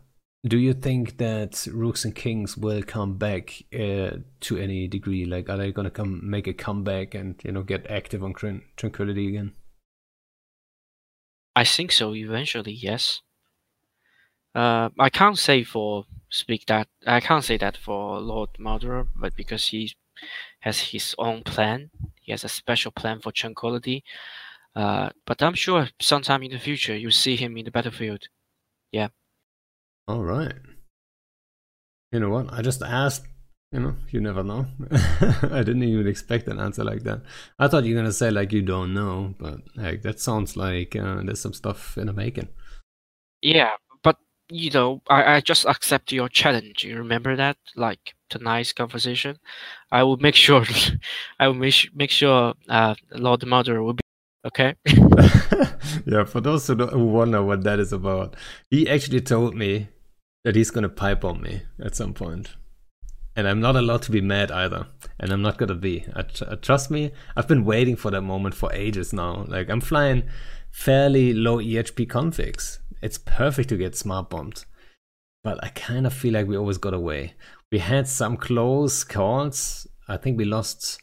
Do 0.45 0.57
you 0.57 0.73
think 0.73 1.17
that 1.17 1.67
Rooks 1.73 2.05
and 2.05 2.15
Kings 2.15 2.55
will 2.55 2.81
come 2.81 3.17
back 3.17 3.61
uh, 3.73 4.19
to 4.39 4.57
any 4.57 4.87
degree? 4.87 5.25
Like, 5.25 5.49
are 5.49 5.57
they 5.57 5.73
gonna 5.73 5.89
come 5.89 6.21
make 6.23 6.47
a 6.47 6.53
comeback 6.53 7.13
and 7.13 7.35
you 7.43 7.51
know 7.51 7.63
get 7.63 7.91
active 7.91 8.23
on 8.23 8.33
Tranquility 8.77 9.27
again? 9.27 9.51
I 11.57 11.63
think 11.63 11.91
so. 11.91 12.13
Eventually, 12.13 12.71
yes. 12.71 13.23
Uh, 14.53 14.89
I 14.99 15.09
can't 15.09 15.39
say 15.39 15.63
for 15.63 16.05
speak 16.29 16.67
that 16.67 16.87
I 17.07 17.19
can't 17.19 17.43
say 17.43 17.57
that 17.57 17.75
for 17.75 18.19
Lord 18.19 18.51
Maldoror, 18.59 19.07
but 19.15 19.35
because 19.35 19.65
he 19.65 19.91
has 20.59 20.77
his 20.93 21.15
own 21.17 21.41
plan, 21.41 21.89
he 22.21 22.31
has 22.31 22.43
a 22.43 22.49
special 22.49 22.91
plan 22.91 23.21
for 23.21 23.31
tranquility. 23.31 24.03
Uh, 24.75 25.09
but 25.25 25.41
I'm 25.41 25.55
sure 25.55 25.89
sometime 25.99 26.43
in 26.43 26.51
the 26.51 26.59
future 26.59 26.95
you'll 26.95 27.23
see 27.25 27.35
him 27.35 27.57
in 27.57 27.65
the 27.65 27.71
battlefield. 27.71 28.27
Yeah. 28.91 29.07
All 30.07 30.23
right. 30.23 30.53
You 32.11 32.19
know 32.19 32.29
what? 32.29 32.53
I 32.53 32.61
just 32.61 32.83
asked. 32.83 33.25
You 33.71 33.81
know, 33.81 33.95
you 34.11 34.21
never 34.21 34.43
know. 34.43 34.65
I 34.91 35.61
didn't 35.61 35.83
even 35.83 36.07
expect 36.07 36.47
an 36.47 36.57
answer 36.57 36.85
like 36.85 37.03
that. 37.03 37.21
I 37.59 37.67
thought 37.67 37.83
you 37.83 37.95
were 37.95 38.01
gonna 38.01 38.13
say 38.13 38.31
like 38.31 38.53
you 38.53 38.61
don't 38.61 38.93
know, 38.93 39.35
but 39.37 39.59
like 39.75 40.03
that 40.03 40.21
sounds 40.21 40.55
like 40.55 40.95
uh, 40.95 41.21
there's 41.23 41.41
some 41.41 41.53
stuff 41.53 41.97
in 41.97 42.07
the 42.07 42.13
making. 42.13 42.47
Yeah, 43.41 43.73
but 44.03 44.17
you 44.49 44.71
know, 44.71 45.01
I, 45.09 45.35
I 45.35 45.41
just 45.41 45.65
accept 45.65 46.13
your 46.13 46.29
challenge. 46.29 46.85
You 46.85 46.97
remember 46.97 47.35
that, 47.35 47.57
like 47.75 48.15
tonight's 48.29 48.71
conversation. 48.71 49.37
I 49.91 50.03
will 50.03 50.17
make 50.17 50.35
sure. 50.45 50.63
I 51.37 51.47
will 51.47 51.55
make 51.55 51.89
make 51.93 52.11
sure 52.11 52.53
uh, 52.69 52.95
Lord 53.11 53.45
Mother 53.45 53.83
will 53.83 53.95
be 53.95 54.01
okay. 54.45 54.75
yeah, 56.05 56.23
for 56.23 56.39
those 56.39 56.65
who, 56.67 56.75
don't 56.75 56.93
who 56.93 57.05
wonder 57.05 57.43
what 57.43 57.63
that 57.65 57.81
is 57.81 57.91
about, 57.91 58.37
he 58.69 58.87
actually 58.89 59.19
told 59.19 59.55
me 59.55 59.89
that 60.45 60.55
he's 60.55 60.71
gonna 60.71 60.87
pipe 60.87 61.25
on 61.25 61.41
me 61.41 61.63
at 61.81 61.97
some 61.97 62.13
point. 62.13 62.55
And 63.37 63.47
I'm 63.47 63.61
not 63.61 63.75
allowed 63.75 64.01
to 64.01 64.11
be 64.11 64.19
mad 64.19 64.51
either. 64.51 64.87
And 65.19 65.31
I'm 65.31 65.43
not 65.43 65.59
gonna 65.59 65.75
be. 65.75 66.03
I, 66.15 66.21
I, 66.21 66.45
uh, 66.45 66.55
trust 66.55 66.89
me, 66.89 67.11
I've 67.35 67.47
been 67.47 67.65
waiting 67.65 67.95
for 67.95 68.09
that 68.09 68.21
moment 68.21 68.55
for 68.55 68.73
ages 68.73 69.13
now. 69.13 69.45
Like 69.47 69.69
I'm 69.69 69.79
flying 69.79 70.23
fairly 70.71 71.33
low 71.33 71.57
EHP 71.57 72.07
configs. 72.07 72.79
It's 73.01 73.19
perfect 73.19 73.69
to 73.69 73.77
get 73.77 73.95
smart 73.95 74.31
bombed. 74.31 74.65
But 75.43 75.63
I 75.63 75.69
kind 75.69 76.07
of 76.07 76.13
feel 76.13 76.33
like 76.33 76.47
we 76.47 76.57
always 76.57 76.79
got 76.79 76.95
away. 76.95 77.35
We 77.71 77.77
had 77.77 78.07
some 78.07 78.37
close 78.37 79.03
calls. 79.03 79.85
I 80.07 80.17
think 80.17 80.39
we 80.39 80.45
lost 80.45 80.99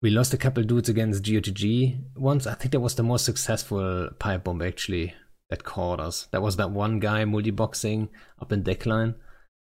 we 0.00 0.10
lost 0.10 0.32
a 0.32 0.38
couple 0.38 0.62
dudes 0.62 0.88
against 0.88 1.24
GOTG 1.24 2.16
once. 2.16 2.46
I 2.46 2.54
think 2.54 2.72
that 2.72 2.80
was 2.80 2.94
the 2.94 3.02
most 3.02 3.26
successful 3.26 4.08
pipe 4.18 4.44
bomb 4.44 4.62
actually 4.62 5.14
that 5.50 5.64
caught 5.64 6.00
us. 6.00 6.26
That 6.30 6.42
was 6.42 6.56
that 6.56 6.70
one 6.70 7.00
guy 7.00 7.24
multi-boxing 7.26 8.08
up 8.40 8.52
in 8.52 8.62
Decklein, 8.62 9.14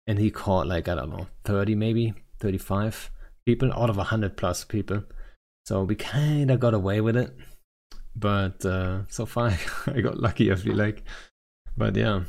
and 0.07 0.19
he 0.19 0.31
caught 0.31 0.67
like 0.67 0.87
I 0.87 0.95
don't 0.95 1.09
know, 1.09 1.27
30 1.45 1.75
maybe, 1.75 2.13
35 2.39 3.11
people 3.45 3.71
out 3.73 3.89
of 3.89 3.97
100 3.97 4.37
plus 4.37 4.63
people. 4.63 5.03
So 5.65 5.83
we 5.83 5.95
kind 5.95 6.51
of 6.51 6.59
got 6.59 6.73
away 6.73 7.01
with 7.01 7.17
it, 7.17 7.35
but 8.15 8.63
uh, 8.65 9.07
so 9.07 9.25
far 9.25 9.51
I 9.87 10.01
got 10.01 10.19
lucky. 10.19 10.51
I 10.51 10.55
feel 10.55 10.75
like, 10.75 11.03
but 11.75 11.95
yeah, 11.95 12.23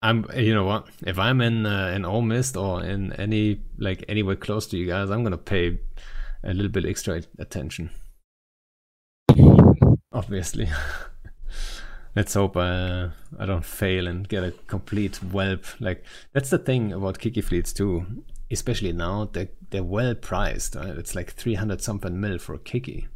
I'm. 0.00 0.26
You 0.34 0.54
know 0.54 0.64
what? 0.64 0.88
If 1.06 1.18
I'm 1.18 1.40
in 1.40 1.66
uh, 1.66 1.92
in 1.94 2.02
Omist 2.02 2.60
or 2.60 2.82
in 2.82 3.12
any 3.14 3.60
like 3.78 4.04
anywhere 4.08 4.36
close 4.36 4.66
to 4.68 4.78
you 4.78 4.86
guys, 4.86 5.10
I'm 5.10 5.22
gonna 5.22 5.36
pay 5.36 5.78
a 6.42 6.54
little 6.54 6.70
bit 6.70 6.86
extra 6.86 7.22
attention. 7.38 7.90
Obviously. 10.12 10.68
let's 12.14 12.34
hope 12.34 12.56
uh, 12.56 13.08
I 13.38 13.46
don't 13.46 13.64
fail 13.64 14.06
and 14.06 14.28
get 14.28 14.44
a 14.44 14.52
complete 14.66 15.16
whelp. 15.16 15.64
Like 15.80 16.04
that's 16.32 16.50
the 16.50 16.58
thing 16.58 16.92
about 16.92 17.18
Kiki 17.18 17.40
fleets 17.40 17.72
too, 17.72 18.06
especially 18.50 18.92
now 18.92 19.28
they 19.32 19.48
they're 19.70 19.82
well 19.82 20.14
priced. 20.14 20.74
Right? 20.74 20.88
It's 20.88 21.14
like 21.14 21.32
three 21.32 21.54
hundred 21.54 21.82
something 21.82 22.20
mil 22.20 22.38
for 22.38 22.54
a 22.54 22.58
Kiki, 22.58 23.08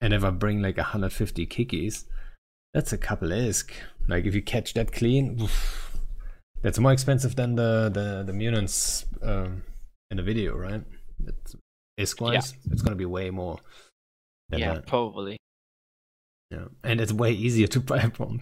and 0.00 0.12
if 0.12 0.24
I 0.24 0.30
bring 0.30 0.62
like 0.62 0.78
hundred 0.78 1.12
fifty 1.12 1.46
Kikis, 1.46 2.04
that's 2.74 2.92
a 2.92 2.98
couple 2.98 3.28
isk. 3.28 3.70
Like 4.08 4.24
if 4.24 4.34
you 4.34 4.42
catch 4.42 4.74
that 4.74 4.92
clean, 4.92 5.40
oof, 5.40 5.96
that's 6.62 6.78
more 6.78 6.92
expensive 6.92 7.36
than 7.36 7.54
the 7.54 7.90
the 7.92 8.24
the 8.24 8.32
Munins 8.32 9.04
um, 9.22 9.62
in 10.10 10.16
the 10.16 10.22
video, 10.22 10.56
right? 10.56 10.82
Isk 11.98 12.20
wise, 12.20 12.54
yeah. 12.64 12.72
it's 12.72 12.82
gonna 12.82 12.96
be 12.96 13.04
way 13.04 13.30
more. 13.30 13.58
yeah, 14.50 14.74
that. 14.74 14.86
probably. 14.86 15.36
Yeah, 16.52 16.66
and 16.84 17.00
it's 17.00 17.12
way 17.12 17.32
easier 17.32 17.66
to 17.68 17.80
buy 17.90 17.98
a 17.98 18.08
bomb. 18.08 18.40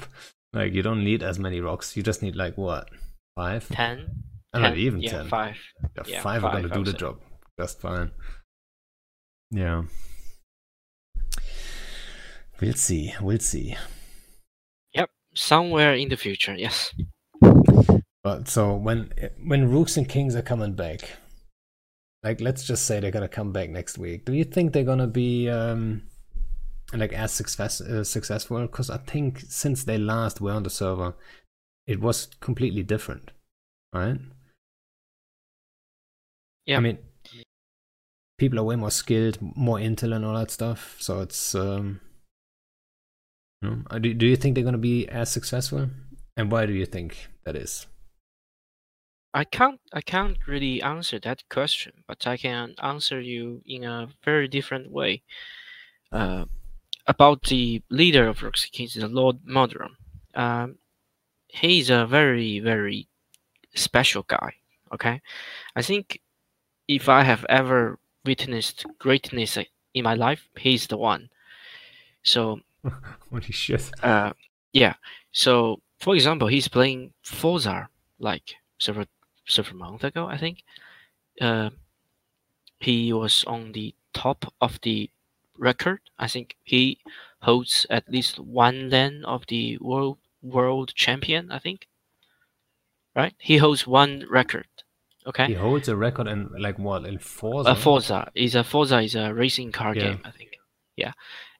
Like 0.52 0.74
you 0.74 0.82
don't 0.82 1.04
need 1.04 1.22
as 1.22 1.38
many 1.38 1.60
rocks. 1.60 1.96
You 1.96 2.02
just 2.02 2.22
need 2.22 2.34
like 2.34 2.58
what, 2.58 2.90
five? 3.36 3.68
Ten. 3.68 4.24
I 4.52 4.58
not 4.58 4.76
even 4.76 5.00
yeah, 5.00 5.10
ten. 5.10 5.28
Five. 5.28 5.56
Yeah, 5.96 6.02
yeah 6.06 6.22
five, 6.22 6.42
five 6.42 6.54
are 6.54 6.68
gonna 6.68 6.74
do 6.74 6.90
the 6.90 6.98
job 6.98 7.20
just 7.60 7.80
fine. 7.80 8.10
Yeah. 9.50 9.82
We'll 12.60 12.74
see. 12.74 13.12
We'll 13.20 13.38
see. 13.38 13.76
Yep, 14.94 15.10
somewhere 15.34 15.94
in 15.94 16.08
the 16.08 16.16
future, 16.16 16.54
yes. 16.54 16.94
But 18.22 18.48
so 18.48 18.74
when 18.74 19.12
when 19.44 19.70
Rooks 19.70 19.96
and 19.96 20.08
Kings 20.08 20.34
are 20.36 20.42
coming 20.42 20.74
back, 20.74 21.00
like 22.22 22.40
let's 22.40 22.64
just 22.64 22.86
say 22.86 23.00
they're 23.00 23.10
gonna 23.10 23.28
come 23.28 23.52
back 23.52 23.70
next 23.70 23.98
week. 23.98 24.24
Do 24.24 24.32
you 24.32 24.44
think 24.44 24.72
they're 24.72 24.84
gonna 24.84 25.06
be 25.06 25.48
um 25.48 26.02
like 26.92 27.12
as 27.12 27.32
success 27.32 27.80
uh, 27.80 28.04
successful? 28.04 28.60
Because 28.62 28.90
I 28.90 28.98
think 28.98 29.40
since 29.48 29.84
they 29.84 29.98
last 29.98 30.40
were 30.40 30.52
on 30.52 30.62
the 30.62 30.70
server, 30.70 31.14
it 31.86 32.00
was 32.00 32.28
completely 32.40 32.82
different, 32.82 33.30
right? 33.92 34.18
Yeah. 36.66 36.78
I 36.78 36.80
mean, 36.80 36.98
people 38.38 38.58
are 38.58 38.64
way 38.64 38.76
more 38.76 38.90
skilled, 38.90 39.38
more 39.40 39.78
intel 39.78 40.14
and 40.14 40.24
all 40.24 40.34
that 40.34 40.50
stuff. 40.50 40.96
So 40.98 41.20
it's 41.20 41.54
um. 41.54 42.00
You 43.62 43.70
know, 43.70 43.82
uh, 43.90 43.98
do, 43.98 44.14
do 44.14 44.26
you 44.26 44.36
think 44.36 44.54
they're 44.54 44.64
gonna 44.64 44.78
be 44.78 45.06
as 45.08 45.30
successful? 45.30 45.90
And 46.36 46.50
why 46.50 46.66
do 46.66 46.72
you 46.72 46.86
think 46.86 47.28
that 47.44 47.56
is? 47.56 47.86
I 49.32 49.44
can't 49.44 49.80
I 49.92 50.00
can't 50.00 50.38
really 50.48 50.82
answer 50.82 51.20
that 51.20 51.44
question, 51.48 51.92
but 52.08 52.26
I 52.26 52.36
can 52.36 52.74
answer 52.82 53.20
you 53.20 53.62
in 53.64 53.84
a 53.84 54.08
very 54.24 54.48
different 54.48 54.90
way. 54.90 55.22
Uh, 56.10 56.46
about 57.10 57.42
the 57.42 57.82
leader 57.90 58.28
of 58.28 58.42
Rooks 58.42 58.64
and 58.64 58.72
Kings, 58.72 58.94
the 58.94 59.08
Lord 59.08 59.38
Maldoror. 59.44 59.90
Um, 60.34 60.76
he's 61.48 61.90
a 61.90 62.06
very 62.06 62.60
very 62.60 63.08
special 63.74 64.22
guy. 64.22 64.54
Okay, 64.94 65.20
I 65.76 65.82
think 65.82 66.20
if 66.88 67.08
I 67.08 67.22
have 67.24 67.44
ever 67.48 67.98
witnessed 68.24 68.86
greatness 68.98 69.58
in 69.94 70.04
my 70.04 70.14
life, 70.14 70.48
he's 70.56 70.86
the 70.86 70.96
one. 70.96 71.28
So 72.22 72.60
Holy 73.30 73.52
shit! 73.52 73.90
uh, 74.02 74.32
yeah. 74.72 74.94
So 75.32 75.80
for 75.98 76.14
example, 76.14 76.48
he's 76.48 76.68
playing 76.68 77.12
Forza 77.22 77.88
like 78.20 78.54
several 78.78 79.06
several 79.46 79.78
months 79.78 80.04
ago, 80.04 80.26
I 80.26 80.38
think. 80.38 80.62
Uh, 81.40 81.70
he 82.78 83.12
was 83.12 83.44
on 83.46 83.72
the 83.72 83.94
top 84.12 84.52
of 84.60 84.78
the 84.82 85.10
record. 85.60 86.00
I 86.18 86.26
think 86.26 86.56
he 86.64 86.98
holds 87.42 87.86
at 87.90 88.08
least 88.10 88.38
one 88.40 88.90
LAN 88.90 89.24
of 89.24 89.44
the 89.46 89.78
world 89.78 90.18
world 90.42 90.92
champion. 90.96 91.52
I 91.52 91.58
think. 91.60 91.86
Right, 93.14 93.34
he 93.38 93.58
holds 93.58 93.86
one 93.86 94.24
record. 94.30 94.66
Okay. 95.26 95.46
He 95.46 95.54
holds 95.54 95.88
a 95.88 95.96
record 95.96 96.26
in 96.28 96.48
like 96.58 96.78
what 96.78 97.04
in 97.04 97.18
Forza? 97.18 97.70
Uh, 97.70 97.74
Forza 97.74 98.30
is 98.34 98.54
a 98.54 98.64
Forza 98.64 99.00
is 99.00 99.14
a 99.14 99.34
racing 99.34 99.72
car 99.72 99.94
Yeah. 99.94 100.02
game, 100.02 100.20
I 100.24 100.30
think. 100.30 100.50
Yeah, 100.96 101.12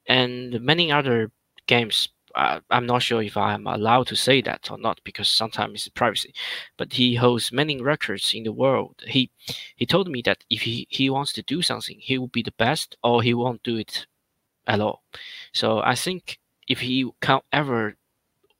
and 0.06 0.60
many 0.60 0.90
other 0.92 1.30
games. 1.66 2.08
Uh, 2.34 2.60
I'm 2.70 2.86
not 2.86 3.02
sure 3.02 3.22
if 3.22 3.36
I'm 3.36 3.66
allowed 3.66 4.06
to 4.08 4.16
say 4.16 4.40
that 4.42 4.70
or 4.70 4.78
not 4.78 5.00
because 5.04 5.30
sometimes 5.30 5.86
it's 5.86 5.88
privacy. 5.88 6.34
But 6.76 6.92
he 6.92 7.14
holds 7.14 7.52
many 7.52 7.80
records 7.80 8.32
in 8.34 8.44
the 8.44 8.52
world. 8.52 9.02
He 9.06 9.30
he 9.76 9.86
told 9.86 10.08
me 10.08 10.22
that 10.22 10.44
if 10.50 10.62
he, 10.62 10.86
he 10.90 11.10
wants 11.10 11.32
to 11.34 11.42
do 11.42 11.62
something, 11.62 11.98
he 11.98 12.18
will 12.18 12.28
be 12.28 12.42
the 12.42 12.52
best, 12.58 12.96
or 13.02 13.22
he 13.22 13.34
won't 13.34 13.62
do 13.62 13.76
it 13.76 14.06
at 14.66 14.80
all. 14.80 15.02
So 15.52 15.80
I 15.80 15.94
think 15.94 16.38
if 16.68 16.80
he 16.80 17.10
can 17.20 17.40
ever 17.52 17.96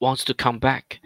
wants 0.00 0.24
to 0.24 0.34
come 0.34 0.58
back, 0.58 1.00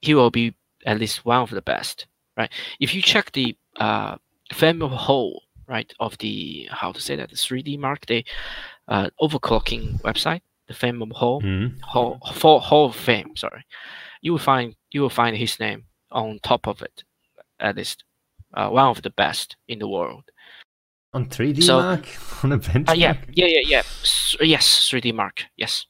he 0.00 0.14
will 0.14 0.30
be 0.30 0.54
at 0.84 0.98
least 0.98 1.24
one 1.24 1.42
of 1.42 1.50
the 1.50 1.62
best, 1.62 2.06
right? 2.36 2.50
If 2.80 2.94
you 2.94 3.02
check 3.02 3.32
the 3.32 3.56
uh, 3.76 4.16
fame 4.52 4.82
of 4.82 4.90
whole, 4.90 5.44
right, 5.68 5.92
of 6.00 6.18
the 6.18 6.68
how 6.70 6.92
to 6.92 7.00
say 7.00 7.16
that 7.16 7.30
the 7.30 7.36
3D 7.36 7.78
mark, 7.78 8.06
the 8.06 8.24
uh, 8.88 9.10
overclocking 9.20 10.00
website, 10.02 10.40
the 10.68 10.74
fame 10.74 11.02
of 11.02 11.10
whole, 11.10 11.40
Mhm. 11.42 11.80
hall, 11.82 12.18
for 12.34 12.60
hall 12.60 12.86
of 12.86 12.96
fame, 12.96 13.36
sorry, 13.36 13.64
you 14.20 14.32
will 14.32 14.38
find 14.38 14.74
you 14.90 15.00
will 15.02 15.10
find 15.10 15.36
his 15.36 15.58
name 15.58 15.84
on 16.10 16.38
top 16.42 16.66
of 16.66 16.82
it, 16.82 17.04
at 17.60 17.76
least 17.76 18.04
uh, 18.54 18.68
one 18.68 18.86
of 18.88 19.02
the 19.02 19.10
best 19.10 19.56
in 19.68 19.78
the 19.78 19.88
world. 19.88 20.24
On 21.14 21.26
3D 21.26 21.62
So- 21.62 21.80
mark 21.80 22.06
on 22.44 22.52
a 22.52 22.58
bench. 22.58 22.88
Uh, 22.88 22.92
yeah, 22.94 23.16
yeah, 23.32 23.46
yeah, 23.46 23.60
yeah. 23.66 23.78
S- 24.02 24.36
yes, 24.40 24.88
3D 24.90 25.12
Mark. 25.14 25.44
Yes, 25.56 25.86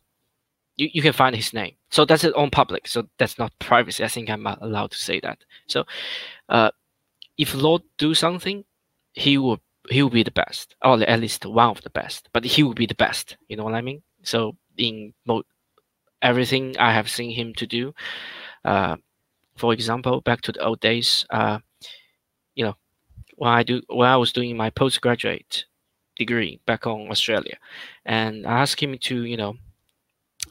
you 0.76 0.88
you 0.92 1.02
can 1.02 1.12
find 1.12 1.34
his 1.36 1.52
name. 1.52 1.74
So 1.90 2.04
that's 2.04 2.24
it 2.24 2.34
on 2.34 2.50
public. 2.50 2.88
So 2.88 3.08
that's 3.18 3.38
not 3.38 3.52
privacy. 3.58 4.04
I 4.04 4.08
think 4.08 4.28
I'm 4.30 4.46
allowed 4.46 4.90
to 4.92 4.98
say 4.98 5.20
that. 5.20 5.38
So, 5.66 5.84
uh, 6.48 6.70
if 7.38 7.54
Lord 7.54 7.82
do 7.98 8.14
something, 8.14 8.64
he 9.12 9.36
will 9.38 9.60
he 9.90 10.02
will 10.02 10.10
be 10.10 10.22
the 10.24 10.30
best, 10.44 10.74
or 10.82 11.02
at 11.02 11.20
least 11.20 11.44
one 11.44 11.68
of 11.70 11.82
the 11.82 11.90
best. 11.90 12.28
But 12.32 12.44
he 12.44 12.62
will 12.62 12.74
be 12.74 12.86
the 12.86 12.94
best. 13.06 13.36
You 13.48 13.56
know 13.56 13.64
what 13.64 13.74
I 13.74 13.80
mean? 13.82 14.02
So 14.22 14.56
in 14.82 15.14
mo- 15.26 15.44
everything 16.22 16.76
I 16.78 16.92
have 16.92 17.10
seen 17.10 17.30
him 17.32 17.54
to 17.54 17.66
do, 17.66 17.94
uh, 18.64 18.96
for 19.56 19.72
example, 19.72 20.20
back 20.22 20.42
to 20.42 20.52
the 20.52 20.64
old 20.64 20.80
days, 20.80 21.26
uh, 21.30 21.60
you 22.54 22.64
know, 22.64 22.76
when 23.36 23.52
I 23.52 23.62
do 23.62 23.82
when 23.88 24.09
I 24.09 24.16
was 24.16 24.32
doing 24.32 24.56
my 24.56 24.70
postgraduate 24.70 25.64
degree 26.16 26.60
back 26.66 26.86
on 26.86 27.10
Australia, 27.10 27.56
and 28.04 28.46
I 28.46 28.60
asked 28.62 28.82
him 28.82 28.98
to 28.98 29.24
you 29.24 29.36
know 29.36 29.56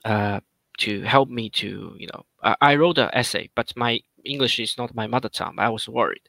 uh, 0.06 0.40
to 0.80 1.02
help 1.02 1.30
me 1.30 1.50
to 1.50 1.96
you 1.98 2.08
know 2.14 2.26
I, 2.44 2.56
I 2.62 2.76
wrote 2.76 2.98
an 2.98 3.10
essay, 3.14 3.50
but 3.56 3.74
my 3.76 4.00
English 4.26 4.60
is 4.60 4.78
not 4.78 4.96
my 4.96 5.08
mother 5.08 5.30
tongue. 5.30 5.56
I 5.58 5.70
was 5.70 5.88
worried, 5.90 6.28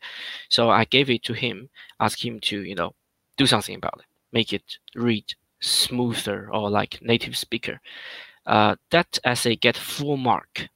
so 0.49 0.71
I 0.71 0.85
gave 0.85 1.11
it 1.11 1.23
to 1.25 1.33
him, 1.35 1.69
asked 2.01 2.25
him 2.25 2.41
to 2.41 2.63
you 2.63 2.75
know 2.75 2.95
do 3.37 3.47
something 3.47 3.77
about 3.77 4.01
it, 4.01 4.07
make 4.33 4.53
it 4.53 4.79
read 4.95 5.35
smoother 5.63 6.49
or 6.53 6.69
like 6.71 7.01
native 7.03 7.37
speaker. 7.37 7.81
Uh, 8.45 8.75
that 8.91 9.19
essay 9.25 9.57
get 9.57 9.77
full 9.77 10.17
mark, 10.17 10.69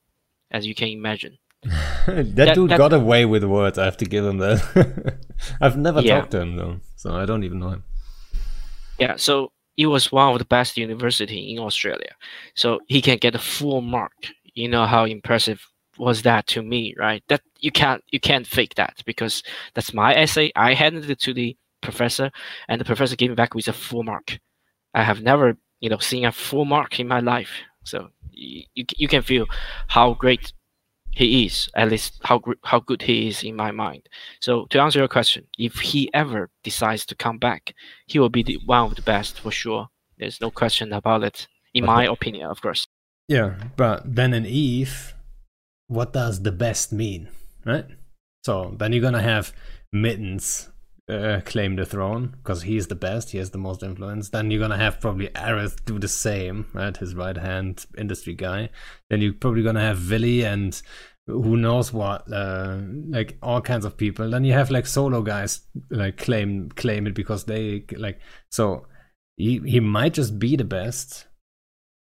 as 0.50 0.66
you 0.66 0.74
can 0.74 0.88
imagine. 0.88 1.36
that, 2.06 2.34
That- 2.36 2.54
dude 2.54 2.70
that- 2.70 2.78
got 2.78 2.92
away 2.92 3.24
with 3.26 3.44
words. 3.44 3.76
I 3.78 3.84
have 3.84 3.96
to 3.98 4.04
give 4.06 4.24
him 4.24 4.38
that. 4.38 5.18
I've 5.60 5.76
never 5.76 6.00
Yeah. 6.00 6.20
talked 6.20 6.30
to 6.32 6.40
him 6.40 6.56
though, 6.56 6.80
so 6.96 7.14
I 7.16 7.26
don't 7.26 7.44
even 7.44 7.58
know 7.58 7.70
him. 7.70 7.84
Yeah, 8.98 9.16
so 9.16 9.52
it 9.76 9.86
was 9.86 10.10
one 10.10 10.32
of 10.32 10.38
the 10.38 10.44
best 10.46 10.76
university 10.78 11.52
in 11.52 11.58
Australia. 11.58 12.14
So 12.54 12.80
he 12.88 13.02
can 13.02 13.18
get 13.18 13.34
a 13.34 13.38
full 13.38 13.80
mark. 13.82 14.12
You 14.54 14.68
know 14.68 14.86
how 14.86 15.04
impressive 15.04 15.60
was 15.98 16.22
that 16.22 16.46
to 16.48 16.62
me, 16.62 16.94
right? 16.98 17.22
That 17.28 17.42
you 17.60 17.70
can't 17.72 18.02
you 18.10 18.20
can't 18.20 18.46
fake 18.46 18.74
that 18.76 19.02
because 19.04 19.42
that's 19.74 19.92
my 19.92 20.14
essay. 20.14 20.50
I 20.56 20.72
handed 20.74 21.10
it 21.10 21.18
to 21.20 21.34
the 21.34 21.56
professor, 21.82 22.30
and 22.68 22.80
the 22.80 22.84
professor 22.84 23.16
gave 23.16 23.30
me 23.30 23.34
back 23.34 23.54
with 23.54 23.68
a 23.68 23.72
full 23.72 24.02
mark. 24.02 24.38
I 24.94 25.02
have 25.02 25.22
never 25.22 25.56
you 25.80 25.90
know 25.90 25.98
seen 25.98 26.24
a 26.24 26.32
full 26.32 26.64
mark 26.64 26.98
in 27.00 27.08
my 27.08 27.20
life. 27.20 27.50
So 27.84 28.08
you 28.30 28.64
you, 28.74 29.08
can 29.08 29.22
feel 29.22 29.46
how 29.88 30.14
great 30.14 30.52
he 31.10 31.46
is, 31.46 31.70
at 31.74 31.88
least 31.88 32.20
how 32.24 32.42
how 32.64 32.80
good 32.80 33.02
he 33.02 33.28
is 33.28 33.42
in 33.42 33.56
my 33.56 33.70
mind. 33.70 34.08
So 34.40 34.66
to 34.66 34.80
answer 34.80 34.98
your 34.98 35.08
question, 35.08 35.46
if 35.58 35.76
he 35.76 36.10
ever 36.12 36.50
decides 36.62 37.06
to 37.06 37.14
come 37.14 37.38
back, 37.38 37.74
he 38.06 38.18
will 38.18 38.28
be 38.28 38.42
the, 38.42 38.58
one 38.66 38.84
of 38.84 38.96
the 38.96 39.02
best 39.02 39.40
for 39.40 39.50
sure. 39.50 39.88
There's 40.18 40.40
no 40.40 40.50
question 40.50 40.92
about 40.92 41.24
it, 41.24 41.46
in 41.74 41.84
But 41.84 41.92
my 41.94 42.04
opinion, 42.04 42.48
of 42.50 42.60
course. 42.60 42.86
Yeah, 43.28 43.54
but 43.76 44.14
then 44.14 44.32
in 44.34 44.46
Eve, 44.46 45.14
what 45.88 46.12
does 46.12 46.42
the 46.42 46.52
best 46.52 46.92
mean, 46.92 47.28
right? 47.64 47.86
So 48.44 48.74
then 48.78 48.92
you're 48.92 49.02
gonna 49.02 49.22
have 49.22 49.52
Mittens 49.92 50.70
uh, 51.08 51.40
claim 51.44 51.76
the 51.76 51.86
throne 51.86 52.34
because 52.38 52.62
he's 52.62 52.88
the 52.88 52.94
best, 52.94 53.30
he 53.30 53.38
has 53.38 53.50
the 53.50 53.58
most 53.58 53.82
influence. 53.82 54.30
Then 54.30 54.50
you're 54.50 54.60
gonna 54.60 54.76
have 54.76 55.00
probably 55.00 55.28
Aryth 55.28 55.84
do 55.84 55.98
the 55.98 56.08
same, 56.08 56.66
right? 56.72 56.96
His 56.96 57.14
right 57.14 57.36
hand 57.36 57.86
industry 57.96 58.34
guy. 58.34 58.70
Then 59.08 59.20
you're 59.20 59.32
probably 59.32 59.62
gonna 59.62 59.80
have 59.80 59.98
Vily 59.98 60.44
and 60.44 60.80
who 61.26 61.56
knows 61.56 61.92
what, 61.92 62.30
uh, 62.32 62.78
like 63.08 63.36
all 63.42 63.60
kinds 63.60 63.84
of 63.84 63.96
people. 63.96 64.30
Then 64.30 64.44
you 64.44 64.52
have 64.52 64.70
like 64.70 64.86
solo 64.86 65.22
guys 65.22 65.60
like 65.90 66.16
claim 66.16 66.70
claim 66.70 67.06
it 67.06 67.14
because 67.14 67.44
they 67.44 67.84
like 67.96 68.20
so. 68.50 68.86
He, 69.36 69.58
he 69.66 69.80
might 69.80 70.14
just 70.14 70.38
be 70.38 70.56
the 70.56 70.64
best, 70.64 71.26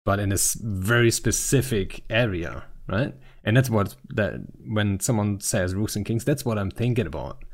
but 0.06 0.18
in 0.18 0.32
a 0.32 0.38
very 0.62 1.10
specific 1.10 2.02
area, 2.08 2.64
right? 2.88 3.14
And 3.44 3.56
that's 3.56 3.68
what 3.68 3.94
that 4.10 4.40
when 4.66 4.98
someone 5.00 5.40
says 5.40 5.74
Rooks 5.74 5.94
and 5.94 6.06
Kings, 6.06 6.24
that's 6.24 6.44
what 6.44 6.58
I'm 6.58 6.70
thinking 6.70 7.06
about. 7.06 7.44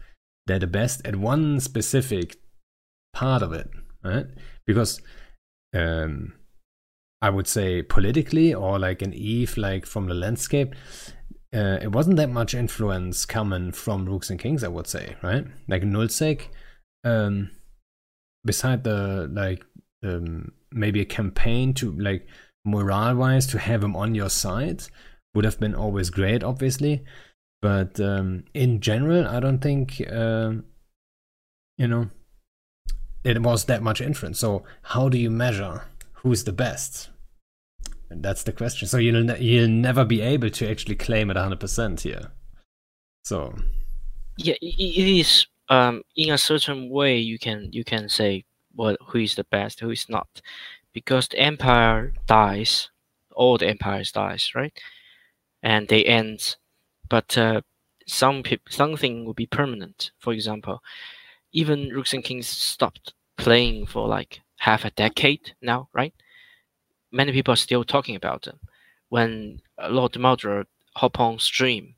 They're 0.47 0.59
the 0.59 0.67
best 0.67 1.07
at 1.07 1.17
one 1.17 1.61
specific 1.61 2.37
part 3.13 3.43
of 3.43 3.53
it, 3.53 3.71
right? 4.03 4.27
Because 4.67 5.01
um, 5.75 6.35
I 7.23 7.31
would 7.31 7.47
say 7.47 7.83
politically 7.83 8.53
or 8.53 8.79
like 8.79 9.03
an 9.03 9.15
Eve, 9.15 9.57
like 9.57 9.87
from 9.87 10.07
the 10.07 10.15
landscape, 10.15 10.75
uh, 11.55 11.79
it 11.81 11.93
wasn't 11.93 12.17
that 12.17 12.31
much 12.31 12.55
influence 12.55 13.25
coming 13.25 13.73
from 13.73 14.07
Rooks 14.07 14.29
and 14.29 14.41
Kings, 14.41 14.65
I 14.65 14.69
would 14.69 14.87
say, 14.87 15.17
right? 15.23 15.47
Like 15.69 15.83
Nullsec, 15.83 16.49
um, 17.05 17.51
beside 18.45 18.85
the 18.85 19.31
like 19.33 19.65
um, 20.03 20.53
maybe 20.73 21.01
a 21.01 21.07
campaign 21.07 21.73
to 21.75 21.93
like 21.93 22.27
morale 22.65 23.17
wise 23.17 23.47
to 23.47 23.59
have 23.59 23.83
him 23.83 23.95
on 23.97 24.15
your 24.15 24.31
side 24.31 24.83
would 25.35 25.45
have 25.45 25.61
been 25.61 25.75
always 25.75 26.11
great, 26.11 26.43
obviously. 26.43 27.05
But 27.65 27.99
um, 27.99 28.45
in 28.53 28.81
general, 28.81 29.27
I 29.27 29.41
don't 29.41 29.61
think 29.61 30.03
um 30.13 30.65
you 31.79 31.89
know 31.89 32.11
it 33.25 33.41
was 33.41 33.65
that 33.65 33.83
much 33.83 34.03
influence. 34.03 34.39
So 34.39 34.65
how 34.83 35.09
do 35.09 35.17
you 35.17 35.31
measure 35.31 35.85
who's 36.21 36.45
the 36.45 36.53
best? 36.53 37.09
that's 38.11 38.43
the 38.43 38.53
question. 38.53 38.87
So 38.87 38.99
you'll 38.99 39.25
ne- 39.25 39.41
you'll 39.41 39.77
never 39.89 40.05
be 40.05 40.21
able 40.21 40.51
to 40.51 40.71
actually 40.71 40.97
claim 40.97 41.31
it 41.31 41.39
100% 41.39 42.01
here. 42.03 42.33
So 43.25 43.55
yeah, 44.37 44.57
it, 44.61 44.75
it 44.79 45.21
is 45.21 45.47
um 45.71 46.03
in 46.17 46.35
a 46.35 46.39
certain 46.39 46.91
way 46.91 47.17
you 47.17 47.39
can 47.39 47.71
you 47.73 47.83
can 47.83 48.11
say 48.11 48.45
what 48.75 48.99
who 49.09 49.21
is 49.21 49.37
the 49.37 49.45
best, 49.45 49.81
who 49.81 49.91
is 49.91 50.07
not, 50.11 50.43
because 50.93 51.29
the 51.29 51.39
empire 51.39 52.13
dies, 52.27 52.91
all 53.35 53.57
the 53.57 53.69
empires 53.69 54.13
dies, 54.13 54.53
right, 54.55 54.79
and 55.63 55.89
they 55.89 56.05
end, 56.05 56.57
but 57.09 57.37
uh, 57.39 57.63
some 58.07 58.43
people 58.43 58.71
something 58.71 59.25
will 59.25 59.35
be 59.35 59.47
permanent. 59.47 60.11
For 60.19 60.33
example, 60.33 60.83
even 61.53 61.91
Rooks 61.91 62.13
and 62.13 62.25
Kings 62.25 62.47
stopped 62.49 63.15
playing 63.37 63.87
for 63.87 64.09
like 64.09 64.41
half 64.59 64.85
a 64.85 64.91
decade 64.91 65.55
now, 65.61 65.89
right? 65.93 66.15
Many 67.13 67.33
people 67.33 67.53
are 67.53 67.57
still 67.57 67.85
talking 67.85 68.17
about 68.17 68.43
them. 68.43 68.59
When 69.09 69.61
Lord 69.89 70.13
Maldoror 70.15 70.67
hop 70.97 71.21
on 71.21 71.39
stream, 71.39 71.95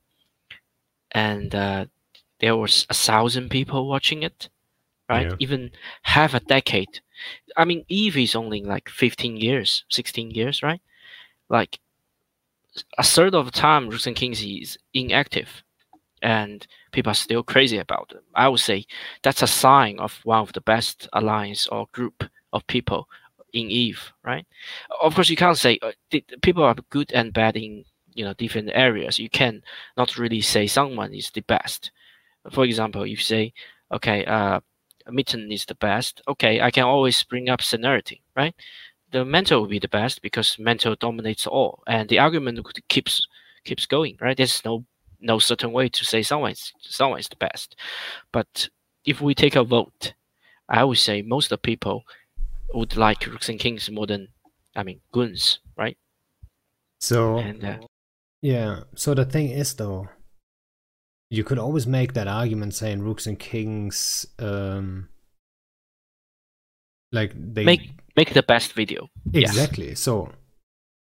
and 1.11 1.53
uh, 1.55 1.85
there 2.39 2.55
was 2.55 2.85
a 2.89 2.93
thousand 2.93 3.49
people 3.49 3.87
watching 3.87 4.23
it, 4.23 4.49
right? 5.09 5.27
Yeah. 5.27 5.35
Even 5.39 5.71
half 6.03 6.33
a 6.33 6.39
decade. 6.39 6.99
I 7.55 7.65
mean, 7.65 7.85
Eve 7.87 8.17
is 8.17 8.35
only 8.35 8.61
like 8.63 8.89
15 8.89 9.37
years, 9.37 9.85
16 9.89 10.31
years, 10.31 10.61
right? 10.61 10.81
Like 11.49 11.79
a 12.97 13.03
third 13.03 13.35
of 13.35 13.45
the 13.45 13.51
time, 13.51 13.89
Rooks 13.89 14.07
and 14.07 14.15
Kings 14.15 14.41
is 14.43 14.77
inactive, 14.93 15.63
and 16.21 16.65
people 16.91 17.11
are 17.11 17.15
still 17.15 17.43
crazy 17.43 17.77
about 17.77 18.11
it. 18.15 18.23
I 18.35 18.49
would 18.49 18.59
say 18.59 18.85
that's 19.23 19.41
a 19.41 19.47
sign 19.47 19.99
of 19.99 20.19
one 20.23 20.41
of 20.41 20.53
the 20.53 20.61
best 20.61 21.07
alliance 21.13 21.67
or 21.67 21.87
group 21.93 22.23
of 22.53 22.67
people 22.67 23.07
in 23.53 23.69
Eve, 23.71 24.11
right? 24.23 24.45
Of 25.01 25.15
course, 25.15 25.29
you 25.29 25.37
can't 25.37 25.57
say 25.57 25.79
uh, 25.81 25.91
people 26.41 26.63
are 26.63 26.75
good 26.89 27.11
and 27.13 27.33
bad 27.33 27.57
in 27.57 27.85
you 28.13 28.25
know 28.25 28.33
different 28.33 28.71
areas. 28.73 29.19
You 29.19 29.29
can 29.29 29.61
not 29.97 30.17
really 30.17 30.41
say 30.41 30.67
someone 30.67 31.13
is 31.13 31.31
the 31.31 31.41
best. 31.41 31.91
For 32.51 32.63
example, 32.65 33.03
if 33.03 33.09
you 33.09 33.15
say, 33.17 33.53
okay, 33.91 34.25
uh, 34.25 34.59
Mitten 35.09 35.51
is 35.51 35.65
the 35.65 35.75
best, 35.75 36.21
okay, 36.27 36.61
I 36.61 36.71
can 36.71 36.83
always 36.83 37.23
bring 37.23 37.49
up 37.49 37.61
Serenity, 37.61 38.23
right? 38.35 38.55
The 39.11 39.23
mentor 39.23 39.59
will 39.59 39.67
be 39.67 39.79
the 39.79 39.87
best 39.87 40.21
because 40.21 40.59
mentor 40.59 40.95
dominates 40.95 41.47
all, 41.47 41.83
and 41.87 42.09
the 42.09 42.19
argument 42.19 42.59
keeps 42.89 43.25
keeps 43.63 43.85
going, 43.85 44.17
right? 44.19 44.35
There's 44.35 44.63
no 44.65 44.85
no 45.19 45.39
certain 45.39 45.71
way 45.71 45.89
to 45.89 46.05
say 46.05 46.21
someone's 46.21 46.73
someone's 46.81 47.29
the 47.29 47.35
best. 47.37 47.75
But 48.31 48.69
if 49.05 49.21
we 49.21 49.33
take 49.33 49.55
a 49.55 49.63
vote, 49.63 50.13
I 50.69 50.83
would 50.83 50.97
say 50.97 51.21
most 51.21 51.45
of 51.45 51.49
the 51.61 51.67
people 51.69 52.03
would 52.73 52.97
like 52.97 53.25
Rooks 53.25 53.49
and 53.49 53.59
Kings 53.59 53.89
more 53.89 54.07
than 54.07 54.27
I 54.75 54.83
mean 54.83 55.01
goons, 55.11 55.59
right? 55.77 55.97
so 56.99 57.37
And 57.37 57.63
uh, 57.63 57.77
yeah. 58.41 58.81
So 58.95 59.13
the 59.13 59.25
thing 59.25 59.49
is 59.49 59.73
though, 59.75 60.09
you 61.29 61.43
could 61.43 61.59
always 61.59 61.87
make 61.87 62.13
that 62.13 62.27
argument 62.27 62.73
saying 62.73 63.01
Rooks 63.01 63.27
and 63.27 63.39
Kings, 63.39 64.25
um, 64.39 65.09
like 67.11 67.33
they 67.35 67.63
make 67.63 67.89
make 68.15 68.33
the 68.33 68.43
best 68.43 68.73
video. 68.73 69.09
Yes. 69.31 69.51
Exactly. 69.51 69.95
So, 69.95 70.31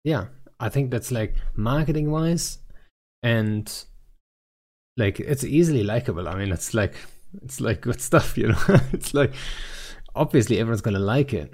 yeah, 0.04 0.28
I 0.60 0.70
think 0.70 0.92
that's 0.92 1.12
like 1.12 1.36
marketing 1.56 2.10
wise, 2.10 2.60
and 3.22 3.72
like 4.98 5.20
it's 5.20 5.44
easily 5.44 5.84
likable. 5.84 6.28
I 6.28 6.36
mean, 6.36 6.52
it's 6.52 6.74
like 6.74 6.96
it's 7.44 7.62
like 7.62 7.82
good 7.82 8.02
stuff, 8.10 8.38
you 8.38 8.50
know. 8.50 8.64
it's 8.94 9.14
like 9.14 9.34
obviously 10.16 10.60
everyone's 10.60 10.82
gonna 10.82 11.00
like 11.00 11.34
it, 11.34 11.52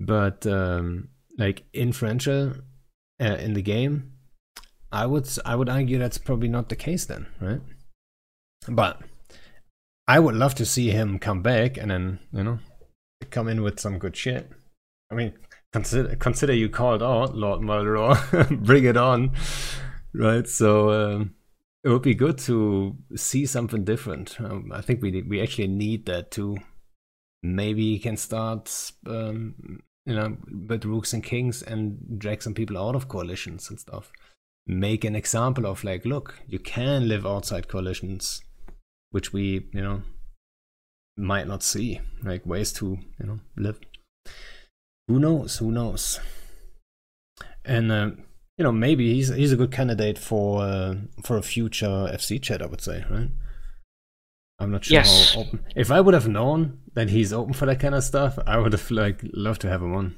but 0.00 0.46
um, 0.46 1.08
like 1.36 1.64
influential 1.72 2.54
uh, 3.20 3.36
in 3.40 3.54
the 3.54 3.62
game, 3.62 4.12
I 4.90 5.06
would 5.06 5.28
i 5.44 5.54
would 5.54 5.68
argue 5.68 5.98
that's 5.98 6.18
probably 6.18 6.48
not 6.48 6.68
the 6.68 6.76
case 6.76 7.04
then, 7.04 7.26
right? 7.40 7.60
But 8.68 9.02
I 10.06 10.18
would 10.18 10.34
love 10.34 10.54
to 10.56 10.66
see 10.66 10.90
him 10.90 11.18
come 11.18 11.42
back 11.42 11.76
and 11.76 11.90
then 11.90 12.18
you 12.32 12.42
know 12.42 12.58
come 13.30 13.48
in 13.48 13.62
with 13.62 13.80
some 13.80 13.98
good 13.98 14.16
shit. 14.16 14.50
I 15.10 15.14
mean, 15.14 15.32
consider 15.72 16.16
consider 16.16 16.52
you 16.52 16.68
called 16.68 17.02
out 17.02 17.34
Lord 17.34 17.60
Maldoror, 17.60 18.64
bring 18.64 18.84
it 18.84 18.96
on, 18.96 19.32
right? 20.14 20.46
So 20.46 20.90
um, 20.90 21.34
it 21.84 21.88
would 21.88 22.02
be 22.02 22.14
good 22.14 22.38
to 22.38 22.96
see 23.16 23.46
something 23.46 23.84
different. 23.84 24.40
Um, 24.40 24.70
I 24.72 24.80
think 24.80 25.02
we 25.02 25.22
we 25.22 25.40
actually 25.40 25.68
need 25.68 26.06
that 26.06 26.30
too. 26.30 26.58
Maybe 27.42 27.98
can 28.00 28.16
start, 28.16 28.92
um, 29.06 29.80
you 30.04 30.14
know, 30.14 30.36
with 30.68 30.84
Rooks 30.84 31.12
and 31.12 31.22
Kings 31.22 31.62
and 31.62 32.18
drag 32.18 32.42
some 32.42 32.54
people 32.54 32.76
out 32.76 32.96
of 32.96 33.08
coalitions 33.08 33.70
and 33.70 33.78
stuff. 33.78 34.10
Make 34.66 35.04
an 35.04 35.14
example 35.14 35.64
of 35.66 35.84
like, 35.84 36.04
look, 36.04 36.34
you 36.46 36.58
can 36.58 37.08
live 37.08 37.24
outside 37.24 37.68
coalitions, 37.68 38.42
which 39.12 39.32
we, 39.32 39.68
you 39.72 39.80
know, 39.80 40.02
might 41.18 41.46
not 41.46 41.62
see, 41.62 42.00
like 42.22 42.46
ways 42.46 42.72
to, 42.74 42.98
you 43.20 43.26
know, 43.26 43.40
live 43.56 43.78
who 45.08 45.18
knows 45.18 45.56
who 45.56 45.72
knows 45.72 46.20
and 47.64 47.90
uh, 47.90 48.10
you 48.58 48.64
know 48.64 48.72
maybe 48.72 49.14
he's 49.14 49.28
he's 49.28 49.52
a 49.52 49.56
good 49.56 49.72
candidate 49.72 50.18
for 50.18 50.60
uh, 50.62 50.94
for 51.24 51.38
a 51.38 51.42
future 51.42 51.86
fc 52.12 52.42
chat 52.42 52.60
i 52.60 52.66
would 52.66 52.82
say 52.82 53.02
right 53.10 53.30
i'm 54.58 54.70
not 54.70 54.84
sure 54.84 54.96
Yes. 54.98 55.32
how 55.34 55.40
open 55.40 55.64
if 55.74 55.90
i 55.90 56.00
would 56.00 56.12
have 56.12 56.28
known 56.28 56.80
that 56.92 57.08
he's 57.08 57.32
open 57.32 57.54
for 57.54 57.64
that 57.64 57.80
kind 57.80 57.94
of 57.94 58.04
stuff 58.04 58.38
i 58.46 58.58
would 58.58 58.72
have 58.74 58.90
like 58.90 59.20
loved 59.32 59.62
to 59.62 59.68
have 59.68 59.82
him 59.82 59.94
on 59.94 60.16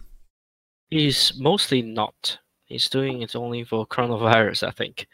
He's 0.91 1.33
mostly 1.39 1.83
not. 1.83 2.39
He's 2.65 2.89
doing 2.89 3.23
it 3.23 3.37
only 3.37 3.63
for 3.63 3.87
coronavirus, 3.87 4.67
I 4.67 4.73
think. 4.73 5.07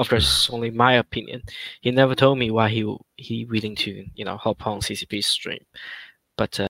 Of 0.00 0.08
course, 0.10 0.24
it's 0.24 0.50
only 0.50 0.70
my 0.72 0.94
opinion. 0.94 1.42
He 1.82 1.90
never 1.92 2.14
told 2.16 2.38
me 2.38 2.50
why 2.50 2.68
he 2.70 2.82
he 3.16 3.44
willing 3.44 3.76
to 3.84 4.06
you 4.14 4.24
know 4.24 4.36
hop 4.38 4.66
on 4.66 4.80
CCP 4.82 5.22
stream. 5.22 5.64
But 6.36 6.60
uh, 6.60 6.68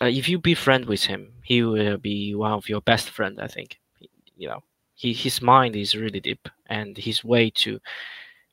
uh, 0.00 0.06
if 0.06 0.28
you 0.28 0.38
be 0.38 0.54
friend 0.54 0.84
with 0.86 1.04
him, 1.04 1.32
he 1.44 1.62
will 1.62 1.98
be 1.98 2.34
one 2.34 2.52
of 2.52 2.68
your 2.68 2.80
best 2.80 3.10
friend. 3.10 3.40
I 3.40 3.48
think. 3.48 3.78
You 4.36 4.48
know, 4.48 4.62
he 4.94 5.12
his 5.12 5.42
mind 5.42 5.74
is 5.76 5.94
really 5.96 6.20
deep, 6.20 6.48
and 6.66 6.96
his 6.96 7.24
way 7.24 7.50
to 7.64 7.80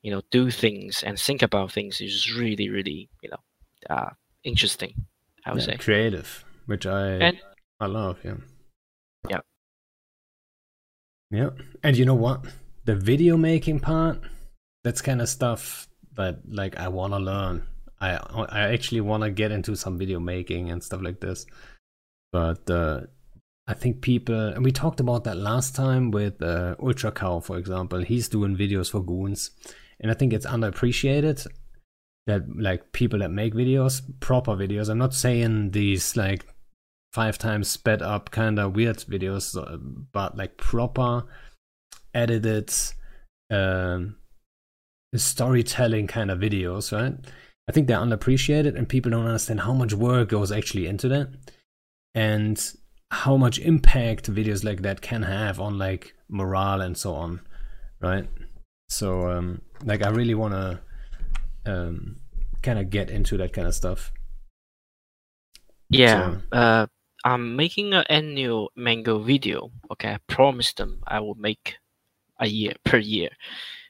you 0.04 0.12
know 0.12 0.22
do 0.32 0.52
things 0.52 1.04
and 1.04 1.20
think 1.20 1.42
about 1.44 1.72
things 1.72 2.02
is 2.02 2.34
really 2.36 2.70
really 2.70 3.10
you 3.22 3.30
know 3.32 3.44
uh, 3.90 4.12
interesting. 4.44 4.94
I 5.46 5.54
would 5.54 5.62
Yeah, 5.62 5.66
say. 5.66 5.78
creative 5.78 6.44
which 6.66 6.86
i 6.88 7.28
And 7.28 7.40
i 7.80 7.86
love 7.86 8.20
yeah 8.26 8.38
Yeah. 9.30 9.42
yeah 11.32 11.50
and 11.84 11.98
you 11.98 12.06
know 12.06 12.16
what 12.16 12.46
the 12.86 12.96
video 12.96 13.36
making 13.36 13.80
part 13.80 14.20
that's 14.84 15.02
kind 15.02 15.22
of 15.22 15.28
stuff 15.28 15.88
that 16.16 16.40
like 16.48 16.78
i 16.78 16.88
want 16.88 17.14
to 17.14 17.20
learn. 17.20 17.64
I 18.00 18.18
i 18.50 18.62
actually 18.74 19.02
want 19.02 19.24
to 19.24 19.32
get 19.32 19.52
into 19.52 19.76
some 19.76 19.98
video 19.98 20.20
making 20.20 20.70
and 20.70 20.84
stuff 20.84 21.02
like 21.02 21.20
this. 21.20 21.46
But 22.32 22.70
uh 22.70 23.02
i 23.68 23.74
think 23.74 24.02
people 24.02 24.50
and 24.50 24.64
we 24.64 24.72
talked 24.72 25.00
about 25.00 25.24
that 25.24 25.38
last 25.38 25.76
time 25.76 26.12
with 26.12 26.42
uh, 26.42 26.76
ultra 26.80 27.12
cow 27.12 27.40
for 27.40 27.58
example. 27.58 28.00
He's 28.02 28.30
doing 28.30 28.56
videos 28.56 28.92
for 28.92 29.02
goons. 29.02 29.52
And 30.00 30.12
i 30.12 30.14
think 30.14 30.34
it's 30.34 30.46
underappreciated 30.46 31.48
that 32.28 32.44
like 32.56 32.92
people 32.92 33.20
that 33.20 33.32
make 33.32 33.54
videos 33.54 34.02
proper 34.20 34.52
videos. 34.52 34.90
I'm 34.90 34.98
not 35.00 35.14
saying 35.14 35.72
these 35.72 36.16
like 36.16 36.46
five 37.14 37.38
times 37.38 37.70
sped 37.70 38.02
up 38.02 38.30
kind 38.30 38.60
of 38.60 38.76
weird 38.76 38.98
videos 38.98 39.56
uh, 39.56 39.78
but 40.12 40.38
like 40.38 40.58
proper 40.58 41.24
edited 42.16 42.74
um 43.52 44.16
storytelling 45.16 46.08
kind 46.08 46.32
of 46.32 46.40
videos 46.40 46.92
right? 46.92 47.14
I 47.68 47.72
think 47.72 47.88
they're 47.88 47.98
underappreciated 48.00 48.76
and 48.78 48.88
people 48.88 49.12
don't 49.12 49.26
understand 49.26 49.62
how 49.62 49.74
much 49.74 49.94
work 49.94 50.30
goes 50.30 50.52
actually 50.52 50.88
into 50.88 51.08
that 51.10 51.30
and 52.14 52.62
how 53.12 53.38
much 53.38 53.60
impact 53.60 54.32
videos 54.32 54.64
like 54.64 54.82
that 54.82 55.02
can 55.02 55.24
have 55.24 55.60
on 55.60 55.78
like 55.78 56.16
morale 56.30 56.82
and 56.82 56.98
so 56.98 57.14
on 57.14 57.42
right? 58.02 58.28
So 58.90 59.30
um 59.30 59.62
like 59.84 60.04
i 60.04 60.10
really 60.10 60.36
want 60.36 60.54
to 60.54 60.80
um 61.66 62.18
kind 62.62 62.80
of 62.80 62.90
get 62.90 63.10
into 63.12 63.38
that 63.38 63.54
kind 63.54 63.68
of 63.68 63.76
stuff. 63.76 64.12
Yeah, 65.90 66.38
So- 66.52 66.58
uh, 66.58 66.88
I'm 67.24 67.56
making 67.56 67.94
an 67.94 68.06
annual 68.10 68.72
Mango 68.76 69.20
video. 69.20 69.72
Okay, 69.92 70.10
I 70.14 70.20
promised 70.28 70.78
them 70.78 71.02
I 71.08 71.20
will 71.20 71.36
make 71.36 71.76
a 72.40 72.48
year 72.48 72.74
per 72.84 72.98
year. 72.98 73.30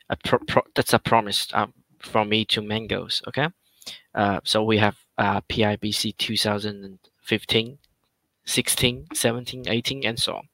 I 0.10 0.16
pro- 0.16 0.40
pro- 0.48 0.68
that's 0.76 0.94
a 0.94 1.00
promise 1.00 1.48
um, 1.54 1.74
from 2.00 2.30
me 2.30 2.46
to 2.46 2.62
Mangoes. 2.62 3.22
Okay, 3.28 3.48
uh, 4.14 4.40
so 4.44 4.64
we 4.64 4.78
have 4.78 4.98
uh, 5.18 5.42
PIBC 5.42 6.18
2015, 6.18 7.78
16, 8.46 9.08
17, 9.14 9.64
18, 9.68 10.06
and 10.06 10.20
so 10.20 10.36
on. 10.36 10.48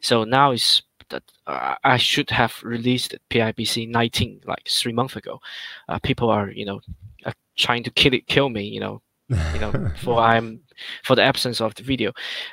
So 0.00 0.24
now 0.24 0.52
is 0.52 0.82
that 1.12 1.22
uh, 1.46 1.76
I 1.84 1.96
should 1.96 2.30
have 2.30 2.60
released 2.62 3.14
PIBC 3.30 3.88
19 3.88 4.42
like 4.46 4.66
three 4.68 4.92
months 4.92 5.16
ago. 5.16 5.40
Uh, 5.88 5.98
people 6.00 6.28
are 6.30 6.50
you 6.50 6.64
know 6.64 6.80
uh, 7.24 7.32
trying 7.56 7.84
to 7.84 7.90
kill 7.90 8.14
it, 8.14 8.26
kill 8.26 8.48
me. 8.48 8.64
You 8.64 8.80
know 8.80 9.02
you 9.28 9.60
know 9.60 9.90
for 10.02 10.18
I'm 10.18 10.60
for 11.04 11.14
the 11.14 11.22
absence 11.22 11.60
of 11.60 11.74
the 11.76 11.82
video, 11.82 12.12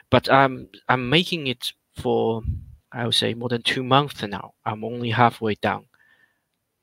but 0.10 0.32
I'm 0.32 0.70
I'm 0.88 1.10
making 1.10 1.48
it 1.48 1.74
for 1.96 2.42
I 2.92 3.06
would 3.06 3.16
say 3.16 3.34
more 3.34 3.50
than 3.50 3.62
two 3.62 3.84
months 3.84 4.22
now. 4.24 4.54
I'm 4.66 4.84
only 4.84 5.12
halfway 5.12 5.56
down. 5.56 5.86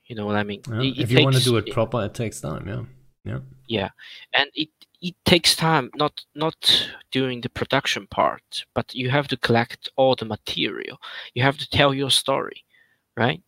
You 0.05 0.15
know 0.17 0.27
what 0.27 0.37
I 0.37 0.45
mean? 0.45 0.63
Yeah, 0.69 0.83
It- 0.83 0.99
it 0.99 1.03
if 1.03 1.11
you 1.11 1.23
want 1.25 1.37
to 1.37 1.43
do 1.43 1.57
it 1.57 1.73
proper, 1.73 2.05
it 2.05 2.15
takes 2.15 2.41
time. 2.41 2.69
Yeah, 2.69 2.85
yeah. 3.25 3.41
yeah 3.67 3.91
and 4.33 4.49
it 4.55 4.69
it 5.03 5.15
takes 5.25 5.57
time 5.57 5.91
not 5.97 6.25
not 6.35 6.89
during 7.11 7.41
the 7.43 7.49
production 7.49 8.07
part 8.07 8.65
but 8.73 8.95
you 8.95 9.11
have 9.11 9.27
to 9.29 9.37
collect 9.37 9.89
all 9.97 10.15
the 10.15 10.25
material 10.25 10.97
you 11.35 11.43
have 11.43 11.59
to 11.59 11.69
tell 11.69 11.93
your 11.93 12.11
story 12.11 12.65
right 13.17 13.43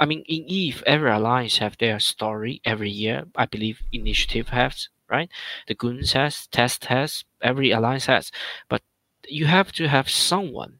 I 0.00 0.06
mean 0.06 0.22
in 0.26 0.44
eve 0.48 0.82
every 0.86 1.10
alliance 1.10 1.58
have 1.58 1.76
their 1.78 2.00
story 2.00 2.60
every 2.64 2.90
year 2.90 3.24
i 3.36 3.46
believe 3.46 3.82
initiative 3.92 4.48
has 4.48 4.88
right 5.08 5.30
the 5.68 5.74
goons 5.74 6.12
has 6.14 6.46
test 6.48 6.86
has 6.86 7.24
every 7.42 7.70
alliance 7.70 8.06
has 8.06 8.32
but 8.68 8.82
you 9.28 9.46
have 9.46 9.70
to 9.72 9.86
have 9.88 10.08
someone 10.08 10.78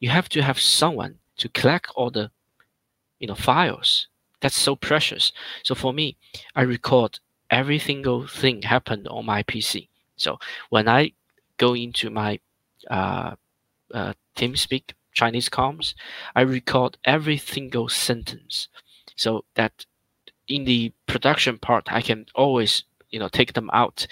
you 0.00 0.08
have 0.10 0.28
to 0.30 0.42
have 0.42 0.60
someone 0.60 1.16
to 1.36 1.48
collect 1.48 1.90
all 1.96 2.10
the 2.10 2.30
you 3.18 3.26
know 3.28 3.34
files 3.34 4.08
that's 4.40 4.56
so 4.56 4.76
precious 4.76 5.32
so 5.62 5.74
for 5.74 5.92
me 5.92 6.16
I 6.54 6.62
record 6.62 7.18
every 7.50 7.78
single 7.78 8.26
thing 8.26 8.62
happened 8.62 9.08
on 9.08 9.24
my 9.24 9.42
PC. 9.42 9.88
So 10.16 10.38
when 10.68 10.86
I 10.88 11.12
go 11.56 11.74
into 11.74 12.10
my 12.10 12.40
uh, 12.90 13.36
uh, 13.94 14.14
TeamSpeak 14.36 14.92
Chinese 15.12 15.48
comms, 15.48 15.94
I 16.36 16.42
record 16.42 16.98
every 17.04 17.38
single 17.38 17.88
sentence, 17.88 18.68
so 19.16 19.44
that 19.54 19.86
in 20.48 20.64
the 20.64 20.92
production 21.06 21.58
part 21.58 21.86
I 21.92 22.02
can 22.02 22.26
always 22.34 22.84
you 23.10 23.18
know 23.20 23.28
take 23.28 23.54
them 23.54 23.70
out. 23.72 24.06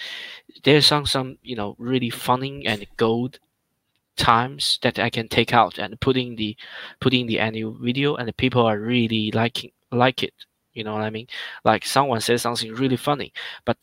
There's 0.63 0.85
some 0.85 1.05
some 1.05 1.37
you 1.43 1.55
know 1.55 1.75
really 1.79 2.09
funny 2.09 2.65
and 2.67 2.85
gold 2.97 3.39
times 4.17 4.79
that 4.83 4.99
I 4.99 5.09
can 5.09 5.27
take 5.27 5.53
out 5.53 5.77
and 5.77 5.99
put 6.01 6.17
in 6.17 6.35
the 6.35 6.55
put 6.99 7.13
in 7.13 7.27
the 7.27 7.39
annual 7.39 7.73
video, 7.79 8.15
and 8.15 8.27
the 8.27 8.33
people 8.33 8.65
are 8.65 8.79
really 8.79 9.31
liking 9.31 9.71
like 9.91 10.23
it. 10.23 10.33
You 10.73 10.83
know 10.83 10.93
what 10.93 11.03
I 11.03 11.09
mean? 11.09 11.27
like 11.63 11.85
someone 11.85 12.21
says 12.21 12.41
something 12.41 12.73
really 12.73 12.97
funny 12.97 13.33
but 13.65 13.77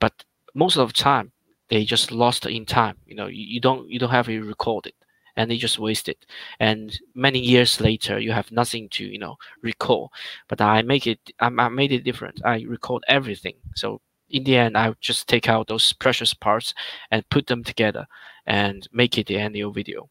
but 0.00 0.12
most 0.54 0.76
of 0.76 0.88
the 0.88 0.94
time 0.94 1.32
they 1.68 1.84
just 1.84 2.12
lost 2.12 2.46
in 2.46 2.64
time 2.64 2.96
you 3.06 3.14
know 3.14 3.26
you, 3.26 3.44
you 3.44 3.60
don't 3.60 3.88
you 3.90 3.98
don't 3.98 4.10
have 4.10 4.28
it 4.28 4.40
recorded 4.40 4.92
and 5.36 5.50
they 5.50 5.56
just 5.56 5.78
waste 5.78 6.08
it 6.08 6.26
and 6.60 6.98
many 7.14 7.38
years 7.38 7.80
later 7.80 8.18
you 8.18 8.32
have 8.32 8.50
nothing 8.50 8.88
to 8.90 9.04
you 9.04 9.18
know 9.18 9.36
recall 9.62 10.10
but 10.48 10.60
i 10.60 10.82
make 10.82 11.06
it 11.06 11.20
i, 11.40 11.46
I 11.46 11.68
made 11.68 11.92
it 11.92 12.04
different 12.04 12.40
i 12.44 12.62
record 12.68 13.02
everything 13.08 13.54
so 13.74 14.00
in 14.30 14.44
the 14.44 14.56
end 14.56 14.76
i 14.76 14.92
just 15.00 15.28
take 15.28 15.48
out 15.48 15.68
those 15.68 15.92
precious 15.92 16.34
parts 16.34 16.74
and 17.10 17.28
put 17.30 17.46
them 17.46 17.64
together 17.64 18.06
and 18.48 18.88
make 18.92 19.16
it 19.18 19.26
the 19.28 19.38
annual 19.38 19.70
video 19.72 20.08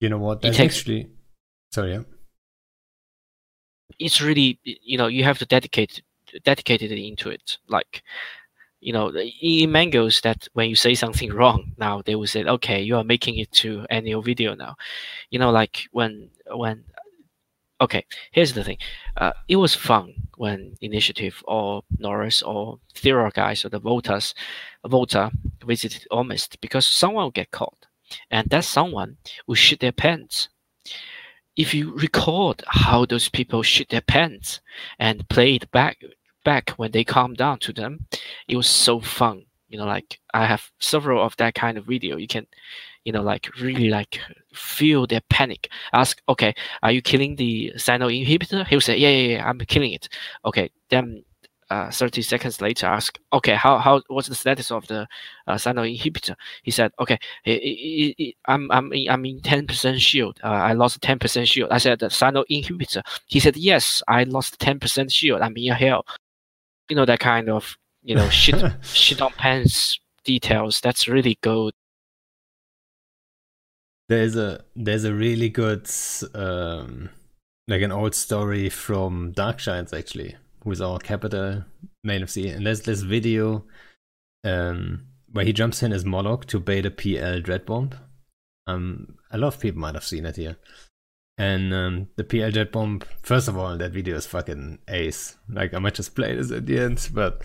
You 0.00 0.08
know 0.10 0.18
what? 0.18 0.38
It 0.38 0.42
That's 0.42 0.56
takes- 0.58 0.78
actually. 0.78 1.02
Sorry. 1.72 1.92
Yeah. 1.92 2.04
it's 3.98 4.20
really 4.20 4.58
you 4.64 4.96
know 4.98 5.06
you 5.08 5.24
have 5.24 5.38
to 5.38 5.46
dedicate 5.46 6.02
dedicated 6.44 6.90
into 6.92 7.30
it 7.30 7.58
like 7.68 8.02
you 8.80 8.92
know 8.92 9.06
in 9.42 9.72
mangoes 9.72 10.20
that 10.20 10.46
when 10.52 10.68
you 10.68 10.76
say 10.76 10.94
something 10.94 11.30
wrong 11.32 11.72
now 11.78 12.02
they 12.06 12.14
will 12.14 12.26
say 12.26 12.44
okay 12.44 12.80
you 12.88 12.96
are 12.96 13.04
making 13.14 13.38
it 13.38 13.50
to 13.52 13.84
annual 13.90 14.22
video 14.22 14.54
now 14.54 14.74
you 15.30 15.38
know 15.38 15.50
like 15.50 15.76
when 15.92 16.30
when 16.62 16.84
okay 17.80 18.04
here's 18.32 18.54
the 18.54 18.64
thing 18.64 18.78
uh, 19.16 19.32
it 19.48 19.56
was 19.56 19.74
fun 19.74 20.12
when 20.36 20.76
initiative 20.80 21.42
or 21.46 21.82
norris 21.98 22.42
or 22.42 22.78
Thera 22.94 23.32
guys 23.32 23.64
or 23.64 23.68
the 23.68 23.80
voters, 23.80 24.34
vota 24.86 25.30
visited 25.64 26.06
Omist 26.10 26.60
because 26.60 26.86
someone 26.86 27.24
will 27.24 27.30
get 27.30 27.50
caught 27.50 27.86
and 28.30 28.48
that 28.50 28.64
someone 28.64 29.16
will 29.46 29.54
shit 29.54 29.80
their 29.80 29.92
pants 29.92 30.48
if 31.56 31.74
you 31.74 31.92
record 31.96 32.62
how 32.68 33.04
those 33.04 33.28
people 33.28 33.62
shit 33.62 33.88
their 33.88 34.00
pants 34.00 34.60
and 35.00 35.28
play 35.28 35.56
it 35.56 35.70
back 35.72 35.98
back 36.44 36.70
when 36.78 36.92
they 36.92 37.04
calm 37.04 37.34
down 37.34 37.58
to 37.58 37.72
them, 37.74 38.06
it 38.46 38.56
was 38.56 38.66
so 38.66 39.00
fun. 39.00 39.44
You 39.68 39.76
know, 39.76 39.84
like 39.84 40.18
I 40.32 40.46
have 40.46 40.70
several 40.78 41.22
of 41.22 41.36
that 41.36 41.54
kind 41.54 41.76
of 41.76 41.84
video. 41.84 42.16
You 42.16 42.28
can, 42.28 42.46
you 43.08 43.12
know, 43.12 43.22
like 43.22 43.48
really 43.58 43.88
like 43.88 44.20
feel 44.52 45.06
their 45.06 45.22
panic. 45.30 45.70
Ask, 45.94 46.20
okay, 46.28 46.54
are 46.82 46.92
you 46.92 47.00
killing 47.00 47.36
the 47.36 47.72
cyno 47.76 48.08
inhibitor? 48.12 48.66
He'll 48.66 48.82
say, 48.82 48.98
yeah, 48.98 49.08
yeah, 49.08 49.36
yeah, 49.36 49.48
I'm 49.48 49.58
killing 49.60 49.94
it. 49.94 50.10
Okay, 50.44 50.68
then 50.90 51.24
uh, 51.70 51.90
30 51.90 52.20
seconds 52.20 52.60
later, 52.60 52.84
ask, 52.86 53.18
okay, 53.32 53.54
how, 53.54 53.78
how 53.78 54.02
what's 54.08 54.28
the 54.28 54.34
status 54.34 54.70
of 54.70 54.86
the 54.88 55.06
uh, 55.46 55.54
cyno 55.54 55.88
inhibitor? 55.90 56.34
He 56.64 56.70
said, 56.70 56.92
okay, 57.00 57.18
i 57.46 57.50
i 57.50 58.14
i 58.20 58.34
I'm 58.52 58.70
I'm 58.70 58.92
in- 58.92 59.08
I'm 59.08 59.24
in 59.24 59.40
10% 59.40 59.98
shield. 59.98 60.38
Uh, 60.44 60.48
I 60.48 60.74
lost 60.74 61.00
10% 61.00 61.46
shield. 61.46 61.70
I 61.70 61.78
said 61.78 62.00
the 62.00 62.08
cyno 62.08 62.44
inhibitor. 62.50 63.00
He 63.24 63.40
said, 63.40 63.56
yes, 63.56 64.02
I 64.06 64.24
lost 64.24 64.58
10% 64.58 65.10
shield. 65.10 65.40
I'm 65.40 65.56
in 65.56 65.72
hell. 65.72 66.04
You 66.90 66.96
know 66.96 67.06
that 67.06 67.20
kind 67.20 67.48
of 67.48 67.74
you 68.02 68.14
know 68.14 68.28
shit 68.28 68.62
shit 68.82 69.22
on 69.22 69.32
pants 69.32 69.98
details. 70.24 70.82
That's 70.82 71.08
really 71.08 71.38
gold. 71.40 71.72
There's 74.08 74.36
a 74.36 74.64
there's 74.74 75.04
a 75.04 75.14
really 75.14 75.50
good 75.50 75.88
um 76.34 77.10
like 77.66 77.82
an 77.82 77.92
old 77.92 78.14
story 78.14 78.70
from 78.70 79.32
Dark 79.32 79.58
Giants 79.58 79.92
actually, 79.92 80.36
who's 80.64 80.80
our 80.80 80.98
capital 80.98 81.64
main 82.02 82.22
FC, 82.22 82.54
and 82.54 82.66
there's 82.66 82.82
this 82.82 83.02
video 83.02 83.64
um 84.44 85.06
where 85.30 85.44
he 85.44 85.52
jumps 85.52 85.82
in 85.82 85.92
as 85.92 86.06
Moloch 86.06 86.46
to 86.46 86.58
bait 86.58 86.86
a 86.86 86.90
PL 86.90 87.40
dread 87.40 87.66
bomb. 87.66 87.90
Um 88.66 89.18
a 89.30 89.36
lot 89.36 89.54
of 89.54 89.60
people 89.60 89.80
might 89.80 89.94
have 89.94 90.04
seen 90.04 90.24
it 90.24 90.36
here. 90.36 90.56
And 91.40 91.72
um, 91.72 92.08
the 92.16 92.24
PL 92.24 92.50
dread 92.50 92.72
bomb, 92.72 93.00
first 93.22 93.46
of 93.46 93.56
all, 93.56 93.76
that 93.78 93.92
video 93.92 94.16
is 94.16 94.26
fucking 94.26 94.80
ace. 94.88 95.36
Like, 95.48 95.72
I 95.72 95.78
might 95.78 95.94
just 95.94 96.16
play 96.16 96.34
this 96.34 96.50
at 96.50 96.66
the 96.66 96.80
end. 96.80 97.10
But 97.14 97.42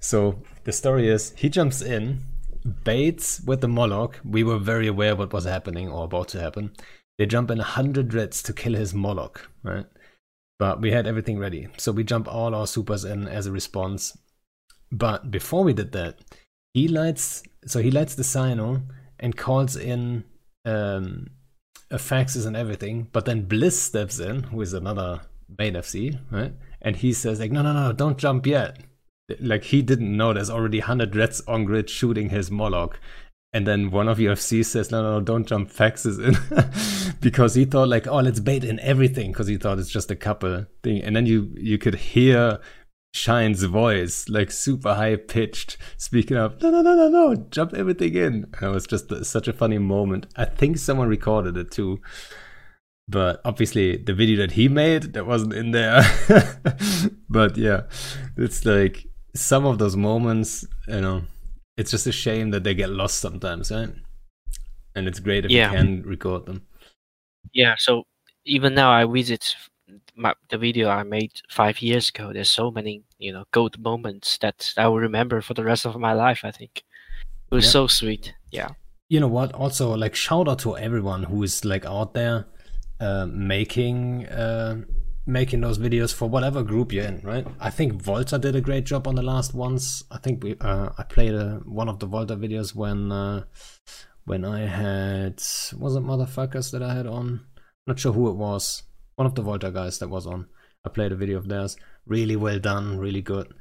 so 0.00 0.42
the 0.64 0.72
story 0.72 1.08
is 1.08 1.32
he 1.36 1.48
jumps 1.48 1.80
in, 1.80 2.24
baits 2.66 3.40
with 3.40 3.60
the 3.60 3.68
Moloch. 3.68 4.20
We 4.24 4.44
were 4.44 4.58
very 4.58 4.86
aware 4.86 5.16
what 5.16 5.32
was 5.32 5.44
happening 5.44 5.88
or 5.88 6.04
about 6.04 6.28
to 6.28 6.40
happen. 6.40 6.72
They 7.18 7.26
jump 7.26 7.50
in 7.50 7.58
100 7.58 8.12
Reds 8.12 8.42
to 8.42 8.52
kill 8.52 8.74
his 8.74 8.92
Moloch, 8.92 9.50
right? 9.62 9.86
But 10.58 10.80
we 10.80 10.90
had 10.90 11.06
everything 11.06 11.38
ready. 11.38 11.68
So 11.76 11.92
we 11.92 12.04
jump 12.04 12.28
all 12.28 12.54
our 12.54 12.66
supers 12.66 13.04
in 13.04 13.28
as 13.28 13.46
a 13.46 13.52
response. 13.52 14.16
But 14.90 15.30
before 15.30 15.64
we 15.64 15.72
did 15.72 15.92
that, 15.92 16.18
he 16.74 16.88
lights, 16.88 17.42
so 17.66 17.80
he 17.80 17.90
lights 17.90 18.14
the 18.14 18.22
cyno 18.22 18.82
and 19.18 19.36
calls 19.36 19.76
in 19.76 20.24
um, 20.64 21.28
a 21.90 21.96
faxes 21.96 22.46
and 22.46 22.56
everything. 22.56 23.08
But 23.12 23.24
then 23.24 23.46
Bliss 23.46 23.80
steps 23.80 24.18
in, 24.18 24.44
who 24.44 24.60
is 24.60 24.72
another 24.72 25.22
main 25.58 25.74
FC, 25.74 26.18
right? 26.30 26.52
And 26.82 26.96
he 26.96 27.12
says, 27.12 27.40
like, 27.40 27.52
no, 27.52 27.62
no, 27.62 27.72
no, 27.72 27.92
don't 27.92 28.18
jump 28.18 28.46
yet. 28.46 28.78
Like, 29.40 29.64
he 29.64 29.82
didn't 29.82 30.16
know 30.16 30.32
there's 30.32 30.50
already 30.50 30.78
100 30.78 31.16
Reds 31.16 31.40
on 31.42 31.64
grid 31.64 31.90
shooting 31.90 32.30
his 32.30 32.50
Moloch. 32.50 33.00
And 33.52 33.66
then 33.66 33.90
one 33.90 34.08
of 34.08 34.18
UFC 34.18 34.64
says, 34.64 34.90
no, 34.90 35.02
no, 35.02 35.18
no, 35.18 35.20
don't 35.24 35.46
jump 35.46 35.70
faxes 35.70 36.18
in. 36.22 37.16
because 37.20 37.54
he 37.54 37.64
thought, 37.64 37.88
like, 37.88 38.06
oh, 38.06 38.18
let's 38.18 38.40
bait 38.40 38.64
in 38.64 38.78
everything. 38.80 39.32
Because 39.32 39.46
he 39.46 39.56
thought 39.56 39.78
it's 39.78 39.90
just 39.90 40.10
a 40.10 40.16
couple 40.16 40.66
thing. 40.82 41.02
And 41.02 41.16
then 41.16 41.26
you, 41.26 41.54
you 41.56 41.78
could 41.78 41.94
hear 41.94 42.60
Shine's 43.16 43.62
voice, 43.62 44.28
like 44.28 44.50
super 44.50 44.94
high 44.94 45.16
pitched, 45.16 45.78
speaking 45.96 46.36
up, 46.36 46.60
no, 46.62 46.70
no, 46.70 46.82
no, 46.82 46.94
no, 46.94 47.08
no, 47.08 47.46
jump 47.50 47.72
everything 47.72 48.14
in. 48.14 48.46
And 48.52 48.62
it 48.62 48.68
was 48.68 48.86
just 48.86 49.24
such 49.24 49.48
a 49.48 49.54
funny 49.54 49.78
moment. 49.78 50.26
I 50.36 50.44
think 50.44 50.76
someone 50.76 51.08
recorded 51.08 51.56
it 51.56 51.70
too. 51.70 52.00
But 53.08 53.40
obviously, 53.44 53.96
the 53.96 54.12
video 54.12 54.36
that 54.38 54.52
he 54.52 54.68
made, 54.68 55.14
that 55.14 55.26
wasn't 55.26 55.54
in 55.54 55.70
there. 55.70 56.02
but 57.28 57.56
yeah, 57.56 57.82
it's 58.36 58.66
like 58.66 59.06
some 59.36 59.64
of 59.66 59.78
those 59.78 59.96
moments, 59.96 60.66
you 60.88 61.00
know, 61.00 61.22
it's 61.76 61.90
just 61.90 62.06
a 62.06 62.12
shame 62.12 62.50
that 62.50 62.64
they 62.64 62.74
get 62.74 62.90
lost 62.90 63.18
sometimes, 63.20 63.70
right? 63.70 63.90
And 64.94 65.06
it's 65.06 65.20
great 65.20 65.44
if 65.44 65.50
Yeah. 65.50 65.70
you 65.70 65.76
can 65.76 66.02
record 66.02 66.46
them. 66.46 66.62
Yeah. 67.52 67.74
So 67.78 68.04
even 68.44 68.74
now, 68.74 68.90
I 68.90 69.04
visit 69.04 69.54
my, 70.16 70.32
the 70.48 70.58
video 70.58 70.88
I 70.88 71.02
made 71.02 71.32
five 71.50 71.80
years 71.82 72.08
ago. 72.08 72.32
There's 72.32 72.48
so 72.48 72.70
many 72.70 73.02
you 73.18 73.32
know 73.32 73.44
gold 73.52 73.78
moments 73.78 74.38
that 74.38 74.72
I 74.76 74.88
will 74.88 74.98
remember 75.00 75.40
for 75.42 75.54
the 75.54 75.64
rest 75.64 75.86
of 75.86 75.96
my 76.00 76.12
life. 76.12 76.40
I 76.44 76.50
think 76.50 76.82
it 77.50 77.54
was 77.54 77.64
Yeah. 77.66 77.70
so 77.70 77.86
sweet. 77.86 78.34
Yeah. 78.50 78.70
you 79.08 79.20
know 79.20 79.28
what 79.28 79.52
also 79.52 79.94
like 79.96 80.16
shout 80.16 80.48
out 80.48 80.58
to 80.58 80.76
everyone 80.76 81.22
who 81.22 81.44
is 81.44 81.64
like 81.64 81.86
out 81.86 82.12
there 82.14 82.46
uh, 82.98 83.26
making 83.30 84.26
uh, 84.26 84.82
making 85.26 85.60
those 85.60 85.78
videos 85.78 86.14
for 86.14 86.28
whatever 86.28 86.62
group 86.62 86.92
you're 86.92 87.04
in 87.04 87.20
right? 87.22 87.46
I 87.60 87.70
think 87.70 88.00
volta 88.00 88.38
did 88.38 88.54
a 88.54 88.60
great 88.60 88.84
job 88.84 89.06
on 89.06 89.16
the 89.16 89.22
last 89.22 89.54
ones. 89.54 90.04
I 90.10 90.18
think 90.18 90.42
we 90.42 90.56
uh, 90.60 90.90
i 90.96 91.02
played 91.02 91.34
uh, 91.34 91.58
one 91.64 91.88
of 91.88 91.98
the 91.98 92.06
volta 92.06 92.36
videos 92.36 92.74
when 92.74 93.10
uh, 93.10 93.44
when 94.24 94.44
i 94.44 94.66
had 94.66 95.34
was 95.78 95.96
it 95.96 96.04
motherfuckers 96.04 96.70
that 96.72 96.82
i 96.82 96.94
had 96.94 97.06
on? 97.06 97.46
Not 97.86 97.98
sure 97.98 98.12
who 98.12 98.28
it 98.28 98.36
was. 98.36 98.82
One 99.16 99.26
of 99.26 99.34
the 99.34 99.42
volta 99.42 99.70
guys 99.70 99.98
that 99.98 100.10
was 100.10 100.26
on. 100.26 100.46
I 100.84 100.88
played 100.88 101.12
a 101.12 101.16
video 101.16 101.38
of 101.38 101.48
theirs. 101.48 101.76
Really 102.06 102.36
well 102.36 102.58
done 102.58 102.98
really 102.98 103.22
good. 103.22 103.52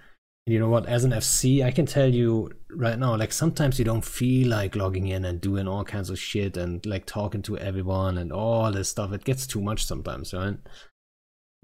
And 0.45 0.53
you 0.53 0.59
know 0.59 0.69
what? 0.69 0.85
As 0.85 1.03
an 1.03 1.11
FC, 1.11 1.63
I 1.65 1.71
can 1.71 1.87
tell 1.87 2.13
you 2.13 2.51
right 2.69 2.99
now, 2.99 3.15
like 3.15 3.31
sometimes 3.31 3.79
you 3.79 3.85
don't 3.85 4.05
feel 4.05 4.49
like 4.49 4.75
logging 4.75 5.07
in 5.07 5.25
and 5.25 5.41
doing 5.41 5.67
all 5.67 5.83
kinds 5.83 6.11
of 6.11 6.19
shit 6.19 6.55
and 6.55 6.85
like 6.85 7.07
talking 7.07 7.41
to 7.43 7.57
everyone 7.57 8.19
and 8.19 8.31
all 8.31 8.71
this 8.71 8.89
stuff. 8.89 9.11
It 9.11 9.23
gets 9.23 9.47
too 9.47 9.61
much 9.61 9.85
sometimes, 9.85 10.33
right? 10.35 10.57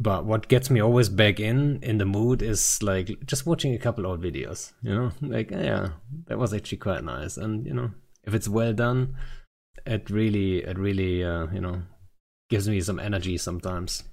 But 0.01 0.25
what 0.25 0.47
gets 0.47 0.71
me 0.71 0.79
always 0.79 1.09
back 1.09 1.39
in 1.39 1.79
in 1.83 1.99
the 1.99 2.05
mood 2.05 2.41
is 2.41 2.81
like 2.81 3.23
just 3.27 3.45
watching 3.45 3.75
a 3.75 3.77
couple 3.77 4.07
old 4.07 4.19
videos. 4.19 4.73
You 4.81 4.95
know, 4.95 5.11
like 5.21 5.51
yeah, 5.51 5.89
that 6.25 6.39
was 6.39 6.55
actually 6.55 6.79
quite 6.79 7.03
nice. 7.03 7.37
And 7.37 7.67
you 7.67 7.73
know, 7.73 7.91
if 8.23 8.33
it's 8.33 8.49
well 8.49 8.73
done, 8.73 9.15
it 9.85 10.09
really, 10.09 10.63
it 10.63 10.79
really, 10.79 11.23
uh, 11.23 11.45
you 11.53 11.61
know, 11.61 11.83
gives 12.49 12.67
me 12.67 12.81
some 12.81 12.99
energy 12.99 13.37
sometimes, 13.37 14.03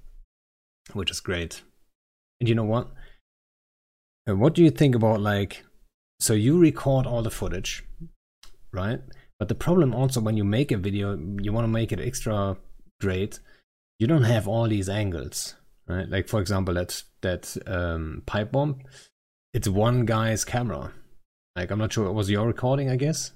which 0.93 1.09
is 1.09 1.21
great. 1.21 1.63
And 2.39 2.47
you 2.47 2.53
know 2.53 2.65
what? 2.65 2.91
And 4.27 4.39
what 4.39 4.53
do 4.53 4.63
you 4.63 4.69
think 4.69 4.93
about 4.93 5.21
like 5.21 5.63
so 6.19 6.33
you 6.33 6.59
record 6.59 7.07
all 7.07 7.23
the 7.23 7.31
footage, 7.31 7.83
right? 8.71 8.99
But 9.39 9.47
the 9.47 9.55
problem 9.55 9.95
also 9.95 10.21
when 10.21 10.37
you 10.37 10.43
make 10.43 10.71
a 10.71 10.77
video, 10.77 11.17
you 11.41 11.51
want 11.51 11.63
to 11.63 11.71
make 11.79 11.91
it 11.91 11.99
extra 11.99 12.57
great. 13.01 13.39
You 13.97 14.05
don't 14.05 14.23
have 14.23 14.47
all 14.47 14.67
these 14.67 14.87
angles, 14.87 15.55
right? 15.89 16.07
Like 16.07 16.27
for 16.29 16.39
example, 16.39 16.75
that 16.75 17.01
that 17.21 17.57
um, 17.67 18.23
pipe 18.25 18.51
bomb, 18.51 18.79
it's 19.53 19.67
one 19.67 20.05
guy's 20.05 20.45
camera. 20.45 20.93
Like 21.55 21.71
I'm 21.71 21.79
not 21.79 21.91
sure. 21.91 22.07
It 22.07 22.13
was 22.13 22.29
your 22.29 22.47
recording? 22.47 22.89
I 22.89 22.95
guess. 22.95 23.33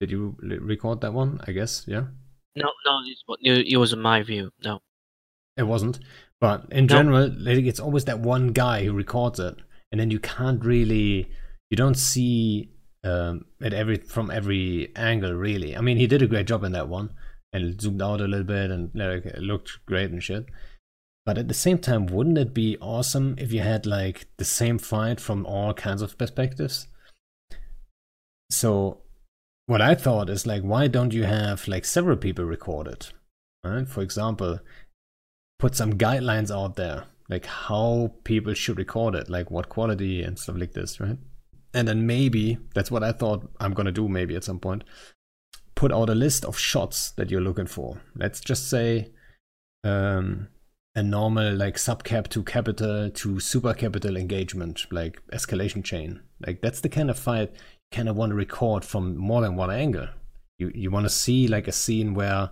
Did 0.00 0.10
you 0.10 0.36
record 0.40 1.02
that 1.02 1.12
one? 1.12 1.40
I 1.46 1.52
guess. 1.52 1.84
Yeah. 1.86 2.04
No, 2.56 2.70
no, 2.86 3.00
it 3.42 3.76
was 3.76 3.94
my 3.94 4.22
view. 4.22 4.50
No, 4.64 4.80
it 5.56 5.64
wasn't. 5.64 6.00
But 6.40 6.66
in 6.70 6.86
no. 6.86 6.94
general, 6.94 7.46
it's 7.46 7.80
always 7.80 8.06
that 8.06 8.20
one 8.20 8.48
guy 8.48 8.84
who 8.84 8.94
records 8.94 9.38
it 9.38 9.56
and 9.92 10.00
then 10.00 10.10
you 10.10 10.18
can't 10.18 10.64
really 10.64 11.30
you 11.70 11.76
don't 11.76 11.96
see 11.96 12.70
um, 13.04 13.46
at 13.62 13.72
every 13.72 13.96
from 13.96 14.30
every 14.30 14.92
angle 14.96 15.32
really. 15.32 15.76
I 15.76 15.80
mean, 15.80 15.96
he 15.96 16.06
did 16.06 16.22
a 16.22 16.26
great 16.26 16.46
job 16.46 16.64
in 16.64 16.72
that 16.72 16.88
one 16.88 17.10
and 17.52 17.80
zoomed 17.80 18.02
out 18.02 18.20
a 18.20 18.26
little 18.26 18.44
bit 18.44 18.70
and 18.70 18.90
like, 18.94 19.24
looked 19.38 19.84
great 19.86 20.10
and 20.10 20.22
shit. 20.22 20.46
But 21.30 21.38
at 21.38 21.46
the 21.46 21.54
same 21.54 21.78
time, 21.78 22.06
wouldn't 22.06 22.38
it 22.38 22.52
be 22.52 22.76
awesome 22.80 23.36
if 23.38 23.52
you 23.52 23.60
had 23.60 23.86
like 23.86 24.26
the 24.36 24.44
same 24.44 24.78
fight 24.78 25.20
from 25.20 25.46
all 25.46 25.72
kinds 25.72 26.02
of 26.02 26.18
perspectives? 26.18 26.88
So, 28.50 29.02
what 29.66 29.80
I 29.80 29.94
thought 29.94 30.28
is 30.28 30.44
like, 30.44 30.62
why 30.62 30.88
don't 30.88 31.14
you 31.14 31.22
have 31.22 31.68
like 31.68 31.84
several 31.84 32.16
people 32.16 32.44
record 32.44 32.88
it? 32.88 33.12
Right? 33.62 33.88
For 33.88 34.00
example, 34.02 34.58
put 35.60 35.76
some 35.76 35.92
guidelines 35.92 36.50
out 36.50 36.74
there 36.74 37.04
like 37.28 37.46
how 37.46 38.12
people 38.24 38.54
should 38.54 38.78
record 38.78 39.14
it, 39.14 39.30
like 39.30 39.52
what 39.52 39.68
quality 39.68 40.24
and 40.24 40.36
stuff 40.36 40.56
like 40.58 40.72
this, 40.72 40.98
right? 40.98 41.18
And 41.72 41.86
then 41.86 42.08
maybe 42.08 42.58
that's 42.74 42.90
what 42.90 43.04
I 43.04 43.12
thought 43.12 43.48
I'm 43.60 43.72
gonna 43.72 43.92
do 43.92 44.08
maybe 44.08 44.34
at 44.34 44.42
some 44.42 44.58
point. 44.58 44.82
Put 45.76 45.92
out 45.92 46.10
a 46.10 46.14
list 46.16 46.44
of 46.44 46.58
shots 46.58 47.12
that 47.12 47.30
you're 47.30 47.40
looking 47.40 47.68
for. 47.68 48.00
Let's 48.16 48.40
just 48.40 48.68
say 48.68 49.12
um, 49.84 50.48
a 51.00 51.02
normal 51.02 51.54
like 51.54 51.76
subcap 51.76 52.28
to 52.28 52.42
capital 52.42 53.10
to 53.10 53.40
super 53.40 53.72
capital 53.72 54.16
engagement, 54.16 54.86
like 54.90 55.18
escalation 55.32 55.82
chain. 55.82 56.20
Like 56.46 56.60
that's 56.60 56.80
the 56.80 56.90
kind 56.90 57.10
of 57.10 57.18
fight 57.18 57.50
you 57.52 57.96
kind 57.96 58.08
of 58.08 58.16
want 58.16 58.30
to 58.30 58.36
record 58.36 58.84
from 58.84 59.16
more 59.16 59.40
than 59.40 59.56
one 59.56 59.70
angle. 59.70 60.08
You 60.58 60.70
you 60.74 60.90
want 60.90 61.06
to 61.06 61.10
see 61.10 61.48
like 61.48 61.66
a 61.66 61.72
scene 61.72 62.12
where 62.14 62.50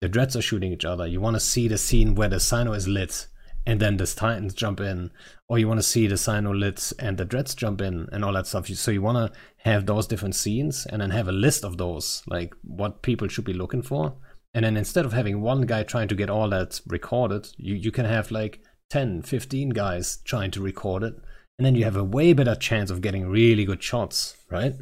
the 0.00 0.08
dreads 0.08 0.34
are 0.34 0.42
shooting 0.42 0.72
each 0.72 0.86
other. 0.86 1.06
You 1.06 1.20
want 1.20 1.36
to 1.36 1.40
see 1.40 1.68
the 1.68 1.78
scene 1.78 2.14
where 2.14 2.28
the 2.28 2.36
cyno 2.36 2.74
is 2.74 2.88
lit 2.88 3.28
and 3.66 3.80
then 3.80 3.96
the 3.96 4.06
Titans 4.06 4.54
jump 4.54 4.80
in, 4.80 5.10
or 5.48 5.58
you 5.58 5.68
want 5.68 5.78
to 5.78 5.90
see 5.92 6.06
the 6.06 6.16
cyno 6.16 6.58
lit 6.58 6.92
and 6.98 7.16
the 7.16 7.24
Dreads 7.24 7.54
jump 7.54 7.80
in 7.80 8.08
and 8.12 8.24
all 8.24 8.34
that 8.34 8.46
stuff. 8.46 8.66
So 8.68 8.90
you 8.90 9.00
want 9.00 9.16
to 9.32 9.38
have 9.68 9.86
those 9.86 10.06
different 10.06 10.34
scenes 10.34 10.86
and 10.86 11.00
then 11.00 11.10
have 11.10 11.28
a 11.28 11.32
list 11.32 11.64
of 11.64 11.78
those, 11.78 12.22
like 12.26 12.54
what 12.62 13.02
people 13.02 13.28
should 13.28 13.46
be 13.46 13.54
looking 13.54 13.82
for. 13.82 14.16
And 14.54 14.64
then 14.64 14.76
instead 14.76 15.04
of 15.04 15.12
having 15.12 15.40
one 15.40 15.62
guy 15.62 15.82
trying 15.82 16.08
to 16.08 16.14
get 16.14 16.30
all 16.30 16.48
that 16.50 16.80
recorded, 16.86 17.48
you, 17.56 17.74
you 17.74 17.90
can 17.90 18.04
have 18.04 18.30
like 18.30 18.60
10, 18.90 19.22
15 19.22 19.70
guys 19.70 20.18
trying 20.24 20.52
to 20.52 20.62
record 20.62 21.02
it. 21.02 21.14
And 21.58 21.66
then 21.66 21.74
you 21.74 21.84
have 21.84 21.96
a 21.96 22.04
way 22.04 22.32
better 22.32 22.54
chance 22.54 22.90
of 22.90 23.00
getting 23.00 23.28
really 23.28 23.64
good 23.64 23.82
shots, 23.82 24.36
right? 24.50 24.74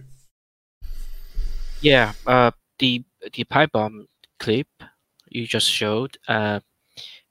Yeah, 1.80 2.12
uh, 2.26 2.52
the 2.78 3.04
the 3.34 3.44
pipe 3.44 3.72
bomb 3.72 4.06
clip 4.38 4.68
you 5.28 5.46
just 5.46 5.70
showed, 5.70 6.16
uh, 6.28 6.60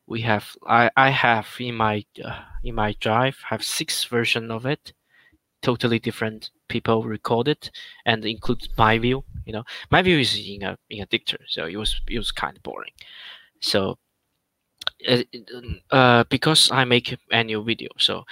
we 0.07 0.21
have 0.21 0.55
I, 0.67 0.91
I 0.97 1.09
have 1.09 1.47
in 1.59 1.75
my 1.75 2.05
uh, 2.23 2.39
in 2.63 2.75
my 2.75 2.95
drive 2.99 3.37
have 3.49 3.63
six 3.63 4.03
version 4.03 4.51
of 4.51 4.65
it 4.65 4.93
totally 5.61 5.99
different 5.99 6.49
people 6.67 7.03
recorded 7.03 7.69
and 8.05 8.25
includes 8.25 8.67
my 8.77 8.97
view 8.97 9.23
you 9.45 9.53
know 9.53 9.63
my 9.89 10.01
view 10.01 10.19
is 10.19 10.37
in 10.37 10.63
a 10.63 10.77
in 10.89 11.01
a 11.01 11.07
Dictor 11.07 11.37
so 11.47 11.65
it 11.65 11.75
was 11.75 12.01
it 12.09 12.17
was 12.17 12.31
kind 12.31 12.57
of 12.57 12.63
boring 12.63 12.91
so 13.59 13.97
uh, 15.07 15.23
uh, 15.89 16.23
because 16.29 16.69
I 16.71 16.85
make 16.85 17.17
annual 17.31 17.63
video, 17.63 17.89
so 17.97 18.23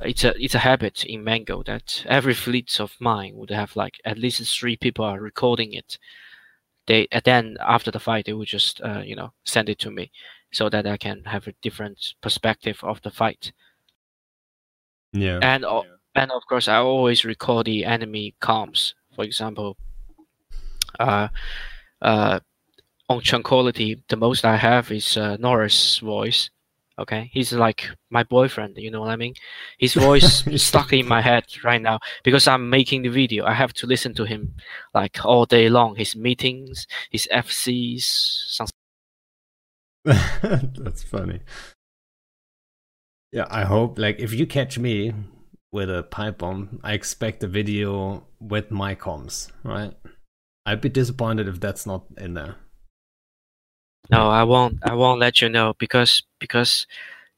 it's 0.00 0.24
a 0.24 0.34
it's 0.42 0.54
a 0.54 0.58
habit 0.58 1.04
in 1.04 1.24
Mango 1.24 1.62
that 1.62 2.04
every 2.06 2.34
fleet 2.34 2.80
of 2.80 2.94
mine 3.00 3.34
would 3.36 3.50
have 3.50 3.76
like 3.76 3.98
at 4.04 4.18
least 4.18 4.58
three 4.58 4.76
people 4.76 5.04
are 5.04 5.20
recording 5.20 5.72
it. 5.72 5.98
They 6.86 7.08
and 7.12 7.22
then 7.24 7.56
after 7.60 7.90
the 7.90 8.00
fight, 8.00 8.26
they 8.26 8.34
would 8.34 8.48
just 8.48 8.80
uh, 8.82 9.02
you 9.04 9.16
know 9.16 9.32
send 9.44 9.68
it 9.68 9.78
to 9.80 9.90
me 9.90 10.10
so 10.52 10.68
that 10.68 10.86
I 10.86 10.96
can 10.96 11.24
have 11.24 11.46
a 11.46 11.54
different 11.62 12.14
perspective 12.20 12.80
of 12.82 13.00
the 13.02 13.10
fight. 13.10 13.52
Yeah. 15.12 15.38
And 15.42 15.62
yeah. 15.62 15.82
and 16.14 16.30
of 16.30 16.42
course, 16.46 16.68
I 16.68 16.76
always 16.76 17.24
record 17.24 17.66
the 17.66 17.84
enemy 17.84 18.34
comms. 18.42 18.94
For 19.14 19.24
example, 19.24 19.76
uh, 20.98 21.28
uh, 22.02 22.40
on 23.08 23.20
tranquility, 23.22 24.02
the 24.08 24.16
most 24.16 24.44
I 24.44 24.56
have 24.56 24.90
is 24.90 25.16
uh, 25.16 25.36
Norris' 25.38 25.98
voice. 25.98 26.50
Okay, 26.98 27.30
he's 27.32 27.52
like 27.52 27.88
my 28.10 28.24
boyfriend. 28.24 28.76
You 28.76 28.90
know 28.90 29.00
what 29.00 29.10
I 29.10 29.16
mean? 29.16 29.34
His 29.78 29.94
voice 29.94 30.42
stuck 30.62 30.92
in 30.92 31.06
my 31.06 31.20
head 31.20 31.44
right 31.62 31.80
now 31.80 32.00
because 32.24 32.48
I'm 32.48 32.68
making 32.68 33.02
the 33.02 33.08
video. 33.08 33.44
I 33.44 33.54
have 33.54 33.72
to 33.74 33.86
listen 33.86 34.14
to 34.14 34.24
him 34.24 34.54
like 34.94 35.24
all 35.24 35.46
day 35.46 35.68
long. 35.68 35.94
His 35.94 36.16
meetings, 36.16 36.88
his 37.10 37.28
FCs, 37.32 38.58
That's 40.42 41.02
funny. 41.02 41.40
Yeah, 43.32 43.46
I 43.50 43.64
hope 43.64 43.98
like 43.98 44.18
if 44.20 44.32
you 44.32 44.46
catch 44.46 44.78
me 44.78 45.12
with 45.70 45.90
a 45.90 46.02
pipe 46.04 46.38
bomb, 46.38 46.80
I 46.82 46.94
expect 46.94 47.44
a 47.44 47.48
video 47.48 48.26
with 48.40 48.70
my 48.70 48.94
comms, 48.94 49.50
right? 49.64 49.92
I'd 50.68 50.82
be 50.82 50.90
disappointed 50.90 51.48
if 51.48 51.60
that's 51.60 51.86
not 51.86 52.04
in 52.18 52.34
there. 52.34 52.56
No, 54.10 54.28
I 54.28 54.44
won't. 54.44 54.78
I 54.82 54.94
won't 54.94 55.20
let 55.20 55.40
you 55.40 55.48
know 55.48 55.74
because 55.78 56.22
because 56.38 56.86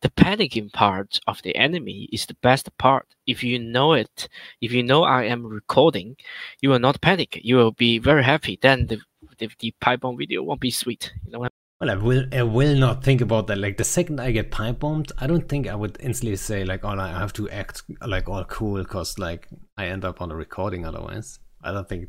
the 0.03 0.11
panicking 0.11 0.73
part 0.73 1.21
of 1.27 1.43
the 1.43 1.55
enemy 1.57 2.09
is 2.13 2.27
the 2.27 2.37
best 2.43 2.77
part. 2.77 3.07
If 3.27 3.45
you 3.45 3.59
know 3.59 3.93
it, 3.93 4.29
if 4.61 4.73
you 4.73 4.83
know 4.83 5.05
I 5.05 5.25
am 5.25 5.47
recording, 5.47 6.17
you 6.61 6.71
will 6.71 6.79
not 6.79 7.01
panic. 7.01 7.41
You 7.43 7.57
will 7.57 7.73
be 7.73 7.99
very 7.99 8.25
happy. 8.25 8.59
Then 8.61 8.89
the 8.89 8.99
the, 9.39 9.49
the 9.61 9.75
pipe 9.81 10.01
bomb 10.01 10.19
video 10.19 10.43
won't 10.43 10.61
be 10.61 10.71
sweet. 10.71 11.13
You 11.25 11.33
know 11.33 11.39
what 11.41 11.53
well, 11.81 11.91
I 11.91 11.95
will. 11.95 12.27
I 12.33 12.43
will 12.43 12.77
not 12.77 13.03
think 13.03 13.21
about 13.21 13.47
that. 13.47 13.59
Like 13.59 13.79
the 13.79 13.85
second 13.85 14.21
I 14.21 14.33
get 14.33 14.51
pipe 14.51 14.81
bombed, 14.81 15.13
I 15.19 15.27
don't 15.27 15.49
think 15.49 15.67
I 15.67 15.75
would 15.75 15.97
instantly 16.01 16.37
say 16.37 16.65
like, 16.65 16.85
"Oh, 16.85 16.99
I 16.99 17.09
have 17.09 17.33
to 17.35 17.49
act 17.49 17.85
like 18.07 18.29
all 18.29 18.45
cool," 18.45 18.83
because 18.83 19.19
like 19.19 19.49
I 19.79 19.87
end 19.87 20.05
up 20.05 20.21
on 20.21 20.31
a 20.31 20.37
recording 20.37 20.85
otherwise. 20.85 21.39
I 21.63 21.73
don't 21.73 21.89
think 21.89 22.09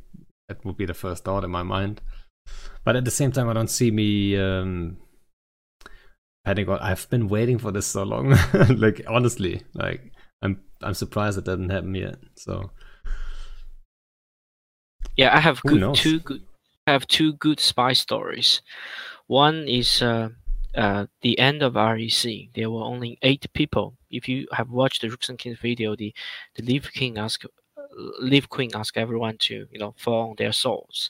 that 0.52 0.66
would 0.66 0.78
be 0.78 0.86
the 0.86 0.94
first 0.94 1.24
thought 1.24 1.44
in 1.44 1.52
my 1.52 1.64
mind. 1.64 2.02
But 2.84 2.96
at 2.96 3.06
the 3.06 3.12
same 3.12 3.32
time, 3.32 3.48
I 3.48 3.54
don't 3.54 3.70
see 3.70 3.90
me 3.92 4.38
um, 4.38 4.98
panicking. 6.46 6.82
I've 6.82 7.10
been 7.10 7.28
waiting 7.30 7.58
for 7.58 7.72
this 7.72 7.86
so 7.86 8.04
long. 8.04 8.36
like 8.70 9.02
honestly, 9.08 9.62
like 9.74 10.12
I'm 10.42 10.62
I'm 10.82 10.94
surprised 10.94 11.38
it 11.38 11.46
didn't 11.46 11.70
happen 11.70 11.96
yet. 11.96 12.16
So 12.36 12.72
yeah, 15.16 15.36
I 15.36 15.40
have 15.40 15.62
good, 15.64 15.96
two 15.96 16.20
good. 16.20 16.44
I 16.88 16.92
have 16.92 17.08
two 17.08 17.34
good 17.34 17.60
spy 17.60 17.94
stories. 17.94 18.62
One 19.28 19.68
is 19.68 20.02
uh, 20.02 20.30
uh, 20.76 21.06
the 21.22 21.40
end 21.40 21.62
of 21.62 21.76
REC. 21.76 22.50
There 22.56 22.70
were 22.70 22.84
only 22.84 23.18
eight 23.22 23.46
people. 23.54 23.96
If 24.10 24.28
you 24.28 24.48
have 24.52 24.70
watched 24.70 25.02
the 25.02 25.10
Rooks 25.10 25.30
and 25.30 25.38
Kings 25.38 25.60
video, 25.60 25.96
the 25.96 26.14
the 26.56 26.64
Leaf 26.64 26.92
King 26.92 27.18
asked, 27.18 27.46
Leaf 28.20 28.50
Queen 28.50 28.72
asked 28.74 28.98
everyone 28.98 29.38
to 29.40 29.68
you 29.72 29.80
know 29.80 29.94
fall 29.98 30.30
on 30.30 30.36
their 30.38 30.52
swords, 30.52 31.10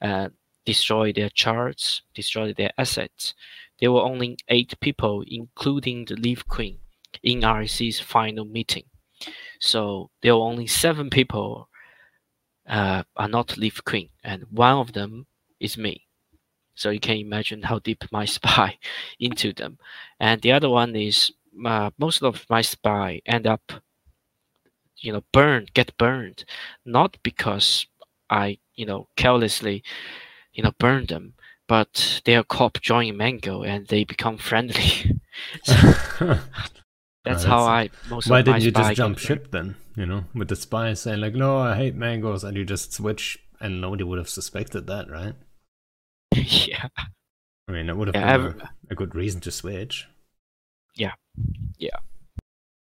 uh, 0.00 0.28
destroy 0.64 1.12
their 1.12 1.28
charts, 1.30 2.02
destroy 2.14 2.52
their 2.52 2.72
assets. 2.78 3.34
There 3.80 3.92
were 3.92 4.02
only 4.02 4.38
eight 4.48 4.78
people, 4.80 5.24
including 5.26 6.04
the 6.04 6.14
Leaf 6.14 6.46
Queen, 6.46 6.78
in 7.22 7.40
REC's 7.40 8.00
final 8.00 8.44
meeting. 8.44 8.84
So 9.58 10.10
there 10.22 10.36
were 10.36 10.44
only 10.44 10.66
seven 10.66 11.10
people 11.10 11.68
uh, 12.66 13.02
are 13.16 13.28
not 13.28 13.56
Leaf 13.56 13.82
Queen, 13.84 14.10
and 14.22 14.44
one 14.50 14.76
of 14.76 14.92
them 14.92 15.26
is 15.60 15.76
me. 15.76 16.06
So 16.74 16.90
you 16.90 17.00
can 17.00 17.16
imagine 17.16 17.62
how 17.62 17.78
deep 17.78 18.04
my 18.12 18.24
spy 18.24 18.78
into 19.18 19.52
them. 19.52 19.78
And 20.18 20.40
the 20.42 20.52
other 20.52 20.68
one 20.68 20.96
is 20.96 21.32
uh, 21.64 21.90
most 21.98 22.22
of 22.22 22.44
my 22.48 22.62
spy 22.62 23.20
end 23.26 23.46
up 23.46 23.72
you 25.04 25.12
know 25.12 25.22
burned 25.32 25.72
get 25.74 25.96
burned 25.98 26.44
not 26.84 27.16
because 27.22 27.86
i 28.30 28.58
you 28.74 28.86
know 28.86 29.08
carelessly 29.16 29.82
you 30.52 30.62
know 30.62 30.72
burn 30.78 31.06
them 31.06 31.34
but 31.68 32.20
they 32.24 32.36
are 32.36 32.44
cop 32.44 32.80
joining 32.80 33.16
mango 33.16 33.62
and 33.62 33.86
they 33.88 34.04
become 34.04 34.36
friendly. 34.36 35.20
So 35.64 35.74
that's, 37.24 37.44
how 37.44 37.64
i 37.64 37.90
most 38.08 38.30
why 38.30 38.42
didn't 38.42 38.62
you 38.62 38.70
just 38.70 38.94
jump 38.94 39.18
ship 39.18 39.50
then 39.50 39.76
you 39.96 40.06
know 40.06 40.24
with 40.34 40.48
the 40.48 40.56
spy 40.56 40.94
saying 40.94 41.20
like 41.20 41.34
no 41.34 41.58
i 41.58 41.74
hate 41.76 41.94
mangoes 41.96 42.44
and 42.44 42.56
you 42.56 42.64
just 42.64 42.92
switch 42.92 43.38
and 43.60 43.80
nobody 43.80 44.04
would 44.04 44.18
have 44.18 44.28
suspected 44.28 44.86
that 44.86 45.10
right? 45.10 45.34
Yeah. 46.34 46.88
I 47.68 47.72
mean 47.72 47.86
that 47.86 47.96
would 47.96 48.08
have 48.08 48.14
Yeah, 48.14 48.36
been 48.36 48.60
a, 48.60 48.70
a 48.90 48.94
good 48.94 49.14
reason 49.14 49.40
to 49.42 49.50
switch. 49.50 50.06
Yeah. 50.96 51.14
Yeah. 51.78 51.98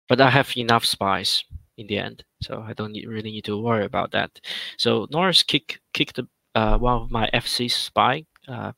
but 0.08 0.20
I 0.20 0.30
have 0.30 0.56
enough 0.56 0.84
spies 0.84 1.44
in 1.82 1.88
the 1.88 1.98
end, 1.98 2.24
so 2.42 2.64
I 2.66 2.72
don't 2.74 2.92
need, 2.92 3.06
really 3.06 3.30
need 3.30 3.44
to 3.44 3.60
worry 3.62 3.84
about 3.84 4.12
that. 4.12 4.40
So 4.78 5.06
Norris 5.10 5.42
kick, 5.42 5.80
kicked 5.92 6.20
uh, 6.54 6.78
one 6.78 7.02
of 7.02 7.10
my 7.10 7.28
FC 7.34 7.70
spy 7.70 8.24
uh, 8.48 8.72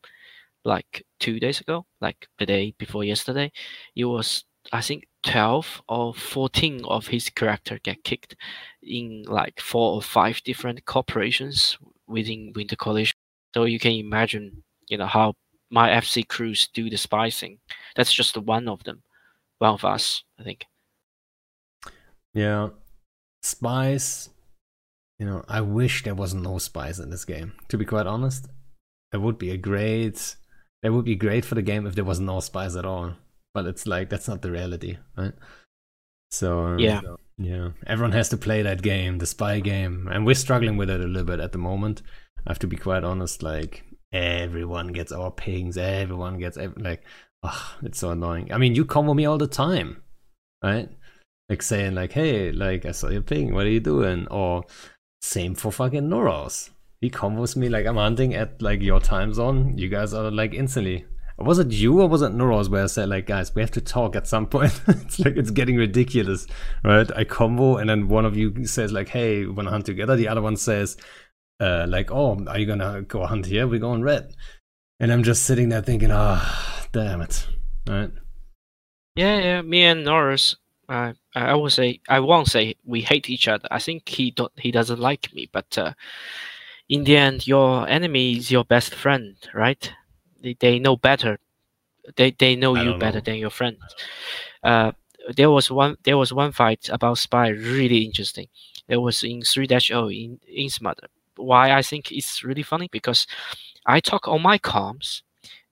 like 0.65 1.05
two 1.21 1.41
days 1.41 1.61
ago, 1.61 1.87
like 2.01 2.29
the 2.39 2.47
day 2.47 2.75
before 2.79 3.05
yesterday. 3.05 3.53
It 3.97 4.05
was 4.07 4.45
I 4.73 4.81
think 4.81 5.07
twelve 5.23 5.83
or 5.89 6.15
fourteen 6.15 6.85
of 6.87 7.09
his 7.09 7.31
character 7.31 7.79
get 7.83 8.05
kicked 8.05 8.37
in 8.83 9.25
like 9.29 9.61
four 9.61 9.95
or 9.95 10.03
five 10.03 10.43
different 10.45 10.85
corporations 10.87 11.79
within 12.07 12.53
Winter 12.57 12.77
Coalition. 12.77 13.17
So 13.55 13.65
you 13.65 13.79
can 13.79 13.93
imagine, 13.93 14.65
you 14.89 14.99
know, 14.99 15.07
how 15.07 15.35
my 15.71 15.91
FC 15.91 16.27
crews 16.27 16.69
do 16.75 16.91
the 16.91 16.97
spy 16.97 17.31
thing. 17.31 17.59
That's 17.97 18.13
just 18.13 18.37
one 18.37 18.69
of 18.69 18.85
them, 18.85 19.03
one 19.59 19.75
of 19.75 19.85
us, 19.85 20.25
I 20.39 20.43
think. 20.45 20.67
yeah 22.35 22.69
spies 23.45 24.31
you 25.19 25.27
know 25.27 25.45
i 25.49 25.61
wish 25.61 26.03
there 26.03 26.15
was 26.15 26.35
no 26.35 26.59
spies 26.59 26.99
in 26.99 27.11
this 27.11 27.25
game. 27.25 27.53
To 27.69 27.79
be 27.79 27.85
quite 27.85 28.07
honest 28.07 28.49
it 29.13 29.21
would 29.21 29.39
be 29.39 29.51
a 29.51 29.57
great 29.57 30.37
it 30.83 30.91
would 30.91 31.05
be 31.05 31.17
great 31.17 31.45
for 31.45 31.55
the 31.55 31.63
game 31.63 31.87
if 31.87 31.95
there 31.95 32.05
was 32.05 32.21
no 32.21 32.41
spies 32.41 32.77
at 32.77 32.85
all. 32.85 33.15
But 33.55 33.67
it's 33.67 33.87
like 33.87 34.11
that's 34.11 34.29
not 34.29 34.43
the 34.43 34.51
reality 34.51 34.99
right? 35.17 35.33
So 36.31 36.77
Yeah. 36.79 37.01
yeah. 37.39 37.71
Everyone 37.87 38.13
has 38.13 38.29
to 38.31 38.37
play 38.37 38.63
that 38.63 38.83
game 38.83 39.19
the 39.19 39.27
spy 39.27 39.61
game. 39.61 40.09
And 40.13 40.27
we're 40.27 40.35
struggling 40.35 40.77
with 40.77 40.91
it 40.91 41.01
a 41.01 41.07
little 41.07 41.25
bit 41.25 41.41
at 41.41 41.53
the 41.53 41.59
moment. 41.59 42.03
I 42.47 42.51
have 42.51 42.59
to 42.59 42.67
be 42.67 42.77
quite 42.77 43.05
honest 43.05 43.43
like 43.43 43.85
everyone 44.13 44.89
gets 44.89 45.13
our 45.13 45.31
pings. 45.31 45.79
Everyone 45.79 46.39
gets 46.39 46.59
like 46.77 47.05
oh, 47.43 47.77
it's 47.83 47.99
so 47.99 48.11
annoying. 48.11 48.53
I 48.53 48.59
mean 48.59 48.75
you 48.75 48.85
combo 48.85 49.15
me 49.15 49.27
all 49.27 49.39
the 49.39 49.47
time 49.47 50.03
right 50.63 50.89
like 51.49 51.63
saying 51.63 51.95
like 51.95 52.13
hey 52.13 52.51
like 52.53 52.87
i 52.87 52.91
saw 52.91 53.09
your 53.09 53.23
ping. 53.23 53.55
What 53.55 53.67
are 53.67 53.71
you 53.71 53.81
doing? 53.81 54.27
Or 54.29 54.65
same 55.21 55.55
for 55.55 55.73
fucking 55.73 56.09
noros. 56.09 56.71
He 57.01 57.11
combos 57.11 57.57
me 57.57 57.69
like 57.69 57.87
i'm 57.87 57.97
hunting 57.97 58.35
at 58.35 58.63
like 58.63 58.81
your 58.83 59.01
time 59.01 59.33
zone. 59.35 59.77
You 59.77 59.89
guys 59.89 60.15
are 60.15 60.31
like 60.31 60.55
instantly. 60.55 61.05
Was 61.37 61.59
it 61.59 61.73
you 61.73 62.01
or 62.01 62.09
was 62.09 62.23
it 62.23 62.31
Noros 62.31 62.69
where 62.69 62.85
I 62.85 62.87
said 62.87 63.09
like 63.09 63.27
guys 63.27 63.53
we 63.55 63.61
have 63.61 63.73
to 63.73 63.81
talk 63.81 64.15
at 64.15 64.29
some 64.29 64.47
point. 64.47 64.81
It's 64.89 65.19
like 65.19 65.37
it's 65.37 65.51
getting 65.51 65.77
ridiculous 65.77 66.47
right? 66.85 67.11
I 67.15 67.25
combo 67.25 67.77
and 67.77 67.91
then 67.91 68.09
one 68.09 68.25
of 68.25 68.37
you 68.37 68.65
says 68.67 68.93
like 68.93 69.09
hey 69.09 69.45
we 69.45 69.51
wanna 69.51 69.71
hunt 69.71 69.87
together. 69.87 70.17
The 70.17 70.29
other 70.29 70.43
one 70.43 70.57
says 70.57 70.97
uh 71.61 71.87
like 71.89 72.13
oh 72.13 72.43
are 72.47 72.59
you 72.59 72.67
gonna 72.67 73.03
go 73.03 73.27
hunt 73.27 73.47
here? 73.47 73.67
We 73.67 73.81
go 73.81 73.91
on 73.91 74.03
red. 74.03 74.33
And 75.01 75.13
I'm 75.13 75.25
just 75.25 75.43
sitting 75.43 75.71
there 75.71 75.83
thinking 75.83 76.11
ah 76.13 76.87
damn 76.93 77.21
it. 77.21 77.49
Right? 77.89 78.13
Yeah, 79.17 79.39
yeah. 79.39 79.63
Me 79.63 79.83
and 79.85 80.05
Norris, 80.05 80.57
uh, 80.89 81.13
I 81.35 81.51
I 81.53 81.55
would 81.55 81.73
say 81.73 82.01
I 82.09 82.21
won't 82.21 82.49
say 82.49 82.77
we 82.85 83.01
hate 83.03 83.31
each 83.31 83.49
other. 83.49 83.69
I 83.71 83.79
think 83.79 84.09
he 84.09 84.31
don't 84.31 84.53
he 84.57 84.71
doesn't 84.71 85.01
like 85.01 85.33
me, 85.35 85.49
but 85.53 85.77
uh, 85.79 85.93
in 86.89 87.05
the 87.05 87.17
end, 87.17 87.47
your 87.47 87.89
enemy 87.89 88.37
is 88.37 88.51
your 88.51 88.65
best 88.65 88.95
friend, 88.95 89.37
right? 89.55 89.93
They, 90.43 90.57
they 90.59 90.79
know 90.79 90.97
better. 90.97 91.39
They 92.17 92.33
they 92.33 92.57
know 92.57 92.77
I 92.77 92.83
you 92.83 92.99
better 92.99 93.19
know. 93.19 93.25
than 93.25 93.37
your 93.37 93.51
friend. 93.51 93.77
Uh, 94.63 94.93
there 95.37 95.51
was 95.51 95.71
one 95.71 95.97
there 96.05 96.19
was 96.19 96.33
one 96.33 96.53
fight 96.53 96.89
about 96.91 97.19
spy 97.19 97.49
really 97.49 98.05
interesting. 98.05 98.49
It 98.89 98.99
was 98.99 99.23
in 99.25 99.43
three 99.43 99.67
dash 99.67 99.91
O 99.91 100.11
in 100.11 100.41
in 100.47 100.69
Smother. 100.71 101.09
Why 101.37 101.73
I 101.73 101.83
think 101.83 102.13
it's 102.13 102.45
really 102.45 102.63
funny 102.63 102.89
because 102.93 103.27
I 103.87 104.01
talk 104.01 104.29
on 104.29 104.43
my 104.43 104.59
comms, 104.59 105.23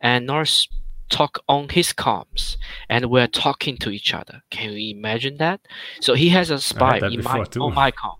and 0.01 0.27
Norris 0.27 0.69
talk 1.13 1.39
on 1.49 1.69
his 1.69 1.93
comms 1.93 2.57
and 2.89 3.11
we're 3.11 3.29
talking 3.29 3.77
to 3.79 3.91
each 3.91 4.15
other. 4.15 4.43
Can 4.51 4.73
you 4.73 4.97
imagine 4.97 5.37
that? 5.37 5.61
So 6.01 6.15
he 6.15 6.29
has 6.31 6.51
a 6.51 6.59
spy 6.59 6.99
in 6.99 7.23
my 7.23 7.45
too. 7.45 7.63
on 7.63 7.75
my 7.75 7.91
com, 7.91 8.17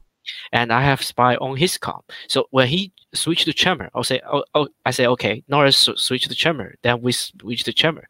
and 0.53 0.73
I 0.73 0.83
have 0.83 1.03
spy 1.03 1.35
on 1.37 1.57
his 1.57 1.79
com. 1.79 2.03
So 2.29 2.47
when 2.51 2.69
he 2.69 2.93
switch 3.15 3.45
to 3.45 3.53
chamber, 3.53 3.91
I'll 3.95 4.05
say, 4.05 4.21
oh, 4.31 4.45
oh 4.55 4.69
I 4.87 4.91
say, 4.93 5.07
okay, 5.07 5.43
Norris 5.49 5.77
sw- 5.77 5.97
switch 5.97 6.29
to 6.29 6.35
chamber, 6.35 6.75
then 6.83 7.01
we 7.03 7.13
switch 7.13 7.65
to 7.65 7.73
chamber, 7.73 8.07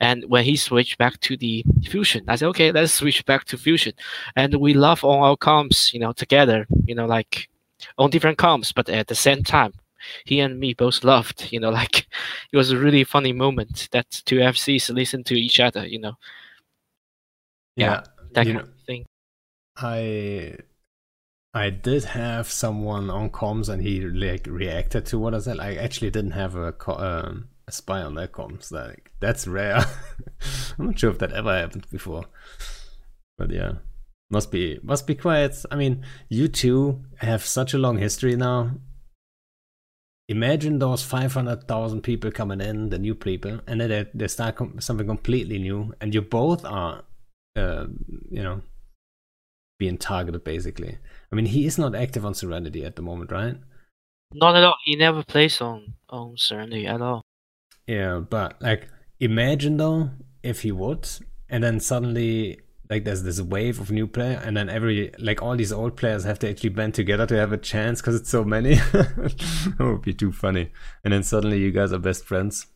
and 0.00 0.24
when 0.28 0.44
he 0.44 0.56
switch 0.56 0.96
back 0.98 1.18
to 1.20 1.36
the 1.36 1.64
fusion, 1.84 2.24
I 2.28 2.36
say, 2.36 2.46
okay, 2.46 2.70
let's 2.72 2.94
switch 2.94 3.24
back 3.24 3.44
to 3.46 3.58
fusion, 3.58 3.94
and 4.36 4.54
we 4.56 4.74
love 4.74 5.04
on 5.04 5.18
our 5.20 5.36
comms, 5.36 5.92
you 5.92 6.00
know, 6.00 6.12
together, 6.12 6.66
you 6.84 6.94
know, 6.94 7.06
like 7.06 7.48
on 7.98 8.10
different 8.10 8.38
comms, 8.38 8.72
but 8.74 8.88
at 8.88 9.08
the 9.08 9.14
same 9.14 9.42
time. 9.42 9.72
He 10.24 10.40
and 10.40 10.58
me 10.58 10.74
both 10.74 11.04
loved, 11.04 11.48
you 11.52 11.60
know, 11.60 11.70
like 11.82 12.06
it 12.52 12.56
was 12.56 12.70
a 12.70 12.78
really 12.78 13.04
funny 13.04 13.32
moment 13.32 13.88
that 13.92 14.10
two 14.24 14.36
FCs 14.36 14.94
listen 14.94 15.24
to 15.24 15.34
each 15.34 15.60
other, 15.60 15.86
you 15.86 15.98
know, 15.98 16.14
yeah 17.76 18.02
that 18.32 18.44
kind 18.44 18.54
know- 18.54 18.62
of 18.62 18.72
thing. 18.86 19.04
I 19.76 20.56
I 21.52 21.70
did 21.70 22.04
have 22.04 22.50
someone 22.50 23.08
on 23.10 23.30
comms 23.30 23.68
and 23.68 23.82
he 23.82 24.00
like 24.02 24.46
reacted 24.46 25.06
to 25.06 25.18
what 25.18 25.34
I 25.34 25.38
said. 25.38 25.58
I 25.58 25.74
actually 25.76 26.10
didn't 26.10 26.32
have 26.32 26.54
a 26.54 26.74
um, 26.88 27.48
a 27.66 27.72
spy 27.72 28.02
on 28.02 28.14
their 28.14 28.28
comms. 28.28 28.70
Like 28.70 29.12
that's 29.20 29.46
rare. 29.46 29.84
I'm 30.78 30.86
not 30.86 30.98
sure 30.98 31.10
if 31.10 31.18
that 31.18 31.32
ever 31.32 31.56
happened 31.56 31.86
before. 31.90 32.24
But 33.38 33.50
yeah, 33.50 33.72
must 34.30 34.50
be 34.50 34.78
must 34.82 35.06
be 35.06 35.14
quite. 35.14 35.54
I 35.70 35.76
mean, 35.76 36.04
you 36.28 36.48
two 36.48 37.04
have 37.20 37.44
such 37.44 37.74
a 37.74 37.78
long 37.78 37.98
history 37.98 38.36
now. 38.36 38.72
Imagine 40.28 40.80
those 40.80 41.02
five 41.02 41.34
hundred 41.34 41.68
thousand 41.68 42.02
people 42.02 42.30
coming 42.32 42.60
in, 42.60 42.90
the 42.90 42.98
new 42.98 43.14
people, 43.14 43.60
and 43.66 43.80
then 43.80 43.90
they, 43.90 44.06
they 44.12 44.28
start 44.28 44.56
com- 44.56 44.80
something 44.80 45.06
completely 45.06 45.58
new, 45.58 45.94
and 46.00 46.12
you 46.14 46.20
both 46.20 46.64
are, 46.64 47.04
uh, 47.54 47.86
you 48.30 48.42
know, 48.42 48.60
being 49.78 49.98
targeted 49.98 50.42
basically. 50.42 50.98
I 51.30 51.34
mean, 51.36 51.46
he 51.46 51.66
is 51.66 51.78
not 51.78 51.94
active 51.94 52.26
on 52.26 52.34
Serenity 52.34 52.84
at 52.84 52.96
the 52.96 53.02
moment, 53.02 53.30
right? 53.30 53.56
Not 54.34 54.56
at 54.56 54.64
all. 54.64 54.76
He 54.84 54.96
never 54.96 55.22
plays 55.22 55.60
on 55.60 55.94
on 56.08 56.36
Serenity 56.36 56.86
at 56.86 57.00
all. 57.00 57.22
Yeah, 57.86 58.18
but 58.18 58.60
like, 58.60 58.88
imagine 59.20 59.76
though 59.76 60.10
if 60.42 60.62
he 60.62 60.72
would, 60.72 61.08
and 61.48 61.62
then 61.62 61.78
suddenly 61.78 62.60
like 62.88 63.04
there's 63.04 63.22
this 63.22 63.40
wave 63.40 63.80
of 63.80 63.90
new 63.90 64.06
player, 64.06 64.40
and 64.44 64.56
then 64.56 64.68
every 64.68 65.12
like 65.18 65.42
all 65.42 65.56
these 65.56 65.72
old 65.72 65.96
players 65.96 66.24
have 66.24 66.38
to 66.40 66.50
actually 66.50 66.70
band 66.70 66.94
together 66.94 67.26
to 67.26 67.36
have 67.36 67.52
a 67.52 67.58
chance 67.58 68.00
because 68.00 68.14
it's 68.14 68.30
so 68.30 68.44
many. 68.44 68.74
that 68.92 69.76
would 69.78 70.02
be 70.02 70.14
too 70.14 70.32
funny. 70.32 70.72
And 71.04 71.12
then 71.12 71.22
suddenly 71.22 71.58
you 71.58 71.70
guys 71.72 71.92
are 71.92 71.98
best 71.98 72.24
friends. 72.24 72.66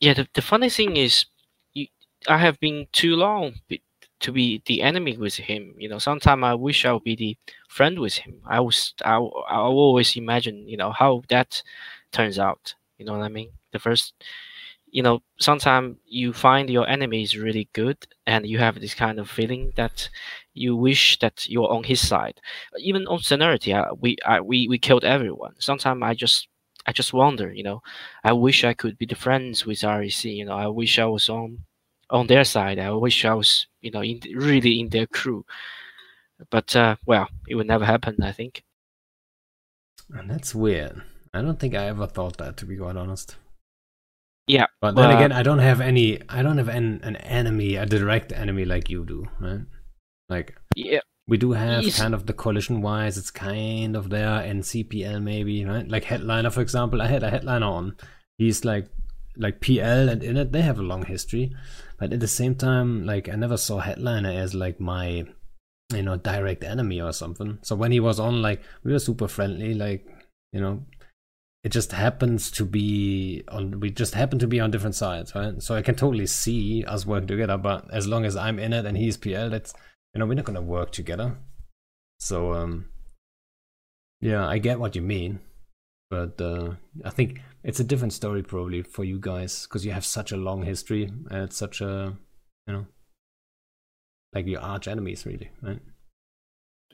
Yeah, 0.00 0.14
the, 0.14 0.28
the 0.34 0.42
funny 0.42 0.70
thing 0.70 0.96
is, 0.96 1.26
you, 1.72 1.86
I 2.28 2.38
have 2.38 2.60
been 2.60 2.86
too 2.92 3.16
long 3.16 3.54
to 4.20 4.32
be 4.32 4.62
the 4.66 4.82
enemy 4.82 5.16
with 5.16 5.36
him. 5.36 5.74
You 5.78 5.88
know, 5.88 5.98
sometimes 5.98 6.42
I 6.44 6.54
wish 6.54 6.84
I 6.84 6.92
would 6.92 7.04
be 7.04 7.16
the 7.16 7.36
friend 7.68 7.98
with 7.98 8.14
him. 8.14 8.40
I 8.46 8.60
was 8.60 8.94
i'll 9.04 9.28
always 9.48 10.16
imagine, 10.16 10.66
you 10.68 10.76
know, 10.76 10.92
how 10.92 11.22
that 11.28 11.62
turns 12.12 12.38
out. 12.38 12.74
You 12.98 13.04
know 13.04 13.12
what 13.12 13.24
I 13.24 13.28
mean? 13.28 13.50
The 13.72 13.78
first, 13.78 14.14
you 14.94 15.02
know, 15.02 15.22
sometimes 15.40 15.96
you 16.06 16.32
find 16.32 16.70
your 16.70 16.88
enemy 16.88 17.24
is 17.24 17.36
really 17.36 17.68
good, 17.72 17.98
and 18.28 18.46
you 18.46 18.58
have 18.58 18.80
this 18.80 18.94
kind 18.94 19.18
of 19.18 19.28
feeling 19.28 19.72
that 19.74 20.08
you 20.54 20.76
wish 20.76 21.18
that 21.18 21.48
you're 21.48 21.68
on 21.68 21.82
his 21.82 22.00
side. 22.06 22.40
Even 22.78 23.04
on 23.08 23.18
Serenity, 23.18 23.74
I, 23.74 23.90
we 23.90 24.16
I, 24.24 24.40
we 24.40 24.68
we 24.68 24.78
killed 24.78 25.04
everyone. 25.04 25.54
Sometimes 25.58 26.00
I 26.04 26.14
just 26.14 26.46
I 26.86 26.92
just 26.92 27.12
wonder, 27.12 27.52
you 27.52 27.64
know, 27.64 27.82
I 28.22 28.34
wish 28.34 28.62
I 28.62 28.72
could 28.72 28.96
be 28.96 29.06
the 29.06 29.16
friends 29.16 29.66
with 29.66 29.82
REC. 29.82 30.24
You 30.26 30.44
know, 30.44 30.56
I 30.56 30.68
wish 30.68 30.96
I 31.00 31.06
was 31.06 31.28
on 31.28 31.64
on 32.08 32.28
their 32.28 32.44
side. 32.44 32.78
I 32.78 32.92
wish 32.92 33.24
I 33.24 33.34
was, 33.34 33.66
you 33.80 33.90
know, 33.90 34.02
in 34.04 34.20
really 34.32 34.78
in 34.78 34.90
their 34.90 35.08
crew. 35.08 35.44
But 36.50 36.76
uh, 36.76 36.96
well, 37.04 37.28
it 37.48 37.56
would 37.56 37.66
never 37.66 37.84
happen. 37.84 38.22
I 38.22 38.30
think. 38.30 38.62
And 40.10 40.30
that's 40.30 40.54
weird. 40.54 41.02
I 41.32 41.42
don't 41.42 41.58
think 41.58 41.74
I 41.74 41.86
ever 41.86 42.06
thought 42.06 42.36
that 42.36 42.56
to 42.58 42.64
be 42.64 42.76
quite 42.76 42.96
honest. 42.96 43.34
Yeah, 44.46 44.66
But 44.80 44.94
then 44.94 45.10
but- 45.10 45.16
again, 45.16 45.32
I 45.32 45.42
don't 45.42 45.60
have 45.60 45.80
any. 45.80 46.20
I 46.28 46.42
don't 46.42 46.58
have 46.58 46.68
an, 46.68 47.00
an 47.02 47.16
enemy, 47.16 47.76
a 47.76 47.86
direct 47.86 48.30
enemy 48.32 48.64
like 48.64 48.90
you 48.90 49.04
do, 49.04 49.26
right? 49.40 49.60
Like 50.28 50.54
Yeah, 50.76 51.00
we 51.26 51.36
do 51.38 51.52
have 51.52 51.84
kind 51.94 52.14
of 52.14 52.26
the 52.26 52.32
collision 52.34 52.82
wise. 52.82 53.16
It's 53.16 53.30
kind 53.30 53.96
of 53.96 54.10
there, 54.10 54.40
and 54.40 54.62
CPL 54.62 55.22
maybe, 55.22 55.64
right? 55.64 55.88
Like 55.88 56.04
headliner, 56.04 56.50
for 56.50 56.60
example. 56.60 57.00
I 57.00 57.06
had 57.06 57.22
a 57.22 57.30
headliner 57.30 57.66
on. 57.66 57.96
He's 58.38 58.64
like 58.64 58.86
like 59.36 59.60
PL 59.60 60.08
and 60.08 60.22
Init 60.22 60.52
they 60.52 60.62
have 60.62 60.78
a 60.78 60.82
long 60.82 61.04
history, 61.06 61.52
but 61.98 62.12
at 62.12 62.20
the 62.20 62.28
same 62.28 62.54
time, 62.54 63.06
like 63.06 63.28
I 63.28 63.36
never 63.36 63.56
saw 63.56 63.78
headliner 63.78 64.30
as 64.30 64.54
like 64.54 64.78
my 64.78 65.24
you 65.92 66.02
know 66.02 66.16
direct 66.16 66.64
enemy 66.64 67.00
or 67.00 67.12
something. 67.12 67.58
So 67.62 67.74
when 67.76 67.92
he 67.92 68.00
was 68.00 68.20
on, 68.20 68.42
like 68.42 68.62
we 68.82 68.92
were 68.92 68.98
super 68.98 69.28
friendly, 69.28 69.72
like 69.74 70.06
you 70.52 70.60
know. 70.60 70.84
It 71.64 71.72
just 71.72 71.92
happens 71.92 72.50
to 72.52 72.64
be 72.66 73.42
on. 73.48 73.80
We 73.80 73.90
just 73.90 74.14
happen 74.14 74.38
to 74.38 74.46
be 74.46 74.60
on 74.60 74.70
different 74.70 74.94
sides, 74.94 75.34
right? 75.34 75.62
So 75.62 75.74
I 75.74 75.80
can 75.80 75.94
totally 75.94 76.26
see 76.26 76.84
us 76.84 77.06
working 77.06 77.26
together. 77.26 77.56
But 77.56 77.92
as 77.92 78.06
long 78.06 78.26
as 78.26 78.36
I'm 78.36 78.58
Init 78.58 78.84
and 78.84 78.98
he's 78.98 79.16
PL, 79.16 79.48
that's 79.48 79.72
you 80.12 80.18
know 80.18 80.26
we're 80.26 80.34
not 80.34 80.44
gonna 80.44 80.60
work 80.60 80.92
together. 80.92 81.38
So 82.20 82.52
um, 82.52 82.90
yeah, 84.20 84.46
I 84.46 84.58
get 84.58 84.78
what 84.78 84.94
you 84.94 85.00
mean, 85.00 85.40
but 86.10 86.38
uh, 86.38 86.74
I 87.02 87.10
think 87.10 87.40
it's 87.62 87.80
a 87.80 87.84
different 87.84 88.12
story 88.12 88.42
probably 88.42 88.82
for 88.82 89.04
you 89.04 89.18
guys 89.18 89.66
because 89.66 89.86
you 89.86 89.92
have 89.92 90.04
such 90.04 90.32
a 90.32 90.36
long 90.36 90.64
history 90.64 91.04
and 91.04 91.44
it's 91.44 91.56
such 91.56 91.80
a 91.80 92.14
you 92.66 92.74
know 92.74 92.86
like 94.34 94.46
your 94.46 94.60
arch 94.60 94.86
enemies 94.86 95.24
really, 95.24 95.50
right? 95.62 95.80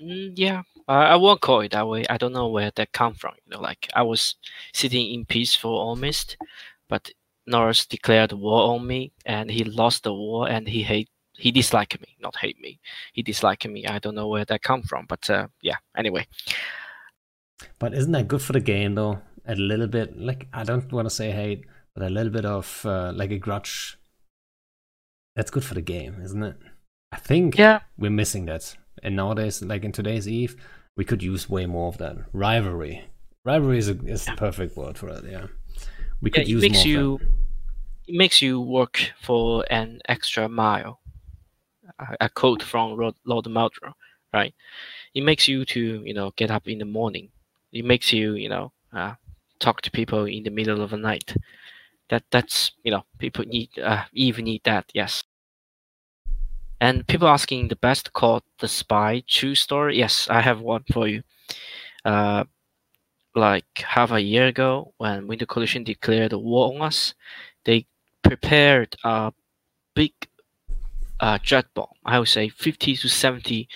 Mm, 0.03 0.33
yeah, 0.37 0.63
I, 0.89 1.03
I 1.03 1.17
won't 1.17 1.41
call 1.41 1.61
it 1.61 1.73
that 1.73 1.89
way. 1.89 2.05
I 2.09 2.17
don't 2.17 2.33
know 2.33 2.49
where 2.49 2.71
that 2.75 2.93
come 2.93 3.15
from. 3.15 3.35
You 3.45 3.57
know, 3.57 3.61
like 3.61 3.89
I 3.95 4.03
was 4.03 4.37
sitting 4.73 5.13
in 5.13 5.25
peace 5.27 5.55
for 5.55 5.73
almost, 5.73 6.37
but 6.89 7.11
Norris 7.47 7.87
declared 7.87 8.33
war 8.33 8.75
on 8.75 8.87
me, 8.87 9.13
and 9.27 9.51
he 9.51 9.65
lost 9.65 10.05
the 10.05 10.15
war, 10.15 10.49
and 10.49 10.69
he 10.69 10.83
hate 10.83 11.09
he 11.37 11.51
disliked 11.51 11.99
me, 12.01 12.17
not 12.21 12.37
hate 12.37 12.61
me. 12.61 12.81
He 13.13 13.23
disliked 13.23 13.67
me. 13.67 13.87
I 13.87 13.99
don't 13.99 14.15
know 14.15 14.29
where 14.29 14.45
that 14.45 14.63
come 14.63 14.83
from, 14.83 15.07
but 15.09 15.29
uh, 15.31 15.49
yeah. 15.63 15.77
Anyway, 15.97 16.27
But 17.79 17.95
isn't 17.95 18.13
that 18.13 18.29
good 18.29 18.43
for 18.43 18.53
the 18.53 18.61
game 18.61 18.95
though? 18.95 19.21
A 19.47 19.55
little 19.55 19.87
bit, 19.87 20.19
like 20.19 20.49
I 20.53 20.65
don't 20.65 20.93
want 20.93 21.07
to 21.07 21.15
say 21.15 21.31
hate, 21.31 21.65
but 21.95 22.05
a 22.05 22.11
little 22.11 22.33
bit 22.33 22.45
of 22.45 22.85
uh, 22.85 23.13
like 23.15 23.31
a 23.31 23.39
grudge. 23.39 23.99
That's 25.35 25.51
good 25.51 25.65
for 25.65 25.75
the 25.75 25.81
game, 25.81 26.21
isn't 26.23 26.43
it? 26.43 26.57
I 27.13 27.17
think 27.17 27.57
yeah, 27.57 27.81
we're 27.97 28.11
missing 28.11 28.47
that. 28.47 28.77
And 29.03 29.17
nowadays, 29.17 29.63
like 29.63 29.85
in 29.85 29.93
today's 29.93 30.29
Eve, 30.29 30.57
we 30.97 31.05
could 31.05 31.23
use 31.23 31.49
way 31.49 31.67
more 31.67 31.89
of 31.89 31.99
that 31.99 32.17
rivalry. 32.33 33.05
Rivalry 33.45 33.79
is 33.79 33.89
a, 33.89 33.99
is 34.05 34.27
the 34.27 34.33
perfect 34.33 34.77
word 34.77 34.99
for 34.99 35.09
it. 35.09 35.25
Yeah, 35.25 35.47
we 36.21 36.31
yeah, 36.31 36.41
could 36.41 36.49
it 36.49 36.49
use 36.49 36.63
makes 36.63 36.85
more. 36.85 36.87
you 36.87 37.21
it 38.07 38.15
makes 38.15 38.43
you 38.43 38.61
work 38.61 39.13
for 39.21 39.65
an 39.71 40.01
extra 40.09 40.49
mile. 40.49 41.01
A, 41.99 42.17
a 42.23 42.29
quote 42.29 42.63
from 42.63 42.97
Lord, 42.97 43.15
Lord 43.25 43.47
right? 44.33 44.55
It 45.15 45.23
makes 45.23 45.49
you 45.49 45.65
to 45.65 46.03
you 46.05 46.15
know 46.15 46.33
get 46.37 46.51
up 46.51 46.69
in 46.69 46.79
the 46.79 46.85
morning. 46.85 47.31
It 47.73 47.85
makes 47.85 48.13
you 48.13 48.35
you 48.35 48.49
know 48.49 48.73
uh, 48.93 49.15
talk 49.59 49.81
to 49.83 49.91
people 49.91 50.25
in 50.25 50.43
the 50.43 50.51
middle 50.51 50.83
of 50.83 50.91
the 50.91 50.97
night. 50.97 51.35
That 52.11 52.25
that's 52.31 52.73
you 52.83 52.91
know 52.91 53.05
people 53.19 53.45
need 53.45 53.71
uh, 53.79 54.05
even 54.13 54.45
need 54.45 54.63
that 54.65 54.91
yes. 54.95 55.25
And 56.81 57.07
people 57.07 57.29
asking 57.29 57.69
the 57.69 57.77
best 57.77 58.13
called 58.13 58.43
the 58.59 58.69
spy 58.69 59.23
true 59.27 59.55
story. 59.55 59.99
Yes, 59.99 60.29
I 60.31 60.41
have 60.41 60.61
one 60.61 60.85
for 60.93 61.07
you. 61.07 61.23
Uh, 62.05 62.45
like 63.35 63.67
half 63.79 64.11
a 64.13 64.21
year 64.21 64.47
ago, 64.47 64.95
when 64.99 65.27
Winter 65.27 65.47
Coalition 65.47 65.85
declared 65.85 66.33
war 66.33 66.75
on 66.75 66.83
us, 66.83 67.15
they 67.65 67.87
prepared 68.23 68.97
a 69.05 69.33
big 69.95 70.13
uh, 71.21 71.39
jet 71.39 71.67
bomb. 71.75 71.95
I 72.05 72.19
would 72.19 72.29
say 72.29 72.49
50 72.49 72.97
to 72.97 73.09
70 73.09 73.69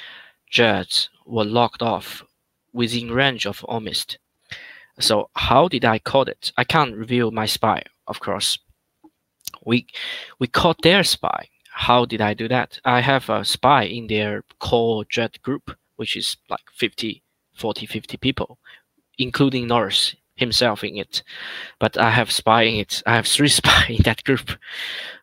jets 0.51 1.09
were 1.27 1.45
locked 1.45 1.83
off 1.83 2.25
within 2.73 3.11
range 3.13 3.47
of 3.47 3.61
Omist. 3.69 4.17
So 5.01 5.31
how 5.35 5.69
did 5.69 5.85
I 5.85 5.99
caught 5.99 6.29
it? 6.29 6.53
I 6.57 6.65
can't 6.65 6.97
reveal 6.97 7.31
my 7.31 7.47
spy, 7.47 7.83
of 8.07 8.21
course. 8.21 8.59
We 9.65 9.87
we 10.39 10.47
caught 10.47 10.83
their 10.83 11.03
spy. 11.05 11.49
How 11.75 12.05
did 12.05 12.21
I 12.21 12.35
do 12.35 12.49
that? 12.49 12.79
I 12.85 13.01
have 13.01 13.29
a 13.29 13.45
spy 13.45 13.85
in 13.85 14.07
their 14.07 14.45
core 14.61 15.05
jet 15.05 15.43
group, 15.43 15.77
which 15.97 16.17
is 16.17 16.37
like 16.49 16.71
50, 16.73 17.23
40, 17.55 17.87
50 17.87 18.17
people, 18.17 18.59
including 19.19 19.67
Norris 19.67 20.15
himself 20.37 20.85
in 20.85 20.97
it. 20.97 21.23
But 21.79 21.99
I 21.99 22.11
have 22.11 22.31
spy 22.31 22.63
in 22.63 22.77
it. 22.77 23.03
I 23.07 23.17
have 23.17 23.27
three 23.27 23.49
spy 23.61 23.87
in 23.89 24.03
that 24.05 24.25
group. 24.25 24.51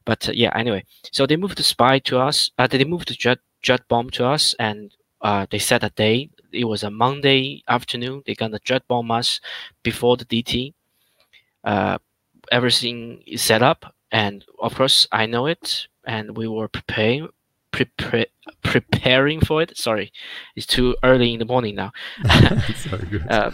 But 0.06 0.30
uh, 0.30 0.34
yeah, 0.34 0.52
anyway. 0.56 0.86
So 1.12 1.26
they 1.26 1.38
moved 1.38 1.58
the 1.58 1.64
spy 1.64 2.00
to 2.00 2.20
us. 2.20 2.52
Uh, 2.58 2.68
they 2.68 2.84
moved 2.84 3.10
the 3.10 3.16
jet 3.16 3.40
jet 3.62 3.88
bomb 3.88 4.10
to 4.12 4.26
us, 4.26 4.56
and 4.60 4.94
uh, 5.22 5.46
they 5.50 5.60
set 5.60 5.84
a 5.84 5.90
day. 5.90 6.30
It 6.52 6.66
was 6.66 6.84
a 6.84 6.92
Monday 6.92 7.64
afternoon. 7.68 8.24
They 8.26 8.36
gonna 8.36 8.60
jet 8.64 8.88
bomb 8.88 9.12
us 9.12 9.40
before 9.84 10.18
the 10.18 10.26
DT. 10.26 10.74
Uh, 11.64 11.98
everything 12.52 13.24
is 13.26 13.42
set 13.42 13.62
up, 13.62 13.94
and 14.12 14.44
of 14.60 14.76
course 14.76 15.08
I 15.12 15.26
know 15.28 15.46
it, 15.46 15.88
and 16.06 16.36
we 16.38 16.48
were 16.48 16.68
preparing. 16.68 17.30
Prepare, 17.72 18.26
preparing 18.64 19.40
for 19.40 19.62
it. 19.62 19.78
Sorry, 19.78 20.12
it's 20.58 20.66
too 20.66 20.94
early 21.04 21.34
in 21.34 21.40
the 21.40 21.46
morning 21.46 21.76
now. 21.76 21.92
Uh, 23.30 23.52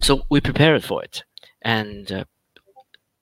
so 0.00 0.22
we 0.28 0.40
prepared 0.40 0.82
for 0.82 1.04
it, 1.04 1.22
and 1.62 2.10
uh, 2.10 2.24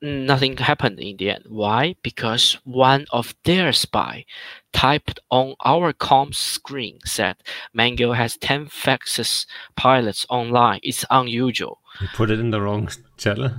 nothing 0.02 0.57
happened 0.57 0.98
in 0.98 1.16
the 1.16 1.31
end. 1.31 1.44
Why? 1.48 1.97
Because 2.02 2.59
one 2.65 3.07
of 3.12 3.35
their 3.44 3.73
spy 3.73 4.24
typed 4.73 5.20
on 5.31 5.55
our 5.65 5.93
comms 5.93 6.36
screen 6.36 6.98
said 7.05 7.36
Mango 7.74 8.12
has 8.12 8.36
10 8.36 8.66
Faxes 8.66 9.47
pilots 9.77 10.27
online. 10.31 10.81
It's 10.82 11.05
unusual. 11.11 11.81
you 12.01 12.09
put 12.15 12.31
it 12.31 12.40
in 12.40 12.51
the 12.51 12.61
wrong 12.61 12.89
channel. 13.16 13.51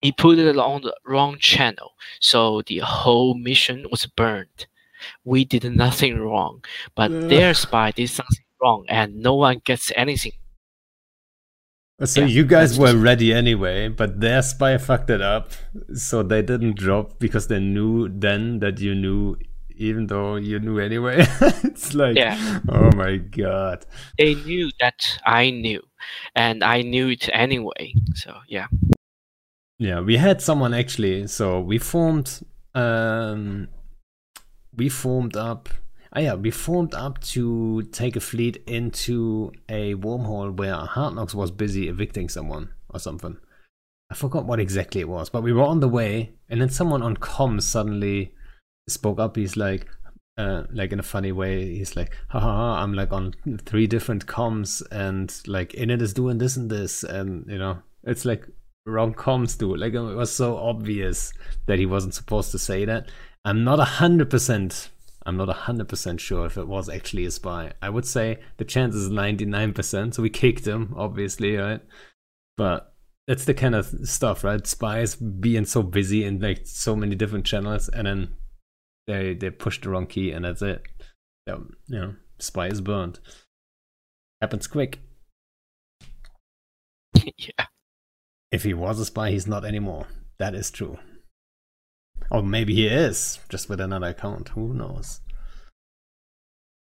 He 0.00 0.12
put 0.12 0.38
it 0.38 0.56
on 0.56 0.82
the 0.82 0.94
wrong 1.04 1.38
channel, 1.38 1.92
so 2.20 2.62
the 2.66 2.78
whole 2.78 3.34
mission 3.34 3.86
was 3.90 4.06
burned. 4.06 4.66
We 5.24 5.44
did 5.44 5.64
nothing 5.64 6.18
wrong, 6.18 6.64
but 6.94 7.10
their 7.28 7.54
spy 7.54 7.90
did 7.92 8.10
something 8.10 8.44
wrong, 8.62 8.84
and 8.88 9.16
no 9.16 9.34
one 9.34 9.60
gets 9.64 9.92
anything. 9.96 10.32
Uh, 12.00 12.06
so 12.06 12.20
Yeah, 12.20 12.26
you 12.26 12.44
guys 12.44 12.78
were 12.78 12.96
ready 12.96 13.32
anyway, 13.32 13.88
but 13.88 14.20
their 14.20 14.42
spy 14.42 14.78
fucked 14.78 15.10
it 15.10 15.20
up, 15.20 15.50
so 15.94 16.22
they 16.22 16.42
didn't 16.42 16.76
drop 16.76 17.18
because 17.18 17.48
they 17.48 17.58
knew 17.58 18.08
then 18.08 18.60
that 18.60 18.78
you 18.78 18.94
knew, 18.94 19.36
even 19.76 20.06
though 20.06 20.36
you 20.36 20.60
knew 20.60 20.78
anyway. 20.78 21.26
it's 21.64 21.94
like, 21.94 22.16
Yeah. 22.16 22.60
oh 22.68 22.90
my 22.94 23.16
god. 23.16 23.84
They 24.16 24.34
knew 24.34 24.70
that 24.80 25.18
I 25.26 25.50
knew, 25.50 25.82
and 26.36 26.62
I 26.62 26.82
knew 26.82 27.08
it 27.08 27.28
anyway. 27.32 27.94
So 28.14 28.36
yeah. 28.46 28.68
Yeah, 29.78 30.00
we 30.00 30.16
had 30.16 30.42
someone 30.42 30.74
actually. 30.74 31.26
So 31.28 31.60
we 31.60 31.78
formed, 31.78 32.40
um, 32.74 33.68
we 34.74 34.88
formed 34.88 35.36
up. 35.36 35.68
Ah, 36.12 36.20
yeah, 36.20 36.34
we 36.34 36.50
formed 36.50 36.94
up 36.94 37.20
to 37.20 37.82
take 37.92 38.16
a 38.16 38.20
fleet 38.20 38.62
into 38.66 39.52
a 39.68 39.94
wormhole 39.94 40.56
where 40.56 40.74
Hard 40.74 41.14
Knocks 41.14 41.34
was 41.34 41.50
busy 41.50 41.88
evicting 41.88 42.28
someone 42.28 42.70
or 42.88 42.98
something. 42.98 43.36
I 44.10 44.14
forgot 44.14 44.46
what 44.46 44.58
exactly 44.58 45.02
it 45.02 45.08
was, 45.08 45.28
but 45.28 45.42
we 45.42 45.52
were 45.52 45.62
on 45.62 45.80
the 45.80 45.88
way, 45.88 46.32
and 46.48 46.62
then 46.62 46.70
someone 46.70 47.02
on 47.02 47.18
comms 47.18 47.62
suddenly 47.62 48.34
spoke 48.88 49.20
up. 49.20 49.36
He's 49.36 49.54
like, 49.54 49.86
uh, 50.38 50.62
like 50.72 50.92
in 50.92 50.98
a 50.98 51.02
funny 51.02 51.30
way, 51.30 51.76
he's 51.76 51.94
like, 51.94 52.16
ha 52.28 52.40
ha 52.40 52.56
ha, 52.56 52.82
I'm 52.82 52.94
like 52.94 53.12
on 53.12 53.34
three 53.66 53.86
different 53.86 54.24
comms, 54.24 54.82
and 54.90 55.30
like 55.46 55.72
Init 55.72 56.00
is 56.00 56.14
doing 56.14 56.38
this 56.38 56.56
and 56.56 56.70
this, 56.70 57.04
and 57.04 57.44
you 57.48 57.58
know, 57.58 57.80
it's 58.02 58.24
like 58.24 58.48
wrong 58.88 59.14
comms 59.14 59.58
dude. 59.58 59.78
Like 59.78 59.94
it 59.94 60.00
was 60.00 60.34
so 60.34 60.56
obvious 60.56 61.32
that 61.66 61.78
he 61.78 61.86
wasn't 61.86 62.14
supposed 62.14 62.50
to 62.52 62.58
say 62.58 62.84
that. 62.84 63.08
I'm 63.44 63.64
not 63.64 63.80
a 63.80 63.84
hundred 63.84 64.30
percent. 64.30 64.90
I'm 65.24 65.36
not 65.36 65.48
a 65.48 65.54
hundred 65.54 65.88
percent 65.88 66.20
sure 66.20 66.46
if 66.46 66.56
it 66.56 66.66
was 66.66 66.88
actually 66.88 67.26
a 67.26 67.30
spy. 67.30 67.72
I 67.82 67.90
would 67.90 68.06
say 68.06 68.38
the 68.56 68.64
chance 68.64 68.94
is 68.94 69.10
ninety 69.10 69.44
nine 69.44 69.72
percent. 69.72 70.14
So 70.14 70.22
we 70.22 70.30
kicked 70.30 70.66
him, 70.66 70.94
obviously, 70.96 71.56
right? 71.56 71.80
But 72.56 72.94
it's 73.26 73.44
the 73.44 73.54
kind 73.54 73.74
of 73.74 73.86
stuff, 74.08 74.42
right? 74.42 74.66
Spies 74.66 75.14
being 75.14 75.66
so 75.66 75.82
busy 75.82 76.24
in 76.24 76.40
like 76.40 76.66
so 76.66 76.96
many 76.96 77.14
different 77.14 77.44
channels, 77.44 77.88
and 77.88 78.06
then 78.06 78.34
they 79.06 79.34
they 79.34 79.50
push 79.50 79.80
the 79.80 79.90
wrong 79.90 80.06
key, 80.06 80.32
and 80.32 80.44
that's 80.44 80.62
it. 80.62 80.82
So, 81.48 81.66
you 81.86 81.98
know, 81.98 82.14
spy 82.38 82.68
is 82.68 82.80
burned. 82.80 83.20
Happens 84.40 84.66
quick. 84.66 85.00
yeah. 87.36 87.66
If 88.50 88.64
he 88.64 88.74
was 88.74 88.98
a 88.98 89.04
spy, 89.04 89.30
he's 89.30 89.46
not 89.46 89.64
anymore. 89.64 90.06
That 90.38 90.54
is 90.54 90.70
true. 90.70 90.98
Or 92.30 92.42
maybe 92.42 92.74
he 92.74 92.86
is, 92.86 93.38
just 93.48 93.68
with 93.68 93.80
another 93.80 94.08
account. 94.08 94.50
Who 94.50 94.74
knows? 94.74 95.20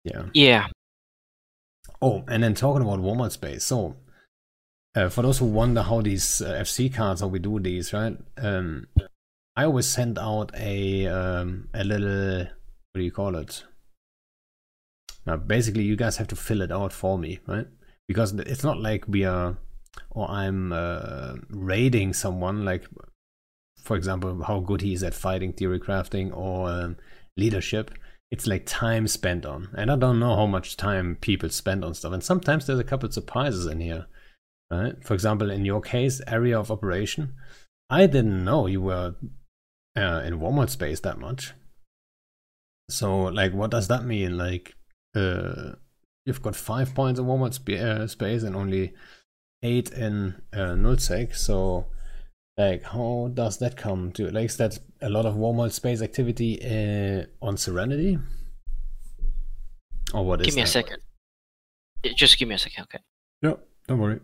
Yeah. 0.04 0.26
Yeah. 0.34 0.66
Oh, 2.00 2.24
and 2.28 2.42
then 2.42 2.54
talking 2.54 2.82
about 2.82 3.00
Walmart 3.00 3.32
space. 3.32 3.64
So, 3.64 3.96
uh, 4.94 5.08
for 5.08 5.22
those 5.22 5.38
who 5.38 5.46
wonder 5.46 5.82
how 5.82 6.02
these 6.02 6.42
uh, 6.42 6.52
FC 6.54 6.92
cards, 6.92 7.20
how 7.20 7.28
we 7.28 7.38
do 7.38 7.60
these, 7.60 7.92
right? 7.92 8.16
Um, 8.36 8.88
I 9.56 9.64
always 9.64 9.86
send 9.86 10.18
out 10.18 10.50
a 10.54 11.06
um, 11.06 11.68
a 11.74 11.84
little 11.84 12.46
what 12.92 12.98
do 12.98 13.04
you 13.04 13.10
call 13.10 13.36
it? 13.36 13.64
Now, 15.24 15.36
basically, 15.36 15.84
you 15.84 15.96
guys 15.96 16.18
have 16.18 16.28
to 16.28 16.36
fill 16.36 16.60
it 16.60 16.70
out 16.70 16.92
for 16.92 17.18
me, 17.18 17.38
right? 17.46 17.66
Because 18.06 18.32
it's 18.32 18.64
not 18.64 18.78
like 18.78 19.08
we 19.08 19.24
are, 19.24 19.56
or 20.10 20.30
I'm 20.30 20.72
uh, 20.72 21.34
rating 21.48 22.12
someone, 22.12 22.64
like, 22.64 22.86
for 23.82 23.96
example, 23.96 24.42
how 24.44 24.60
good 24.60 24.80
he 24.80 24.92
is 24.92 25.02
at 25.02 25.14
fighting, 25.14 25.52
theory 25.52 25.80
crafting, 25.80 26.34
or 26.36 26.70
um, 26.70 26.96
leadership. 27.36 27.90
it's 28.30 28.46
like 28.46 28.64
time 28.64 29.06
spent 29.06 29.44
on. 29.44 29.68
And 29.76 29.90
I 29.90 29.96
don't 29.96 30.18
know 30.18 30.34
how 30.34 30.46
much 30.46 30.78
time 30.78 31.18
people 31.20 31.50
spend 31.50 31.84
on 31.84 31.94
stuff. 31.94 32.14
And 32.14 32.24
sometimes 32.24 32.66
there's 32.66 32.78
a 32.78 32.84
couple 32.84 33.06
of 33.06 33.14
surprises 33.14 33.66
in 33.66 33.80
here. 33.80 34.06
Right? 34.70 34.94
For 35.04 35.12
example, 35.12 35.50
in 35.50 35.66
your 35.66 35.82
case, 35.82 36.22
area 36.26 36.58
of 36.58 36.70
operation. 36.70 37.34
I 37.90 38.06
didn't 38.06 38.42
know 38.42 38.66
you 38.66 38.80
were 38.80 39.16
uh, 39.94 40.22
in 40.24 40.40
Walmart 40.40 40.70
space 40.70 41.00
that 41.00 41.18
much. 41.18 41.52
So, 42.88 43.24
like, 43.24 43.52
what 43.52 43.70
does 43.70 43.88
that 43.88 44.06
mean? 44.06 44.38
Like, 44.38 44.74
uh, 45.14 45.72
you've 46.24 46.40
got 46.40 46.56
five 46.56 46.94
points 46.94 47.20
in 47.20 47.26
Walmart 47.26 47.52
sp- 47.52 47.80
uh, 47.80 48.06
space 48.06 48.42
and 48.42 48.56
only 48.56 48.94
eight 49.62 49.90
in 49.92 50.42
uh, 50.52 50.74
nullsec. 50.74 51.34
So, 51.36 51.86
like, 52.56 52.82
how 52.82 53.30
does 53.34 53.58
that 53.58 53.76
come 53.76 54.12
to? 54.12 54.30
Like, 54.30 54.46
is 54.46 54.56
that 54.56 54.78
a 55.00 55.08
lot 55.08 55.26
of 55.26 55.34
wormhole 55.34 55.70
space 55.72 56.02
activity 56.02 56.60
uh, 56.62 57.24
on 57.40 57.56
Serenity? 57.56 58.18
Or 60.14 60.24
what 60.24 60.40
is 60.40 60.46
Give 60.46 60.56
me 60.56 60.62
that? 60.62 60.68
a 60.68 60.72
second. 60.72 60.98
Just 62.16 62.38
give 62.38 62.48
me 62.48 62.54
a 62.56 62.58
second, 62.58 62.82
okay? 62.84 62.98
no 63.42 63.58
don't 63.86 63.98
worry. 63.98 64.20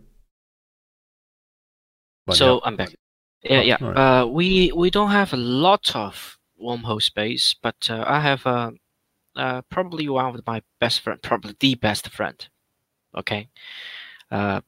But 2.25 2.35
so 2.35 2.55
yeah. 2.55 2.59
I'm 2.65 2.75
back. 2.75 2.95
Yeah, 3.43 3.59
Oh, 3.59 3.61
yeah. 3.61 3.77
alright. 3.81 3.97
Uh, 3.97 4.27
we 4.27 4.71
we 4.73 4.89
don't 4.89 5.11
have 5.11 5.33
a 5.33 5.37
lot 5.37 5.95
of 5.95 6.37
wormhole 6.61 7.01
space, 7.01 7.55
but 7.61 7.89
uh, 7.89 8.03
I 8.05 8.19
have 8.19 8.45
uh, 8.45 8.71
uh, 9.35 9.61
probably 9.69 10.07
one 10.09 10.35
of 10.35 10.45
my 10.45 10.61
best 10.79 10.99
friend, 11.01 11.21
probably 11.21 11.55
the 11.59 11.75
best 11.75 12.09
friend. 12.09 12.45
Okay, 13.17 13.47
uh, 14.29 14.61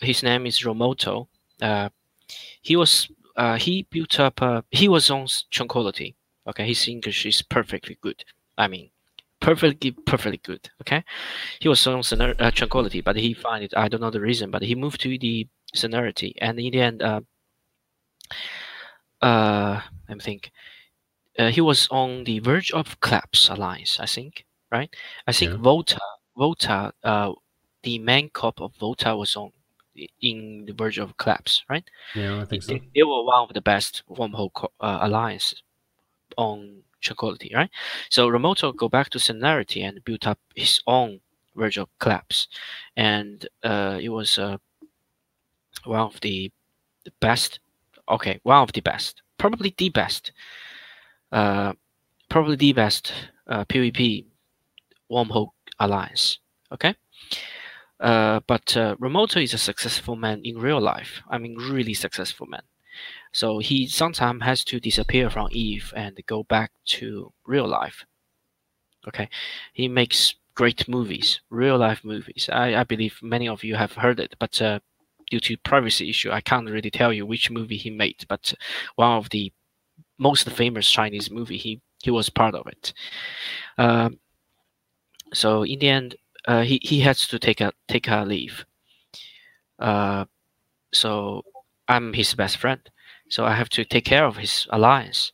his 0.00 0.22
name 0.22 0.46
is 0.46 0.60
Romoto. 0.60 1.28
Uh, 1.60 1.88
he 2.62 2.76
was 2.76 3.08
uh, 3.36 3.56
he 3.58 3.84
built 3.90 4.20
up. 4.20 4.42
Uh, 4.42 4.62
he 4.70 4.88
was 4.88 5.10
on 5.10 5.26
Tranquility. 5.50 6.16
Okay, 6.48 6.66
his 6.66 6.88
English 6.88 7.26
is 7.26 7.42
perfectly 7.42 7.98
good. 8.02 8.24
I 8.58 8.68
mean, 8.68 8.90
perfectly 9.40 9.92
perfectly 9.92 10.38
good. 10.42 10.70
Okay, 10.82 11.04
he 11.60 11.68
was 11.68 11.86
on 11.86 12.02
uh, 12.20 12.50
Tranquility, 12.52 13.00
but 13.02 13.16
he 13.16 13.34
find 13.34 13.64
it. 13.64 13.74
I 13.76 13.88
don't 13.88 14.00
know 14.00 14.10
the 14.10 14.20
reason, 14.20 14.50
but 14.50 14.62
he 14.62 14.74
moved 14.74 15.00
to 15.02 15.18
the 15.18 15.48
Serenity, 15.74 16.34
and 16.40 16.58
in 16.60 16.72
the 16.72 16.80
end, 16.80 17.02
uh, 17.02 17.20
uh, 19.22 19.80
me 20.08 20.20
think. 20.20 20.50
Uh, 21.38 21.50
he 21.50 21.60
was 21.60 21.88
on 21.90 22.24
the 22.24 22.40
verge 22.40 22.72
of 22.72 23.00
collapse 23.00 23.48
alliance, 23.48 24.00
I 24.00 24.06
think, 24.06 24.44
right? 24.72 24.94
I 25.26 25.32
think 25.32 25.52
Yeah. 25.52 25.58
Volta, 25.58 26.00
Volta, 26.36 26.92
uh, 27.04 27.32
the 27.82 27.98
main 27.98 28.30
cop 28.30 28.60
of 28.60 28.74
Volta 28.76 29.16
was 29.16 29.36
on 29.36 29.52
in 30.20 30.64
the 30.66 30.72
verge 30.72 30.98
of 30.98 31.16
collapse, 31.16 31.64
right? 31.68 31.84
yeah, 32.14 32.40
I 32.40 32.44
think 32.44 32.62
so. 32.62 32.72
They, 32.74 32.82
they 32.94 33.02
were 33.02 33.24
one 33.24 33.44
of 33.48 33.54
the 33.54 33.60
best 33.60 34.02
wormhole 34.10 34.52
co- 34.52 34.72
uh, 34.80 34.98
alliance 35.02 35.54
on 36.36 36.82
Tranquility, 37.00 37.52
right? 37.54 37.70
So 38.10 38.28
Remoto 38.28 38.76
go 38.76 38.88
back 38.88 39.10
to 39.10 39.20
Singularity 39.20 39.82
and 39.82 40.04
built 40.04 40.26
up 40.26 40.38
his 40.56 40.80
own 40.86 41.20
verge 41.56 41.78
of 41.78 41.88
collapse, 42.00 42.48
and 42.96 43.46
uh, 43.62 43.98
it 44.02 44.08
was 44.10 44.38
uh, 44.38 44.58
one 45.84 46.00
of 46.00 46.20
the, 46.20 46.50
the 47.04 47.12
best. 47.20 47.60
Okay, 48.08 48.40
one 48.42 48.62
of 48.62 48.72
the 48.72 48.80
best, 48.80 49.22
probably 49.38 49.74
the 49.76 49.90
best. 49.90 50.32
Uh, 51.32 51.72
probably 52.30 52.56
the 52.56 52.72
best 52.72 53.12
uh, 53.48 53.64
PvP 53.64 54.26
wormhole 55.10 55.50
alliance. 55.80 56.38
Okay. 56.72 56.94
Uh, 58.00 58.40
but 58.46 58.76
uh, 58.76 58.94
is 59.36 59.54
a 59.54 59.58
successful 59.58 60.16
man 60.16 60.40
in 60.44 60.58
real 60.58 60.80
life. 60.80 61.22
I 61.28 61.38
mean, 61.38 61.56
really 61.56 61.94
successful 61.94 62.46
man. 62.46 62.62
So 63.32 63.58
he 63.58 63.86
sometimes 63.86 64.42
has 64.44 64.64
to 64.64 64.80
disappear 64.80 65.30
from 65.30 65.48
Eve 65.52 65.92
and 65.96 66.18
go 66.26 66.44
back 66.44 66.72
to 66.98 67.32
real 67.46 67.68
life. 67.68 68.04
Okay, 69.06 69.28
he 69.72 69.88
makes 69.88 70.34
great 70.54 70.88
movies, 70.88 71.40
real 71.50 71.78
life 71.78 72.04
movies. 72.04 72.48
I, 72.52 72.74
I 72.76 72.84
believe 72.84 73.18
many 73.22 73.48
of 73.48 73.64
you 73.64 73.76
have 73.76 73.92
heard 73.94 74.20
it, 74.20 74.34
but 74.38 74.60
uh, 74.60 74.80
due 75.30 75.40
to 75.40 75.56
privacy 75.58 76.10
issue, 76.10 76.30
I 76.30 76.40
can't 76.40 76.68
really 76.68 76.90
tell 76.90 77.12
you 77.12 77.24
which 77.26 77.50
movie 77.50 77.76
he 77.76 77.90
made. 77.90 78.24
But 78.28 78.54
one 78.96 79.16
of 79.16 79.30
the 79.30 79.52
most 80.18 80.50
famous 80.50 80.90
Chinese 80.90 81.30
movie, 81.30 81.58
he 81.58 81.80
he 82.02 82.10
was 82.10 82.30
part 82.30 82.54
of 82.54 82.66
it. 82.68 82.92
Um, 83.78 84.20
so 85.32 85.62
in 85.64 85.78
the 85.78 85.88
end, 85.88 86.16
uh, 86.48 86.62
he 86.62 86.80
he 86.82 87.00
has 87.00 87.28
to 87.28 87.38
take 87.38 87.60
a 87.60 87.72
take 87.88 88.08
a 88.08 88.24
leave. 88.24 88.64
Uh, 89.78 90.24
so 90.92 91.44
I'm 91.88 92.12
his 92.14 92.34
best 92.34 92.56
friend, 92.56 92.80
so 93.28 93.44
I 93.44 93.54
have 93.54 93.68
to 93.70 93.84
take 93.84 94.06
care 94.06 94.24
of 94.24 94.38
his 94.38 94.66
alliance. 94.70 95.32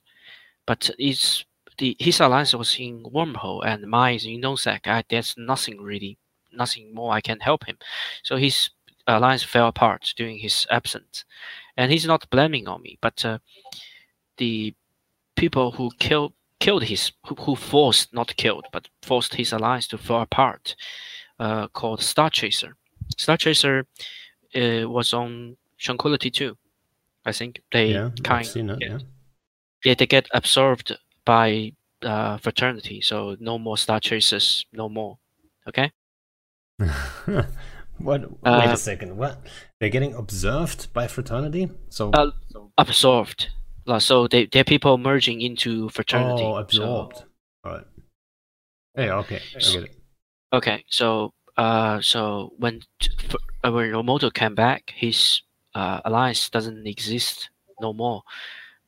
But 0.67 0.91
it's 0.99 1.45
the 1.79 1.97
his 2.01 2.21
alliance 2.21 2.55
was 2.55 2.77
in 2.79 3.05
wormhole 3.05 3.65
and 3.65 3.87
mine 3.87 4.17
is 4.17 4.27
in 4.27 4.43
nullsec. 4.43 4.87
I, 4.87 5.05
there's 5.09 5.35
nothing 5.39 5.81
really, 5.81 6.19
nothing 6.53 6.93
more 6.95 7.13
I 7.13 7.21
can 7.21 7.41
help 7.41 7.67
him. 7.67 7.79
So 8.25 8.37
his 8.37 8.71
alliance 9.07 9.45
fell 9.45 9.69
apart 9.69 10.13
during 10.17 10.39
his 10.39 10.67
absence, 10.71 11.25
and 11.77 11.93
he's 11.93 12.07
not 12.07 12.29
blaming 12.31 12.69
on 12.69 12.83
me, 12.83 12.99
but 13.01 13.25
uh, 13.25 13.39
the 14.39 14.75
people 15.37 15.73
who 15.73 15.91
killed 16.01 16.33
killed 16.65 16.85
his 16.85 17.13
who, 17.27 17.35
who 17.35 17.55
forced 17.57 18.15
not 18.15 18.35
killed 18.37 18.65
but 18.73 18.89
forced 19.03 19.35
his 19.35 19.53
alliance 19.53 19.89
to 19.89 19.99
fall 19.99 20.23
apart, 20.23 20.75
uh, 21.39 21.69
called 21.69 22.01
Star 22.03 22.31
Chaser. 22.31 22.77
Star 23.19 23.37
Chaser 23.37 23.87
uh, 24.57 24.89
was 24.89 25.13
on 25.13 25.57
Tranquility 25.79 26.31
too. 26.31 26.57
I 27.27 27.33
think 27.33 27.61
they 27.73 27.93
Yeah, 27.93 28.07
I've 28.07 28.23
kind 28.23 28.47
seen 28.47 28.71
it. 28.71 28.79
yeah. 28.81 28.99
Yeah. 29.85 29.95
they 29.99 30.07
get 30.07 30.27
absorbed 30.33 30.97
by 31.25 31.73
uh, 32.03 32.39
fraternity. 32.39 33.01
So 33.03 33.37
no 33.41 33.59
more 33.59 33.77
Star 33.77 34.01
Chasers, 34.01 34.65
no 34.73 34.89
more. 34.89 35.19
Okay. 35.69 35.91
what? 37.99 38.21
Wait 38.43 38.69
Uh, 38.69 38.71
a 38.73 38.77
second. 38.77 39.17
What? 39.17 39.37
They're 39.81 39.91
getting 39.93 40.15
observed 40.15 40.93
by 40.93 41.09
fraternity. 41.09 41.69
So 41.89 42.11
Uh, 42.13 42.31
Absorbed. 42.79 43.49
Uh, 43.87 43.99
So 43.99 44.27
they 44.29 44.47
they're 44.47 44.65
people 44.65 44.99
merging 44.99 45.41
into 45.41 45.89
fraternity. 45.91 46.45
oh, 46.45 46.53
So- 46.55 46.57
absorbed. 46.59 47.25
All 47.65 47.73
right. 47.73 47.87
Yeah. 48.97 49.19
Okay. 49.19 49.41
It. 49.55 49.91
okay. 50.53 50.85
So 50.89 51.33
uh, 51.57 52.01
so 52.01 52.53
when 52.59 52.81
uh, 53.65 53.71
when 53.73 53.91
Romoto 53.93 54.33
came 54.33 54.55
back, 54.55 54.93
his 54.95 55.43
uh, 55.75 56.01
alliance 56.05 56.49
doesn't 56.51 56.87
exist 56.87 57.51
no 57.81 57.93
more. 57.93 58.23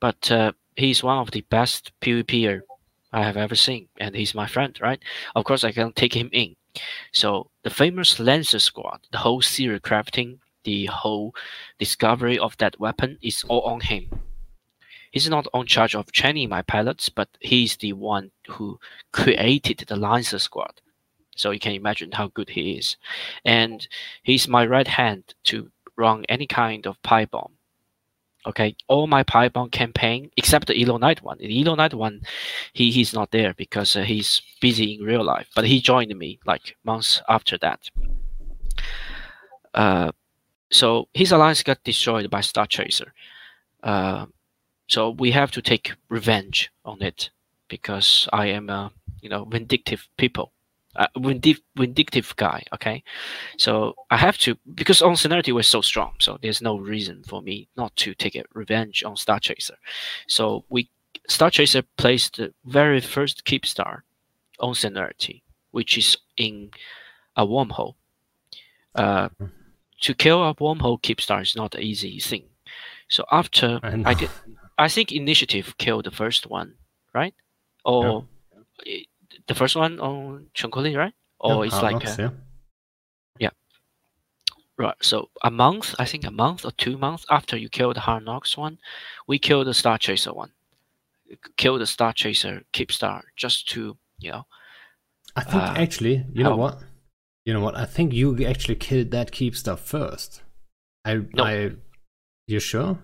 But 0.00 0.30
uh, 0.30 0.52
he's 0.76 1.02
one 1.02 1.18
of 1.18 1.30
the 1.30 1.40
best 1.50 1.92
PvPer 2.00 2.60
I 3.12 3.22
have 3.24 3.36
ever 3.36 3.54
seen, 3.56 3.88
and 3.98 4.14
he's 4.14 4.34
my 4.34 4.46
friend, 4.46 4.78
right? 4.80 5.00
Of 5.34 5.44
course, 5.44 5.64
I 5.64 5.72
can 5.72 5.92
take 5.92 6.14
him 6.14 6.28
in. 6.32 6.54
So 7.12 7.50
the 7.62 7.70
famous 7.70 8.20
Lancer 8.20 8.58
Squad, 8.60 9.00
the 9.10 9.18
whole 9.18 9.40
serial 9.42 9.80
crafting, 9.80 10.38
the 10.64 10.86
whole 10.86 11.34
discovery 11.78 12.38
of 12.38 12.56
that 12.58 12.78
weapon 12.78 13.18
is 13.22 13.44
all 13.48 13.62
on 13.62 13.80
him. 13.80 14.10
He's 15.16 15.30
not 15.30 15.48
on 15.54 15.64
charge 15.64 15.94
of 15.94 16.12
training 16.12 16.50
my 16.50 16.60
pilots, 16.60 17.08
but 17.08 17.30
he's 17.40 17.78
the 17.78 17.94
one 17.94 18.32
who 18.48 18.78
created 19.12 19.78
the 19.78 19.96
Lancer 19.96 20.38
Squad. 20.38 20.82
So 21.34 21.52
you 21.52 21.58
can 21.58 21.72
imagine 21.72 22.12
how 22.12 22.26
good 22.26 22.50
he 22.50 22.72
is. 22.72 22.98
And 23.42 23.88
he's 24.22 24.46
my 24.46 24.66
right 24.66 24.86
hand 24.86 25.32
to 25.44 25.70
run 25.96 26.26
any 26.28 26.46
kind 26.46 26.86
of 26.86 27.02
pipe 27.02 27.30
bomb. 27.30 27.52
Okay, 28.46 28.76
all 28.88 29.06
my 29.06 29.22
pipe 29.22 29.54
bomb 29.54 29.70
campaign 29.70 30.30
except 30.36 30.66
the 30.66 30.78
Elo 30.82 30.98
Knight 30.98 31.22
one. 31.22 31.38
The 31.38 31.62
Elo 31.62 31.76
Knight 31.76 31.94
one, 31.94 32.20
he 32.74 32.90
he's 32.90 33.14
not 33.14 33.30
there 33.30 33.54
because 33.54 33.96
uh, 33.96 34.02
he's 34.02 34.42
busy 34.60 34.96
in 34.96 35.02
real 35.02 35.24
life. 35.24 35.48
But 35.54 35.64
he 35.64 35.80
joined 35.80 36.14
me 36.14 36.40
like 36.44 36.76
months 36.84 37.22
after 37.26 37.56
that. 37.62 37.88
Uh, 39.72 40.12
so 40.70 41.08
his 41.14 41.32
alliance 41.32 41.62
got 41.62 41.82
destroyed 41.84 42.28
by 42.28 42.42
Star 42.42 42.66
Chaser. 42.66 43.14
Uh, 43.82 44.26
so 44.88 45.10
we 45.10 45.30
have 45.32 45.50
to 45.52 45.62
take 45.62 45.92
revenge 46.08 46.70
on 46.84 47.02
it 47.02 47.30
because 47.68 48.28
I 48.32 48.46
am 48.46 48.70
a 48.70 48.92
you 49.20 49.28
know 49.28 49.44
vindictive 49.44 50.06
people, 50.16 50.52
uh, 50.94 51.08
vindictive 51.16 51.62
vindictive 51.74 52.34
guy. 52.36 52.62
Okay, 52.72 53.02
so 53.56 53.94
I 54.10 54.16
have 54.16 54.38
to 54.38 54.56
because 54.74 55.02
on 55.02 55.16
Singularity 55.16 55.52
was 55.52 55.66
so 55.66 55.80
strong. 55.80 56.12
So 56.20 56.38
there's 56.40 56.62
no 56.62 56.78
reason 56.78 57.22
for 57.24 57.42
me 57.42 57.68
not 57.76 57.94
to 57.96 58.14
take 58.14 58.36
a 58.36 58.44
revenge 58.54 59.02
on 59.04 59.16
Star 59.16 59.40
Chaser. 59.40 59.76
So 60.28 60.64
we 60.68 60.88
Star 61.28 61.50
Chaser 61.50 61.82
placed 61.96 62.36
the 62.36 62.54
very 62.64 63.00
first 63.00 63.44
Keepstar 63.44 64.02
on 64.60 64.74
Singularity, 64.74 65.42
which 65.72 65.98
is 65.98 66.16
in 66.36 66.70
a 67.36 67.46
wormhole. 67.46 67.94
Uh, 68.94 69.28
to 70.00 70.14
kill 70.14 70.42
a 70.42 70.54
wormhole 70.54 71.00
Keepstar 71.00 71.42
is 71.42 71.56
not 71.56 71.74
an 71.74 71.82
easy 71.82 72.20
thing. 72.20 72.44
So 73.08 73.24
after 73.30 73.80
I. 73.82 74.02
I 74.10 74.14
did, 74.14 74.30
I 74.78 74.88
think 74.88 75.12
initiative 75.12 75.76
killed 75.78 76.04
the 76.04 76.10
first 76.10 76.46
one, 76.46 76.74
right? 77.14 77.34
Or 77.84 78.26
i- 78.86 79.06
the 79.46 79.54
first 79.54 79.76
one 79.76 80.00
on 80.00 80.50
Tranquility, 80.54 80.96
right? 80.96 81.14
Or 81.38 81.64
Yeah, 81.64 81.68
it's 81.68 81.82
like 81.82 81.92
Knocks, 81.92 82.18
uh, 82.18 82.30
yeah. 83.38 83.50
right. 84.76 84.96
So 85.02 85.30
a 85.42 85.50
month, 85.50 85.94
I 85.98 86.04
think 86.04 86.24
a 86.24 86.30
month 86.30 86.64
or 86.64 86.72
two 86.72 86.96
months 86.98 87.24
after 87.30 87.56
you 87.56 87.68
kill 87.68 87.92
the 87.94 88.00
Hard 88.00 88.24
Knocks 88.24 88.56
one, 88.56 88.78
we 89.26 89.38
kill 89.38 89.64
the 89.64 89.74
Star 89.74 89.98
Chaser 89.98 90.32
one. 90.32 90.52
Kill 91.56 91.78
the 91.78 91.86
Star 91.86 92.12
Chaser 92.12 92.62
Keepstar 92.72 93.22
just 93.36 93.68
to 93.70 93.96
You 94.18 94.30
know. 94.32 94.46
I 95.34 95.42
think 95.42 95.62
Uh, 95.62 95.74
actually, 95.76 96.24
you 96.32 96.42
know 96.42 96.56
what? 96.56 96.78
You 97.44 97.52
know 97.52 97.60
what? 97.60 97.76
I 97.76 97.84
think 97.84 98.12
you 98.14 98.44
actually 98.46 98.76
killed 98.76 99.10
that 99.10 99.30
keep 99.30 99.54
stuff 99.54 99.80
first. 99.80 100.42
I, 101.04 101.16
No. 101.34 101.44
I, 101.44 101.72
you 102.46 102.60
sure? 102.60 102.98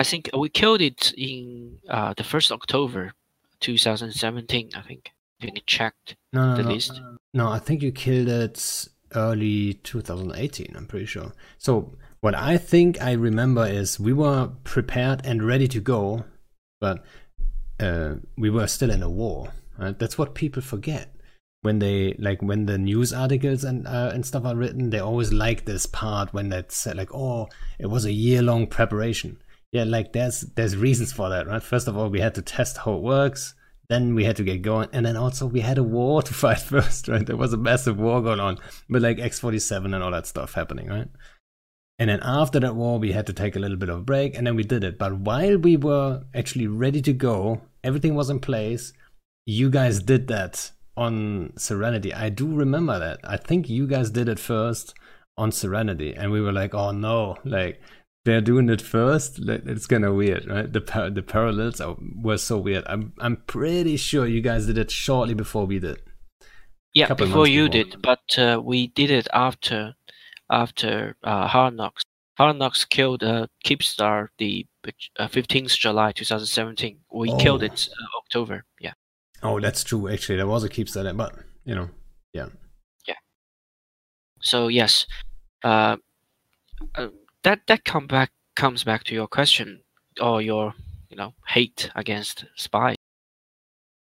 I 0.00 0.04
think 0.04 0.30
we 0.36 0.48
killed 0.48 0.80
it 0.80 1.12
in 1.16 1.78
uh, 1.88 2.14
the 2.16 2.24
first 2.24 2.52
October, 2.52 3.12
2017. 3.60 4.70
I 4.74 4.82
think. 4.82 5.10
I 5.40 5.44
think 5.44 5.58
it 5.58 5.66
checked. 5.66 6.16
No, 6.32 6.50
no, 6.50 6.56
The 6.56 6.62
no. 6.64 6.70
list? 6.70 7.00
No, 7.32 7.48
I 7.48 7.58
think 7.58 7.82
you 7.82 7.92
killed 7.92 8.28
it 8.28 8.88
early 9.14 9.74
2018. 9.74 10.74
I'm 10.76 10.86
pretty 10.86 11.06
sure. 11.06 11.32
So 11.58 11.96
what 12.20 12.34
I 12.34 12.58
think 12.58 13.00
I 13.00 13.12
remember 13.12 13.66
is 13.66 14.00
we 14.00 14.12
were 14.12 14.50
prepared 14.64 15.24
and 15.24 15.46
ready 15.46 15.68
to 15.68 15.80
go, 15.80 16.24
but 16.80 17.04
uh, 17.78 18.14
we 18.36 18.50
were 18.50 18.66
still 18.66 18.90
in 18.90 19.02
a 19.02 19.10
war. 19.10 19.52
Right? 19.78 19.96
That's 19.96 20.18
what 20.18 20.34
people 20.34 20.62
forget 20.62 21.14
when 21.62 21.78
they 21.78 22.14
like 22.18 22.42
when 22.42 22.66
the 22.66 22.78
news 22.78 23.12
articles 23.12 23.62
and 23.64 23.86
uh, 23.86 24.10
and 24.12 24.26
stuff 24.26 24.44
are 24.44 24.56
written. 24.56 24.90
They 24.90 24.98
always 24.98 25.32
like 25.32 25.64
this 25.64 25.86
part 25.86 26.32
when 26.34 26.48
that's 26.48 26.76
said 26.76 26.96
like, 26.96 27.14
oh, 27.14 27.48
it 27.78 27.86
was 27.86 28.04
a 28.04 28.12
year 28.12 28.42
long 28.42 28.66
preparation. 28.66 29.40
Yeah, 29.72 29.84
like 29.84 30.12
there's 30.12 30.42
there's 30.56 30.76
reasons 30.76 31.12
for 31.12 31.28
that, 31.28 31.46
right? 31.46 31.62
First 31.62 31.88
of 31.88 31.96
all, 31.96 32.08
we 32.08 32.20
had 32.20 32.34
to 32.36 32.42
test 32.42 32.78
how 32.78 32.94
it 32.94 33.02
works. 33.02 33.54
Then 33.88 34.14
we 34.14 34.24
had 34.24 34.36
to 34.36 34.44
get 34.44 34.62
going, 34.62 34.88
and 34.92 35.04
then 35.04 35.16
also 35.16 35.46
we 35.46 35.60
had 35.60 35.78
a 35.78 35.82
war 35.82 36.22
to 36.22 36.34
fight 36.42 36.60
first, 36.60 37.08
right? 37.08 37.24
There 37.26 37.36
was 37.36 37.52
a 37.52 37.58
massive 37.58 37.98
war 37.98 38.22
going 38.22 38.40
on 38.40 38.58
with 38.88 39.02
like 39.02 39.18
X47 39.18 39.94
and 39.94 40.02
all 40.02 40.10
that 40.10 40.26
stuff 40.26 40.54
happening, 40.54 40.88
right? 40.88 41.08
And 41.98 42.08
then 42.08 42.20
after 42.22 42.60
that 42.60 42.76
war, 42.76 42.98
we 42.98 43.12
had 43.12 43.26
to 43.26 43.32
take 43.32 43.56
a 43.56 43.58
little 43.58 43.76
bit 43.76 43.88
of 43.88 43.98
a 43.98 44.02
break, 44.02 44.36
and 44.36 44.46
then 44.46 44.56
we 44.56 44.62
did 44.62 44.84
it. 44.84 44.98
But 44.98 45.18
while 45.18 45.58
we 45.58 45.76
were 45.76 46.22
actually 46.34 46.66
ready 46.68 47.02
to 47.02 47.12
go, 47.12 47.60
everything 47.82 48.14
was 48.14 48.30
in 48.30 48.40
place. 48.40 48.92
You 49.46 49.68
guys 49.68 50.02
did 50.02 50.28
that 50.28 50.70
on 50.96 51.52
Serenity. 51.56 52.14
I 52.14 52.28
do 52.28 52.54
remember 52.54 52.98
that. 52.98 53.20
I 53.24 53.36
think 53.36 53.68
you 53.68 53.86
guys 53.86 54.10
did 54.10 54.28
it 54.28 54.38
first 54.38 54.94
on 55.36 55.50
Serenity, 55.50 56.14
and 56.14 56.30
we 56.30 56.40
were 56.40 56.52
like, 56.52 56.74
"Oh 56.74 56.92
no!" 56.92 57.36
Like 57.44 57.80
they're 58.24 58.40
doing 58.40 58.68
it 58.68 58.80
first. 58.82 59.38
It's 59.40 59.86
kind 59.86 60.04
of 60.04 60.14
weird, 60.14 60.46
right? 60.46 60.70
The 60.72 60.80
par- 60.80 61.10
the 61.10 61.22
parallels 61.22 61.80
are, 61.80 61.96
were 62.22 62.38
so 62.38 62.58
weird. 62.58 62.84
I'm 62.86 63.12
I'm 63.20 63.36
pretty 63.46 63.96
sure 63.96 64.26
you 64.26 64.40
guys 64.40 64.66
did 64.66 64.78
it 64.78 64.90
shortly 64.90 65.34
before 65.34 65.66
we 65.66 65.78
did. 65.78 66.00
Yeah, 66.94 67.12
before 67.14 67.46
you 67.46 67.68
before. 67.68 67.84
did, 67.84 68.02
but 68.02 68.38
uh, 68.38 68.60
we 68.62 68.88
did 68.88 69.10
it 69.10 69.28
after 69.32 69.94
after 70.50 71.16
uh, 71.22 71.46
Hard 71.46 71.74
Knocks. 71.74 72.02
Hard 72.36 72.56
Knocks 72.56 72.84
killed 72.84 73.22
uh, 73.22 73.46
Keepstar 73.64 74.28
the 74.38 74.66
uh, 75.18 75.26
15th 75.28 75.76
July 75.76 76.12
2017. 76.12 76.98
We 77.12 77.36
killed 77.38 77.62
Oh. 77.62 77.66
it 77.66 77.88
uh, 77.90 78.18
October. 78.18 78.64
Yeah. 78.80 78.92
Oh, 79.42 79.60
that's 79.60 79.84
true. 79.84 80.08
Actually, 80.08 80.36
there 80.36 80.46
was 80.46 80.64
a 80.64 80.68
keep 80.68 80.88
set, 80.88 81.16
but 81.16 81.34
you 81.64 81.74
know, 81.74 81.90
yeah. 82.32 82.46
Yeah. 83.06 83.14
So 84.40 84.68
yes, 84.68 85.06
uh, 85.64 85.96
uh, 86.94 87.08
that 87.44 87.60
that 87.66 87.84
come 87.84 88.06
back 88.06 88.30
comes 88.56 88.84
back 88.84 89.04
to 89.04 89.14
your 89.14 89.28
question 89.28 89.82
or 90.20 90.42
your 90.42 90.74
you 91.08 91.16
know 91.16 91.34
hate 91.48 91.90
against 91.94 92.44
spy. 92.56 92.94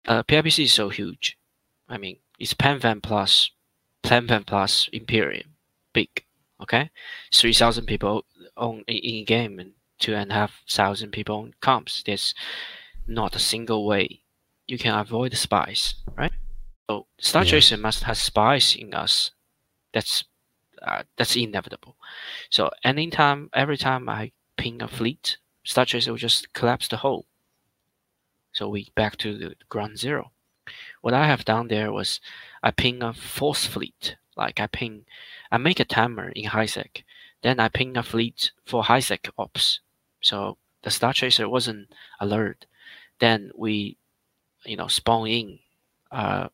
Uh, 0.08 0.24
PIBC 0.24 0.64
is 0.64 0.74
so 0.74 0.90
huge. 0.90 1.38
I 1.90 1.98
mean, 1.98 2.18
it's 2.40 2.54
PenFan 2.54 3.04
plus 3.04 3.52
PenFan 4.04 4.46
plus 4.46 4.90
Imperium, 4.94 5.56
big. 5.94 6.10
Okay, 6.62 6.90
three 7.34 7.54
thousand 7.54 7.86
people 7.86 8.26
on 8.56 8.84
in, 8.88 9.26
game 9.26 9.60
and 9.60 9.74
two 10.00 10.16
and 10.16 10.32
a 10.32 10.34
half 10.34 10.64
thousand 10.70 11.12
people 11.12 11.38
on 11.38 11.54
comps. 11.62 12.04
There's 12.04 12.34
not 13.06 13.36
a 13.36 13.40
single 13.40 13.86
way 13.86 14.22
you 14.68 14.78
can 14.78 14.98
avoid 14.98 15.36
spies, 15.38 15.96
right? 16.18 16.32
So 16.90 17.08
Star 17.20 17.44
Yeah. 17.44 17.76
Must 17.78 18.04
have 18.04 18.18
spies 18.18 18.76
in 18.76 18.94
us. 18.94 19.32
That's 19.94 20.24
uh, 20.82 21.04
that's 21.18 21.36
inevitable. 21.36 21.96
So 22.50 22.70
anytime, 22.84 23.50
every 23.54 23.78
time 23.78 24.10
I 24.10 24.32
ping 24.58 24.82
a 24.82 24.88
fleet, 24.88 25.38
Star 25.64 25.86
Chaser 25.86 26.12
will 26.12 26.18
just 26.18 26.54
collapse 26.54 26.88
the 26.88 26.98
whole. 26.98 27.26
So 28.52 28.70
we 28.70 28.90
back 28.96 29.18
to 29.18 29.38
the 29.38 29.56
ground 29.70 30.00
zero. 30.00 30.32
What 31.02 31.14
I 31.14 31.28
have 31.28 31.46
done 31.46 31.68
there 31.68 31.92
was 31.92 32.20
I 32.64 32.72
ping 32.72 33.04
a 33.04 33.14
force 33.14 33.66
fleet. 33.66 34.16
Like 34.36 34.60
I 34.60 34.68
ping, 34.68 35.06
I 35.52 35.58
make 35.58 35.80
a 35.80 35.86
timer 35.86 36.30
in 36.30 36.50
HiSec. 36.50 37.04
Then 37.42 37.60
I 37.60 37.70
ping 37.70 37.98
a 37.98 38.04
fleet 38.04 38.52
for 38.66 38.84
HiSec 38.84 39.30
ops. 39.38 39.80
So 40.22 40.58
the 40.84 40.92
Star 40.92 41.14
Chaser 41.14 41.48
wasn't 41.50 41.92
alert. 42.20 42.66
Then 43.20 43.52
we, 43.56 43.98
you 44.66 44.78
know, 44.78 44.88
spawn 44.88 45.28
in. 45.28 45.60
Uh, 46.12 46.50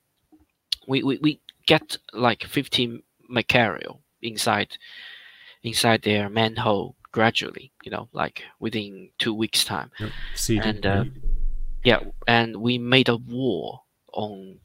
we, 0.88 1.04
we, 1.04 1.18
we 1.20 1.40
get 1.66 1.98
like 2.14 2.44
15 2.44 3.02
Machariel 3.30 4.03
inside 4.24 4.78
inside 5.64 6.02
their 6.02 6.30
manhole 6.30 6.95
gradually, 7.12 7.72
you 7.84 7.91
know, 7.91 8.10
like 8.12 8.44
within 8.60 9.10
two 9.20 9.34
weeks 9.34 9.64
time. 9.64 9.91
Yep. 10.00 10.10
See, 10.36 10.58
And, 10.58 10.86
uh, 10.86 11.06
Yeah, 11.86 12.00
and 12.28 12.58
we 12.58 12.78
made 12.78 13.10
a 13.10 13.18
war 13.18 13.82
on. 14.14 14.60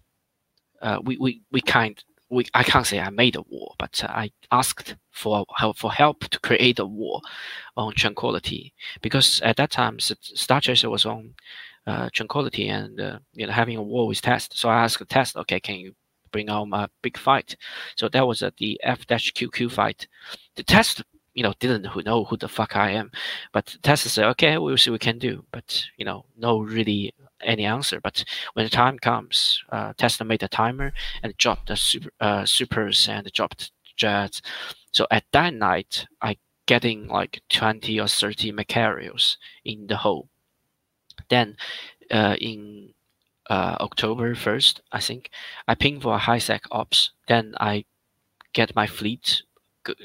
Uh, 0.80 1.00
we, 1.02 1.16
we 1.16 1.42
we 1.50 1.60
kind 1.60 2.02
we 2.30 2.46
I 2.54 2.62
can't 2.62 2.86
say 2.86 3.00
I 3.00 3.10
made 3.10 3.36
a 3.36 3.42
war, 3.42 3.74
but 3.78 4.02
uh, 4.04 4.08
I 4.08 4.30
asked 4.52 4.96
for 5.10 5.44
help 5.56 5.78
for 5.78 5.92
help 5.92 6.28
to 6.28 6.38
create 6.40 6.78
a 6.78 6.86
war 6.86 7.20
on 7.76 7.94
Tranquility 7.94 8.74
because 9.02 9.40
at 9.40 9.56
that 9.56 9.70
time 9.70 9.98
Star 9.98 10.60
Chaser 10.60 10.90
was 10.90 11.04
on 11.04 11.34
uh, 11.86 12.08
Tranquility 12.12 12.68
and 12.68 13.00
uh, 13.00 13.18
you 13.34 13.46
know 13.46 13.52
having 13.52 13.76
a 13.76 13.82
war 13.82 14.06
with 14.06 14.22
Test. 14.22 14.56
So 14.56 14.68
I 14.68 14.84
asked 14.84 15.08
Test, 15.08 15.36
okay, 15.36 15.58
can 15.58 15.76
you 15.76 15.94
bring 16.28 16.48
on 16.50 16.72
a 16.72 16.88
big 17.02 17.16
fight? 17.18 17.56
So 17.96 18.08
that 18.08 18.26
was 18.26 18.42
uh, 18.42 18.50
the 18.58 18.80
F-QQ 18.82 19.70
fight. 19.72 20.06
The 20.56 20.62
Test 20.62 21.02
you 21.34 21.42
know 21.44 21.54
didn't 21.60 21.84
who 21.86 22.02
know 22.02 22.24
who 22.24 22.36
the 22.36 22.48
fuck 22.48 22.74
I 22.76 22.90
am, 22.90 23.12
but 23.52 23.76
Test 23.82 24.08
said, 24.08 24.26
okay, 24.30 24.58
we'll 24.58 24.76
see 24.76 24.90
what 24.90 24.94
we 24.94 24.98
can 24.98 25.18
do, 25.18 25.44
but 25.52 25.84
you 25.96 26.04
know 26.04 26.24
no 26.36 26.58
really 26.60 27.14
any 27.42 27.64
answer. 27.64 28.00
But 28.00 28.24
when 28.54 28.64
the 28.66 28.70
time 28.70 28.98
comes, 28.98 29.62
uh, 29.70 29.92
Tesla 29.96 30.26
made 30.26 30.42
a 30.42 30.48
timer 30.48 30.92
and 31.22 31.36
dropped 31.36 31.68
the 31.68 31.76
super, 31.76 32.10
uh, 32.20 32.44
supers 32.44 33.08
and 33.08 33.30
dropped 33.32 33.70
jets. 33.96 34.42
So 34.92 35.06
at 35.10 35.24
that 35.32 35.54
night, 35.54 36.06
I 36.22 36.38
getting 36.66 37.08
like 37.08 37.40
20 37.48 37.98
or 37.98 38.06
30 38.06 38.52
Machariels 38.52 39.38
in 39.64 39.86
the 39.86 39.96
hole. 39.96 40.28
Then 41.28 41.56
uh, 42.10 42.36
in 42.40 42.94
uh, 43.48 43.76
October 43.80 44.34
1st, 44.34 44.80
I 44.92 45.00
think, 45.00 45.30
I 45.66 45.74
ping 45.74 46.00
for 46.00 46.14
a 46.14 46.18
high 46.18 46.38
sec 46.38 46.64
ops. 46.70 47.10
Then 47.26 47.54
I 47.60 47.84
get 48.52 48.74
my 48.76 48.86
fleet 48.86 49.42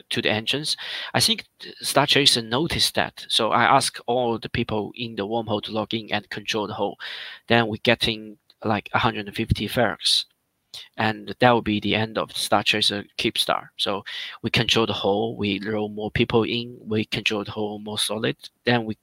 to 0.10 0.22
the 0.22 0.30
entrance. 0.30 0.78
I 1.14 1.20
think 1.20 1.46
Star 1.82 2.06
Chaser 2.06 2.42
noticed 2.42 2.96
that. 2.96 3.26
So 3.28 3.52
I 3.52 3.64
ask 3.64 4.00
all 4.06 4.40
the 4.40 4.50
people 4.50 4.92
in 4.96 5.16
the 5.16 5.28
wormhole 5.28 5.62
to 5.64 5.72
log 5.72 5.94
in 5.94 6.12
and 6.12 6.30
control 6.30 6.68
the 6.68 6.74
hole. 6.74 6.98
Then 7.48 7.68
we're 7.68 7.82
getting 7.84 8.38
like 8.64 8.90
150 8.94 9.68
Ferox. 9.68 10.26
And 10.98 11.36
that 11.40 11.52
will 11.52 11.62
be 11.62 11.80
the 11.80 11.96
end 11.96 12.18
of 12.18 12.36
Star 12.36 12.64
Chaser 12.64 13.04
Keepstar. 13.18 13.70
So 13.78 14.04
we 14.42 14.50
control 14.50 14.88
the 14.88 14.94
hole, 14.94 15.36
we 15.36 15.60
roll 15.60 15.90
more 15.90 16.10
people 16.10 16.44
in, 16.44 16.80
we 16.82 17.06
control 17.06 17.44
the 17.44 17.52
hole 17.52 17.78
more 17.78 18.00
solid, 18.00 18.38
then 18.66 18.86
we 18.86 18.98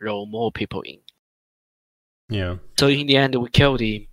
roll 0.00 0.26
more 0.26 0.52
people 0.52 0.82
in. 0.82 0.98
Yeah. 2.28 2.56
So 2.78 2.88
in 2.88 3.06
the 3.06 3.16
end, 3.16 3.34
we 3.34 3.48
killed 3.50 3.80
the 3.80 4.06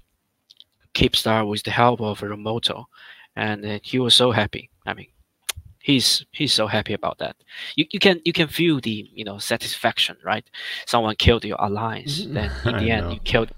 Keepstar 0.94 1.48
with 1.48 1.64
the 1.64 1.72
help 1.72 2.00
of 2.02 2.22
Remoto, 2.22 2.86
and 3.36 3.66
uh, 3.66 3.80
he 3.84 4.00
was 4.00 4.16
so 4.16 4.32
happy. 4.32 4.70
I 4.86 4.94
mean, 4.94 5.08
he's 5.80 6.26
he's 6.32 6.54
so 6.54 6.68
happy 6.68 6.94
about 6.94 7.18
that. 7.20 7.36
You 7.76 7.86
you 7.92 8.00
can 8.00 8.22
you 8.26 8.34
can 8.34 8.48
feel 8.48 8.80
the 8.80 9.10
you 9.14 9.26
know 9.26 9.38
satisfaction, 9.40 10.18
right? 10.24 10.50
Someone 10.86 11.16
killed 11.18 11.44
your 11.46 11.58
alliance, 11.60 12.22
Mhm. 12.26 12.34
then 12.34 12.52
in 12.66 12.78
the 12.86 12.92
end 12.92 13.08
know. 13.08 13.14
you 13.14 13.20
killed. 13.20 13.52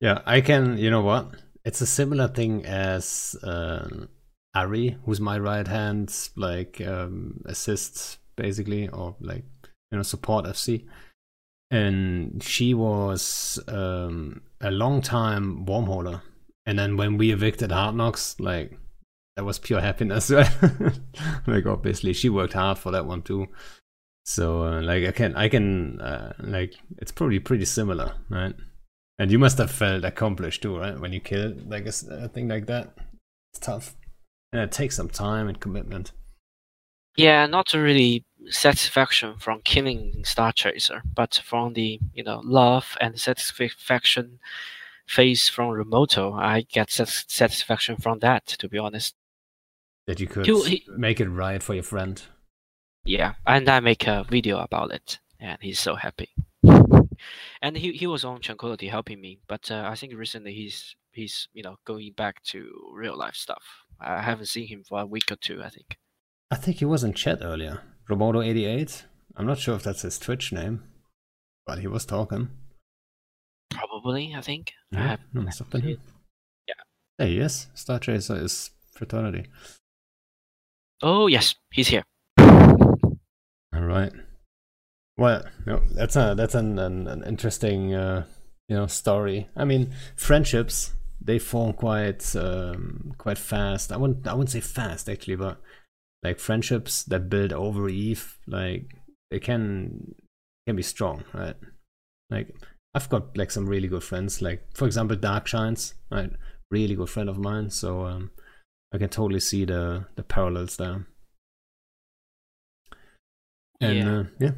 Yeah, 0.00 0.20
I 0.26 0.40
can. 0.40 0.78
You 0.78 0.90
know 0.90 1.02
what? 1.02 1.26
It's 1.64 1.80
a 1.82 1.86
similar 1.86 2.26
thing 2.28 2.64
as 2.66 3.36
um, 3.42 4.08
Ari, 4.54 4.96
who's 5.04 5.20
my 5.20 5.38
right 5.38 5.68
hand, 5.68 6.10
like 6.36 6.80
um, 6.80 7.42
assist 7.46 8.18
basically, 8.36 8.88
or 8.88 9.14
like 9.20 9.44
you 9.92 9.98
know 9.98 10.02
support 10.02 10.46
FC. 10.46 10.86
And 11.70 12.42
she 12.42 12.74
was 12.74 13.60
um, 13.68 14.42
a 14.60 14.70
long 14.70 15.02
time 15.02 15.64
wormholer, 15.66 16.22
and 16.66 16.78
then 16.78 16.96
when 16.96 17.16
we 17.16 17.30
evicted 17.30 17.70
Hard 17.70 17.94
Knocks, 17.94 18.38
like 18.40 18.76
that 19.36 19.44
was 19.44 19.58
pure 19.58 19.80
happiness. 19.80 20.30
Like 21.46 21.66
obviously 21.66 22.12
she 22.12 22.28
worked 22.28 22.52
hard 22.52 22.78
for 22.78 22.92
that 22.92 23.06
one 23.06 23.22
too. 23.22 23.48
So 24.24 24.64
uh, 24.64 24.82
like 24.82 25.04
I 25.04 25.12
can 25.12 25.34
I 25.34 25.48
can 25.48 26.00
uh, 26.00 26.34
like 26.38 26.74
it's 26.98 27.12
probably 27.12 27.40
pretty 27.40 27.64
similar, 27.64 28.14
right? 28.28 28.54
And 29.18 29.30
you 29.30 29.38
must 29.38 29.58
have 29.58 29.70
felt 29.70 30.04
accomplished 30.04 30.62
too, 30.62 30.78
right? 30.78 30.98
When 30.98 31.12
you 31.12 31.20
kill 31.20 31.54
like 31.66 31.86
a 31.86 32.28
thing 32.28 32.48
like 32.48 32.66
that, 32.66 32.94
it's 33.52 33.60
tough, 33.60 33.96
and 34.52 34.62
it 34.62 34.72
takes 34.72 34.96
some 34.96 35.08
time 35.08 35.48
and 35.48 35.58
commitment. 35.58 36.12
Yeah, 37.16 37.46
not 37.46 37.66
to 37.68 37.80
really 37.80 38.24
satisfaction 38.48 39.36
from 39.38 39.60
killing 39.62 40.22
Star 40.24 40.52
Chaser, 40.52 41.02
but 41.14 41.40
from 41.44 41.74
the 41.74 42.00
you 42.14 42.24
know 42.24 42.40
love 42.44 42.96
and 43.00 43.18
satisfaction 43.18 44.38
phase 45.06 45.48
from 45.48 45.68
Remoto, 45.68 46.34
I 46.34 46.62
get 46.62 46.90
satisfaction 46.90 47.96
from 47.96 48.20
that. 48.20 48.46
To 48.46 48.68
be 48.68 48.78
honest, 48.78 49.14
that 50.06 50.20
you 50.20 50.26
could 50.26 50.46
he, 50.46 50.62
he, 50.64 50.84
make 50.96 51.20
it 51.20 51.28
right 51.28 51.62
for 51.62 51.74
your 51.74 51.82
friend. 51.82 52.22
Yeah, 53.04 53.34
and 53.46 53.68
I 53.68 53.80
make 53.80 54.06
a 54.06 54.24
video 54.28 54.58
about 54.58 54.92
it, 54.92 55.18
and 55.38 55.58
he's 55.60 55.80
so 55.80 55.94
happy. 55.94 56.30
And 57.62 57.76
he, 57.76 57.92
he 57.92 58.06
was 58.06 58.24
on 58.24 58.40
Tranquility 58.40 58.88
helping 58.88 59.20
me, 59.20 59.40
but 59.46 59.70
uh, 59.70 59.84
I 59.86 59.94
think 59.94 60.14
recently 60.14 60.54
he's 60.54 60.96
he's 61.12 61.48
you 61.52 61.62
know 61.62 61.76
going 61.84 62.12
back 62.16 62.42
to 62.44 62.70
real 62.94 63.16
life 63.16 63.34
stuff. 63.34 63.62
I 64.00 64.22
haven't 64.22 64.46
seen 64.46 64.68
him 64.68 64.82
for 64.82 65.00
a 65.00 65.06
week 65.06 65.30
or 65.30 65.36
two. 65.36 65.62
I 65.62 65.68
think. 65.68 65.98
I 66.50 66.56
think 66.56 66.78
he 66.78 66.84
was 66.84 67.04
in 67.04 67.12
chat 67.12 67.38
earlier. 67.42 67.82
Romoto88. 68.10 69.04
I'm 69.36 69.46
not 69.46 69.58
sure 69.58 69.74
if 69.76 69.82
that's 69.82 70.02
his 70.02 70.18
Twitch 70.18 70.52
name, 70.52 70.82
but 71.66 71.78
he 71.78 71.86
was 71.86 72.04
talking. 72.04 72.48
Probably, 73.70 74.34
I 74.36 74.40
think. 74.40 74.72
Yeah, 74.90 75.04
I 75.04 75.06
have, 75.08 75.20
must 75.32 75.60
have 75.60 75.70
been 75.70 75.82
him. 75.82 76.00
Yeah. 76.68 76.74
There 77.18 77.28
he 77.28 77.38
is. 77.38 77.68
Star 77.74 77.98
Chaser 77.98 78.36
is 78.36 78.70
fraternity. 78.92 79.46
Oh 81.02 81.26
yes, 81.28 81.54
he's 81.72 81.88
here. 81.88 82.02
All 82.38 83.16
right. 83.72 84.12
Well, 85.16 85.44
no, 85.66 85.82
that's 85.94 86.16
a 86.16 86.34
that's 86.36 86.54
an 86.54 86.78
an, 86.78 87.06
an 87.06 87.24
interesting 87.24 87.94
uh, 87.94 88.26
you 88.68 88.76
know 88.76 88.86
story. 88.86 89.48
I 89.56 89.64
mean, 89.64 89.94
friendships 90.16 90.92
they 91.20 91.38
form 91.38 91.72
quite 91.74 92.34
um, 92.36 93.14
quite 93.18 93.38
fast. 93.38 93.92
I 93.92 93.96
wouldn't 93.96 94.26
I 94.26 94.34
wouldn't 94.34 94.50
say 94.50 94.60
fast 94.60 95.08
actually, 95.08 95.36
but 95.36 95.60
like 96.22 96.38
friendships 96.38 97.04
that 97.04 97.30
build 97.30 97.52
over 97.52 97.88
Eve, 97.88 98.38
like 98.46 98.94
they 99.30 99.38
can 99.38 100.14
can 100.66 100.76
be 100.76 100.82
strong, 100.82 101.24
right? 101.32 101.56
Like 102.30 102.54
I've 102.94 103.08
got 103.08 103.36
like 103.36 103.50
some 103.50 103.66
really 103.66 103.88
good 103.88 104.04
friends, 104.04 104.42
like 104.42 104.64
for 104.74 104.86
example 104.86 105.16
Dark 105.16 105.46
Shines, 105.46 105.94
right? 106.10 106.30
Really 106.70 106.94
good 106.94 107.10
friend 107.10 107.28
of 107.28 107.38
mine. 107.38 107.70
So 107.70 108.04
um, 108.04 108.30
I 108.92 108.98
can 108.98 109.08
totally 109.08 109.40
see 109.40 109.64
the 109.64 110.06
the 110.16 110.22
parallels 110.22 110.76
there. 110.76 111.06
And 113.80 113.96
yeah. 113.96 114.18
Uh, 114.18 114.24
yeah. 114.38 114.50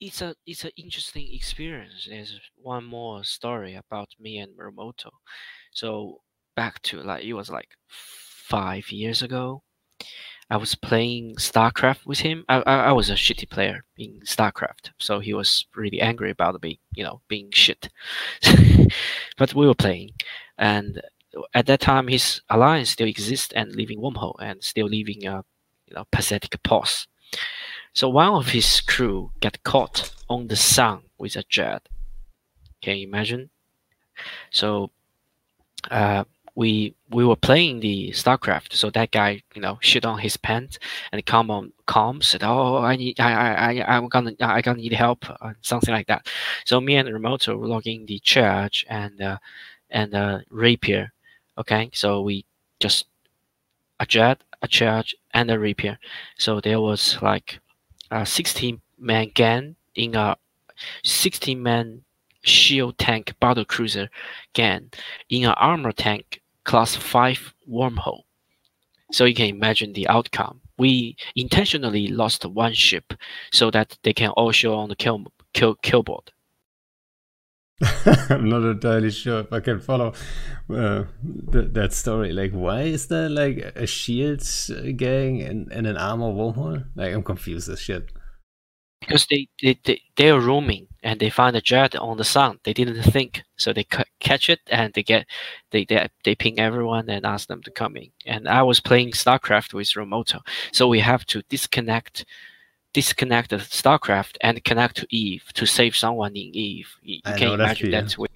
It's 0.00 0.22
a 0.22 0.34
it's 0.46 0.64
an 0.64 0.72
interesting 0.76 1.28
experience. 1.32 2.06
There's 2.08 2.40
one 2.56 2.84
more 2.84 3.22
story 3.24 3.76
about 3.76 4.08
me 4.18 4.38
and 4.38 4.52
Muramoto. 4.56 5.10
So 5.72 6.20
back 6.56 6.82
to 6.82 7.00
like 7.02 7.24
it 7.24 7.34
was 7.34 7.48
like 7.48 7.68
five 7.88 8.90
years 8.90 9.22
ago. 9.22 9.62
I 10.50 10.56
was 10.56 10.74
playing 10.74 11.36
StarCraft 11.36 12.06
with 12.06 12.20
him. 12.20 12.44
I, 12.48 12.62
I, 12.62 12.76
I 12.86 12.92
was 12.92 13.10
a 13.10 13.14
shitty 13.14 13.50
player 13.50 13.84
in 13.98 14.20
StarCraft, 14.24 14.90
so 14.98 15.20
he 15.20 15.34
was 15.34 15.66
really 15.76 16.00
angry 16.00 16.30
about 16.30 16.62
me, 16.62 16.80
you 16.94 17.04
know, 17.04 17.20
being 17.28 17.50
shit. 17.50 17.90
but 19.36 19.54
we 19.54 19.66
were 19.66 19.74
playing, 19.74 20.12
and 20.56 21.02
at 21.54 21.66
that 21.66 21.80
time, 21.80 22.08
his 22.08 22.40
alliance 22.48 22.90
still 22.90 23.08
exists 23.08 23.52
and 23.54 23.74
leaving 23.74 24.00
wormhole 24.00 24.36
and 24.40 24.62
still 24.62 24.86
leaving 24.86 25.26
a, 25.26 25.44
you 25.86 25.94
know, 25.94 26.04
pathetic 26.10 26.62
pause. 26.62 27.06
So 27.92 28.08
one 28.08 28.32
of 28.32 28.48
his 28.48 28.80
crew 28.80 29.32
got 29.40 29.62
caught 29.64 30.14
on 30.28 30.48
the 30.48 30.56
sun 30.56 31.02
with 31.18 31.36
a 31.36 31.44
jet. 31.48 31.88
Can 32.80 32.96
you 32.96 33.06
imagine? 33.06 33.50
So 34.50 34.90
uh, 35.90 36.24
we 36.58 36.92
we 37.10 37.24
were 37.24 37.36
playing 37.36 37.78
the 37.78 38.10
StarCraft, 38.10 38.72
so 38.72 38.90
that 38.90 39.12
guy, 39.12 39.40
you 39.54 39.62
know, 39.62 39.78
shit 39.80 40.04
on 40.04 40.18
his 40.18 40.36
pants 40.36 40.76
and 41.12 41.24
come 41.24 41.52
on 41.52 41.72
comms 41.86 42.24
said, 42.24 42.42
"Oh, 42.42 42.78
I 42.78 42.96
need, 42.96 43.20
I, 43.20 43.30
I, 43.78 43.96
I'm 43.96 44.08
gonna, 44.08 44.32
I 44.40 44.60
gonna 44.60 44.78
need 44.78 44.92
help," 44.92 45.24
something 45.62 45.94
like 45.94 46.08
that. 46.08 46.26
So 46.64 46.80
me 46.80 46.96
and 46.96 47.08
Remoto 47.08 47.56
were 47.56 47.68
logging 47.68 48.06
the 48.06 48.18
charge 48.18 48.84
and 48.88 49.22
uh, 49.22 49.38
and 49.88 50.12
uh, 50.16 50.40
rapier. 50.50 51.12
Okay, 51.56 51.90
so 51.92 52.22
we 52.22 52.44
just 52.80 53.06
a 54.00 54.06
jet, 54.06 54.42
a 54.60 54.66
charge, 54.66 55.14
and 55.32 55.52
a 55.52 55.58
rapier. 55.60 55.96
So 56.38 56.60
there 56.60 56.80
was 56.80 57.22
like 57.22 57.60
a 58.10 58.26
16 58.26 58.80
man 58.98 59.30
gang 59.32 59.76
in 59.94 60.16
a 60.16 60.36
16 61.04 61.62
man 61.62 62.02
shield 62.42 62.98
tank 62.98 63.34
battle 63.38 63.64
cruiser 63.64 64.08
gang 64.54 64.90
in 65.28 65.44
an 65.44 65.54
armor 65.56 65.92
tank 65.92 66.40
class 66.68 66.94
5 66.94 67.54
wormhole. 67.66 68.24
So 69.10 69.24
you 69.24 69.34
can 69.34 69.46
imagine 69.46 69.94
the 69.94 70.06
outcome. 70.08 70.60
We 70.78 71.16
intentionally 71.34 72.08
lost 72.08 72.44
one 72.44 72.74
ship 72.74 73.14
so 73.50 73.70
that 73.70 73.98
they 74.04 74.12
can 74.12 74.30
all 74.36 74.52
show 74.52 74.74
on 74.74 74.90
the 74.90 74.96
kill, 74.96 75.24
kill, 75.54 75.76
kill 75.76 76.02
board. 76.02 76.30
I'm 78.28 78.50
not 78.50 78.64
entirely 78.64 79.10
sure 79.10 79.40
if 79.40 79.52
I 79.52 79.60
can 79.60 79.80
follow 79.80 80.12
uh, 80.68 81.04
th- 81.52 81.72
that 81.72 81.92
story. 81.92 82.32
Like, 82.32 82.52
why 82.52 82.82
is 82.82 83.06
there 83.06 83.30
like 83.30 83.58
a 83.74 83.86
shield 83.86 84.42
gang 84.96 85.40
and, 85.40 85.72
and 85.72 85.86
an 85.86 85.96
armor 85.96 86.32
wormhole? 86.32 86.84
Like, 86.94 87.14
I'm 87.14 87.22
confused 87.22 87.70
as 87.70 87.80
shit 87.80 88.12
because 89.00 89.26
they, 89.26 89.48
they, 89.62 89.78
they, 89.84 90.00
they're 90.16 90.40
roaming 90.40 90.86
and 91.02 91.20
they 91.20 91.30
find 91.30 91.56
a 91.56 91.60
jet 91.60 91.94
on 91.96 92.16
the 92.16 92.24
sun. 92.24 92.58
They 92.64 92.72
didn't 92.72 93.02
think, 93.02 93.42
so 93.56 93.72
they 93.72 93.86
c- 93.92 94.04
catch 94.20 94.48
it 94.50 94.60
and 94.70 94.92
they 94.94 95.02
get 95.02 95.26
they, 95.70 95.84
they 95.84 96.08
they 96.24 96.34
ping 96.34 96.58
everyone 96.58 97.08
and 97.08 97.24
ask 97.24 97.48
them 97.48 97.62
to 97.62 97.70
come 97.70 97.96
in. 97.96 98.10
And 98.26 98.48
I 98.48 98.62
was 98.62 98.80
playing 98.80 99.12
StarCraft 99.12 99.74
with 99.74 99.88
Remoto, 99.88 100.40
so 100.72 100.88
we 100.88 101.00
have 101.00 101.24
to 101.26 101.42
disconnect 101.48 102.24
disconnect 102.92 103.50
the 103.50 103.56
StarCraft 103.58 104.36
and 104.40 104.64
connect 104.64 104.96
to 104.96 105.06
Eve 105.10 105.44
to 105.54 105.66
save 105.66 105.96
someone 105.96 106.32
in 106.36 106.54
Eve. 106.54 106.88
You, 107.02 107.20
you 107.24 107.34
can 107.34 107.52
imagine 107.52 107.90
that 107.90 108.16
we're 108.18 108.26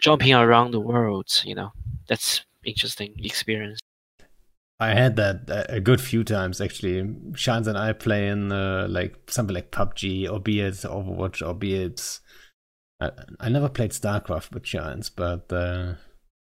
jumping 0.00 0.34
around 0.34 0.72
the 0.72 0.80
world. 0.80 1.42
You 1.44 1.54
know, 1.54 1.72
that's 2.08 2.44
interesting 2.64 3.14
experience. 3.22 3.80
I 4.80 4.94
had 4.94 5.16
that 5.16 5.66
a 5.68 5.78
good 5.78 6.00
few 6.00 6.24
times 6.24 6.60
actually. 6.60 7.14
Shines 7.34 7.66
and 7.66 7.76
I 7.76 7.92
play 7.92 8.28
in 8.28 8.50
uh, 8.50 8.86
like 8.88 9.14
something 9.28 9.54
like 9.54 9.70
PUBG, 9.70 10.30
or 10.30 10.40
be 10.40 10.60
it 10.60 10.74
Overwatch, 10.74 11.46
or 11.46 11.54
be 11.54 11.74
it. 11.74 12.20
I, 12.98 13.10
I 13.38 13.48
never 13.50 13.68
played 13.68 13.90
StarCraft 13.90 14.52
with 14.52 14.66
Shines, 14.66 15.10
but 15.10 15.52
uh, 15.52 15.94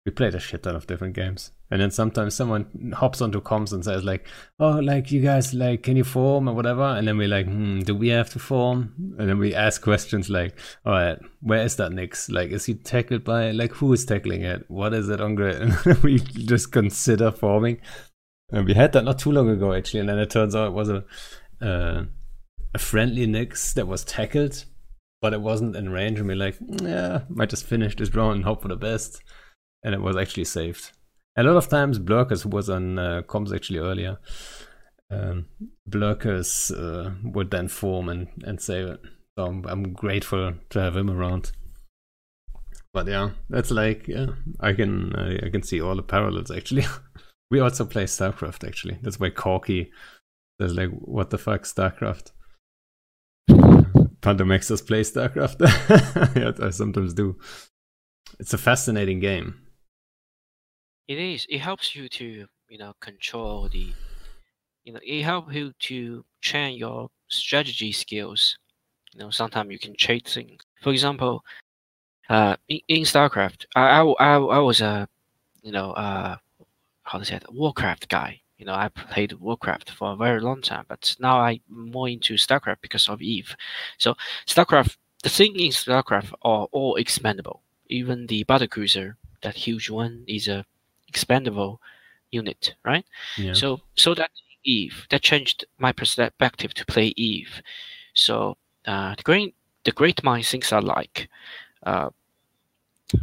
we 0.06 0.12
played 0.12 0.36
a 0.36 0.40
shit 0.40 0.62
ton 0.62 0.77
of 0.77 0.86
different 0.86 1.15
games. 1.15 1.51
And 1.70 1.82
then 1.82 1.90
sometimes 1.90 2.35
someone 2.35 2.94
hops 2.97 3.20
onto 3.20 3.43
comms 3.43 3.74
and 3.74 3.85
says 3.85 4.02
like, 4.02 4.27
"Oh, 4.59 4.78
like 4.78 5.12
you 5.12 5.20
guys, 5.20 5.52
like, 5.52 5.82
can 5.82 5.97
you 5.97 6.05
form 6.05 6.48
or 6.48 6.55
whatever?" 6.55 6.85
And 6.85 7.06
then 7.06 7.19
we're 7.19 7.28
like, 7.28 7.47
"Hmm, 7.47 7.81
do 7.81 7.94
we 7.94 8.09
have 8.09 8.31
to 8.31 8.39
form?" 8.39 8.94
And 9.19 9.28
then 9.28 9.39
we 9.39 9.55
ask 9.55 9.82
questions 9.82 10.31
like, 10.31 10.59
"All 10.86 10.93
right, 10.93 11.19
where 11.40 11.62
is 11.62 11.77
that 11.77 11.90
Nyx? 11.90 12.32
Like, 12.32 12.51
is 12.51 12.65
he 12.65 12.74
tackled 12.74 13.24
by 13.24 13.51
like 13.51 13.73
who 13.73 13.93
is 13.93 14.06
tackling 14.06 14.43
it? 14.43 14.65
What 14.69 14.94
is 14.94 15.10
it 15.10 15.20
on 15.20 15.35
grid?" 15.35 15.60
And 15.85 16.02
we 16.02 16.20
just 16.20 16.73
consider 16.73 17.31
forming. 17.31 17.81
And 18.51 18.66
we 18.66 18.75
had 18.75 18.93
that 18.93 19.05
not 19.05 19.19
too 19.19 19.33
long 19.33 19.49
ago, 19.49 19.73
actually, 19.73 20.01
and 20.01 20.09
then 20.09 20.19
it 20.19 20.31
turns 20.31 20.55
out 20.55 20.69
it 20.69 20.73
was 20.73 20.89
a 20.89 21.05
uh, 21.61 22.05
a 22.75 22.79
friendly 22.79 23.27
Nyx 23.27 23.75
that 23.75 23.89
was 23.89 24.05
tackled, 24.05 24.65
but 25.20 25.33
it 25.33 25.41
wasn't 25.41 25.77
in 25.77 25.91
range, 25.91 26.19
and 26.19 26.29
we're 26.29 26.37
like, 26.37 26.57
yeah, 26.61 27.23
might 27.29 27.51
just 27.51 27.66
finish 27.66 27.97
this 27.97 28.15
round 28.15 28.37
and 28.37 28.45
hope 28.45 28.62
for 28.62 28.69
the 28.69 28.77
best, 28.77 29.23
and 29.83 29.95
it 29.95 30.01
was 30.01 30.16
actually 30.16 30.45
saved. 30.45 30.93
A 31.37 31.43
lot 31.43 31.57
of 31.57 31.69
times, 31.69 31.99
Blurkers, 31.99 32.43
who 32.43 32.49
was 32.49 32.69
on 32.69 32.99
uh, 32.99 33.23
comms 33.23 33.55
actually 33.55 33.79
earlier, 33.79 34.19
um, 35.11 35.47
Blurkers 35.89 36.70
uh, 36.70 37.12
would 37.23 37.51
then 37.51 37.69
form 37.69 38.09
and, 38.09 38.29
and 38.45 38.61
save 38.61 38.89
it. 38.89 39.01
So 39.39 39.47
I'm, 39.47 39.65
I'm 39.66 39.93
grateful 39.93 40.55
to 40.70 40.81
have 40.81 40.97
him 40.97 41.11
around. 41.11 41.53
But 42.93 43.07
yeah, 43.07 43.31
that's 43.49 43.70
like 43.70 44.09
yeah, 44.09 44.27
I 44.59 44.73
can 44.73 45.15
I, 45.15 45.47
I 45.47 45.51
can 45.51 45.62
see 45.62 45.81
all 45.81 45.95
the 45.95 46.03
parallels 46.03 46.51
actually. 46.51 46.87
We 47.51 47.61
also 47.61 47.85
play 47.85 48.05
StarCraft 48.05 48.66
actually. 48.66 48.99
That's 49.03 49.19
why 49.19 49.31
Corky 49.31 49.91
says 50.61 50.75
like, 50.75 50.91
"What 50.91 51.31
the 51.31 51.39
fuck, 51.39 51.62
StarCraft?" 51.62 52.33
Panda 54.20 54.45
makes 54.45 54.70
us 54.70 54.83
play 54.83 55.03
StarCraft. 55.03 55.61
yeah, 56.37 56.66
I 56.66 56.70
sometimes 56.70 57.15
do. 57.15 57.39
It's 58.39 58.53
a 58.53 58.59
fascinating 58.59 59.20
game. 59.20 59.61
It 61.07 61.19
is. 61.19 61.47
It 61.49 61.59
helps 61.61 61.97
you 61.97 62.09
to 62.09 62.47
you 62.69 62.79
know 62.79 62.93
control 63.01 63.69
the. 63.69 63.93
You 64.85 64.95
know, 64.95 65.01
it 65.03 65.23
helps 65.23 65.55
you 65.55 65.73
to 65.79 66.25
train 66.41 66.79
your 66.79 67.11
strategy 67.29 67.93
skills. 67.93 68.59
You 69.12 69.20
know, 69.20 69.31
sometimes 69.31 69.70
you 69.70 69.79
can 69.79 69.95
cheat 69.97 70.29
things. 70.29 70.62
For 70.83 70.93
example, 70.93 71.45
uh, 72.29 72.57
in, 72.69 72.81
in 72.89 73.03
StarCraft, 73.03 73.66
I, 73.75 74.01
I, 74.01 74.03
I, 74.03 74.35
I 74.37 74.59
was 74.59 74.81
a, 74.81 75.09
you 75.62 75.73
know, 75.73 75.93
uh, 75.93 76.37
how 77.09 77.18
to 77.18 77.24
say 77.24 77.36
it, 77.36 77.52
Warcraft 77.52 78.09
guy. 78.09 78.40
You 78.59 78.66
know, 78.66 78.74
I 78.74 78.89
played 78.89 79.32
Warcraft 79.35 79.90
for 79.90 80.12
a 80.12 80.16
very 80.16 80.40
long 80.40 80.60
time, 80.62 80.85
but 80.89 81.14
now 81.20 81.40
I'm 81.40 81.60
more 81.68 82.09
into 82.09 82.35
StarCraft 82.35 82.80
because 82.80 83.09
of 83.09 83.22
Eve. 83.22 83.56
So 83.98 84.14
StarCraft, 84.47 84.97
the 85.22 85.28
thing 85.28 85.59
in 85.59 85.70
StarCraft 85.70 86.32
are 86.43 86.66
all 86.72 86.97
expandable. 86.97 87.60
Even 87.89 88.26
the 88.26 88.44
battlecruiser, 88.44 89.14
that 89.43 89.55
huge 89.55 89.89
one, 89.90 90.24
is 90.26 90.48
a 90.48 90.64
expandable 91.12 91.78
unit, 92.30 92.74
right? 92.85 93.06
Yeah. 93.36 93.52
So 93.55 93.80
so 93.94 94.14
that 94.14 94.30
Eve 94.64 95.06
that 95.10 95.22
changed 95.22 95.64
my 95.78 95.93
perspective 95.93 96.74
to 96.74 96.85
play 96.85 97.14
Eve. 97.16 97.62
So 98.12 98.56
uh, 98.86 99.14
the 99.14 99.22
great 99.22 99.55
the 99.85 99.93
great 99.93 100.22
mind 100.24 100.47
things 100.47 100.72
are 100.72 100.82
like 100.82 101.28
uh, 101.85 102.10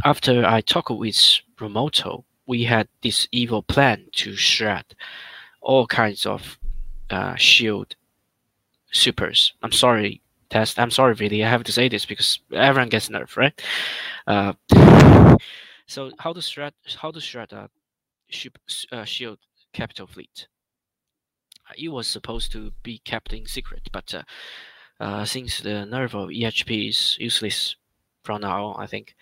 after 0.03 0.45
I 0.45 0.61
talked 0.61 0.89
with 0.89 1.41
Remoto, 1.57 2.23
we 2.47 2.63
had 2.63 2.87
this 3.01 3.27
evil 3.31 3.63
plan 3.63 4.05
to 4.13 4.35
shred 4.35 4.85
all 5.61 5.87
kinds 5.87 6.25
of 6.25 6.57
uh, 7.09 7.35
shield 7.35 7.95
supers. 8.91 9.53
I'm 9.63 9.71
sorry, 9.71 10.21
test. 10.49 10.79
I'm 10.79 10.91
sorry, 10.91 11.13
really. 11.13 11.43
I 11.43 11.49
have 11.49 11.63
to 11.63 11.71
say 11.71 11.89
this 11.89 12.05
because 12.05 12.39
everyone 12.53 12.89
gets 12.89 13.09
nerfed, 13.09 13.37
right? 13.37 13.61
Uh, 14.27 14.53
so 15.87 16.11
how 16.19 16.33
to 16.33 16.41
shred 16.41 16.73
how 16.97 17.11
to 17.11 17.19
shred 17.19 17.51
a 17.53 17.69
ship, 18.29 18.57
uh, 18.91 19.03
shield 19.03 19.39
capital 19.73 20.07
fleet? 20.07 20.47
It 21.77 21.89
was 21.89 22.07
supposed 22.07 22.51
to 22.51 22.71
be 22.83 22.99
kept 22.99 23.33
in 23.33 23.47
secret, 23.47 23.89
but 23.91 24.13
uh, 24.13 24.23
uh, 24.99 25.25
since 25.25 25.61
the 25.61 25.87
nerf 25.89 26.13
of 26.13 26.29
EHP 26.29 26.89
is 26.89 27.17
useless 27.19 27.75
from 28.23 28.41
now 28.41 28.75
I 28.77 28.87
think. 28.87 29.15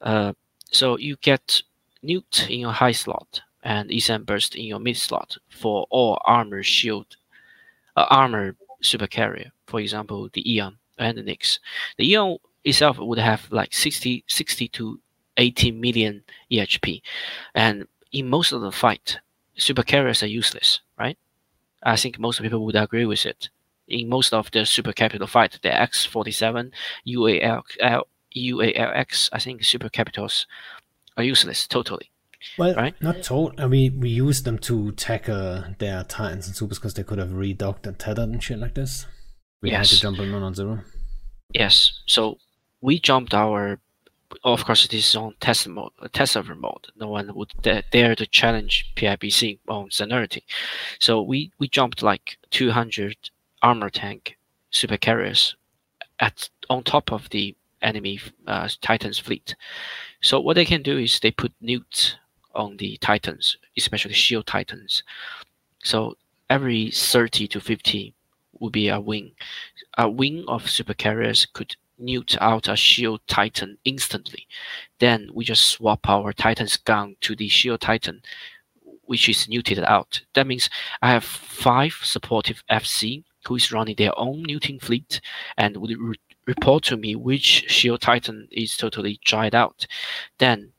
Uh, 0.00 0.32
so 0.72 0.96
you 0.96 1.16
get 1.16 1.62
Neut 2.02 2.48
in 2.48 2.60
your 2.60 2.72
high 2.72 2.92
slot 2.92 3.42
and 3.62 3.90
ECM 3.90 4.24
burst 4.24 4.54
in 4.54 4.64
your 4.64 4.78
mid 4.78 4.96
slot 4.96 5.36
for 5.48 5.86
all 5.90 6.20
armor 6.24 6.62
shield, 6.62 7.16
uh, 7.96 8.06
armor 8.10 8.56
super 8.80 9.06
carrier. 9.06 9.50
For 9.66 9.80
example, 9.80 10.28
the 10.32 10.50
Aeon 10.50 10.78
and 10.98 11.18
the 11.18 11.22
Nyx. 11.22 11.58
The 11.98 12.10
Aeon 12.10 12.38
itself 12.64 12.98
would 12.98 13.18
have 13.18 13.46
like 13.50 13.72
60, 13.74 14.24
60 14.26 14.68
to 14.68 15.00
80 15.36 15.72
million 15.72 16.22
EHP, 16.50 17.02
and 17.54 17.86
in 18.12 18.28
most 18.28 18.52
of 18.52 18.60
the 18.62 18.72
fight, 18.72 19.18
super 19.56 19.82
carriers 19.82 20.22
are 20.22 20.26
useless, 20.26 20.80
right? 20.98 21.16
I 21.82 21.96
think 21.96 22.18
most 22.18 22.42
people 22.42 22.64
would 22.64 22.76
agree 22.76 23.06
with 23.06 23.24
it. 23.26 23.48
In 23.88 24.08
most 24.08 24.32
of 24.32 24.50
the 24.50 24.66
super 24.66 24.92
capital 24.92 25.26
fight, 25.26 25.58
the 25.62 25.70
X47, 25.70 26.70
UAL, 27.06 27.62
UALX, 28.36 29.28
I 29.32 29.38
think 29.38 29.64
super 29.64 29.88
capitals 29.88 30.46
are 31.20 31.24
useless 31.24 31.66
totally. 31.66 32.10
Well, 32.56 32.74
right? 32.74 32.94
not 33.02 33.16
total. 33.22 33.52
I 33.58 33.66
mean, 33.66 34.00
we 34.00 34.08
used 34.08 34.44
them 34.44 34.58
to 34.60 34.92
tackle 34.92 35.64
their 35.78 36.04
titans 36.04 36.46
and 36.46 36.56
supers 36.56 36.78
because 36.78 36.94
they 36.94 37.02
could 37.02 37.18
have 37.18 37.28
redocked 37.30 37.86
and 37.86 37.98
tethered 37.98 38.30
and 38.30 38.42
shit 38.42 38.58
like 38.58 38.74
this. 38.74 39.06
We 39.62 39.70
Yes. 39.70 39.90
had 39.90 39.96
to 39.96 40.02
jump 40.02 40.18
on 40.20 40.54
zero. 40.54 40.80
Yes. 41.52 42.00
So 42.06 42.38
we 42.80 42.98
jumped 42.98 43.34
our. 43.34 43.78
Of 44.44 44.64
course, 44.64 44.86
this 44.86 45.08
is 45.08 45.16
on 45.16 45.34
test 45.40 45.66
mode, 45.66 45.90
test 46.12 46.32
server 46.32 46.54
mode. 46.54 46.86
No 46.96 47.08
one 47.08 47.34
would 47.34 47.52
dare 47.90 48.14
to 48.14 48.26
challenge 48.26 48.92
PIBC 48.94 49.58
on 49.68 49.90
Serenity. 49.90 50.44
So 51.00 51.20
we 51.20 51.50
we 51.58 51.68
jumped 51.68 52.00
like 52.00 52.38
200 52.50 53.16
armor 53.60 53.90
tank 53.90 54.38
super 54.70 54.96
carriers 54.96 55.56
at 56.20 56.48
on 56.70 56.84
top 56.84 57.10
of 57.12 57.28
the 57.30 57.56
enemy 57.82 58.20
uh, 58.46 58.68
Titans 58.80 59.18
fleet. 59.18 59.54
So 60.20 60.40
what 60.40 60.54
they 60.54 60.64
can 60.64 60.82
do 60.82 60.98
is 60.98 61.18
they 61.18 61.30
put 61.30 61.52
neuts 61.60 62.16
on 62.54 62.76
the 62.76 62.96
Titans, 62.98 63.56
especially 63.76 64.14
shield 64.14 64.46
Titans. 64.46 65.02
So 65.82 66.16
every 66.48 66.90
30 66.90 67.48
to 67.48 67.60
50 67.60 68.14
would 68.58 68.72
be 68.72 68.88
a 68.88 69.00
wing. 69.00 69.32
A 69.98 70.08
wing 70.08 70.44
of 70.48 70.68
super 70.68 70.94
carriers 70.94 71.46
could 71.46 71.76
neut 72.00 72.36
out 72.40 72.68
a 72.68 72.76
shield 72.76 73.20
titan 73.26 73.78
instantly. 73.84 74.46
Then 74.98 75.30
we 75.32 75.44
just 75.44 75.66
swap 75.66 76.08
our 76.08 76.32
titan's 76.32 76.76
gun 76.76 77.16
to 77.22 77.36
the 77.36 77.48
shield 77.48 77.80
titan, 77.80 78.22
which 79.04 79.28
is 79.28 79.48
neuted 79.48 79.78
out. 79.84 80.22
That 80.34 80.46
means 80.46 80.70
I 81.02 81.10
have 81.10 81.24
five 81.24 81.94
supportive 82.02 82.62
FC 82.70 83.24
who 83.46 83.56
is 83.56 83.72
running 83.72 83.96
their 83.96 84.18
own 84.18 84.42
neuting 84.42 84.78
fleet 84.78 85.20
and 85.56 85.76
would 85.76 86.18
report 86.54 86.82
to 86.84 86.96
me 86.96 87.14
which 87.14 87.48
shield 87.76 88.00
titan 88.00 88.48
is 88.50 88.76
totally 88.76 89.14
dried 89.24 89.54
out. 89.54 89.86
Then 90.38 90.72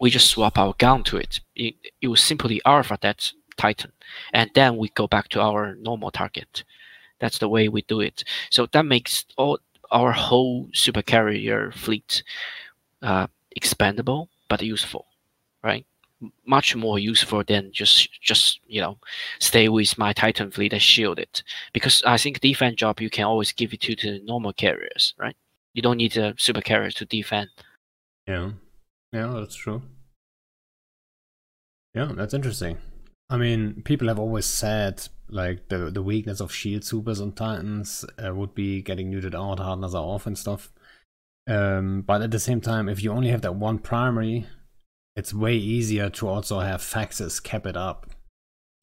we 0.00 0.10
just 0.10 0.30
swap 0.30 0.56
our 0.58 0.74
gun 0.78 1.02
to 1.04 1.16
it. 1.16 1.40
It, 1.56 1.74
it 2.00 2.08
will 2.08 2.16
simply 2.30 2.60
alpha 2.64 2.98
that 3.00 3.32
titan, 3.56 3.92
and 4.32 4.50
then 4.54 4.76
we 4.76 4.88
go 4.90 5.06
back 5.06 5.28
to 5.30 5.40
our 5.40 5.74
normal 5.74 6.10
target. 6.10 6.64
That's 7.20 7.38
the 7.38 7.48
way 7.48 7.68
we 7.68 7.82
do 7.82 8.00
it. 8.00 8.24
So 8.50 8.66
that 8.72 8.86
makes 8.86 9.24
all 9.36 9.58
our 9.90 10.12
whole 10.12 10.68
super 10.72 11.02
carrier 11.02 11.72
fleet 11.72 12.22
uh, 13.02 13.26
expandable 13.60 14.28
but 14.48 14.62
useful, 14.62 15.06
right? 15.62 15.84
Much 16.46 16.74
more 16.74 16.98
useful 16.98 17.44
than 17.46 17.70
just 17.72 18.08
just 18.20 18.60
you 18.66 18.80
know 18.80 18.98
stay 19.38 19.68
with 19.68 19.96
my 19.98 20.12
Titan 20.12 20.50
fleet 20.50 20.72
and 20.72 20.82
shield 20.82 21.18
it. 21.18 21.42
Because 21.72 22.02
I 22.04 22.18
think 22.18 22.40
defense 22.40 22.76
job 22.76 23.00
you 23.00 23.10
can 23.10 23.24
always 23.24 23.52
give 23.52 23.72
it 23.72 23.80
to 23.82 23.94
the 23.94 24.20
normal 24.24 24.52
carriers, 24.52 25.14
right? 25.18 25.36
You 25.74 25.82
don't 25.82 25.98
need 25.98 26.16
a 26.16 26.34
super 26.36 26.60
carrier 26.60 26.90
to 26.90 27.04
defend. 27.04 27.50
Yeah. 28.26 28.50
Yeah, 29.12 29.32
that's 29.36 29.54
true. 29.54 29.82
Yeah, 31.94 32.12
that's 32.14 32.34
interesting. 32.34 32.78
I 33.30 33.36
mean, 33.36 33.82
people 33.84 34.08
have 34.08 34.18
always 34.18 34.46
said 34.46 35.06
like 35.28 35.68
the 35.68 35.90
the 35.90 36.02
weakness 36.02 36.40
of 36.40 36.52
shield 36.52 36.84
supers 36.84 37.20
on 37.20 37.32
Titans 37.32 38.04
uh, 38.24 38.34
would 38.34 38.54
be 38.54 38.82
getting 38.82 39.10
neutered 39.10 39.34
out, 39.34 39.58
hardness 39.58 39.94
are 39.94 40.04
off, 40.04 40.26
and 40.26 40.38
stuff. 40.38 40.72
Um, 41.46 42.02
but 42.02 42.22
at 42.22 42.30
the 42.30 42.38
same 42.38 42.60
time, 42.60 42.88
if 42.88 43.02
you 43.02 43.10
only 43.12 43.28
have 43.28 43.42
that 43.42 43.54
one 43.54 43.78
primary, 43.78 44.46
it's 45.18 45.34
way 45.34 45.56
easier 45.56 46.08
to 46.08 46.28
also 46.28 46.60
have 46.60 46.80
faxes 46.80 47.42
cap 47.42 47.66
it 47.66 47.76
up. 47.76 48.08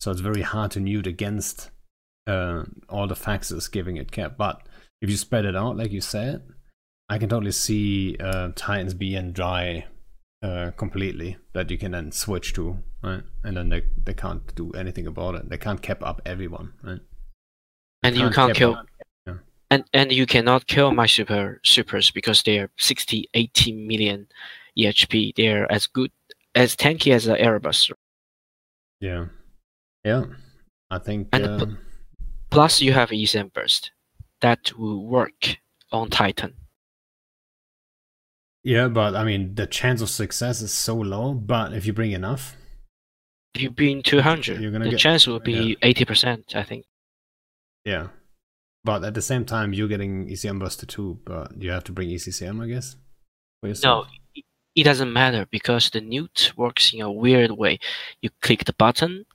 So 0.01 0.11
it's 0.11 0.19
very 0.19 0.41
hard 0.41 0.71
to 0.71 0.81
neut 0.81 1.07
against 1.07 1.69
uh, 2.27 2.63
all 2.89 3.07
the 3.07 3.15
faxes 3.15 3.71
giving 3.71 3.95
it 3.95 4.11
cap. 4.11 4.35
But 4.37 4.61
if 5.01 5.09
you 5.09 5.15
spread 5.15 5.45
it 5.45 5.55
out, 5.55 5.77
like 5.77 5.93
you 5.93 6.01
said, 6.01 6.43
I 7.07 7.19
can 7.19 7.29
totally 7.29 7.53
see 7.53 8.17
uh, 8.19 8.49
Titans 8.53 8.93
being 8.93 9.31
dry 9.31 9.85
uh, 10.43 10.71
completely 10.75 11.37
that 11.53 11.71
you 11.71 11.77
can 11.77 11.93
then 11.93 12.11
switch 12.11 12.51
to, 12.55 12.79
right? 13.01 13.23
And 13.45 13.55
then 13.55 13.69
they, 13.69 13.83
they 14.03 14.13
can't 14.13 14.53
do 14.55 14.71
anything 14.71 15.07
about 15.07 15.35
it. 15.35 15.49
They 15.49 15.57
can't 15.57 15.81
cap 15.81 16.03
up 16.03 16.21
everyone, 16.25 16.73
right? 16.83 16.99
And 18.03 18.17
you 18.17 18.29
can't 18.29 18.53
kill 18.53 18.75
up- 18.75 18.87
and 19.71 19.83
and 19.93 20.11
you 20.11 20.25
cannot 20.25 20.67
kill 20.67 20.91
my 20.91 21.07
super 21.07 21.59
supers 21.63 22.11
because 22.11 22.43
they're 22.43 22.69
60 22.77 23.27
80 23.33 23.71
million 23.71 24.27
ehp 24.77 25.33
they're 25.35 25.71
as 25.71 25.87
good 25.87 26.11
as 26.55 26.75
tanky 26.75 27.13
as 27.13 27.27
an 27.27 27.35
erebus 27.37 27.91
Yeah, 29.01 29.25
yeah. 30.03 30.23
I 30.89 30.99
think. 30.99 31.29
And 31.33 31.43
p- 31.43 31.49
um, 31.65 31.77
plus 32.49 32.81
you 32.81 32.93
have 32.93 33.09
ECM 33.09 33.51
burst 33.53 33.91
that 34.41 34.71
will 34.77 35.05
work 35.05 35.57
on 35.91 36.09
titan 36.09 36.53
yeah, 38.63 38.87
but 38.87 39.15
I 39.15 39.23
mean, 39.23 39.53
the 39.53 39.67
chance 39.67 40.01
of 40.01 40.09
success 40.09 40.59
is 40.63 40.73
so 40.73 40.95
low. 40.95 41.35
But 41.35 41.73
if 41.73 41.85
you 41.85 41.93
bring 41.93 42.13
enough, 42.13 42.55
if 43.53 43.61
you 43.61 43.69
bring 43.69 44.01
200 44.01 44.59
You're 44.59 44.71
gonna 44.71 44.85
the 44.85 44.91
get- 44.91 44.99
chance 44.99 45.27
will 45.27 45.39
be 45.39 45.77
80% 45.83 46.55
i 46.55 46.63
think 46.63 46.85
yeah. 47.85 48.07
But 48.83 49.03
at 49.03 49.13
the 49.13 49.21
same 49.21 49.45
time, 49.45 49.73
you're 49.73 49.87
getting 49.87 50.27
ECM 50.27 50.59
Buster 50.59 50.87
too. 50.87 51.19
But 51.25 51.59
you 51.61 51.69
have 51.71 51.83
to 51.85 51.91
bring 51.91 52.09
ECCM, 52.09 52.59
I 52.63 52.67
guess. 52.67 52.95
No. 53.83 54.05
It- 54.75 54.83
doesn't 54.83 55.13
matter 55.13 55.45
because 55.49 55.89
the 55.89 56.01
neut 56.01 56.51
works 56.57 56.93
in 56.93 57.01
a 57.01 57.11
weird 57.11 57.51
way 57.51 57.79
you 58.21 58.29
click 58.41 58.65
the 58.65 58.73
button 58.73 59.25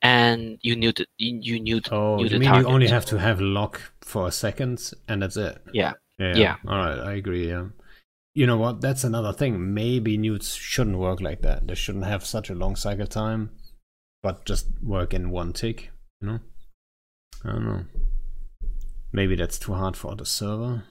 and 0.00 0.58
you 0.62 0.74
neut 0.76 1.00
it- 1.00 1.08
you, 1.18 1.38
you 1.40 1.60
neut, 1.60 1.88
Oh, 1.92 2.16
neut 2.16 2.22
you 2.24 2.28
the 2.30 2.38
mean 2.38 2.48
target. 2.48 2.68
you 2.68 2.74
only 2.74 2.88
have 2.88 3.04
to 3.06 3.18
have 3.18 3.40
lock 3.40 3.92
for 4.00 4.26
a 4.26 4.32
second, 4.32 4.92
and 5.08 5.22
that's 5.22 5.36
it? 5.36 5.62
yeah 5.72 5.92
Yeah. 6.18 6.36
Yeah. 6.36 6.56
All 6.66 6.76
right, 6.78 6.98
I 6.98 7.12
agree. 7.14 7.48
Yeah. 7.48 7.68
You 8.34 8.46
know 8.46 8.56
what? 8.56 8.80
That's 8.80 9.04
another 9.04 9.32
thing. 9.32 9.74
Maybe 9.74 10.16
neuts 10.16 10.54
shouldn't 10.54 10.98
work 10.98 11.20
like 11.20 11.42
that. 11.42 11.66
They 11.66 11.74
shouldn't 11.74 12.04
have 12.06 12.24
such 12.24 12.48
a 12.50 12.54
long 12.54 12.76
cycle 12.76 13.06
time, 13.06 13.50
but 14.22 14.44
just 14.46 14.66
work 14.82 15.12
in 15.14 15.30
one 15.30 15.52
tick. 15.52 15.90
You 16.20 16.26
know? 16.28 16.40
I 17.44 17.52
don't 17.52 17.64
know. 17.66 17.84
Maybe 19.12 19.34
that's 19.36 19.58
too 19.58 19.74
hard 19.74 19.96
for 19.96 20.14
the 20.16 20.24
server. 20.24 20.84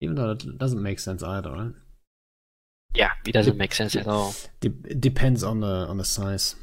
Even 0.00 0.16
though 0.16 0.32
it 0.32 0.58
doesn't 0.58 0.82
make 0.82 0.98
sense 0.98 1.22
either, 1.22 1.50
right? 1.52 1.72
Yeah 2.96 3.12
it 3.26 3.32
doesn't 3.32 3.56
make 3.56 3.74
sense 3.74 3.94
at 3.96 4.06
all 4.06 4.34
De- 4.60 4.94
depends 4.94 5.42
on 5.44 5.60
the 5.60 5.86
on 5.90 5.96
the 5.98 6.04
size. 6.04 6.56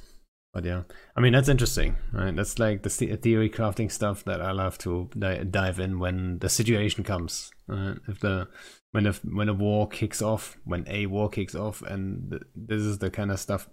But 0.53 0.65
yeah, 0.65 0.84
I 1.15 1.19
mean 1.22 1.34
that's 1.34 1.49
interesting, 1.49 1.95
right? 2.11 2.35
That's 2.35 2.60
like 2.60 2.84
the 2.84 2.89
the- 2.89 3.18
theory 3.18 3.49
crafting 3.49 3.91
stuff 3.91 4.23
that 4.26 4.39
I 4.39 4.51
love 4.51 4.77
to 4.80 5.10
di- 5.18 5.43
dive 5.45 5.80
in 5.80 5.97
when 5.97 6.38
the 6.39 6.49
situation 6.49 7.03
comes. 7.03 7.49
Right? 7.68 7.97
If 8.07 8.19
the 8.19 8.47
when 8.91 9.07
a 9.07 9.14
when 9.38 9.49
a 9.49 9.53
war 9.55 9.88
kicks 9.88 10.22
off, 10.22 10.57
when 10.64 10.85
a 10.88 11.07
war 11.07 11.27
kicks 11.30 11.55
off, 11.55 11.81
and 11.81 12.30
th- 12.30 12.43
this 12.55 12.81
is 12.81 12.99
the 12.99 13.10
kind 13.10 13.31
of 13.31 13.39
stuff 13.39 13.68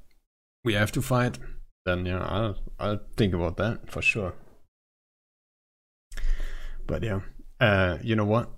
we 0.65 0.73
have 0.73 0.91
to 0.93 1.03
fight, 1.03 1.39
then 1.85 2.07
yeah, 2.07 2.25
I'll 2.25 2.57
I'll 2.79 3.01
think 3.15 3.35
about 3.35 3.59
that 3.59 3.91
for 3.91 4.01
sure. 4.01 4.33
But 6.87 7.03
yeah, 7.03 7.21
uh, 7.61 7.99
you 8.03 8.17
know 8.17 8.25
what? 8.25 8.49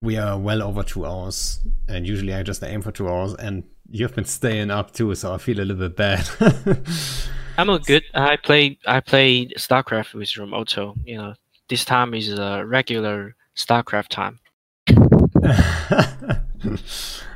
We 0.00 0.16
are 0.16 0.38
well 0.38 0.62
over 0.62 0.82
two 0.82 1.04
hours, 1.04 1.60
and 1.88 2.06
usually 2.06 2.32
I 2.32 2.42
just 2.42 2.62
aim 2.62 2.82
for 2.82 2.92
two 2.92 3.08
hours, 3.08 3.34
and 3.34 3.64
you've 3.90 4.14
been 4.14 4.24
staying 4.24 4.70
up 4.70 4.92
too, 4.92 5.14
so 5.14 5.34
I 5.34 5.38
feel 5.38 5.58
a 5.58 5.62
little 5.62 5.88
bit 5.88 5.96
bad. 5.96 6.28
I'm 7.58 7.68
a 7.68 7.80
good. 7.80 8.04
I 8.14 8.36
play. 8.36 8.78
I 8.86 9.00
play 9.00 9.46
StarCraft 9.56 10.14
with 10.14 10.28
Remoto. 10.30 10.94
You 11.04 11.18
know, 11.18 11.34
this 11.68 11.84
time 11.84 12.14
is 12.14 12.28
a 12.38 12.64
regular 12.64 13.34
StarCraft 13.56 14.08
time. 14.08 14.38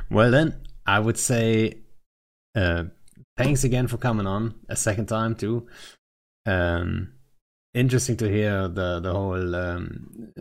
well 0.09 0.31
then, 0.31 0.55
I 0.85 0.99
would 0.99 1.17
say 1.17 1.79
uh, 2.55 2.85
thanks 3.37 3.63
again 3.63 3.87
for 3.87 3.97
coming 3.97 4.27
on 4.27 4.55
a 4.69 4.75
second 4.75 5.07
time 5.07 5.35
too. 5.35 5.67
Um, 6.45 7.12
interesting 7.73 8.17
to 8.17 8.29
hear 8.29 8.67
the 8.67 8.99
the 8.99 9.11
whole 9.11 9.55
um, 9.55 10.33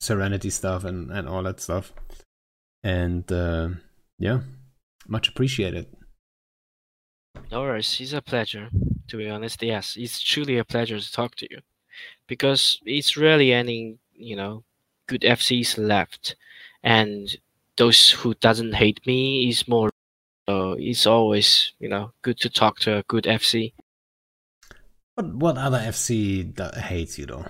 Serenity 0.00 0.50
stuff 0.50 0.84
and 0.84 1.10
and 1.10 1.28
all 1.28 1.42
that 1.42 1.60
stuff, 1.60 1.92
and 2.82 3.30
uh, 3.32 3.68
yeah, 4.18 4.40
much 5.08 5.28
appreciated. 5.28 5.86
No 7.50 7.62
worries, 7.62 8.00
it's 8.00 8.12
a 8.12 8.22
pleasure. 8.22 8.68
To 9.08 9.16
be 9.16 9.28
honest, 9.28 9.62
yes, 9.62 9.96
it's 9.98 10.20
truly 10.20 10.58
a 10.58 10.64
pleasure 10.64 11.00
to 11.00 11.12
talk 11.12 11.34
to 11.36 11.48
you, 11.50 11.60
because 12.26 12.80
it's 12.84 13.16
rarely 13.16 13.52
any 13.52 13.98
you 14.14 14.36
know 14.36 14.64
good 15.06 15.22
FCs 15.22 15.78
left, 15.78 16.36
and 16.82 17.36
those 17.76 18.10
who 18.10 18.34
doesn't 18.34 18.74
hate 18.74 19.04
me 19.06 19.48
is 19.48 19.66
more. 19.68 19.90
So 20.48 20.76
it's 20.78 21.06
always 21.06 21.72
you 21.78 21.88
know 21.88 22.12
good 22.22 22.38
to 22.40 22.50
talk 22.50 22.78
to 22.80 22.98
a 22.98 23.02
good 23.04 23.24
FC. 23.24 23.72
What 25.14 25.34
what 25.34 25.58
other 25.58 25.78
FC 25.78 26.54
that 26.56 26.76
hates 26.76 27.18
you 27.18 27.26
though? 27.26 27.46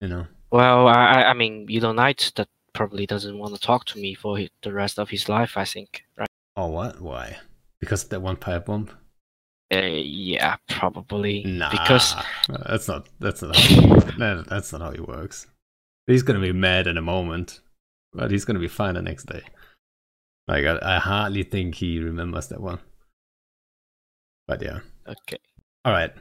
You 0.00 0.08
know. 0.08 0.26
Well, 0.50 0.88
I 0.88 1.24
I 1.24 1.34
mean, 1.34 1.66
you 1.68 1.80
know, 1.80 1.92
Knight 1.92 2.32
that 2.36 2.48
probably 2.72 3.06
doesn't 3.06 3.38
want 3.38 3.54
to 3.54 3.60
talk 3.60 3.84
to 3.86 3.98
me 3.98 4.14
for 4.14 4.38
the 4.62 4.72
rest 4.72 4.98
of 4.98 5.10
his 5.10 5.28
life. 5.28 5.56
I 5.56 5.64
think, 5.64 6.04
right? 6.16 6.28
Oh, 6.56 6.68
what? 6.68 7.00
Why? 7.00 7.38
Because 7.80 8.04
of 8.04 8.10
that 8.10 8.20
one 8.20 8.36
pipe 8.36 8.66
bomb? 8.66 8.88
Uh, 9.72 9.78
yeah, 9.78 10.56
probably. 10.68 11.42
Nah, 11.44 11.70
Because 11.70 12.14
that's 12.48 12.86
not 12.86 13.08
that's 13.18 13.42
not 13.42 13.56
how 13.56 13.68
he, 13.68 14.42
that's 14.48 14.72
not 14.72 14.80
how 14.82 14.90
he 14.92 15.00
works. 15.00 15.46
He's 16.06 16.22
gonna 16.22 16.40
be 16.40 16.52
mad 16.52 16.86
in 16.86 16.98
a 16.98 17.02
moment, 17.02 17.60
but 18.12 18.30
he's 18.30 18.44
gonna 18.44 18.58
be 18.58 18.68
fine 18.68 18.94
the 18.94 19.02
next 19.02 19.24
day. 19.24 19.42
Like 20.46 20.64
I, 20.64 20.78
I 20.82 20.98
hardly 20.98 21.42
think 21.42 21.76
he 21.76 21.98
remembers 21.98 22.48
that 22.48 22.60
one. 22.60 22.78
But 24.46 24.62
yeah. 24.62 24.80
okay. 25.06 25.38
All 25.84 25.92
right. 25.92 26.12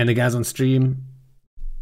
And 0.00 0.08
the 0.08 0.14
guys 0.14 0.34
on 0.34 0.44
stream, 0.44 1.04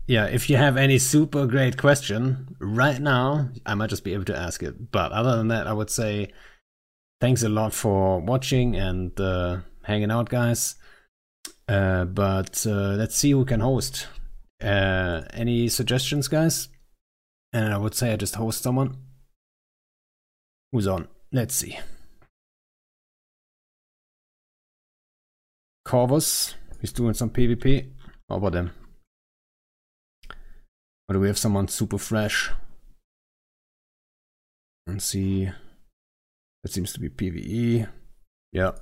yeah, 0.09 0.25
if 0.25 0.51
you 0.51 0.57
have 0.57 0.77
any 0.77 0.99
super 0.99 1.47
great 1.47 1.77
question 1.77 2.57
right 2.59 3.01
now, 3.01 3.51
I 3.65 3.77
might 3.77 3.91
just 3.91 4.03
be 4.03 4.13
able 4.13 4.25
to 4.25 4.37
ask 4.37 4.61
it. 4.61 4.91
But 4.91 5.13
other 5.13 5.37
than 5.37 5.47
that, 5.49 5.69
I 5.69 5.73
would 5.73 5.89
say 5.89 6.33
thanks 7.21 7.45
a 7.45 7.49
lot 7.49 7.73
for 7.73 8.19
watching 8.19 8.75
and 8.75 9.13
uh, 9.21 9.59
hanging 9.85 10.11
out, 10.11 10.31
guys. 10.31 10.75
Uh, 11.69 12.07
but 12.07 12.67
uh, 12.67 12.97
let's 12.99 13.15
see 13.15 13.31
who 13.31 13.45
can 13.45 13.61
host. 13.61 14.09
Uh, 14.61 15.23
any 15.33 15.69
suggestions, 15.69 16.27
guys? 16.27 16.71
And 17.53 17.73
I 17.73 17.79
would 17.79 17.95
say 17.95 18.13
I 18.13 18.17
just 18.17 18.35
host 18.35 18.65
someone. 18.65 18.97
Who's 20.73 20.89
on? 20.89 21.07
Let's 21.31 21.55
see. 21.55 21.79
Corvus, 25.85 26.57
he's 26.81 26.93
doing 26.93 27.15
some 27.15 27.31
PvP. 27.31 27.93
How 28.29 28.37
about 28.37 28.53
them? 28.53 28.73
Or 31.09 31.15
do 31.15 31.21
we 31.21 31.29
have 31.29 31.39
someone 31.39 31.69
super 31.69 31.99
fresh? 31.99 32.51
Let's 34.87 35.07
see. 35.07 35.51
That 36.63 36.73
seems 36.73 36.93
to 36.93 37.01
be 37.01 37.09
PvE. 37.09 37.89
Yeah. 38.53 38.73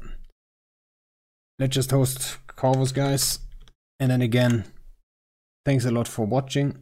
Let's 1.59 1.75
just 1.75 1.91
host 1.91 2.39
Corvus, 2.49 2.93
guys. 2.93 3.39
And 4.01 4.11
then 4.11 4.23
again, 4.23 4.65
thanks 5.65 5.85
a 5.85 5.91
lot 5.91 6.09
for 6.09 6.27
watching. 6.27 6.77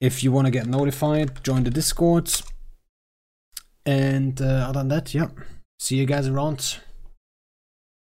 If 0.00 0.22
you 0.22 0.32
want 0.32 0.46
to 0.46 0.50
get 0.50 0.66
notified, 0.66 1.42
join 1.44 1.64
the 1.64 1.70
Discord. 1.70 2.30
And 3.84 4.40
uh, 4.40 4.68
other 4.68 4.80
than 4.80 4.88
that, 4.88 5.14
yeah. 5.14 5.28
See 5.78 5.96
you 5.96 6.06
guys 6.06 6.28
around. 6.28 6.78